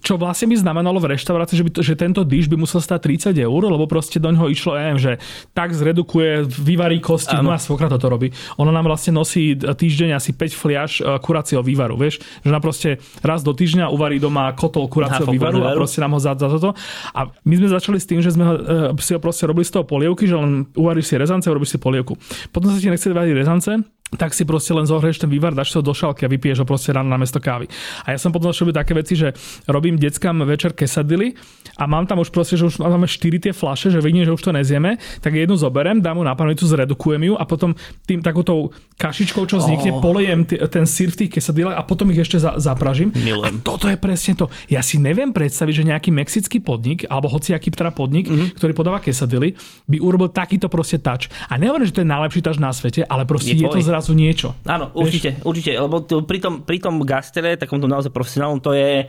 čo 0.00 0.18
vlastne 0.18 0.50
by 0.50 0.56
znamenalo 0.58 0.98
v 0.98 1.14
reštaurácii, 1.14 1.56
že, 1.60 1.64
by 1.64 1.70
to, 1.70 1.80
že 1.84 1.94
tento 1.94 2.26
diš 2.26 2.50
by 2.50 2.56
musel 2.58 2.82
stať 2.82 3.30
30 3.30 3.38
eur, 3.38 3.62
lebo 3.68 3.86
proste 3.86 4.18
do 4.18 4.32
ňoho 4.34 4.50
išlo, 4.50 4.74
ja 4.74 4.90
neviem, 4.90 4.98
že 4.98 5.12
tak 5.54 5.70
zredukuje, 5.76 6.48
vyvarí 6.48 6.98
kosti, 6.98 7.38
no 7.38 7.54
a 7.54 7.60
svokra 7.62 7.86
toto 7.86 8.10
robí. 8.10 8.34
Ona 8.58 8.74
nám 8.74 8.90
vlastne 8.90 9.14
nosí 9.14 9.54
týždeň 9.54 10.18
asi 10.18 10.34
5 10.34 10.58
fliaž 10.58 10.90
e, 10.98 11.06
kuracieho 11.22 11.62
vývaru, 11.62 11.94
vieš? 11.94 12.18
Že 12.42 12.48
ona 12.50 12.60
proste 12.64 12.98
raz 13.22 13.46
do 13.46 13.54
týždňa 13.54 13.94
uvarí 13.94 14.18
doma 14.18 14.50
kotol 14.58 14.90
kuracieho 14.90 15.30
vývaru 15.30 15.62
a 15.62 15.78
proste 15.78 16.02
nám 16.02 16.18
ho 16.18 16.20
za, 16.20 16.34
za 16.34 16.50
toto. 16.50 16.74
A 17.14 17.30
my 17.46 17.54
sme 17.62 17.68
začali 17.70 17.98
s 18.02 18.06
tým, 18.10 18.18
že 18.18 18.34
sme 18.34 18.44
ho, 18.48 18.54
e, 18.90 19.00
si 19.04 19.14
ho 19.14 19.22
proste 19.22 19.46
robili 19.46 19.62
z 19.62 19.78
toho 19.78 19.86
polievky, 19.86 20.26
že 20.26 20.34
len 20.34 20.66
uvaríš 20.74 21.12
si 21.12 21.14
rezance, 21.14 21.46
urobíš 21.46 21.76
si 21.76 21.78
polievku. 21.78 22.18
Potom 22.50 22.74
sa 22.74 22.80
ti 22.80 22.90
nechce 22.90 23.06
variť 23.06 23.38
rezance, 23.38 23.70
tak 24.16 24.36
si 24.36 24.44
proste 24.44 24.76
len 24.76 24.84
zohrieš 24.84 25.24
ten 25.24 25.30
vývar, 25.32 25.56
dáš 25.56 25.72
to 25.72 25.80
do 25.80 25.96
šalky 25.96 26.28
a 26.28 26.28
vypiješ 26.28 26.64
ho 26.64 26.66
proste 26.68 26.92
ráno 26.92 27.08
na 27.08 27.16
mesto 27.16 27.40
kávy. 27.40 27.68
A 28.04 28.12
ja 28.12 28.18
som 28.20 28.28
potom 28.28 28.52
začal 28.52 28.72
také 28.72 28.92
veci, 28.92 29.16
že 29.16 29.32
robím 29.64 29.96
deckám 29.96 30.44
večer 30.44 30.76
kesadily 30.76 31.32
a 31.80 31.88
mám 31.88 32.04
tam 32.04 32.20
už 32.20 32.28
proste, 32.28 32.60
že 32.60 32.68
už 32.68 32.84
máme 32.84 33.08
4 33.08 33.48
tie 33.48 33.52
flaše, 33.56 33.88
že 33.88 34.04
vidím, 34.04 34.28
že 34.28 34.32
už 34.32 34.42
to 34.44 34.52
nezieme, 34.52 35.00
tak 35.24 35.32
jednu 35.32 35.56
zoberiem, 35.56 36.04
dám 36.04 36.20
mu 36.20 36.24
na 36.24 36.36
panovicu, 36.36 36.68
zredukujem 36.68 37.32
ju 37.32 37.34
a 37.40 37.44
potom 37.48 37.72
tým 38.04 38.20
takoutou 38.20 38.76
kašičkou, 39.00 39.48
čo 39.48 39.58
vznikne, 39.58 39.96
oh. 39.96 40.00
polejem 40.04 40.44
t- 40.44 40.60
ten 40.68 40.84
sír 40.84 41.08
v 41.10 41.24
tých 41.24 41.40
kesadilách 41.40 41.76
a 41.76 41.82
potom 41.82 42.12
ich 42.12 42.20
ešte 42.20 42.36
za- 42.36 42.60
zapražím. 42.60 43.10
Milujem. 43.16 43.58
A 43.58 43.64
toto 43.64 43.88
je 43.88 43.96
presne 43.96 44.36
to. 44.36 44.52
Ja 44.68 44.84
si 44.84 45.00
neviem 45.00 45.32
predstaviť, 45.32 45.74
že 45.82 45.84
nejaký 45.88 46.10
mexický 46.12 46.60
podnik, 46.60 47.08
alebo 47.08 47.32
hociaký 47.32 47.72
teda 47.72 47.90
podnik, 47.90 48.28
mm-hmm. 48.28 48.60
ktorý 48.60 48.72
podáva 48.76 49.00
kesadily, 49.00 49.56
by 49.88 49.96
urobil 49.98 50.28
takýto 50.28 50.68
proste 50.68 51.00
tač. 51.00 51.32
A 51.48 51.56
nehovorím, 51.56 51.88
že 51.88 51.96
to 51.96 52.02
je 52.04 52.08
najlepší 52.08 52.40
tač 52.44 52.56
na 52.60 52.70
svete, 52.70 53.02
ale 53.08 53.24
proste 53.24 53.56
je, 53.56 53.64
je 53.64 53.68
to 53.68 53.80
zrazu 54.02 54.18
niečo. 54.18 54.58
Áno, 54.66 54.90
určite, 54.98 55.38
Vieš? 55.38 55.46
určite, 55.46 55.70
lebo 55.78 56.02
pri, 56.02 56.38
tom, 56.42 56.66
pri 56.66 56.82
tom 56.82 56.98
gastere, 57.06 57.54
takomto 57.54 57.86
naozaj 57.86 58.10
profesionálnom, 58.10 58.58
to 58.58 58.74
je 58.74 59.06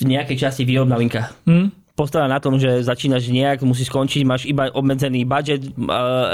v 0.00 0.04
nejakej 0.08 0.40
časti 0.40 0.64
výrobná 0.64 0.96
linka. 0.96 1.36
Mm 1.44 1.85
postavená 1.96 2.36
na 2.36 2.40
tom, 2.44 2.60
že 2.60 2.84
začínaš 2.84 3.32
nejak, 3.32 3.64
musíš 3.64 3.88
skončiť, 3.88 4.22
máš 4.28 4.44
iba 4.44 4.68
obmedzený 4.68 5.24
budget, 5.24 5.64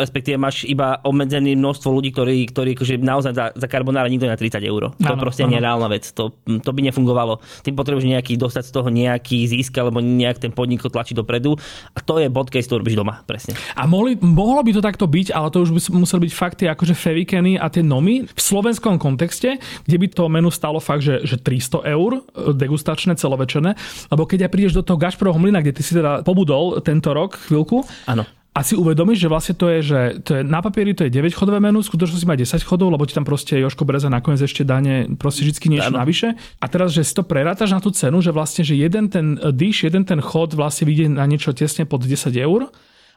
respektíve 0.03 0.35
máš 0.35 0.67
iba 0.67 0.99
obmedzený 1.07 1.55
množstvo 1.55 1.89
ľudí, 1.95 2.11
ktorí, 2.11 2.51
ktorí 2.51 2.75
akože 2.75 2.95
naozaj 2.99 3.33
za, 3.33 3.47
za 3.55 3.67
karbonára 3.71 4.11
nikto 4.11 4.27
na 4.27 4.35
30 4.35 4.59
eur. 4.59 4.91
To 4.91 5.15
ano, 5.15 5.23
proste 5.23 5.47
nie 5.47 5.63
je 5.63 5.65
reálna 5.65 5.87
vec. 5.87 6.11
To, 6.19 6.35
to 6.35 6.71
by 6.75 6.81
nefungovalo. 6.83 7.39
Ty 7.63 7.71
potrebuješ 7.79 8.11
nejaký, 8.11 8.35
dostať 8.35 8.65
z 8.67 8.73
toho 8.75 8.89
nejaký 8.91 9.47
zisk, 9.47 9.79
alebo 9.79 10.03
nejak 10.03 10.43
ten 10.43 10.51
podnik 10.51 10.83
tlačiť 10.83 11.15
dopredu. 11.15 11.55
A 11.95 11.99
to 12.03 12.19
je 12.19 12.27
bod, 12.27 12.51
keď 12.51 12.67
to 12.67 12.83
robíš 12.83 12.99
doma. 12.99 13.23
Presne. 13.23 13.55
A 13.79 13.87
mohli, 13.87 14.19
mohlo 14.19 14.67
by 14.67 14.75
to 14.75 14.83
takto 14.83 15.07
byť, 15.07 15.31
ale 15.31 15.55
to 15.55 15.63
už 15.63 15.71
by 15.71 15.81
museli 16.03 16.27
byť 16.27 16.33
fakty 16.35 16.65
akože 16.67 16.99
fevikeny 16.99 17.55
a 17.55 17.71
tie 17.71 17.87
nomy 17.87 18.27
v 18.27 18.41
slovenskom 18.41 18.99
kontexte, 18.99 19.63
kde 19.87 19.97
by 20.03 20.07
to 20.11 20.27
menu 20.27 20.51
stalo 20.51 20.83
fakt, 20.83 21.07
že, 21.07 21.23
že 21.23 21.39
300 21.39 21.87
eur 21.87 22.11
e, 22.19 22.51
degustačné 22.51 23.15
celovečerné, 23.15 23.79
lebo 24.11 24.27
keď 24.27 24.47
ja 24.47 24.51
prídeš 24.51 24.75
do 24.75 24.83
toho 24.83 24.99
Gašprovho 24.99 25.39
mlyna, 25.53 25.61
kde 25.61 25.77
ty 25.77 25.83
si 25.85 25.93
teda 25.93 26.25
pobudol 26.25 26.81
tento 26.81 27.13
rok 27.13 27.37
chvíľku, 27.37 27.85
Áno 28.09 28.25
a 28.53 28.61
si 28.61 28.77
uvedomíš, 28.77 29.25
že 29.25 29.33
vlastne 29.33 29.55
to 29.57 29.73
je, 29.73 29.79
že 29.81 30.01
to 30.29 30.31
je, 30.37 30.41
na 30.45 30.61
papieri 30.61 30.93
to 30.93 31.09
je 31.09 31.11
9 31.13 31.33
chodové 31.33 31.57
menu, 31.57 31.81
v 31.81 31.89
skutočnosti 31.89 32.29
má 32.29 32.37
10 32.37 32.61
chodov, 32.61 32.93
lebo 32.93 33.09
ti 33.09 33.17
tam 33.17 33.25
proste 33.25 33.57
Joško 33.57 33.89
Breza 33.89 34.13
nakoniec 34.13 34.45
ešte 34.45 34.61
dáne 34.61 35.09
proste 35.17 35.49
vždy 35.49 35.73
niečo 35.73 35.89
ano. 35.89 36.05
navyše. 36.05 36.37
A 36.61 36.67
teraz, 36.69 36.93
že 36.93 37.01
si 37.01 37.17
to 37.17 37.25
prerátaš 37.25 37.73
na 37.73 37.81
tú 37.81 37.89
cenu, 37.97 38.21
že 38.21 38.29
vlastne, 38.29 38.61
že 38.61 38.77
jeden 38.77 39.09
ten 39.09 39.41
dish, 39.57 39.89
jeden 39.89 40.05
ten 40.05 40.21
chod 40.21 40.53
vlastne 40.53 40.85
vyjde 40.85 41.17
na 41.17 41.25
niečo 41.25 41.57
tesne 41.57 41.89
pod 41.89 42.05
10 42.05 42.29
eur, 42.37 42.69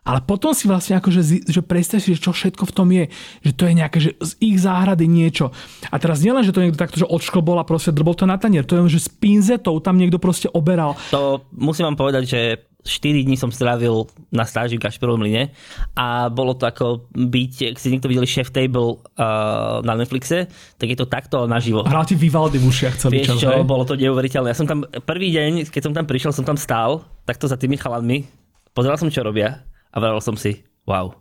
ale 0.06 0.22
potom 0.22 0.54
si 0.54 0.70
vlastne 0.70 1.02
akože, 1.02 1.50
že 1.50 1.62
predstav 1.66 1.98
si, 1.98 2.14
že 2.14 2.22
čo 2.22 2.30
všetko 2.30 2.70
v 2.70 2.74
tom 2.78 2.88
je. 2.94 3.10
Že 3.42 3.52
to 3.58 3.64
je 3.66 3.74
nejaké, 3.74 3.98
že 3.98 4.12
z 4.22 4.32
ich 4.38 4.62
záhrady 4.62 5.10
niečo. 5.10 5.50
A 5.90 5.98
teraz 5.98 6.22
nielen, 6.22 6.46
že 6.46 6.54
to 6.54 6.62
niekto 6.62 6.78
takto, 6.78 7.02
že 7.02 7.10
odšklbol 7.10 7.58
a 7.58 7.66
proste 7.66 7.90
drbol 7.90 8.14
to 8.14 8.30
na 8.30 8.38
tanier. 8.38 8.62
To 8.70 8.78
je, 8.86 9.02
že 9.02 9.06
s 9.06 9.10
pinzetou 9.10 9.82
tam 9.82 9.98
niekto 9.98 10.22
proste 10.22 10.46
oberal. 10.54 10.94
To 11.10 11.42
musím 11.58 11.90
vám 11.90 11.98
povedať, 11.98 12.24
že 12.30 12.40
4 12.86 13.26
dní 13.26 13.34
som 13.34 13.50
strávil 13.50 14.06
na 14.30 14.46
stáži 14.46 14.78
v 14.78 14.86
Gašperovom 14.86 15.26
line 15.26 15.50
a 15.98 16.30
bolo 16.30 16.54
to 16.54 16.70
ako 16.70 17.10
byť, 17.10 17.74
ak 17.74 17.82
ste 17.82 17.98
niekto 17.98 18.06
videli 18.06 18.30
Chef 18.30 18.54
Table 18.54 19.02
uh, 19.18 19.82
na 19.82 19.98
Netflixe, 19.98 20.46
tak 20.78 20.88
je 20.94 20.94
to 20.94 21.10
takto 21.10 21.50
naživo. 21.50 21.82
Hral 21.82 22.06
ti 22.06 22.14
Vivaldi 22.14 22.62
v 22.62 22.70
ušiach 22.70 23.02
celý 23.02 23.26
Vieš 23.26 23.28
čas, 23.34 23.38
čo, 23.42 23.50
hej? 23.58 23.66
bolo 23.66 23.90
to 23.90 23.98
neuveriteľné. 23.98 24.54
Ja 24.54 24.58
som 24.62 24.70
tam 24.70 24.86
prvý 24.86 25.34
deň, 25.34 25.74
keď 25.74 25.82
som 25.82 25.94
tam 25.98 26.06
prišiel, 26.06 26.30
som 26.30 26.46
tam 26.46 26.62
stál, 26.62 27.02
takto 27.26 27.50
za 27.50 27.58
tými 27.58 27.74
chalanmi, 27.74 28.30
pozeral 28.78 29.02
som, 29.02 29.10
čo 29.10 29.26
robia 29.26 29.66
a 29.96 29.98
vral 30.04 30.20
som 30.20 30.36
si, 30.36 30.68
wow, 30.84 31.16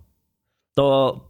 to 0.75 0.87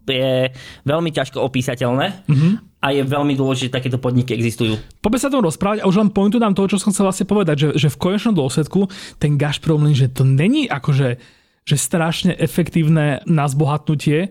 je 0.09 0.49
veľmi 0.89 1.13
ťažko 1.13 1.37
opísateľné 1.45 2.25
mm-hmm. 2.25 2.53
a 2.81 2.87
je 2.97 3.03
veľmi 3.05 3.37
dôležité, 3.37 3.77
takéto 3.77 4.01
podniky 4.01 4.33
existujú. 4.33 4.81
Poďme 5.05 5.21
sa 5.21 5.29
tom 5.29 5.45
rozprávať 5.45 5.85
a 5.85 5.89
už 5.89 6.01
len 6.01 6.09
pointu 6.09 6.41
dám 6.41 6.57
toho, 6.57 6.73
čo 6.73 6.81
som 6.81 6.97
chcel 6.97 7.05
vlastne 7.05 7.29
povedať, 7.29 7.57
že, 7.61 7.69
že 7.77 7.89
v 7.93 8.01
konečnom 8.01 8.33
dôsledku 8.33 8.89
ten 9.21 9.37
Gazprom, 9.37 9.85
že 9.93 10.09
to 10.09 10.25
není 10.25 10.65
akože 10.65 11.21
že 11.65 11.81
strašne 11.81 12.37
efektívne 12.37 13.25
na 13.25 13.49
zbohatnutie, 13.49 14.29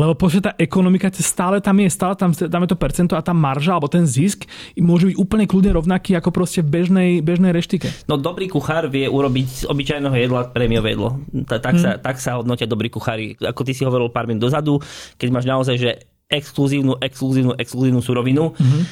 lebo 0.00 0.16
počne 0.16 0.48
tá 0.48 0.52
ekonomika 0.56 1.12
stále 1.12 1.60
tam 1.60 1.76
je, 1.76 1.88
stále 1.92 2.14
tam, 2.16 2.32
je 2.32 2.70
to 2.70 2.78
percento 2.78 3.12
a 3.18 3.20
tá 3.20 3.36
marža 3.36 3.76
alebo 3.76 3.90
ten 3.90 4.08
zisk 4.08 4.48
môže 4.80 5.10
byť 5.12 5.16
úplne 5.20 5.44
kľudne 5.44 5.76
rovnaký 5.76 6.16
ako 6.16 6.32
proste 6.32 6.64
v 6.64 6.80
bežnej, 6.80 7.10
bežnej 7.20 7.52
reštike. 7.52 7.90
No 8.08 8.16
dobrý 8.16 8.48
kuchár 8.48 8.88
vie 8.88 9.10
urobiť 9.10 9.46
z 9.46 9.62
obyčajného 9.68 10.16
jedla 10.16 10.40
prémiové 10.48 10.96
jedlo. 10.96 11.20
Tak, 11.44 11.74
hmm. 11.76 11.82
sa, 11.82 11.90
tak 12.00 12.16
sa 12.22 12.40
hodnotia 12.40 12.70
dobrí 12.70 12.88
kuchári. 12.88 13.36
Ako 13.36 13.66
ty 13.66 13.76
si 13.76 13.84
hovoril 13.84 14.08
pár 14.08 14.24
minút 14.30 14.48
dozadu, 14.48 14.80
keď 15.20 15.28
máš 15.30 15.46
naozaj 15.46 15.76
že 15.76 15.90
exkluzívnu, 16.30 17.02
exkluzívnu, 17.02 17.58
exkluzívnu 17.58 18.00
surovinu, 18.00 18.54
hmm. 18.54 18.82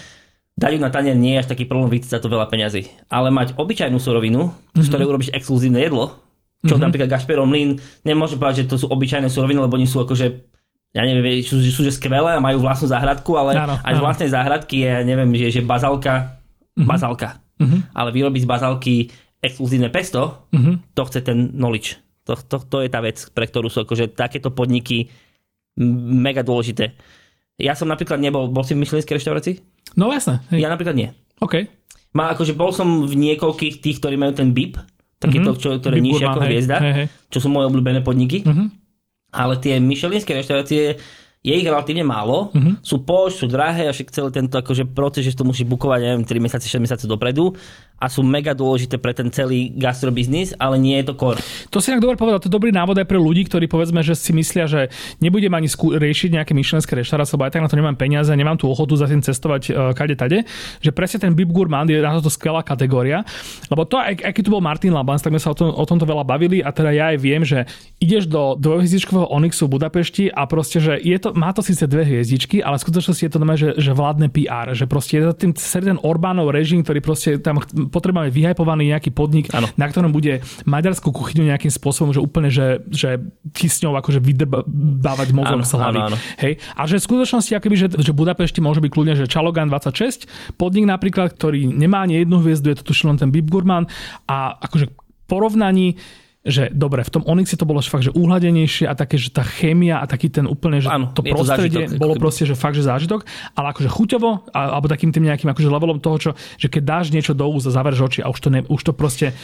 dať 0.58 0.70
ju 0.74 0.80
na 0.82 0.90
tanier 0.90 1.14
nie 1.14 1.38
je 1.38 1.46
až 1.46 1.48
taký 1.54 1.70
problém, 1.70 1.94
vycítiť 1.94 2.18
za 2.18 2.20
to 2.20 2.26
veľa 2.26 2.50
peňazí. 2.50 2.90
Ale 3.06 3.30
mať 3.30 3.54
obyčajnú 3.54 4.02
surovinu, 4.02 4.50
mm-hmm. 4.50 4.82
z 4.82 4.82
mhm. 4.82 4.90
ktorej 4.90 5.06
urobíš 5.06 5.30
exkluzívne 5.30 5.78
jedlo, 5.78 6.18
čo 6.66 6.74
mm-hmm. 6.74 6.82
napríklad 6.82 7.08
Gašperom 7.14 7.54
Lin, 7.54 7.78
nemôžem 8.02 8.34
povedať, 8.34 8.66
že 8.66 8.74
to 8.74 8.76
sú 8.82 8.86
obyčajné 8.90 9.30
suroviny, 9.30 9.62
lebo 9.62 9.78
oni 9.78 9.86
sú 9.86 10.02
akože 10.02 10.57
ja 10.96 11.02
neviem, 11.04 11.44
sú, 11.44 11.60
sú 11.60 11.84
že 11.84 11.92
skvelé 11.92 12.32
a 12.32 12.40
majú 12.40 12.64
vlastnú 12.64 12.88
záhradku, 12.88 13.36
ale 13.36 13.60
áno, 13.60 13.76
aj 13.76 13.92
z 13.92 14.00
vlastnej 14.00 14.30
záhradky 14.32 14.76
je, 14.88 14.92
neviem, 15.04 15.28
že, 15.36 15.60
že 15.60 15.60
bazalka, 15.60 16.40
mm-hmm. 16.72 16.88
bazalka. 16.88 17.28
Mm-hmm. 17.60 17.80
Ale 17.92 18.08
vyrobiť 18.14 18.42
z 18.42 18.48
bazalky 18.48 18.94
exkluzívne 19.44 19.92
pesto, 19.92 20.48
mm-hmm. 20.48 20.96
to 20.96 21.02
chce 21.04 21.20
ten 21.20 21.52
knowledge. 21.52 22.00
To, 22.24 22.36
to, 22.40 22.56
to 22.64 22.76
je 22.84 22.88
tá 22.88 23.04
vec, 23.04 23.20
pre 23.36 23.44
ktorú 23.44 23.68
sú 23.68 23.84
akože 23.84 24.16
takéto 24.16 24.48
podniky 24.52 25.12
mega 25.78 26.40
dôležité. 26.40 26.96
Ja 27.60 27.76
som 27.76 27.90
napríklad 27.90 28.22
nebol, 28.22 28.48
bol 28.48 28.64
si 28.64 28.72
v 28.72 28.82
myšlenskej 28.82 29.16
reštaurácii? 29.20 29.54
No 29.98 30.08
jasné. 30.12 30.40
Hej. 30.54 30.64
Ja 30.64 30.68
napríklad 30.72 30.96
nie. 30.96 31.12
OK. 31.42 31.68
Má, 32.16 32.32
akože 32.32 32.56
bol 32.56 32.72
som 32.72 33.04
v 33.04 33.12
niekoľkých 33.12 33.84
tých, 33.84 34.00
ktorí 34.00 34.16
majú 34.16 34.32
ten 34.32 34.56
BIP, 34.56 34.80
takéto, 35.20 35.52
mm-hmm. 35.52 35.60
čo, 35.60 35.68
ktoré 35.76 36.00
nižšie 36.00 36.24
ako 36.24 36.40
hviezda, 36.46 36.76
hej, 36.80 36.92
hej. 36.94 37.06
čo 37.28 37.38
sú 37.44 37.48
moje 37.52 37.68
obľúbené 37.68 38.00
podniky. 38.00 38.40
Mm-hmm 38.46 38.77
ale 39.32 39.60
tie 39.60 39.76
myšelinské 39.80 40.32
reštaurácie 40.32 40.96
je 41.38 41.54
ich 41.54 41.64
relatívne 41.64 42.02
málo, 42.02 42.50
mm-hmm. 42.50 42.82
sú 42.82 43.06
poš, 43.06 43.40
sú 43.40 43.46
drahé 43.46 43.86
a 43.86 43.94
však 43.94 44.10
celý 44.10 44.30
tento 44.34 44.58
akože 44.58 44.90
proces, 44.90 45.22
že 45.22 45.38
to 45.38 45.46
musí 45.46 45.62
bukovať, 45.62 46.00
neviem, 46.02 46.26
3 46.26 46.44
mesiace, 46.44 46.66
6 46.66 46.82
mesiace 46.82 47.06
dopredu 47.06 47.54
a 47.98 48.06
sú 48.06 48.22
mega 48.22 48.54
dôležité 48.54 48.96
pre 48.96 49.10
ten 49.10 49.26
celý 49.34 49.74
gastrobiznis, 49.74 50.54
ale 50.56 50.78
nie 50.78 50.94
je 51.02 51.10
to 51.10 51.14
core. 51.18 51.42
To 51.74 51.82
si 51.82 51.90
tak 51.90 51.98
dobre 51.98 52.14
povedal, 52.14 52.38
to 52.38 52.46
je 52.46 52.54
dobrý 52.54 52.70
návod 52.70 52.94
aj 53.02 53.06
pre 53.10 53.18
ľudí, 53.18 53.50
ktorí 53.50 53.66
povedzme, 53.66 54.06
že 54.06 54.14
si 54.14 54.30
myslia, 54.30 54.70
že 54.70 54.94
nebudem 55.18 55.50
ani 55.50 55.66
skú- 55.66 55.98
riešiť 55.98 56.38
nejaké 56.38 56.54
myšlenské 56.54 56.94
reštaurácie, 56.94 57.34
lebo 57.34 57.44
aj 57.50 57.52
tak 57.58 57.62
na 57.66 57.70
to 57.70 57.78
nemám 57.78 57.98
peniaze, 57.98 58.30
nemám 58.30 58.54
tú 58.54 58.70
ochotu 58.70 58.94
za 58.94 59.10
tým 59.10 59.18
cestovať 59.18 59.62
uh, 59.70 59.74
kade 59.98 60.14
tade, 60.14 60.46
že 60.78 60.90
presne 60.94 61.26
ten 61.26 61.34
Bib 61.34 61.50
Gourmand 61.50 61.90
je 61.90 61.98
na 61.98 62.22
to 62.22 62.30
skvelá 62.30 62.62
kategória, 62.62 63.26
lebo 63.66 63.82
to, 63.82 63.98
aj, 63.98 64.14
keď 64.30 64.42
tu 64.46 64.50
bol 64.54 64.62
Martin 64.62 64.94
Labans, 64.94 65.20
tak 65.20 65.34
sme 65.34 65.42
sa 65.42 65.50
o, 65.50 65.56
tom, 65.58 65.74
o 65.74 65.84
tomto 65.84 66.06
veľa 66.06 66.22
bavili 66.22 66.62
a 66.62 66.70
teda 66.70 66.94
ja 66.94 67.10
aj 67.10 67.18
viem, 67.18 67.42
že 67.42 67.66
ideš 67.98 68.30
do 68.30 68.54
dvojhviezdičkového 68.62 69.26
Onyxu 69.26 69.66
v 69.66 69.74
Budapešti 69.74 70.24
a 70.30 70.46
proste, 70.46 70.78
že 70.78 70.94
je 71.02 71.18
to, 71.18 71.34
má 71.34 71.50
to 71.50 71.66
síce 71.66 71.82
dve 71.90 72.06
hviezdičky, 72.06 72.62
ale 72.62 72.78
v 72.78 72.84
skutočnosti 72.86 73.22
je 73.26 73.32
to 73.32 73.38
normálne, 73.42 73.60
že, 73.60 73.70
že 73.74 73.90
vládne 73.90 74.28
PR, 74.30 74.70
že 74.72 74.86
proste 74.86 75.18
je 75.18 75.24
to 75.26 75.34
tým 75.34 75.52
ten 75.54 75.98
Orbánov 76.04 76.52
režim, 76.52 76.84
ktorý 76.84 77.00
proste 77.00 77.30
tam 77.40 77.58
potrebujeme 77.88 78.30
vyhypovaný 78.32 78.94
nejaký 78.94 79.10
podnik, 79.12 79.50
ano. 79.52 79.68
na 79.74 79.86
ktorom 79.88 80.14
bude 80.14 80.44
maďarskú 80.64 81.10
kuchyňu 81.10 81.48
nejakým 81.48 81.72
spôsobom, 81.72 82.14
že 82.14 82.20
úplne, 82.22 82.48
že, 82.48 82.84
že 82.88 83.18
kysňou 83.52 83.96
akože 83.98 84.20
vydrbávať 84.20 85.28
mozog 85.34 85.64
z 85.64 85.72
hlavy. 85.74 86.00
Hej? 86.40 86.52
A 86.76 86.84
že 86.84 87.00
v 87.00 87.04
skutočnosti, 87.04 87.52
akoby, 87.56 87.76
že, 87.76 87.88
že 87.98 88.12
Budapešti 88.14 88.60
môže 88.62 88.78
byť 88.84 88.90
kľudne, 88.92 89.14
že 89.18 89.26
Čalogan 89.26 89.72
26, 89.72 90.54
podnik 90.60 90.86
napríklad, 90.86 91.34
ktorý 91.34 91.68
nemá 91.68 92.04
ani 92.04 92.22
jednu 92.22 92.40
hviezdu, 92.40 92.70
je 92.72 92.78
to 92.80 92.92
tuším 92.92 93.16
len 93.16 93.18
ten 93.18 93.30
Bib 93.32 93.50
Gurman 93.50 93.90
a 94.30 94.56
akože 94.60 94.92
porovnaní 95.28 96.00
že 96.46 96.70
dobre, 96.70 97.02
v 97.02 97.10
tom 97.10 97.26
Onyxe 97.26 97.58
to 97.58 97.66
bolo 97.66 97.82
fakt, 97.82 98.06
že 98.06 98.14
uhladenejšie 98.14 98.86
a 98.86 98.94
také, 98.94 99.18
že 99.18 99.34
tá 99.34 99.42
chémia 99.42 99.98
a 99.98 100.06
taký 100.06 100.30
ten 100.30 100.46
úplne, 100.46 100.78
že 100.78 100.86
ano, 100.86 101.10
to 101.10 101.26
prostredie 101.26 101.90
to 101.90 101.98
zážitok, 101.98 101.98
bolo 101.98 102.14
proste, 102.14 102.46
že 102.46 102.54
fakt, 102.54 102.78
že 102.78 102.86
zážitok, 102.86 103.26
ale 103.58 103.74
akože 103.74 103.90
chuťovo, 103.90 104.54
alebo 104.54 104.86
takým 104.86 105.10
tým 105.10 105.26
nejakým 105.26 105.50
akože 105.50 105.66
levelom 105.66 105.98
toho, 105.98 106.16
čo, 106.16 106.30
že 106.54 106.70
keď 106.70 106.82
dáš 106.86 107.06
niečo 107.10 107.34
do 107.34 107.42
úza, 107.50 107.74
zaverieš 107.74 108.00
oči 108.06 108.20
a 108.22 108.30
už 108.30 108.38
to, 108.38 108.48
ne, 108.54 108.62
už 108.70 108.80
to 108.86 108.92
proste... 108.94 109.34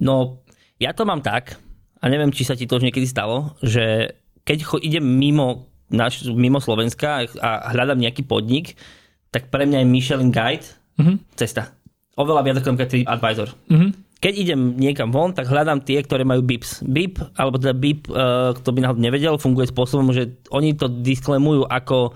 No, 0.00 0.40
ja 0.80 0.96
to 0.96 1.04
mám 1.04 1.20
tak, 1.20 1.60
a 2.00 2.04
neviem, 2.08 2.32
či 2.32 2.48
sa 2.48 2.56
ti 2.56 2.64
to 2.64 2.80
už 2.80 2.86
niekedy 2.88 3.04
stalo, 3.04 3.52
že 3.60 4.16
keď 4.42 4.58
cho, 4.64 4.76
idem 4.80 5.04
mimo, 5.04 5.68
naš, 5.92 6.24
mimo 6.32 6.58
Slovenska 6.64 7.28
a 7.44 7.70
hľadám 7.76 8.00
nejaký 8.00 8.24
podnik, 8.24 8.80
tak 9.28 9.52
pre 9.52 9.68
mňa 9.68 9.84
je 9.84 9.86
Michelin 9.86 10.32
Guide 10.32 10.64
mm-hmm. 10.96 11.16
cesta. 11.36 11.76
Oveľa 12.16 12.40
viac 12.42 12.56
ako 12.58 12.74
TripAdvisor. 12.74 13.52
Mm-hmm 13.68 14.11
keď 14.22 14.34
idem 14.38 14.78
niekam 14.78 15.10
von, 15.10 15.34
tak 15.34 15.50
hľadám 15.50 15.82
tie, 15.82 15.98
ktoré 15.98 16.22
majú 16.22 16.46
BIPs. 16.46 16.86
BIP, 16.86 17.18
alebo 17.34 17.58
teda 17.58 17.74
BIP, 17.74 18.06
uh, 18.06 18.54
kto 18.54 18.70
by 18.70 18.78
náhodou 18.78 19.02
nevedel, 19.02 19.34
funguje 19.34 19.66
spôsobom, 19.66 20.14
že 20.14 20.38
oni 20.54 20.78
to 20.78 20.86
disklemujú 20.86 21.66
ako 21.66 22.14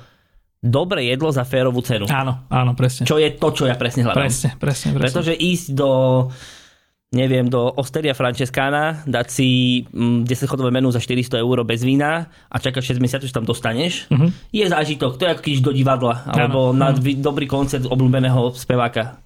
dobré 0.62 1.10
jedlo 1.10 1.34
za 1.34 1.42
férovú 1.42 1.82
cenu. 1.82 2.06
Áno, 2.06 2.46
áno, 2.46 2.78
presne. 2.78 3.10
Čo 3.10 3.18
je 3.18 3.34
to, 3.34 3.50
čo 3.50 3.66
ja 3.66 3.74
presne 3.74 4.06
hľadám. 4.06 4.22
Presne, 4.22 4.50
presne, 4.54 4.94
presne. 4.94 5.02
Pretože 5.02 5.32
ísť 5.34 5.66
do 5.74 5.90
neviem, 7.06 7.46
do 7.46 7.70
Osteria 7.78 8.12
Francescana, 8.18 9.06
dať 9.06 9.26
si 9.30 9.48
10 9.88 10.26
mm, 10.26 10.74
menu 10.74 10.90
za 10.90 10.98
400 10.98 11.38
eur 11.38 11.62
bez 11.62 11.86
vína 11.86 12.28
a 12.50 12.56
čakať 12.58 12.98
6 12.98 13.02
mesiacov, 13.02 13.26
že 13.30 13.34
tam 13.34 13.46
dostaneš, 13.46 14.10
uh-huh. 14.10 14.28
je 14.50 14.66
zážitok. 14.66 15.16
To 15.16 15.22
je 15.24 15.30
ako 15.32 15.42
keď 15.42 15.54
do 15.62 15.72
divadla, 15.72 16.26
alebo 16.26 16.74
ano, 16.74 16.76
na 16.76 16.90
ano. 16.92 17.00
dobrý 17.00 17.46
koncert 17.46 17.86
obľúbeného 17.86 18.52
speváka 18.58 19.22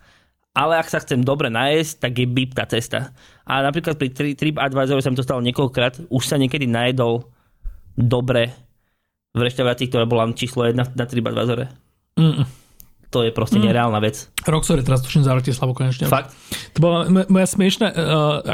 ale 0.51 0.79
ak 0.79 0.91
sa 0.91 0.99
chcem 0.99 1.23
dobre 1.23 1.47
najesť, 1.49 2.09
tak 2.09 2.13
je 2.19 2.27
BIP 2.27 2.59
tá 2.59 2.67
cesta. 2.67 3.15
A 3.47 3.63
napríklad 3.63 3.95
pri 3.95 4.11
TripAdvisor 4.13 4.99
sa 4.99 5.11
mi 5.11 5.19
to 5.19 5.27
stalo 5.27 5.43
niekoľkokrát, 5.43 6.11
už 6.11 6.25
sa 6.27 6.37
niekedy 6.39 6.67
najedol 6.67 7.31
dobre 7.95 8.51
v 9.31 9.41
reštaurácii, 9.47 9.87
ktorá 9.87 10.11
bola 10.11 10.27
číslo 10.35 10.67
1 10.67 10.99
na 10.99 11.05
TripAdvisore. 11.07 11.71
Mm 12.19 12.61
to 13.11 13.27
je 13.27 13.35
proste 13.35 13.59
mm. 13.59 13.65
nereálna 13.67 13.99
vec. 13.99 14.31
Roxor 14.49 14.81
je 14.81 14.85
teraz 14.89 15.05
tuším 15.05 15.27
za 15.27 15.37
Bratislavu 15.37 15.77
konečne. 15.77 16.09
Fakt? 16.09 16.33
To 16.75 16.79
bola 16.81 17.05
moja 17.09 17.47
smiešná, 17.47 17.87
uh, 17.91 17.95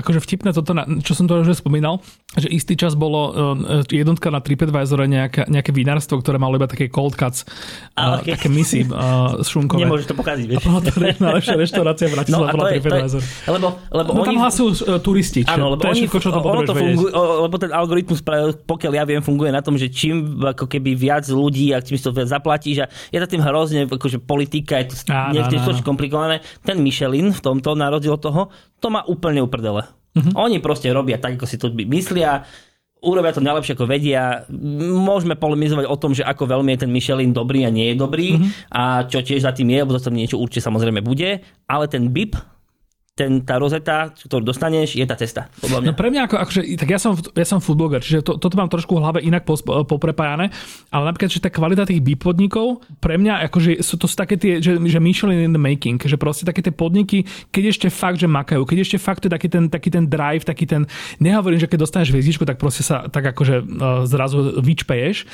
akože 0.03 0.19
vtipné 0.19 0.51
toto, 0.51 0.75
na, 0.75 0.83
čo 1.05 1.15
som 1.15 1.31
to 1.31 1.43
už 1.43 1.63
spomínal, 1.63 2.03
že 2.35 2.51
istý 2.51 2.75
čas 2.75 2.99
bolo 2.99 3.21
uh, 3.31 3.87
jednotka 3.87 4.29
na 4.35 4.43
TripAdvisor 4.43 5.07
nejaké, 5.07 5.47
nejaké 5.47 5.71
vinárstvo, 5.71 6.19
ktoré 6.19 6.43
malo 6.43 6.59
iba 6.59 6.67
také 6.67 6.91
cold 6.91 7.15
cuts, 7.15 7.47
uh, 7.95 8.19
okay. 8.19 8.35
také 8.35 8.49
misy 8.51 8.83
uh, 8.91 9.39
šunkové. 9.47 9.87
Nemôžeš 9.87 10.07
to 10.11 10.17
pokaziť, 10.19 10.47
vieš. 10.51 10.65
A 10.65 10.69
bola 10.69 10.81
to 10.83 10.91
najlepšia 10.99 11.55
reštaurácia 11.55 12.07
v 12.07 12.11
no, 12.11 12.17
Bratislave, 12.19 12.51
no, 12.51 12.55
bola 12.57 12.67
TripAdvisor. 12.75 13.23
Lebo, 13.47 13.69
lebo 13.95 14.11
no, 14.11 14.19
oni... 14.23 14.29
tam 14.29 14.39
hlasujú 14.43 14.69
uh, 14.75 14.99
turisti, 14.99 15.41
čo, 15.47 15.55
áno, 15.55 15.77
lebo 15.77 15.81
to 15.87 15.89
je 15.95 15.97
všetko, 16.03 16.19
čo 16.19 16.31
to 16.35 16.41
ono 16.43 16.63
to 16.67 16.75
funguje, 16.75 17.11
lebo 17.17 17.55
ten 17.63 17.71
algoritmus, 17.71 18.21
pokiaľ 18.67 18.93
ja 18.97 19.05
viem, 19.07 19.23
funguje 19.23 19.51
na 19.55 19.63
tom, 19.63 19.79
že 19.79 19.87
čím 19.87 20.43
ako 20.43 20.67
keby 20.67 20.99
viac 20.99 21.25
ľudí, 21.31 21.71
ak 21.71 21.87
čím 21.87 21.97
si 21.97 22.05
to 22.05 22.11
viac 22.11 22.29
zaplatíš 22.29 22.85
a 22.85 22.87
je 23.15 23.19
to 23.23 23.27
tým 23.31 23.43
hrozne 23.45 23.87
akože 23.87 24.19
politika, 24.19 24.83
je 24.83 24.93
to 24.93 24.97
niekde 25.33 25.57
to 25.63 25.77
komplikované. 25.87 26.43
Ten 26.67 26.83
Michelin 26.83 27.31
v 27.31 27.39
tomto, 27.39 27.79
na 27.79 27.87
rozdiel 27.87 28.19
toho, 28.19 28.51
to 28.83 28.91
má 28.91 29.07
úplne 29.07 29.39
uprdele. 29.39 29.87
Uh-huh. 29.87 30.51
Oni 30.51 30.59
proste 30.59 30.91
robia 30.91 31.23
tak, 31.23 31.39
ako 31.39 31.47
si 31.47 31.55
to 31.55 31.71
myslia, 31.71 32.43
urobia 33.07 33.31
to 33.31 33.45
najlepšie, 33.45 33.79
ako 33.79 33.87
vedia. 33.87 34.43
Môžeme 34.83 35.39
polemizovať 35.39 35.87
o 35.87 35.95
tom, 35.95 36.11
že 36.11 36.27
ako 36.27 36.51
veľmi 36.51 36.75
je 36.75 36.83
ten 36.83 36.91
Michelin 36.91 37.31
dobrý 37.31 37.63
a 37.63 37.71
nie 37.71 37.95
je 37.95 37.97
dobrý 37.97 38.35
uh-huh. 38.35 38.51
a 38.75 38.83
čo 39.07 39.23
tiež 39.23 39.47
za 39.47 39.55
tým 39.55 39.71
je, 39.71 39.79
lebo 39.87 39.95
za 39.95 40.11
tým 40.11 40.19
niečo 40.19 40.43
určite 40.43 40.67
samozrejme 40.67 41.05
bude, 41.05 41.47
ale 41.71 41.85
ten 41.87 42.11
BIP 42.11 42.35
ten, 43.17 43.41
tá 43.41 43.57
rozeta, 43.57 44.13
ktorú 44.13 44.45
dostaneš, 44.45 45.01
je 45.01 45.07
tá 45.09 45.17
cesta. 45.17 45.49
Podľa 45.65 45.81
mňa. 45.81 45.89
No 45.89 45.93
pre 45.97 46.13
mňa, 46.13 46.21
ako, 46.29 46.37
akože, 46.37 46.61
tak 46.77 46.89
ja 46.93 47.01
som, 47.01 47.17
ja 47.17 47.47
som 47.49 47.65
foodbloger, 47.65 48.05
čiže 48.05 48.21
to, 48.21 48.37
toto 48.37 48.61
mám 48.61 48.69
trošku 48.69 48.93
v 48.93 49.01
hlave 49.01 49.25
inak 49.25 49.49
poprepájane, 49.89 50.53
ale 50.93 51.03
napríklad, 51.09 51.33
že 51.33 51.41
tá 51.41 51.49
kvalita 51.49 51.89
tých 51.89 52.05
podnikov, 52.21 52.85
pre 53.01 53.17
mňa, 53.17 53.49
akože 53.49 53.81
sú 53.81 53.97
to 53.97 54.05
sú 54.05 54.21
také 54.21 54.37
tie, 54.37 54.61
že, 54.61 54.77
že 54.77 55.01
Michelin 55.01 55.49
in 55.49 55.57
the 55.57 55.61
making, 55.61 55.97
že 55.97 56.21
proste 56.21 56.45
také 56.45 56.61
tie 56.61 56.77
podniky, 56.77 57.25
keď 57.49 57.65
ešte 57.73 57.89
fakt, 57.89 58.21
že 58.21 58.29
makajú, 58.29 58.69
keď 58.69 58.85
ešte 58.85 59.01
fakt 59.01 59.25
je 59.25 59.33
taký 59.33 59.49
ten, 59.49 59.73
taký 59.73 59.89
ten 59.89 60.05
drive, 60.05 60.45
taký 60.45 60.69
ten, 60.69 60.85
nehovorím, 61.17 61.57
že 61.57 61.73
keď 61.73 61.89
dostaneš 61.89 62.13
hviezdičku, 62.13 62.45
tak 62.45 62.61
proste 62.61 62.85
sa 62.85 63.09
tak 63.09 63.33
akože 63.33 63.65
uh, 63.65 64.05
zrazu 64.05 64.61
vyčpeješ, 64.61 65.25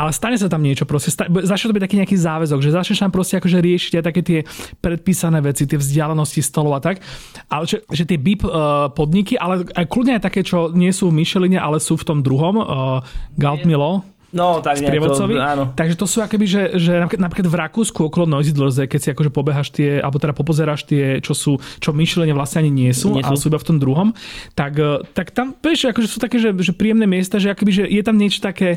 ale 0.00 0.08
stane 0.16 0.40
sa 0.40 0.48
tam 0.48 0.64
niečo, 0.64 0.88
proste 0.88 1.12
sta- 1.12 1.28
začne 1.28 1.68
to 1.68 1.76
byť 1.76 1.84
taký 1.84 1.96
nejaký 2.00 2.16
záväzok, 2.16 2.64
že 2.64 2.72
začneš 2.72 3.04
tam 3.04 3.12
proste 3.12 3.36
akože 3.36 3.60
riešiť 3.60 3.92
aj 4.00 4.04
také 4.08 4.20
tie 4.24 4.38
predpísané 4.80 5.44
veci, 5.44 5.68
tie 5.68 5.76
vzdialenosti 5.76 6.40
stolov 6.40 6.80
a 6.80 6.80
tak 6.80 7.04
ale 7.46 7.64
že, 7.66 7.82
že 7.88 8.04
tie 8.04 8.18
BIP 8.18 8.46
uh, 8.46 8.90
podniky, 8.90 9.38
ale 9.38 9.66
aj 9.74 9.86
kľudne 9.86 10.18
aj 10.18 10.24
také, 10.26 10.40
čo 10.42 10.74
nie 10.74 10.90
sú 10.90 11.10
v 11.10 11.22
Micheline, 11.22 11.58
ale 11.60 11.78
sú 11.78 11.94
v 11.94 12.06
tom 12.06 12.18
druhom, 12.20 12.58
uh, 12.58 13.00
Galtmilo, 13.38 14.06
No, 14.36 14.60
tak 14.60 14.82
nejako, 14.84 15.32
áno. 15.38 15.64
Takže 15.72 15.94
to 15.96 16.04
sú 16.04 16.20
akoby, 16.20 16.44
že, 16.44 16.62
že 16.76 16.92
napríklad 17.16 17.48
v 17.48 17.56
Rakúsku 17.56 18.10
okolo 18.10 18.28
Neusiedlerze, 18.28 18.84
keď 18.84 19.00
si 19.00 19.08
akože 19.14 19.30
pobehaš 19.32 19.72
tie, 19.72 20.02
alebo 20.02 20.20
teda 20.20 20.34
popozeráš 20.36 20.84
tie, 20.84 21.22
čo 21.24 21.32
sú, 21.32 21.56
čo 21.78 21.94
myšlenie 21.96 22.36
vlastne 22.36 22.66
ani 22.66 22.72
nie 22.74 22.92
sú, 22.92 23.16
nie 23.16 23.24
sú. 23.24 23.28
ale 23.32 23.36
sú 23.40 23.46
iba 23.48 23.56
v 23.56 23.68
tom 23.70 23.78
druhom, 23.80 24.12
tak, 24.52 24.76
eh, 24.76 25.00
tak 25.16 25.32
tam, 25.32 25.56
vieš, 25.56 25.94
akože 25.94 26.08
sú 26.10 26.18
také, 26.20 26.36
že, 26.36 26.52
že 26.52 26.76
príjemné 26.76 27.08
miesta, 27.08 27.40
že 27.40 27.54
akoby, 27.54 27.70
že 27.70 27.84
je 27.86 28.02
tam 28.04 28.20
niečo 28.20 28.44
také, 28.44 28.76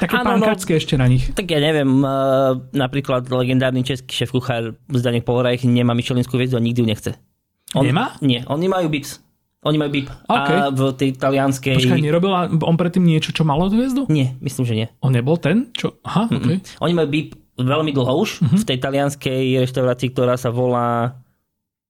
také 0.00 0.14
no, 0.14 0.40
ešte 0.56 0.96
na 0.96 1.04
nich. 1.04 1.28
Tak 1.36 1.52
ja 1.52 1.60
neviem, 1.60 1.90
napríklad 2.72 3.28
legendárny 3.28 3.84
český 3.84 4.24
šéf 4.24 4.32
kuchár 4.32 4.78
Zdanek 4.88 5.28
Polreich 5.28 5.66
nemá 5.68 5.92
myšelinskú 5.92 6.40
hviezdu 6.40 6.56
a 6.56 6.64
nikdy 6.64 6.80
ju 6.80 6.86
nechce. 6.88 7.12
On, 7.74 7.82
Nemá? 7.82 8.14
Nie, 8.22 8.46
oni 8.46 8.66
majú 8.70 8.86
BIPS. 8.88 9.20
Oni 9.64 9.80
majú 9.80 9.96
BIP. 9.96 10.12
Okay. 10.28 10.56
A 10.60 10.68
v 10.68 10.92
tej 10.92 11.10
talianskej... 11.16 11.80
Počkaj, 11.80 12.04
nerobil 12.04 12.30
on 12.60 12.76
predtým 12.76 13.00
niečo, 13.00 13.32
čo 13.32 13.48
malo 13.48 13.72
hviezdu? 13.72 14.04
Nie, 14.12 14.36
myslím, 14.44 14.64
že 14.68 14.74
nie. 14.76 14.86
On 15.00 15.08
nebol 15.08 15.40
ten? 15.40 15.72
Čo? 15.72 15.96
Aha, 16.04 16.28
okay. 16.28 16.60
Oni 16.84 16.92
majú 16.92 17.08
BIP 17.08 17.32
veľmi 17.56 17.96
dlho 17.96 18.12
už 18.12 18.44
mm-hmm. 18.44 18.60
v 18.60 18.64
tej 18.68 18.78
talianskej 18.78 19.42
reštaurácii, 19.64 20.08
ktorá 20.12 20.36
sa 20.36 20.52
volá... 20.52 21.16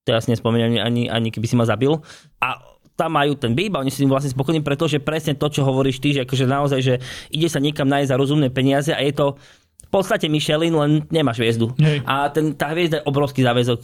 Teraz 0.04 0.28
nespomeniem 0.28 0.84
ani, 0.84 1.08
ani 1.08 1.32
keby 1.32 1.46
si 1.48 1.56
ma 1.56 1.64
zabil. 1.64 1.96
A 2.36 2.60
tam 2.94 3.18
majú 3.18 3.34
ten 3.34 3.58
BIP 3.58 3.74
a 3.74 3.82
oni 3.82 3.90
sú 3.90 4.06
vlastne 4.06 4.30
spokojní, 4.30 4.62
pretože 4.62 5.02
presne 5.02 5.34
to, 5.34 5.50
čo 5.50 5.66
hovoríš 5.66 5.98
ty, 5.98 6.14
že 6.14 6.22
akože 6.22 6.46
naozaj, 6.46 6.80
že 6.84 6.94
ide 7.34 7.50
sa 7.50 7.58
niekam 7.58 7.90
nájsť 7.90 8.12
za 8.12 8.20
rozumné 8.20 8.54
peniaze 8.54 8.94
a 8.94 9.00
je 9.02 9.10
to 9.10 9.34
podstate 9.94 10.26
Michelin, 10.26 10.74
len 10.74 11.06
nemáš 11.14 11.38
hviezdu. 11.38 11.70
Hej. 11.78 12.02
A 12.02 12.26
ten, 12.34 12.50
tá 12.58 12.74
hviezda 12.74 12.98
je 12.98 13.06
obrovský 13.06 13.46
záväzok. 13.46 13.80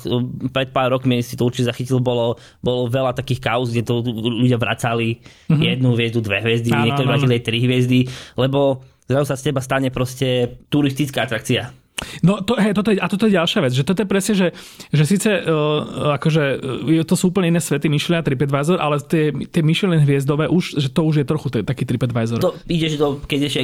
Pred 0.50 0.74
pár 0.74 0.90
rokmi 0.90 1.22
si 1.22 1.38
to 1.38 1.46
určite 1.46 1.70
zachytil, 1.70 2.02
bolo, 2.02 2.34
bolo 2.58 2.90
veľa 2.90 3.14
takých 3.14 3.38
kauz, 3.38 3.70
kde 3.70 3.86
to 3.86 4.02
ľudia 4.42 4.58
vracali 4.58 5.22
mm-hmm. 5.22 5.62
jednu 5.62 5.88
hviezdu, 5.94 6.18
dve 6.18 6.42
hviezdy, 6.42 6.74
áno, 6.74 6.90
niektorí 6.90 7.06
vracili 7.06 7.32
aj 7.38 7.44
tri 7.46 7.58
hviezdy, 7.62 8.00
lebo 8.34 8.82
zrazu 9.06 9.26
sa 9.30 9.38
z 9.38 9.50
teba 9.50 9.62
stane 9.62 9.94
proste 9.94 10.58
turistická 10.66 11.30
atrakcia. 11.30 11.70
No 12.24 12.40
to, 12.40 12.56
hej, 12.56 12.72
toto 12.72 12.90
je, 12.92 12.98
a 13.00 13.06
toto 13.06 13.28
je 13.28 13.36
ďalšia 13.36 13.60
vec, 13.64 13.72
že 13.76 13.84
toto 13.84 14.00
je 14.04 14.08
presne, 14.08 14.34
že, 14.36 14.48
že 14.92 15.04
síce 15.04 15.28
uh, 15.28 16.16
akože, 16.16 16.44
uh, 17.00 17.04
to 17.04 17.14
sú 17.16 17.32
úplne 17.32 17.52
iné 17.52 17.60
svety 17.60 17.92
Michelin 17.92 18.20
a 18.20 18.24
TripAdvisor, 18.24 18.80
ale 18.80 19.00
tie, 19.04 19.32
tie 19.32 19.62
Michelin 19.64 20.00
hviezdové 20.02 20.48
už, 20.48 20.80
že 20.80 20.88
to 20.88 21.04
už 21.04 21.22
je 21.22 21.26
trochu 21.28 21.48
t- 21.52 21.64
taký 21.64 21.84
TripAdvisor. 21.84 22.40
To 22.40 22.56
ideš 22.68 22.96
do, 22.96 23.20
keď 23.24 23.40
ešte 23.48 23.58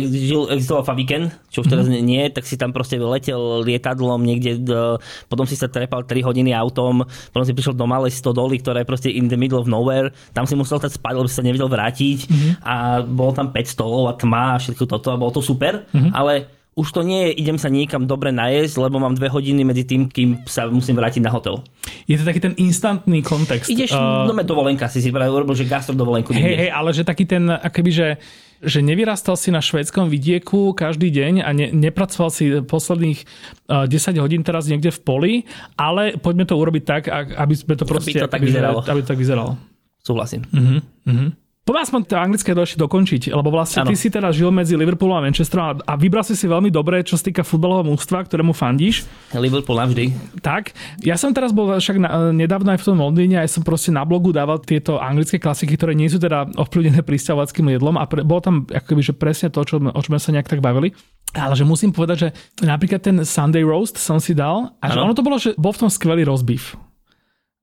existoval 0.52 0.84
Faviken, 0.84 1.32
čo 1.48 1.64
už 1.64 1.68
teraz 1.68 1.86
mm-hmm. 1.88 2.06
nie, 2.06 2.22
tak 2.32 2.44
si 2.44 2.60
tam 2.60 2.70
proste 2.72 3.00
letel 3.00 3.64
lietadlom 3.64 4.20
niekde, 4.20 4.60
do, 4.60 5.00
potom 5.26 5.48
si 5.48 5.56
sa 5.56 5.68
trepal 5.68 6.04
3 6.04 6.20
hodiny 6.24 6.52
autom, 6.52 7.04
potom 7.32 7.44
si 7.44 7.52
prišiel 7.56 7.76
do 7.76 7.88
malej 7.88 8.12
stodoly, 8.12 8.60
ktorá 8.60 8.84
je 8.84 8.88
proste 8.88 9.08
in 9.12 9.28
the 9.32 9.38
middle 9.38 9.60
of 9.60 9.68
nowhere, 9.68 10.12
tam 10.36 10.44
si 10.44 10.56
musel 10.56 10.80
tak 10.80 10.92
spať, 10.92 11.12
lebo 11.16 11.28
si 11.28 11.36
sa 11.36 11.44
nevedel 11.44 11.68
vrátiť 11.68 12.18
mm-hmm. 12.28 12.52
a 12.64 13.00
bolo 13.04 13.32
tam 13.32 13.48
5 13.52 13.74
stolov 13.74 14.12
a 14.12 14.14
tma 14.16 14.56
a 14.56 14.60
všetko 14.60 14.84
toto 14.84 15.08
a 15.12 15.20
bolo 15.20 15.32
to 15.32 15.42
super, 15.42 15.88
mm-hmm. 15.90 16.12
ale 16.12 16.55
už 16.76 16.92
to 16.92 17.00
nie 17.00 17.32
je, 17.32 17.40
idem 17.40 17.56
sa 17.56 17.72
niekam 17.72 18.04
dobre 18.04 18.28
najesť, 18.36 18.76
lebo 18.76 19.00
mám 19.00 19.16
dve 19.16 19.32
hodiny 19.32 19.64
medzi 19.64 19.88
tým, 19.88 20.12
kým 20.12 20.44
sa 20.44 20.68
musím 20.68 21.00
vrátiť 21.00 21.24
na 21.24 21.32
hotel. 21.32 21.64
Je 22.04 22.20
to 22.20 22.28
taký 22.28 22.44
ten 22.44 22.52
instantný 22.60 23.24
kontext. 23.24 23.72
Ideš, 23.72 23.96
uh, 23.96 24.28
no 24.28 24.36
dovolenka 24.44 24.84
si 24.92 25.00
si 25.00 25.08
práve 25.08 25.32
urobil, 25.32 25.56
že 25.56 25.64
gastro 25.64 25.96
dovolenku. 25.96 26.36
Hej, 26.36 26.68
hej, 26.68 26.70
ale 26.70 26.92
že 26.92 27.00
taký 27.00 27.24
ten, 27.24 27.48
akoby, 27.48 27.90
že 27.90 28.08
že 28.56 28.80
nevyrastal 28.80 29.36
si 29.36 29.52
na 29.52 29.60
švédskom 29.60 30.08
vidieku 30.08 30.72
každý 30.72 31.12
deň 31.12 31.44
a 31.44 31.52
ne, 31.52 31.68
nepracoval 31.76 32.32
si 32.32 32.64
posledných 32.64 33.20
uh, 33.68 33.84
10 33.84 34.16
hodín 34.16 34.40
teraz 34.40 34.64
niekde 34.64 34.88
v 34.88 35.00
poli, 35.04 35.32
ale 35.76 36.16
poďme 36.16 36.48
to 36.48 36.56
urobiť 36.56 36.82
tak, 36.88 37.02
aby 37.12 37.52
sme 37.52 37.76
to 37.76 37.84
proste... 37.84 38.16
Aby 38.16 38.24
to 38.24 38.32
tak 38.32 38.40
vyzeralo. 38.40 38.80
Aby 38.80 39.04
to 39.04 39.08
tak 39.12 39.20
vyzeralo. 39.20 39.60
Súhlasím. 40.00 40.48
Uh-huh, 40.48 40.80
uh-huh. 41.04 41.28
Poďme 41.66 41.82
aspoň 41.82 42.00
to 42.06 42.14
anglické 42.14 42.50
ešte 42.54 42.78
dokončiť, 42.78 43.34
lebo 43.34 43.50
vlastne 43.50 43.82
ano. 43.82 43.90
ty 43.90 43.98
si 43.98 44.06
teda 44.06 44.30
žil 44.30 44.54
medzi 44.54 44.78
Liverpoolom 44.78 45.18
a 45.18 45.26
Manchesterom 45.26 45.82
a 45.82 45.92
vybral 45.98 46.22
si 46.22 46.38
si 46.38 46.46
veľmi 46.46 46.70
dobre, 46.70 47.02
čo 47.02 47.18
sa 47.18 47.26
týka 47.26 47.42
futbalového 47.42 47.90
mústva, 47.90 48.22
ktorému 48.22 48.54
fandíš. 48.54 49.02
Liverpool 49.34 49.74
navždy. 49.74 50.14
Tak. 50.46 50.70
Ja 51.02 51.18
som 51.18 51.34
teraz 51.34 51.50
bol 51.50 51.74
však 51.74 51.98
na, 51.98 52.30
nedávno 52.30 52.70
aj 52.70 52.78
v 52.78 52.86
tom 52.86 53.02
Londýne 53.02 53.42
a 53.42 53.42
ja 53.42 53.50
som 53.50 53.66
proste 53.66 53.90
na 53.90 54.06
blogu 54.06 54.30
dával 54.30 54.62
tieto 54.62 55.02
anglické 55.02 55.42
klasiky, 55.42 55.74
ktoré 55.74 55.98
nie 55.98 56.06
sú 56.06 56.22
teda 56.22 56.46
ovplyvnené 56.54 57.02
pristavovackým 57.02 57.74
jedlom 57.74 57.98
a 57.98 58.06
pre, 58.06 58.22
bolo 58.22 58.38
tam 58.38 58.62
akoby, 58.70 59.02
že 59.02 59.18
presne 59.18 59.50
to, 59.50 59.58
čo, 59.66 59.82
o 59.82 60.00
čom 60.06 60.14
sme 60.14 60.22
sa 60.22 60.30
nejak 60.38 60.46
tak 60.46 60.62
bavili. 60.62 60.94
Ale 61.34 61.58
že 61.58 61.66
musím 61.66 61.90
povedať, 61.90 62.16
že 62.16 62.28
napríklad 62.62 63.02
ten 63.02 63.18
Sunday 63.26 63.66
roast 63.66 63.98
som 63.98 64.22
si 64.22 64.38
dal 64.38 64.70
a 64.78 64.86
že 64.86 65.02
ono 65.02 65.18
to 65.18 65.26
bolo, 65.26 65.34
že 65.34 65.58
bol 65.58 65.74
v 65.74 65.82
tom 65.82 65.90
skvelý 65.90 66.22
rozbív. 66.22 66.78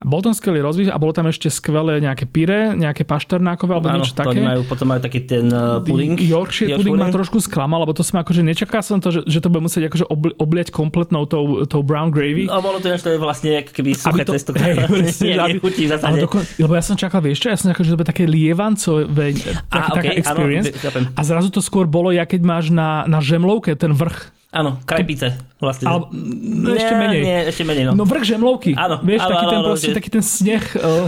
Bol 0.04 0.20
tam 0.20 0.36
skvelý 0.36 0.60
rozvih 0.60 0.92
a 0.92 1.00
bolo 1.00 1.16
tam 1.16 1.24
ešte 1.32 1.48
skvelé 1.48 1.96
nejaké 1.96 2.28
pire, 2.28 2.76
nejaké 2.76 3.08
pašternákové 3.08 3.72
alebo 3.72 3.88
niečo 3.96 4.12
také. 4.12 4.36
Majú, 4.36 4.68
potom 4.68 4.92
majú 4.92 5.00
taký 5.00 5.24
ten 5.24 5.48
uh, 5.48 5.80
puding. 5.80 6.20
Yorkshire, 6.20 6.68
Yorkshire 6.68 6.76
pudding 6.76 7.00
ma 7.00 7.08
trošku 7.08 7.40
sklamal, 7.40 7.88
lebo 7.88 7.96
to 7.96 8.04
som 8.04 8.20
akože 8.20 8.44
nečakal 8.44 8.84
som 8.84 9.00
to, 9.00 9.08
že, 9.08 9.20
že 9.24 9.40
to 9.40 9.48
bude 9.48 9.64
musieť 9.64 9.88
akože 9.88 10.04
obli, 10.12 10.36
obliať 10.36 10.68
kompletnou 10.68 11.24
tou, 11.24 11.64
tou 11.64 11.80
brown 11.80 12.12
gravy. 12.12 12.44
No 12.52 12.60
bolo 12.60 12.84
to, 12.84 12.92
že 12.92 13.00
to 13.00 13.10
je 13.16 13.18
vlastne 13.18 13.64
keby 13.64 13.96
suché 13.96 14.28
to, 14.28 14.36
testo, 14.36 14.52
hej, 14.60 14.76
nie, 15.24 15.40
nechutí 15.56 15.88
v 15.88 15.96
zásade. 15.96 16.20
Dokon, 16.20 16.44
lebo 16.60 16.72
ja 16.76 16.84
som 16.84 17.00
čakal, 17.00 17.24
vieš 17.24 17.40
čo, 17.40 17.48
ja 17.48 17.56
som 17.56 17.72
čakal, 17.72 17.82
že 17.88 17.90
to 17.96 17.98
bude 18.04 18.10
také 18.12 18.28
lievancové, 18.28 19.08
okay, 19.08 19.56
taká 19.72 20.10
experience. 20.12 20.68
Áno, 20.84 21.08
a 21.16 21.20
zrazu 21.24 21.48
to 21.48 21.64
skôr 21.64 21.88
bolo, 21.88 22.12
ja 22.12 22.28
keď 22.28 22.44
máš 22.44 22.68
na, 22.68 23.08
na 23.08 23.24
žemlovke 23.24 23.72
ten 23.72 23.96
vrch 23.96 24.33
Áno, 24.54 24.78
krajpice 24.86 25.34
vlastne. 25.58 25.90
Ale, 25.90 26.06
no, 26.14 26.70
ešte 26.70 26.94
menej. 26.94 27.20
Nie, 27.26 27.38
ešte 27.50 27.66
menej, 27.66 27.90
no. 27.90 27.92
No 27.98 28.06
vrch 28.06 28.38
žemlovky. 28.38 28.78
Áno. 28.78 29.02
Vieš, 29.02 29.26
áno, 29.26 29.30
taký, 29.34 29.42
áno, 29.42 29.50
ten 29.50 29.58
áno, 29.58 29.68
proste, 29.68 29.88
že... 29.90 29.96
taký 29.98 30.10
ten 30.14 30.24
sneh. 30.24 30.64
Uh, 30.78 31.06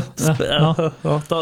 no. 0.59 0.71
no. 1.07 1.15
To, 1.31 1.37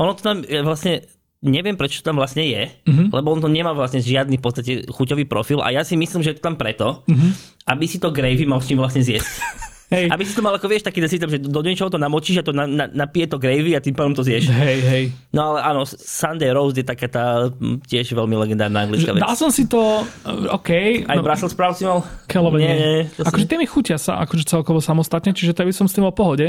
ono 0.00 0.10
to 0.16 0.22
tam 0.24 0.36
vlastne 0.64 1.04
neviem, 1.42 1.74
prečo 1.74 2.00
to 2.00 2.08
tam 2.08 2.22
vlastne 2.22 2.46
je, 2.46 2.70
uh-huh. 2.70 3.10
lebo 3.10 3.34
on 3.34 3.42
to 3.42 3.50
nemá 3.50 3.74
vlastne 3.74 3.98
žiadny 3.98 4.38
v 4.38 4.44
podstate 4.46 4.72
chuťový 4.86 5.26
profil 5.26 5.58
a 5.58 5.74
ja 5.74 5.82
si 5.82 5.98
myslím, 5.98 6.22
že 6.22 6.32
je 6.32 6.38
to 6.38 6.46
tam 6.46 6.54
preto, 6.54 7.02
uh-huh. 7.02 7.30
aby 7.66 7.84
si 7.90 7.98
to 7.98 8.14
gravy 8.14 8.46
mal 8.46 8.62
s 8.62 8.70
tým 8.70 8.78
vlastne 8.78 9.02
zjesť. 9.02 9.42
Hej. 9.92 10.08
Aby 10.08 10.22
si 10.24 10.32
to 10.32 10.40
mal 10.40 10.56
ako 10.56 10.72
vieš 10.72 10.88
taký 10.88 11.04
systém, 11.04 11.28
že 11.28 11.36
do 11.36 11.60
niečoho 11.60 11.92
to 11.92 12.00
namočíš 12.00 12.40
a 12.40 12.44
to 12.48 12.56
na, 12.56 12.64
na, 12.64 12.88
napije 12.88 13.28
to 13.28 13.36
gravy 13.36 13.76
a 13.76 13.84
tým 13.84 13.92
pádom 13.92 14.16
to 14.16 14.24
zješ. 14.24 14.48
Hej, 14.48 14.78
hej. 14.88 15.04
No 15.36 15.52
ale 15.52 15.58
áno, 15.60 15.84
Sunday 15.84 16.48
Roast 16.48 16.80
je 16.80 16.86
taká 16.86 17.12
tá 17.12 17.52
tiež 17.84 18.16
veľmi 18.16 18.32
legendárna 18.40 18.88
anglická 18.88 19.12
vec. 19.12 19.20
Dal 19.20 19.36
som 19.36 19.52
si 19.52 19.68
to, 19.68 20.00
uh, 20.00 20.56
OK. 20.56 21.04
Aj 21.04 21.16
no, 21.16 21.22
Brussels 21.22 21.52
sprouts 21.52 21.78
si 21.78 21.84
mal? 21.84 22.00
Keľove, 22.24 22.56
nie. 22.56 22.72
nie. 22.72 22.96
Akože 23.20 23.44
tie 23.44 23.60
mi 23.60 23.68
chutia 23.68 24.00
sa 24.00 24.16
akože 24.24 24.48
celkovo 24.48 24.80
samostatne, 24.80 25.36
čiže 25.36 25.52
to 25.52 25.68
by 25.68 25.74
som 25.76 25.84
s 25.84 25.92
tým 25.92 26.08
v 26.08 26.16
pohode. 26.16 26.46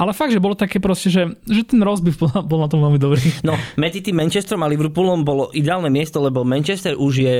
Ale 0.00 0.10
fakt, 0.16 0.32
že 0.32 0.40
bolo 0.40 0.56
také 0.56 0.80
proste, 0.80 1.12
že, 1.12 1.28
že 1.44 1.62
ten 1.68 1.84
rozbiv 1.84 2.16
bol, 2.16 2.32
bol 2.48 2.58
na 2.64 2.68
tom 2.72 2.80
veľmi 2.80 2.96
dobrý. 2.96 3.20
No, 3.44 3.52
medzi 3.76 4.00
tým 4.00 4.16
Manchesterom 4.16 4.64
a 4.64 4.72
Liverpoolom 4.72 5.20
bolo 5.20 5.52
ideálne 5.52 5.92
miesto, 5.92 6.24
lebo 6.24 6.40
Manchester 6.48 6.96
už 6.96 7.14
je 7.20 7.38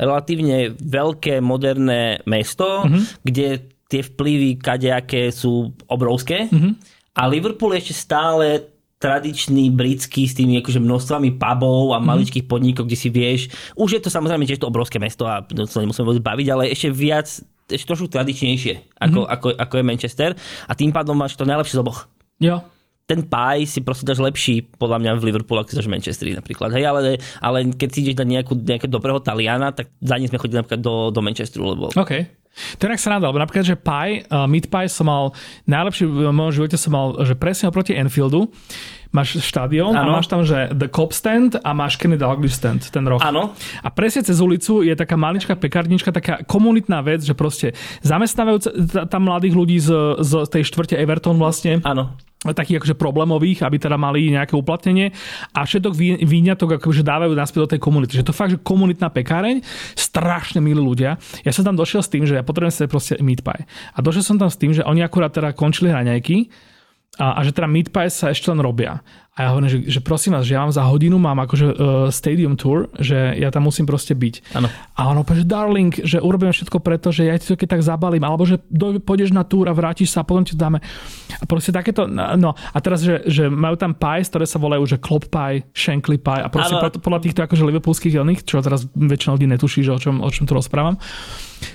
relatívne 0.00 0.74
veľké, 0.80 1.38
moderné 1.38 2.24
mesto, 2.26 2.82
mm-hmm. 2.82 3.02
kde 3.22 3.46
tie 3.92 4.00
vplyvy 4.00 4.56
kadejaké 4.56 5.28
sú 5.28 5.76
obrovské. 5.84 6.48
Mm-hmm. 6.48 6.72
A 7.12 7.28
Liverpool 7.28 7.76
je 7.76 7.84
ešte 7.84 8.08
stále 8.08 8.72
tradičný 8.96 9.74
britský 9.74 10.24
s 10.24 10.38
tými 10.38 10.62
akože 10.62 10.80
množstvami 10.80 11.36
pubov 11.36 11.92
a 11.92 11.98
mm-hmm. 11.98 12.08
maličkých 12.08 12.46
podnikov, 12.48 12.88
kde 12.88 12.96
si 12.96 13.12
vieš. 13.12 13.52
Už 13.76 13.98
je 13.98 14.00
to 14.00 14.08
samozrejme 14.08 14.48
tiež 14.48 14.62
to 14.62 14.70
obrovské 14.70 14.96
mesto 14.96 15.28
a 15.28 15.44
to 15.44 15.68
sa 15.68 15.84
nemusíme 15.84 16.06
vôbec 16.06 16.24
baviť, 16.24 16.46
ale 16.48 16.72
ešte 16.72 16.88
viac, 16.88 17.26
ešte 17.68 17.84
trošku 17.84 18.08
tradičnejšie 18.08 18.96
ako, 18.96 19.26
mm-hmm. 19.26 19.34
ako, 19.34 19.46
ako 19.58 19.74
je 19.76 19.84
Manchester 19.84 20.30
a 20.64 20.72
tým 20.72 20.94
pádom 20.94 21.18
máš 21.18 21.36
to 21.36 21.44
najlepšie 21.44 21.76
z 21.76 21.82
oboch. 21.82 22.08
Jo. 22.40 22.62
Ten 23.02 23.26
pie 23.26 23.66
si 23.66 23.82
proste 23.82 24.06
dáš 24.06 24.22
lepší 24.22 24.62
podľa 24.78 25.02
mňa 25.02 25.10
v 25.18 25.26
Liverpoole, 25.26 25.66
ako 25.66 25.74
si 25.74 25.78
dáš 25.82 25.90
Manchesteri 25.90 26.38
napríklad. 26.38 26.70
Hej, 26.70 26.86
ale, 26.86 27.18
ale 27.42 27.58
keď 27.74 27.88
si 27.90 27.98
ideš 28.06 28.22
na 28.22 28.38
nejakú, 28.38 28.54
nejakého 28.54 28.88
dobrého 28.88 29.18
Taliana, 29.18 29.74
tak 29.74 29.90
za 29.98 30.16
ním 30.16 30.30
sme 30.30 30.38
chodili 30.38 30.62
napríklad 30.62 30.80
do, 30.80 31.10
do 31.10 31.20
Manchesteru. 31.20 31.74
Lebo... 31.74 31.90
Okay. 31.98 32.30
Je 32.52 32.84
sa 33.00 33.16
nadal, 33.16 33.32
napríklad, 33.32 33.64
že 33.64 33.76
pie, 33.80 34.28
uh, 34.28 34.44
meat 34.44 34.68
pie 34.68 34.86
som 34.86 35.08
mal, 35.08 35.32
najlepšie 35.64 36.04
v 36.04 36.30
mojom 36.30 36.52
živote 36.52 36.76
som 36.76 36.92
mal, 36.92 37.06
že 37.24 37.32
presne 37.32 37.72
oproti 37.72 37.96
Enfieldu, 37.96 38.52
máš 39.12 39.40
štadión 39.44 39.92
a 39.92 40.04
máš 40.08 40.28
tam, 40.28 40.40
že 40.44 40.72
The 40.72 40.88
Cop 40.88 41.12
Stand 41.12 41.60
a 41.60 41.70
máš 41.76 42.00
Kenny 42.00 42.16
Dalglish 42.16 42.56
Stand, 42.56 42.88
ten 42.88 43.04
roh. 43.04 43.20
Áno. 43.20 43.52
A 43.84 43.88
presne 43.92 44.24
cez 44.24 44.40
ulicu 44.40 44.80
je 44.80 44.92
taká 44.96 45.20
maličká 45.20 45.56
pekárnička, 45.56 46.12
taká 46.12 46.40
komunitná 46.48 47.04
vec, 47.04 47.20
že 47.20 47.36
proste 47.36 47.76
zamestnávajú 48.00 48.58
tam 49.08 49.22
mladých 49.28 49.54
ľudí 49.56 49.76
z, 49.80 50.20
z 50.20 50.32
tej 50.48 50.62
štvrte 50.64 50.96
Everton 50.96 51.36
vlastne. 51.36 51.84
Áno 51.84 52.16
takých 52.50 52.82
akože 52.82 52.98
problémových, 52.98 53.62
aby 53.62 53.78
teda 53.78 53.94
mali 53.94 54.34
nejaké 54.34 54.58
uplatnenie 54.58 55.14
a 55.54 55.62
všetok 55.62 55.94
výňatok 56.26 56.82
akože 56.82 57.06
dávajú 57.06 57.30
naspäť 57.38 57.60
do 57.62 57.70
tej 57.70 57.80
komunity. 57.80 58.18
Že 58.18 58.26
to 58.26 58.34
fakt, 58.34 58.50
že 58.50 58.58
komunitná 58.58 59.14
pekáreň, 59.14 59.62
strašne 59.94 60.58
milí 60.58 60.82
ľudia. 60.82 61.22
Ja 61.46 61.54
som 61.54 61.62
tam 61.62 61.78
došiel 61.78 62.02
s 62.02 62.10
tým, 62.10 62.26
že 62.26 62.34
ja 62.34 62.42
potrebujem 62.42 62.74
si 62.74 62.90
proste 62.90 63.14
meat 63.22 63.46
pie. 63.46 63.62
A 63.94 63.98
došiel 64.02 64.26
som 64.26 64.36
tam 64.42 64.50
s 64.50 64.58
tým, 64.58 64.74
že 64.74 64.82
oni 64.82 65.06
akurát 65.06 65.30
teda 65.30 65.54
končili 65.54 65.94
hraňajky 65.94 66.50
a, 67.22 67.38
a 67.38 67.40
že 67.46 67.54
teda 67.54 67.70
meat 67.70 67.94
pies 67.94 68.18
sa 68.18 68.34
ešte 68.34 68.50
len 68.50 68.58
robia. 68.58 68.98
A 69.32 69.48
ja 69.48 69.56
hovorím, 69.56 69.72
že, 69.72 69.78
že 69.88 70.00
prosím 70.04 70.36
vás, 70.36 70.44
že 70.44 70.52
ja 70.52 70.60
vám 70.60 70.76
za 70.76 70.84
hodinu 70.84 71.16
mám 71.16 71.40
akože 71.48 71.66
uh, 71.72 71.76
stadium 72.12 72.52
tour, 72.52 72.92
že 73.00 73.32
ja 73.40 73.48
tam 73.48 73.64
musím 73.64 73.88
proste 73.88 74.12
byť. 74.12 74.52
Ano. 74.52 74.68
A 74.92 75.08
on 75.08 75.24
že 75.24 75.48
darling, 75.48 75.88
že 75.88 76.20
urobíme 76.20 76.52
všetko 76.52 76.84
preto, 76.84 77.08
že 77.08 77.24
ja 77.24 77.40
ti 77.40 77.48
to 77.48 77.56
keď 77.56 77.80
tak 77.80 77.82
zabalím, 77.82 78.28
alebo 78.28 78.44
že 78.44 78.60
do, 78.68 79.00
pôjdeš 79.00 79.32
na 79.32 79.40
túr 79.40 79.64
a 79.66 79.72
vrátiš 79.72 80.12
sa 80.12 80.20
a 80.20 80.28
potom 80.28 80.44
ti 80.44 80.52
to 80.52 80.60
dáme. 80.60 80.84
A 81.40 81.44
proste 81.48 81.72
takéto, 81.72 82.04
no 82.12 82.52
a 82.52 82.78
teraz, 82.84 83.00
že, 83.00 83.24
že 83.24 83.48
majú 83.48 83.72
tam 83.80 83.96
pies, 83.96 84.28
ktoré 84.28 84.44
sa 84.44 84.60
volajú, 84.60 84.84
že 84.84 85.00
klop 85.00 85.24
pie, 85.32 85.64
shankly 85.72 86.20
pie 86.20 86.44
a 86.44 86.52
proste 86.52 86.76
ano. 86.76 86.92
podľa 87.00 87.24
týchto 87.24 87.40
akože 87.40 87.64
liverpoolských 87.72 88.12
jelných, 88.20 88.44
čo 88.44 88.60
teraz 88.60 88.84
väčšina 88.92 89.40
ľudí 89.40 89.48
netuší, 89.48 89.80
že 89.80 89.96
o 89.96 90.00
čom, 90.00 90.20
o 90.20 90.28
čom 90.28 90.44
tu 90.44 90.52
rozprávam. 90.52 91.00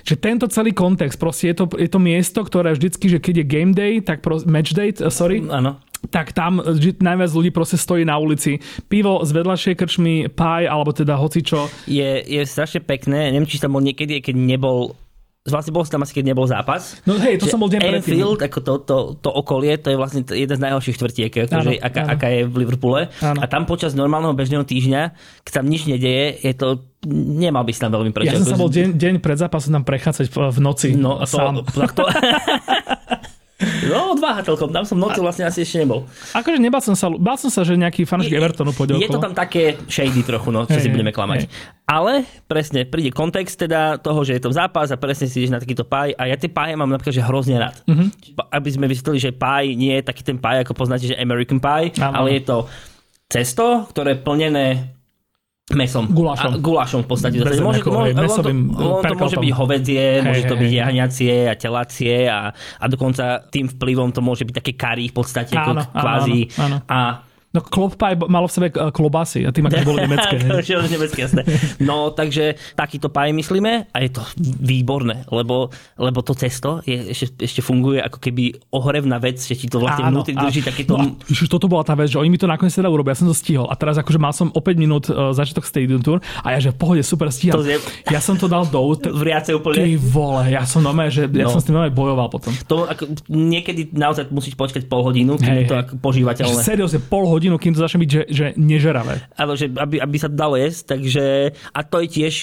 Že 0.05 0.13
tento 0.21 0.45
celý 0.53 0.77
kontext, 0.77 1.17
proste 1.17 1.49
je 1.49 1.57
to, 1.57 1.65
je 1.73 1.89
to 1.89 1.97
miesto, 1.97 2.37
ktoré 2.45 2.77
vždycky, 2.77 3.09
že 3.09 3.17
keď 3.17 3.41
je 3.41 3.45
game 3.49 3.73
day, 3.73 3.97
tak 3.97 4.21
pro, 4.21 4.37
match 4.45 4.77
day, 4.77 4.93
sorry, 5.09 5.41
ano 5.41 5.81
tak 6.13 6.31
tam 6.31 6.61
najviac 7.01 7.31
ľudí 7.33 7.51
proste 7.51 7.75
stojí 7.75 8.05
na 8.05 8.15
ulici. 8.21 8.61
Pivo 8.87 9.21
z 9.25 9.31
vedľašej 9.33 9.75
krčmy, 9.75 10.15
paj, 10.31 10.69
alebo 10.69 10.93
teda 10.93 11.17
hocičo. 11.17 11.67
Je, 11.89 12.23
je 12.23 12.41
strašne 12.45 12.85
pekné, 12.85 13.33
neviem, 13.33 13.49
či 13.49 13.59
tam 13.59 13.75
bol 13.75 13.83
niekedy, 13.83 14.21
keď 14.21 14.35
nebol 14.37 14.95
vlastne 15.47 15.71
bol 15.71 15.83
tam 15.87 16.03
asi, 16.03 16.11
keď 16.11 16.35
nebol 16.35 16.43
zápas. 16.43 16.99
No 17.07 17.15
hej, 17.15 17.39
to 17.39 17.47
som 17.47 17.57
bol 17.57 17.71
deň 17.71 17.79
predtým. 17.79 18.19
Anfield, 18.19 18.39
ako 18.43 18.59
to, 18.59 18.73
to, 18.83 18.97
to, 19.23 19.29
okolie, 19.31 19.79
to 19.79 19.95
je 19.95 19.97
vlastne 19.97 20.21
jeden 20.27 20.55
z 20.59 20.61
najhorších 20.61 20.95
štvrtiek, 20.99 21.31
akože, 21.47 21.79
aká, 21.79 22.01
áno. 22.03 22.11
aká 22.11 22.27
je 22.27 22.41
v 22.43 22.55
Liverpoole. 22.67 23.01
Áno. 23.23 23.39
A 23.39 23.45
tam 23.47 23.63
počas 23.63 23.95
normálneho 23.95 24.35
bežného 24.35 24.67
týždňa, 24.67 25.15
keď 25.47 25.51
tam 25.63 25.65
nič 25.71 25.87
nedeje, 25.87 26.35
je 26.43 26.51
to 26.51 26.83
nemal 27.07 27.63
by 27.63 27.71
si 27.71 27.79
tam 27.79 27.93
veľmi 27.93 28.11
prečo. 28.11 28.35
Ja 28.35 28.41
som 28.41 28.57
sa 28.57 28.59
bol 28.59 28.73
deň, 28.73 28.97
deň 28.97 29.13
pred 29.21 29.37
zápasom 29.37 29.71
tam 29.71 29.83
prechádzať 29.85 30.27
v 30.33 30.59
noci. 30.59 30.97
No 30.97 31.21
a 31.21 31.29
to, 31.29 31.37
sám. 31.39 31.63
to, 31.63 32.03
No, 33.89 34.13
odváha 34.13 34.43
celkom, 34.43 34.69
tam 34.69 34.83
som 34.83 34.97
noci 34.99 35.19
vlastne 35.23 35.47
asi 35.47 35.63
ešte 35.63 35.83
nebol. 35.83 36.03
Akože 36.35 36.57
nebal 36.59 36.83
som 36.83 36.93
sa, 36.93 37.07
bál 37.11 37.39
som 37.39 37.51
sa, 37.51 37.63
že 37.63 37.73
nejaký 37.75 38.03
fanúšik 38.03 38.35
Evertonu 38.35 38.75
pôjde 38.75 38.99
Je 38.99 39.09
to 39.09 39.21
tam 39.21 39.33
také 39.33 39.79
shady 39.87 40.21
trochu, 40.23 40.49
no, 40.51 40.67
čo 40.67 40.77
hey, 40.77 40.83
si 40.83 40.89
budeme 40.91 41.15
klamať. 41.15 41.47
Hey. 41.47 41.51
Ale 41.87 42.13
presne, 42.51 42.83
príde 42.83 43.15
kontext 43.15 43.55
teda 43.55 43.95
toho, 44.03 44.23
že 44.27 44.35
je 44.35 44.41
to 44.43 44.51
zápas 44.51 44.91
a 44.91 44.99
presne 44.99 45.31
si 45.31 45.39
ideš 45.39 45.55
na 45.55 45.63
takýto 45.63 45.87
paj 45.87 46.11
a 46.19 46.27
ja 46.27 46.35
tie 46.35 46.51
páje 46.51 46.75
mám 46.75 46.91
napríklad, 46.91 47.15
že 47.15 47.23
hrozne 47.23 47.55
rád. 47.57 47.79
Mm-hmm. 47.87 48.07
Aby 48.51 48.69
sme 48.73 48.85
vysvetlili, 48.91 49.19
že 49.23 49.31
paj 49.31 49.71
nie 49.71 49.95
je 49.95 50.03
taký 50.03 50.21
ten 50.27 50.35
paj, 50.35 50.67
ako 50.67 50.75
poznáte, 50.75 51.07
že 51.07 51.15
American 51.15 51.63
pie, 51.63 51.95
Áno. 52.03 52.23
ale 52.23 52.39
je 52.39 52.43
to 52.43 52.57
cesto, 53.31 53.87
ktoré 53.91 54.15
je 54.15 54.23
plnené 54.23 54.96
mesom. 55.75 56.07
Gulášom. 56.07 56.51
A, 56.55 56.63
gulášom 56.63 57.01
v 57.03 57.07
podstate. 57.11 57.35
Bez 57.43 57.59
môže, 57.59 57.83
môže, 57.83 58.15
mesovým 58.15 58.71
to, 58.71 59.03
to 59.03 59.15
môže 59.19 59.35
byť 59.35 59.51
hovedzie, 59.51 60.07
hej, 60.19 60.23
môže 60.23 60.43
to 60.47 60.55
byť 60.55 60.71
jahňacie 60.71 61.35
a 61.51 61.53
telacie 61.59 62.15
a, 62.23 62.55
a 62.55 62.85
dokonca 62.87 63.43
tým 63.51 63.67
vplyvom 63.75 64.15
to 64.15 64.23
môže 64.23 64.47
byť 64.47 64.55
také 64.63 64.73
kary 64.79 65.11
v 65.11 65.15
podstate, 65.19 65.59
áno, 65.59 65.83
ako 65.83 65.91
kvázi. 65.91 66.39
Áno, 66.55 66.77
áno. 66.87 66.87
A 66.87 67.26
No 67.57 67.65
Klopaj 67.65 68.13
malo 68.29 68.45
v 68.45 68.53
sebe 68.53 68.67
eh, 68.69 68.93
klobasy 68.93 69.41
a 69.45 69.49
tým 69.49 69.65
aké 69.65 69.81
bolo 69.81 69.97
nemecké. 69.97 70.37
nemecké, 70.93 71.19
jasné. 71.25 71.41
No 71.81 72.13
takže 72.13 72.53
takýto 72.77 73.09
paj 73.09 73.33
myslíme 73.33 73.89
a 73.89 73.97
je 74.05 74.09
to 74.13 74.21
výborné, 74.61 75.25
lebo, 75.33 75.73
lebo 75.97 76.19
to 76.21 76.37
cesto 76.37 76.85
je, 76.85 77.13
ešte, 77.13 77.41
ešte 77.41 77.61
funguje 77.65 77.97
ako 77.97 78.21
keby 78.21 78.69
ohrevná 78.69 79.17
vec, 79.17 79.41
že 79.41 79.57
ti 79.57 79.65
to 79.65 79.81
vlastne 79.81 80.05
vnútri 80.13 80.37
drží 80.37 80.61
takéto... 80.61 80.99
No, 80.99 81.17
toto 81.47 81.65
bola 81.65 81.81
tá 81.81 81.97
vec, 81.97 82.11
že 82.13 82.21
oni 82.21 82.29
mi 82.29 82.37
to 82.37 82.45
nakoniec 82.45 82.75
teda 82.75 82.91
urobia, 82.91 83.17
ja 83.17 83.23
som 83.23 83.29
to 83.31 83.37
stihol 83.37 83.65
a 83.71 83.75
teraz 83.79 83.97
akože 83.97 84.19
mal 84.19 84.35
som 84.35 84.51
o 84.51 84.59
5 84.59 84.77
minút 84.77 85.09
uh, 85.09 85.31
začiatok 85.33 85.63
Stadium 85.63 86.03
Tour 86.03 86.21
a 86.43 86.47
ja 86.53 86.59
že 86.61 86.75
v 86.75 86.77
pohode, 86.77 87.01
super, 87.01 87.31
stíham. 87.31 87.63
Je... 87.63 87.79
Ja 88.11 88.19
som 88.19 88.35
to 88.37 88.51
dal 88.51 88.67
do... 88.67 88.93
Vriace 89.23 89.55
úplne. 89.55 89.81
Ty 89.81 89.93
vole, 89.97 90.43
ja 90.51 90.67
som 90.67 90.83
normálne, 90.83 91.09
že 91.09 91.25
ja 91.31 91.47
no. 91.47 91.53
som 91.55 91.61
s 91.63 91.65
tým 91.65 91.79
bojoval 91.95 92.27
potom. 92.27 92.51
To 92.67 92.85
ako, 92.85 93.03
niekedy 93.31 93.89
naozaj 93.95 94.27
musíš 94.29 94.59
počkať 94.59 94.85
pol 94.91 95.01
hodinu, 95.07 95.39
kým 95.39 95.63
hey, 95.63 95.69
to 95.69 95.75
ako 95.79 95.93
požívateľné. 96.03 96.59
Seriózne, 96.59 96.99
pol 96.99 97.23
hodinu, 97.29 97.46
kým 97.55 97.71
to 97.71 97.79
začne 97.79 98.03
byť, 98.03 98.11
že, 98.11 98.23
že 98.27 98.45
nežeravé. 98.59 99.23
Ale 99.39 99.55
že 99.55 99.71
aby, 99.71 100.03
aby 100.03 100.17
sa 100.19 100.27
dalo 100.27 100.59
jesť, 100.59 100.99
takže 100.99 101.55
a 101.71 101.79
to 101.87 102.03
je 102.03 102.07
tiež 102.11 102.35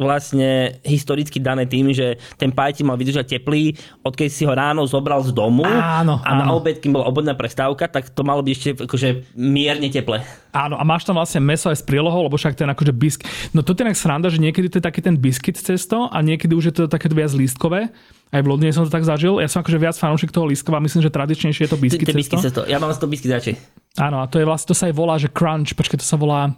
vlastne 0.00 0.80
historicky 0.80 1.36
dané 1.36 1.68
tým, 1.68 1.92
že 1.92 2.16
ten 2.40 2.48
ti 2.50 2.82
mal 2.82 2.96
vydržať 2.96 3.36
teplý, 3.36 3.76
odkedy 4.00 4.32
si 4.32 4.48
ho 4.48 4.52
ráno 4.56 4.84
zobral 4.88 5.20
z 5.20 5.36
domu 5.36 5.68
áno, 5.68 6.18
a 6.24 6.30
áno. 6.32 6.40
na 6.40 6.46
obed, 6.56 6.80
kým 6.80 6.96
bola 6.96 7.04
obodná 7.06 7.36
prestávka, 7.36 7.84
tak 7.84 8.08
to 8.08 8.24
malo 8.24 8.40
byť 8.40 8.52
ešte 8.52 8.70
akože 8.88 9.08
mierne 9.36 9.92
teple. 9.92 10.24
Áno, 10.50 10.80
a 10.80 10.82
máš 10.82 11.06
tam 11.06 11.20
vlastne 11.20 11.38
meso 11.38 11.70
aj 11.70 11.78
s 11.78 11.84
prílohou, 11.86 12.26
lebo 12.26 12.34
však 12.34 12.58
ten 12.58 12.66
akože 12.66 12.92
bisk... 12.96 13.22
No 13.54 13.62
to 13.62 13.76
je 13.76 13.94
sranda, 13.94 14.32
že 14.32 14.42
niekedy 14.42 14.66
to 14.66 14.82
je 14.82 14.84
taký 14.84 14.98
ten 15.04 15.14
biscuit 15.14 15.54
cesto 15.54 16.10
a 16.10 16.18
niekedy 16.24 16.56
už 16.56 16.64
je 16.70 16.74
to 16.74 16.82
také 16.90 17.06
viac 17.12 17.30
lístkové. 17.30 17.92
Aj 18.30 18.40
v 18.42 18.46
Londýne 18.46 18.70
som 18.70 18.86
to 18.86 18.90
tak 18.90 19.02
zažil. 19.02 19.42
Ja 19.42 19.50
som 19.50 19.62
akože 19.62 19.78
viac 19.78 19.98
fanúšik 19.98 20.30
toho 20.30 20.46
lístkova, 20.46 20.78
myslím, 20.82 21.02
že 21.02 21.10
tradičnejšie 21.10 21.66
je 21.66 21.70
to 21.70 21.78
biscuit 21.78 22.06
cesto. 22.14 22.62
Ja 22.66 22.78
mám 22.78 22.94
to 22.94 23.10
biscuit 23.10 23.34
radšej. 23.34 23.54
Áno, 23.98 24.22
a 24.22 24.30
to 24.30 24.38
je 24.38 24.46
vlastne, 24.46 24.70
to 24.70 24.78
sa 24.78 24.86
aj 24.86 24.94
volá, 24.94 25.18
že 25.18 25.26
crunch, 25.26 25.74
počkej, 25.74 25.98
to 25.98 26.06
sa 26.06 26.14
volá, 26.14 26.54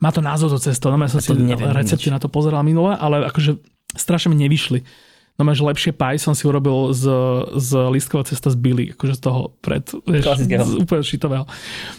má 0.00 0.10
to 0.10 0.24
názov 0.24 0.56
to 0.56 0.58
cesto, 0.58 0.88
no 0.88 0.96
ja 0.96 1.12
som 1.12 1.20
si 1.20 1.32
recepty 1.76 2.08
na 2.08 2.16
to 2.16 2.32
pozeral 2.32 2.64
minule, 2.64 2.96
ale 2.96 3.28
akože 3.28 3.60
strašne 3.94 4.32
mi 4.32 4.40
nevyšli 4.48 4.80
no 5.40 5.48
máš 5.48 5.64
lepšie 5.64 5.96
paj 5.96 6.20
som 6.20 6.36
si 6.36 6.44
urobil 6.44 6.92
z, 6.92 7.08
z 7.56 7.70
listkového 7.88 8.28
cesta 8.28 8.52
z 8.52 8.56
Billy, 8.60 8.92
akože 8.92 9.16
z 9.16 9.20
toho 9.24 9.56
pred, 9.64 9.80
vieš, 10.04 10.44
z 10.44 10.76
úplne 10.76 11.00
šitového. 11.00 11.48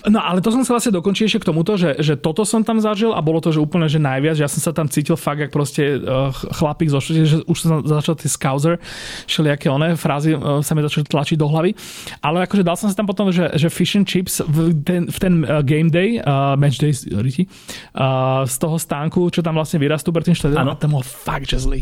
No 0.05 0.21
ale 0.21 0.45
to 0.45 0.53
som 0.53 0.61
sa 0.61 0.77
vlastne 0.77 0.93
dokončil 0.93 1.25
ešte 1.25 1.41
k 1.41 1.49
tomuto, 1.49 1.73
že, 1.73 1.97
že 1.97 2.13
toto 2.13 2.45
som 2.45 2.61
tam 2.61 2.77
zažil 2.77 3.17
a 3.17 3.19
bolo 3.25 3.41
to, 3.41 3.49
že 3.49 3.57
úplne, 3.57 3.89
že 3.89 3.97
najviac, 3.97 4.37
že 4.37 4.45
ja 4.45 4.51
som 4.51 4.61
sa 4.61 4.69
tam 4.69 4.85
cítil 4.85 5.17
fakt, 5.17 5.41
jak 5.41 5.49
proste 5.49 5.97
uh, 5.97 6.29
chlapík 6.33 6.93
zo 6.93 7.01
že 7.01 7.41
už 7.45 7.57
som 7.57 7.81
začal 7.81 8.13
tie 8.13 8.29
scouser, 8.29 8.77
všelijaké 9.25 9.67
oné 9.73 9.97
frázy 9.97 10.37
uh, 10.37 10.61
sa 10.61 10.77
mi 10.77 10.85
začali 10.85 11.09
tlačiť 11.09 11.37
do 11.39 11.49
hlavy. 11.49 11.73
Ale 12.21 12.45
akože 12.45 12.61
dal 12.61 12.77
som 12.77 12.87
sa 12.87 12.93
tam 12.93 13.09
potom, 13.09 13.33
že, 13.33 13.49
že 13.57 13.73
fish 13.73 13.97
and 13.97 14.05
chips 14.05 14.43
v 14.45 14.77
ten, 14.85 15.09
v 15.09 15.17
ten 15.17 15.33
uh, 15.41 15.65
game 15.65 15.89
day, 15.89 16.21
uh, 16.21 16.53
match 16.53 16.77
day, 16.77 16.93
uh, 16.93 18.45
z 18.45 18.55
toho 18.61 18.77
stánku, 18.77 19.33
čo 19.33 19.41
tam 19.41 19.57
vlastne 19.57 19.81
vyrastú 19.81 20.13
pre 20.13 20.21
tým 20.21 20.37
štadiónom, 20.37 20.77
tam 20.77 20.93
bol 20.93 21.03
fakt 21.03 21.49
že 21.49 21.57
zlý. 21.57 21.81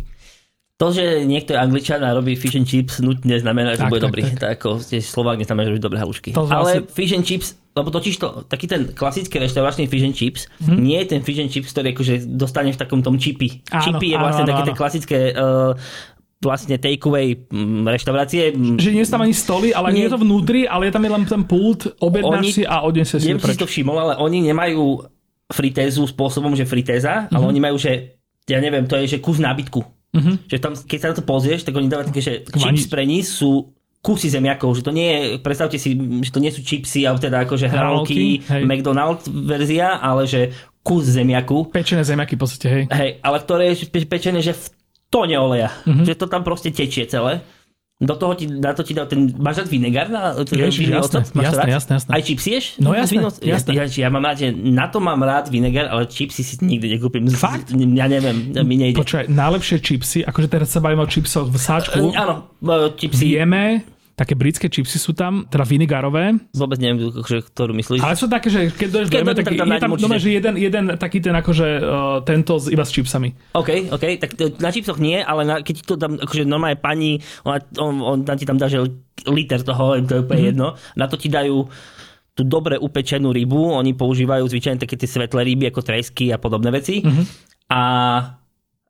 To, 0.80 0.96
že 0.96 1.28
niekto 1.28 1.52
je 1.52 1.60
angličan 1.60 2.00
a 2.08 2.16
robí 2.16 2.40
fish 2.40 2.56
and 2.56 2.64
chips, 2.64 3.04
nutne 3.04 3.36
znamená, 3.36 3.76
že 3.76 3.84
tak, 3.84 3.92
bude 3.92 4.00
tak, 4.00 4.08
dobrý. 4.08 4.22
Tak, 4.32 4.40
tak. 4.40 4.50
ako 4.64 4.80
Slovák 4.80 5.36
neznamená, 5.36 5.68
že 5.68 5.72
robí 5.76 5.84
dobré 5.84 6.00
halušky. 6.00 6.32
To 6.32 6.48
Ale 6.48 6.80
asi... 6.80 6.88
fish 6.88 7.12
and 7.12 7.28
chips, 7.28 7.60
lebo 7.76 7.92
totiž 7.92 8.16
to, 8.16 8.48
taký 8.48 8.72
ten 8.72 8.96
klasický 8.96 9.44
reštauračný 9.44 9.92
fish 9.92 10.08
and 10.08 10.16
chips, 10.16 10.48
hmm. 10.64 10.80
nie 10.80 10.96
je 11.04 11.12
ten 11.12 11.22
fish 11.28 11.44
and 11.44 11.52
chips, 11.52 11.76
ktorý 11.76 11.92
akože 11.92 12.32
dostane 12.32 12.72
v 12.72 12.80
takom 12.80 13.04
tom. 13.04 13.20
Áno, 13.20 13.84
Chipy 13.84 14.08
je 14.16 14.18
vlastne 14.24 14.48
áno, 14.48 14.52
také 14.56 14.62
áno. 14.64 14.68
tie 14.72 14.76
klasické 14.80 15.20
uh, 15.36 15.76
vlastne 16.40 16.80
takeaway 16.80 17.36
mm, 17.36 17.84
reštaurácie. 17.84 18.56
Že 18.80 18.96
nie 18.96 19.04
sú 19.04 19.12
tam 19.12 19.28
ani 19.28 19.36
stoly, 19.36 19.76
ale 19.76 19.92
nie, 19.92 20.00
nie 20.00 20.06
je 20.08 20.16
to 20.16 20.24
vnútri, 20.24 20.64
ale 20.64 20.88
je 20.88 20.96
tam 20.96 21.04
len 21.04 21.28
ten 21.28 21.44
pult, 21.44 21.92
objednáš 22.00 22.56
si 22.56 22.64
a 22.64 22.88
odniesie 22.88 23.20
si 23.20 23.28
Neviem, 23.28 23.44
si 23.44 23.60
to 23.60 23.68
všimol, 23.68 24.00
ale 24.00 24.14
oni 24.16 24.48
nemajú 24.48 25.04
fritézu 25.52 26.08
spôsobom, 26.08 26.56
že 26.56 26.64
fritéza, 26.64 27.28
mm-hmm. 27.28 27.36
ale 27.36 27.44
mhm. 27.44 27.52
oni 27.52 27.60
majú, 27.60 27.76
že 27.76 27.92
ja 28.48 28.64
neviem, 28.64 28.88
to 28.88 28.96
je, 29.04 29.06
že 29.12 29.18
kus 29.20 29.44
nábytku. 29.44 29.99
Mm-hmm. 30.10 30.36
Že 30.49 30.57
tam, 30.57 30.73
keď 30.73 30.98
sa 30.98 31.10
na 31.14 31.18
to 31.18 31.26
pozrieš, 31.26 31.61
tak 31.65 31.77
oni 31.77 31.86
dávajú 31.86 32.10
také, 32.10 32.22
že 32.22 32.34
chips 32.49 32.90
pre 32.90 33.06
ní 33.06 33.22
sú 33.22 33.73
kusy 33.99 34.31
zemiakov, 34.31 34.80
že 34.80 34.84
to 34.88 34.95
nie 34.95 35.07
je, 35.11 35.22
predstavte 35.44 35.76
si, 35.76 35.91
že 36.23 36.31
to 36.31 36.40
nie 36.40 36.56
sú 36.56 36.64
chipsy, 36.64 37.03
alebo 37.03 37.19
teda 37.19 37.44
akože 37.44 37.68
hranolky, 37.68 38.40
McDonald's 38.64 39.27
verzia, 39.27 39.99
ale 39.99 40.23
že 40.23 40.56
kus 40.80 41.03
zemiaku. 41.03 41.68
Pečené 41.69 42.07
zemiaky 42.07 42.40
v 42.40 42.41
podstate, 42.41 42.68
hej. 42.72 42.84
Hej, 42.88 43.11
ale 43.19 43.38
ktoré 43.44 43.76
je 43.76 44.07
pečené, 44.07 44.40
že 44.40 44.56
v 44.56 44.65
tone 45.11 45.36
oleja. 45.36 45.69
Mm-hmm. 45.84 46.06
Že 46.07 46.14
to 46.15 46.26
tam 46.31 46.48
proste 46.48 46.72
tečie 46.72 47.03
celé. 47.11 47.44
Do 48.00 48.16
toho 48.16 48.32
ti, 48.32 48.48
na 48.48 48.72
to 48.72 48.80
ti 48.80 48.96
dal 48.96 49.12
ten, 49.12 49.28
máš 49.36 49.60
rád 49.60 49.68
vinegar? 49.68 50.08
Na, 50.08 50.32
Ježiš, 50.40 50.88
jasné, 50.88 51.20
jasné, 51.36 51.68
jasné, 51.68 51.92
jasné. 52.00 52.12
Aj 52.16 52.22
chipsy 52.24 52.50
ješ? 52.56 52.66
No 52.80 52.96
jasné, 52.96 53.20
jasné. 53.44 53.76
Ja, 53.76 53.84
ja, 53.84 53.92
ja, 53.92 54.08
mám 54.08 54.24
rád, 54.24 54.40
že 54.40 54.56
na 54.56 54.88
to 54.88 55.04
mám 55.04 55.20
rád 55.20 55.52
vinegar, 55.52 55.92
ale 55.92 56.08
chipsy 56.08 56.40
si 56.40 56.56
nikdy 56.64 56.96
nekúpim. 56.96 57.28
Fakt? 57.28 57.76
Ja 57.76 58.08
neviem, 58.08 58.56
mi 58.64 58.80
nejde. 58.80 58.96
Počúvaj, 58.96 59.28
najlepšie 59.28 59.84
chipsy, 59.84 60.24
akože 60.24 60.48
teraz 60.48 60.72
sa 60.72 60.80
bavíme 60.80 61.04
o 61.04 61.12
chipsoch 61.12 61.52
v 61.52 61.60
sáčku. 61.60 62.00
Uh, 62.00 62.16
áno, 62.16 62.48
chipsy. 62.96 63.36
Vieme, 63.36 63.84
také 64.20 64.36
britské 64.36 64.68
čipsy 64.68 65.00
sú 65.00 65.16
tam, 65.16 65.48
teda 65.48 65.64
vinegarové. 65.64 66.36
Vôbec 66.52 66.76
neviem, 66.84 67.08
že, 67.24 67.40
ktorú 67.40 67.72
myslíš. 67.72 68.04
Ale 68.04 68.20
sú 68.20 68.28
také, 68.28 68.52
že 68.52 68.68
keď 68.68 68.88
doješ 68.91 69.08
do 69.08 69.16
tak, 69.32 69.48
tak 69.48 69.56
tam 69.56 69.72
je 69.72 69.80
tam 69.80 69.91
no, 69.96 70.18
že 70.20 70.30
jeden, 70.36 70.60
jeden 70.60 70.86
taký 71.00 71.24
ten 71.24 71.32
akože 71.32 71.68
uh, 71.80 72.20
tento 72.28 72.60
iba 72.68 72.84
s 72.84 72.91
čipsami. 72.91 73.32
OK, 73.56 73.96
OK, 73.96 74.06
tak 74.20 74.36
na 74.60 74.76
čipsoch 74.76 75.00
nie, 75.00 75.24
ale 75.24 75.48
na, 75.48 75.56
keď 75.64 75.76
to 75.88 75.96
tam, 75.96 76.20
akože 76.20 76.44
normálne 76.44 76.76
pani, 76.76 77.24
ona, 77.48 77.64
on, 77.80 78.04
on, 78.04 78.18
on 78.28 78.36
ti 78.36 78.44
tam 78.44 78.60
dá, 78.60 78.68
že 78.68 78.84
liter 79.24 79.64
toho, 79.64 79.96
to 80.04 80.20
je 80.20 80.22
úplne 80.28 80.52
mm-hmm. 80.52 80.52
jedno, 80.52 80.68
na 81.00 81.08
to 81.08 81.16
ti 81.16 81.32
dajú 81.32 81.72
tú 82.36 82.44
dobre 82.44 82.76
upečenú 82.76 83.32
rybu, 83.32 83.80
oni 83.80 83.96
používajú 83.96 84.44
zvyčajne 84.52 84.84
také 84.84 85.00
tie 85.00 85.08
svetlé 85.08 85.48
ryby 85.48 85.72
ako 85.72 85.80
tresky 85.80 86.36
a 86.36 86.40
podobné 86.40 86.76
veci. 86.76 87.00
Mm-hmm. 87.00 87.26
A 87.72 87.82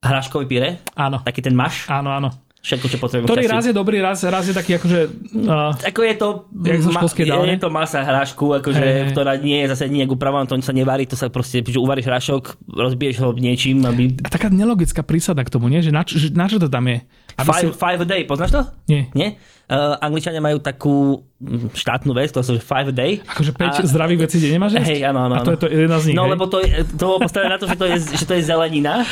hraškový 0.01 0.45
pire, 0.49 0.81
áno. 0.97 1.21
taký 1.21 1.45
ten 1.45 1.53
maš. 1.53 1.85
Áno, 1.85 2.09
áno 2.13 2.48
všetko, 2.59 2.85
čo 2.91 2.97
potrebujem. 2.99 3.27
Ktorý 3.31 3.45
raz 3.47 3.63
je 3.67 3.73
dobrý, 3.75 4.03
raz, 4.03 4.19
raz 4.27 4.43
je 4.43 4.55
taký 4.55 4.75
akože... 4.75 4.99
Uh, 5.31 5.71
ako 5.79 6.01
je 6.03 6.15
to, 6.19 6.27
ma, 6.51 7.01
je, 7.07 7.55
je 7.55 7.59
to 7.59 7.69
masa 7.71 8.03
hrášku, 8.03 8.51
akože, 8.59 8.83
hey. 8.83 9.07
ktorá 9.15 9.39
nie 9.39 9.63
je 9.63 9.71
zase 9.71 9.87
nejak 9.87 10.11
upravená, 10.11 10.43
to 10.43 10.59
sa 10.59 10.75
nevarí, 10.75 11.07
to 11.07 11.15
sa 11.15 11.31
proste, 11.31 11.63
že 11.63 11.79
uvaríš 11.79 12.11
hrášok, 12.11 12.59
rozbiješ 12.67 13.23
ho 13.23 13.31
niečím, 13.31 13.87
aby... 13.87 14.19
A 14.19 14.27
taká 14.27 14.51
nelogická 14.51 15.07
prísada 15.07 15.39
k 15.47 15.49
tomu, 15.55 15.71
nie? 15.71 15.79
Že 15.79 15.95
na, 15.95 16.03
na 16.35 16.45
čo 16.51 16.59
to 16.59 16.67
tam 16.67 16.83
je? 16.91 16.99
Five, 17.39 17.71
si... 17.71 17.79
five 17.79 17.99
a 18.03 18.07
day, 18.07 18.21
poznáš 18.27 18.51
to? 18.51 18.61
Nie. 18.91 19.07
Nie? 19.15 19.39
Uh, 19.69 20.01
Angličania 20.01 20.41
majú 20.41 20.57
takú 20.57 21.21
mm, 21.37 21.77
štátnu 21.77 22.09
vec, 22.17 22.33
to 22.33 22.41
sú 22.41 22.57
five 22.57 22.89
a 22.89 22.95
day. 22.95 23.21
Akože 23.21 23.53
5 23.53 23.69
a... 23.69 23.85
zdravých 23.85 24.25
vecí 24.25 24.41
deň 24.41 24.51
nemáš 24.57 24.81
Hej, 24.81 25.05
áno, 25.05 25.29
áno. 25.29 25.37
A 25.37 25.45
to 25.45 25.53
je 25.53 25.59
to 25.61 25.67
jedna 25.69 26.01
z 26.01 26.09
nich, 26.09 26.17
No, 26.17 26.25
hej? 26.25 26.33
lebo 26.33 26.49
to, 26.49 26.57
to 26.97 27.03
bolo 27.05 27.21
postavené 27.21 27.53
na 27.53 27.61
to, 27.61 27.69
že 27.69 27.77
to 27.77 27.85
je, 27.85 27.97
že 28.01 28.25
to 28.25 28.33
je 28.33 28.41
zelenina, 28.49 29.05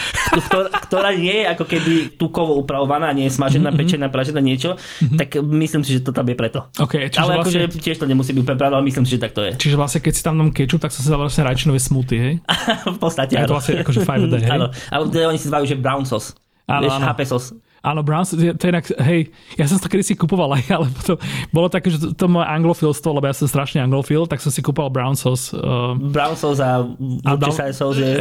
ktorá, 0.50 0.74
ktorá 0.74 1.10
nie 1.14 1.46
je 1.46 1.46
ako 1.54 1.66
keby 1.70 1.94
tukovo 2.18 2.58
upravovaná, 2.58 3.14
nie 3.14 3.30
je 3.30 3.38
smažená, 3.38 3.70
mm-hmm. 3.70 3.86
pečená, 3.86 4.10
pražená 4.10 4.42
niečo, 4.42 4.82
mm-hmm. 4.82 5.18
tak 5.22 5.38
myslím 5.46 5.86
si, 5.86 5.94
že 5.94 6.02
to 6.02 6.10
tam 6.10 6.26
je 6.26 6.34
preto. 6.34 6.66
Okay, 6.74 7.14
čiže 7.14 7.22
ale 7.22 7.38
vlastne... 7.38 7.70
akože 7.70 7.78
tiež 7.78 7.98
to 8.02 8.10
nemusí 8.10 8.34
byť 8.34 8.42
úplne 8.42 8.58
pravda, 8.58 8.82
ale 8.82 8.86
myslím 8.90 9.06
si, 9.06 9.14
že 9.14 9.22
tak 9.22 9.38
to 9.38 9.46
je. 9.46 9.54
Čiže 9.62 9.78
vlastne 9.78 10.02
keď 10.02 10.14
si 10.18 10.22
tam 10.26 10.42
dám 10.42 10.50
kečup, 10.58 10.82
tak 10.82 10.90
sa 10.90 11.06
dá 11.06 11.22
vlastne 11.22 11.46
rajčinové 11.46 11.78
smoothie, 11.78 12.18
hej? 12.18 12.36
v 12.96 13.00
podstate, 13.00 13.38
áno. 13.38 13.46
Je 13.46 13.50
to 13.54 13.56
vlastne 13.62 13.76
akože 13.86 14.00
five 14.02 14.26
a 14.26 14.30
day, 14.34 14.42
hej? 14.42 14.58
Áno, 14.58 14.74
ale 14.90 15.04
oni 15.06 15.38
si 15.38 15.54
zvajú, 15.54 15.70
že 15.70 15.78
brown 15.78 16.02
sauce. 16.02 16.34
Áno, 16.66 16.90
áno. 16.90 17.06
HP 17.14 17.30
sauce. 17.30 17.54
Áno, 17.86 18.02
Browns, 18.02 18.34
to 18.34 18.42
je 18.42 18.70
inak, 18.70 18.90
hej, 19.06 19.30
ja 19.56 19.66
som 19.70 19.78
to 19.78 19.88
kedysi 19.88 20.18
kupoval 20.18 20.54
aj, 20.58 20.64
ale 20.74 20.88
to, 21.06 21.16
bolo 21.54 21.70
také, 21.70 21.94
že 21.94 22.02
to, 22.02 22.08
to 22.14 22.26
moje 22.28 22.50
anglofilstvo, 22.50 23.10
lebo 23.14 23.26
ja 23.30 23.36
som 23.38 23.48
strašne 23.48 23.80
anglofil, 23.82 24.26
tak 24.26 24.42
som 24.42 24.50
si 24.50 24.60
kupoval 24.66 24.90
Brown 24.90 25.16
sauce. 25.16 25.54
Uh, 25.54 25.94
brown 25.96 26.36
sauce 26.36 26.60
a 26.60 26.84
Worcestershire 27.26 27.76
sauce 27.76 28.00
je... 28.02 28.12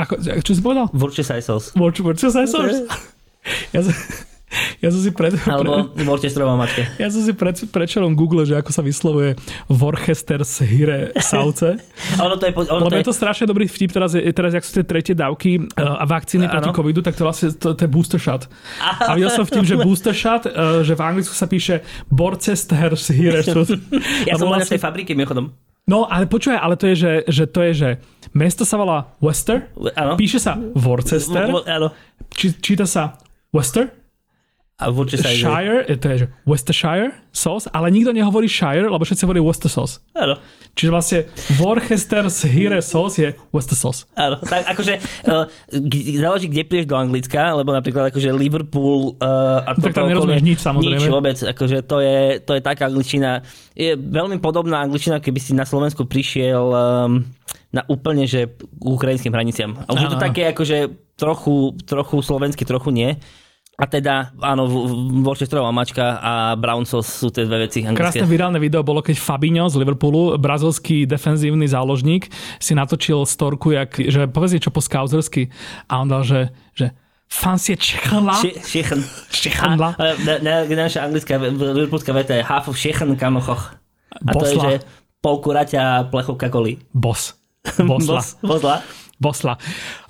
Ako, 0.00 0.18
čo 0.20 0.52
si 0.56 0.60
povedal? 0.64 0.88
Worcestershire 0.96 1.44
sauce. 1.44 1.70
Worcestershire 1.76 2.48
sauce? 2.48 2.88
ja 3.74 3.80
som, 3.84 3.92
ja 4.84 4.88
som 4.90 5.00
si 5.00 5.10
pred... 5.10 5.34
Alebo 5.46 5.90
Worcesterová 6.06 6.54
mačka. 6.54 6.86
Ja 7.00 7.08
som 7.10 7.22
si 7.22 7.32
pred, 7.34 7.56
predčerom 7.68 8.14
Google, 8.14 8.46
že 8.46 8.58
ako 8.58 8.70
sa 8.70 8.82
vyslovuje 8.84 9.34
Worcestershire 9.70 11.14
Sauce. 11.18 11.80
ono 12.24 12.34
to 12.38 12.44
je, 12.48 12.52
ono 12.54 12.86
Lebo 12.86 12.90
to 12.90 12.96
je... 12.98 13.02
je 13.02 13.08
to 13.10 13.16
strašne 13.16 13.44
dobrý 13.48 13.66
vtip, 13.66 13.90
teraz, 13.90 14.14
je, 14.14 14.22
teraz 14.30 14.54
ak 14.54 14.64
sú 14.64 14.82
tie 14.82 14.86
tretie 14.86 15.14
dávky 15.14 15.58
uh, 15.58 16.02
a 16.02 16.04
vakcíny 16.04 16.46
proti 16.46 16.70
covidu, 16.70 17.00
tak 17.02 17.18
to 17.18 17.22
vlastne 17.26 17.52
to, 17.54 17.74
to 17.74 17.82
je 17.86 17.90
booster 17.90 18.20
shot. 18.20 18.46
A 18.80 19.16
videl 19.18 19.30
som 19.32 19.44
vtip, 19.46 19.64
že 19.66 19.76
booster 19.80 20.14
shot, 20.14 20.46
uh, 20.46 20.82
že 20.86 20.94
v 20.94 21.02
Anglicku 21.02 21.34
sa 21.34 21.50
píše 21.50 21.82
Worcestershire 22.10 23.42
Sauce. 23.46 23.78
ja 24.28 24.34
som 24.38 24.48
vlastne... 24.50 24.70
v 24.70 24.74
tej 24.78 24.82
fabrike, 24.82 25.12
mimochodom. 25.12 25.54
No, 25.84 26.08
ale 26.08 26.24
počúvaj, 26.24 26.58
ale 26.64 26.74
to 26.80 26.88
je, 26.88 26.96
že, 26.96 27.12
že 27.28 27.44
to 27.44 27.60
je, 27.60 27.72
že 27.76 27.88
mesto 28.32 28.64
sa 28.64 28.80
volá 28.80 29.12
Wester, 29.20 29.68
ano. 29.92 30.16
píše 30.16 30.40
sa 30.40 30.56
Worcester, 30.56 31.52
ano. 31.68 31.92
Či, 32.32 32.56
číta 32.56 32.88
sa 32.88 33.20
Wester, 33.52 33.92
a. 34.74 35.38
Shire, 35.38 35.86
to 35.86 36.06
je 36.10 36.16
že 36.18 36.26
Worcestershire 36.42 37.14
sauce, 37.30 37.70
ale 37.70 37.94
nikto 37.94 38.10
nehovorí 38.10 38.50
Shire, 38.50 38.90
lebo 38.90 39.06
všetci 39.06 39.22
hovorí 39.22 39.38
Worcester 39.38 39.70
sauce. 39.70 40.02
Áno. 40.18 40.34
Čiže 40.74 40.90
vlastne 40.90 41.18
Worcestershire 41.62 42.82
sauce 42.82 43.16
je 43.22 43.28
Worcester 43.54 43.78
sauce. 43.78 44.10
Áno, 44.18 44.42
tak 44.42 44.66
akože 44.66 44.98
uh, 45.30 45.46
záleží, 46.18 46.50
kde 46.50 46.66
prídeš 46.66 46.90
do 46.90 46.98
Anglicka, 46.98 47.54
lebo 47.54 47.70
napríklad 47.70 48.10
akože 48.10 48.34
Liverpool 48.34 49.14
uh, 49.22 49.62
a 49.62 49.78
to 49.78 49.86
tak 49.86 49.94
tam 49.94 50.10
nerozumieš 50.10 50.42
nič 50.42 50.58
samozrejme. 50.58 50.98
Nič 50.98 51.06
vôbec, 51.06 51.38
akože 51.38 51.78
to 51.86 51.96
je, 52.02 52.42
to 52.42 52.58
je 52.58 52.60
taká 52.62 52.90
angličina, 52.90 53.46
je 53.78 53.94
veľmi 53.94 54.42
podobná 54.42 54.82
angličina, 54.82 55.22
keby 55.22 55.38
si 55.38 55.54
na 55.54 55.62
Slovensku 55.62 56.02
prišiel 56.10 56.66
um, 56.66 57.22
na 57.70 57.86
úplne, 57.86 58.26
že 58.26 58.58
k 58.58 58.82
ukrajinským 58.82 59.30
hraniciam. 59.30 59.78
A 59.86 59.94
už 59.94 60.02
je 60.02 60.10
to 60.10 60.18
také 60.18 60.50
akože 60.50 60.90
trochu, 61.14 61.78
trochu 61.86 62.18
slovensky, 62.26 62.66
trochu 62.66 62.90
nie. 62.90 63.22
A 63.74 63.90
teda, 63.90 64.30
áno, 64.38 64.70
Worcesterová 65.26 65.74
mačka 65.74 66.22
a 66.22 66.54
Brown 66.54 66.86
sauce 66.86 67.10
sú 67.10 67.34
tie 67.34 67.42
dve 67.42 67.66
veci 67.66 67.82
anglické. 67.82 68.22
Krásne 68.22 68.30
virálne 68.30 68.62
video 68.62 68.86
bolo, 68.86 69.02
keď 69.02 69.18
Fabinho 69.18 69.66
z 69.66 69.82
Liverpoolu, 69.82 70.38
brazilský 70.38 71.10
defenzívny 71.10 71.66
záložník, 71.66 72.30
si 72.62 72.72
natočil 72.78 73.26
storku, 73.26 73.74
jak, 73.74 73.98
že 73.98 74.30
povedz 74.30 74.54
niečo 74.54 74.70
po 74.70 74.78
skauzersky 74.78 75.50
a 75.90 75.98
on 75.98 76.06
dal, 76.06 76.22
že, 76.22 76.54
že 76.70 76.94
fancy 77.26 77.74
Čechenla. 77.74 78.38
Čechen. 78.62 79.02
Čechenla. 79.34 79.98
Naša 80.70 81.02
anglická 81.02 81.42
liverpoolská 81.42 82.14
veta 82.14 82.38
je 82.38 82.46
half 82.46 82.70
of 82.70 82.78
Čechen 82.78 83.18
kamochoch. 83.18 83.74
A 84.22 84.30
to 84.38 84.46
je, 84.46 84.54
že 84.54 84.72
polku 85.18 85.50
raťa 85.50 86.14
plechovka 86.14 86.46
koli. 86.46 86.78
Bos. 86.94 87.34
Bosla. 87.82 88.22
Bos, 88.22 88.38
bosla 88.38 88.76
bosla. 89.22 89.56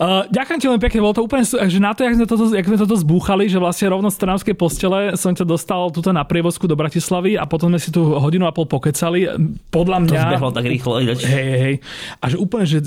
Uh, 0.00 0.24
ďakujem 0.32 0.58
ti 0.60 0.66
len 0.68 0.80
pekne, 0.80 1.04
bolo 1.04 1.16
to 1.16 1.22
úplne, 1.24 1.44
že 1.44 1.78
na 1.80 1.92
to, 1.92 2.04
jak 2.04 2.16
sme 2.16 2.26
toto, 2.26 2.44
jak 2.52 2.66
sme 2.66 2.78
toto 2.80 2.96
zbúchali, 2.96 3.46
že 3.52 3.60
vlastne 3.60 3.92
rovno 3.92 4.08
z 4.08 4.16
Trnavskej 4.20 4.56
postele 4.56 5.12
som 5.14 5.36
ťa 5.36 5.44
dostal 5.44 5.92
tuto 5.92 6.10
na 6.10 6.24
prievozku 6.24 6.64
do 6.64 6.74
Bratislavy 6.74 7.36
a 7.36 7.44
potom 7.44 7.68
sme 7.74 7.80
si 7.80 7.92
tu 7.92 8.16
hodinu 8.16 8.48
a 8.48 8.52
pol 8.52 8.64
pokecali. 8.64 9.28
Podľa 9.68 9.98
mňa... 10.08 10.20
To 10.20 10.28
zbehlo 10.32 10.50
tak 10.52 10.66
rýchlo. 10.66 10.92
Hej, 11.04 11.48
hej. 11.60 11.74
A 12.20 12.24
že 12.32 12.36
úplne, 12.40 12.64
že 12.64 12.80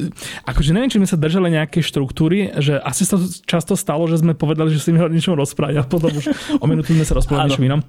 akože 0.44 0.74
neviem, 0.74 0.90
či 0.90 0.98
sme 0.98 1.10
sa 1.10 1.18
držali 1.20 1.54
nejaké 1.54 1.86
štruktúry, 1.86 2.58
že 2.58 2.82
asi 2.82 3.06
sa 3.06 3.22
to 3.22 3.30
často 3.46 3.78
stalo, 3.78 4.10
že 4.10 4.20
sme 4.20 4.34
povedali, 4.34 4.74
že 4.74 4.82
si 4.82 4.90
mi 4.90 5.00
o 5.00 5.10
niečom 5.10 5.38
rozprávať 5.38 5.76
a 5.80 5.84
potom 5.86 6.10
už 6.12 6.34
o 6.58 6.66
minútu 6.66 6.98
sme 6.98 7.06
sa 7.06 7.14
rozprávali 7.14 7.54
niečom 7.54 7.68
inom. 7.68 7.82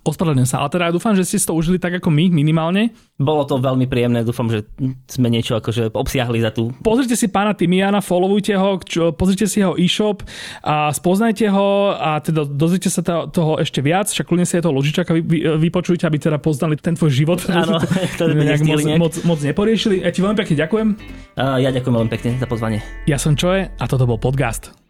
Ospravedlňujem 0.00 0.48
sa, 0.48 0.64
ale 0.64 0.72
teda 0.72 0.88
ja 0.88 0.96
dúfam, 0.96 1.12
že 1.12 1.28
ste 1.28 1.36
si 1.36 1.44
to 1.44 1.52
užili 1.52 1.76
tak 1.76 2.00
ako 2.00 2.08
my, 2.08 2.32
minimálne. 2.32 2.96
Bolo 3.20 3.44
to 3.44 3.60
veľmi 3.60 3.84
príjemné, 3.84 4.24
dúfam, 4.24 4.48
že 4.48 4.64
sme 5.04 5.28
niečo 5.28 5.60
akože 5.60 5.92
obsiahli 5.92 6.40
za 6.40 6.56
tú. 6.56 6.72
Pozrite 6.80 7.20
si 7.20 7.28
pána 7.28 7.52
Timiana, 7.52 8.00
followujte 8.00 8.56
ho, 8.56 8.80
čo, 8.80 9.12
pozrite 9.12 9.44
si 9.44 9.60
jeho 9.60 9.76
e-shop 9.76 10.24
a 10.64 10.88
spoznajte 10.88 11.52
ho 11.52 11.92
a 11.92 12.16
teda 12.24 12.48
dozrite 12.48 12.88
sa 12.88 13.04
toho 13.28 13.60
ešte 13.60 13.84
viac, 13.84 14.08
však 14.08 14.24
kľudne 14.24 14.48
si 14.48 14.56
je 14.56 14.64
to 14.64 14.72
Ložičaka 14.72 15.12
vy, 15.12 15.20
vy, 15.20 15.38
vypočujte, 15.68 16.08
aby 16.08 16.16
teda 16.16 16.40
poznali 16.40 16.80
ten 16.80 16.96
tvoj 16.96 17.12
život. 17.12 17.44
Áno, 17.52 17.76
to 18.18 18.32
nejak 18.32 18.64
moc, 18.64 18.80
moc, 18.96 19.14
moc 19.28 19.38
neporiešili. 19.44 20.00
Ja 20.00 20.14
ti 20.14 20.24
veľmi 20.24 20.38
pekne 20.40 20.54
ďakujem. 20.64 20.88
Uh, 21.36 21.60
ja 21.60 21.68
ďakujem 21.68 21.94
veľmi 22.00 22.10
pekne 22.10 22.30
za 22.40 22.48
pozvanie. 22.48 22.80
Ja 23.04 23.20
som 23.20 23.36
Čoje 23.36 23.68
a 23.68 23.84
toto 23.84 24.08
bol 24.08 24.16
podcast. 24.16 24.89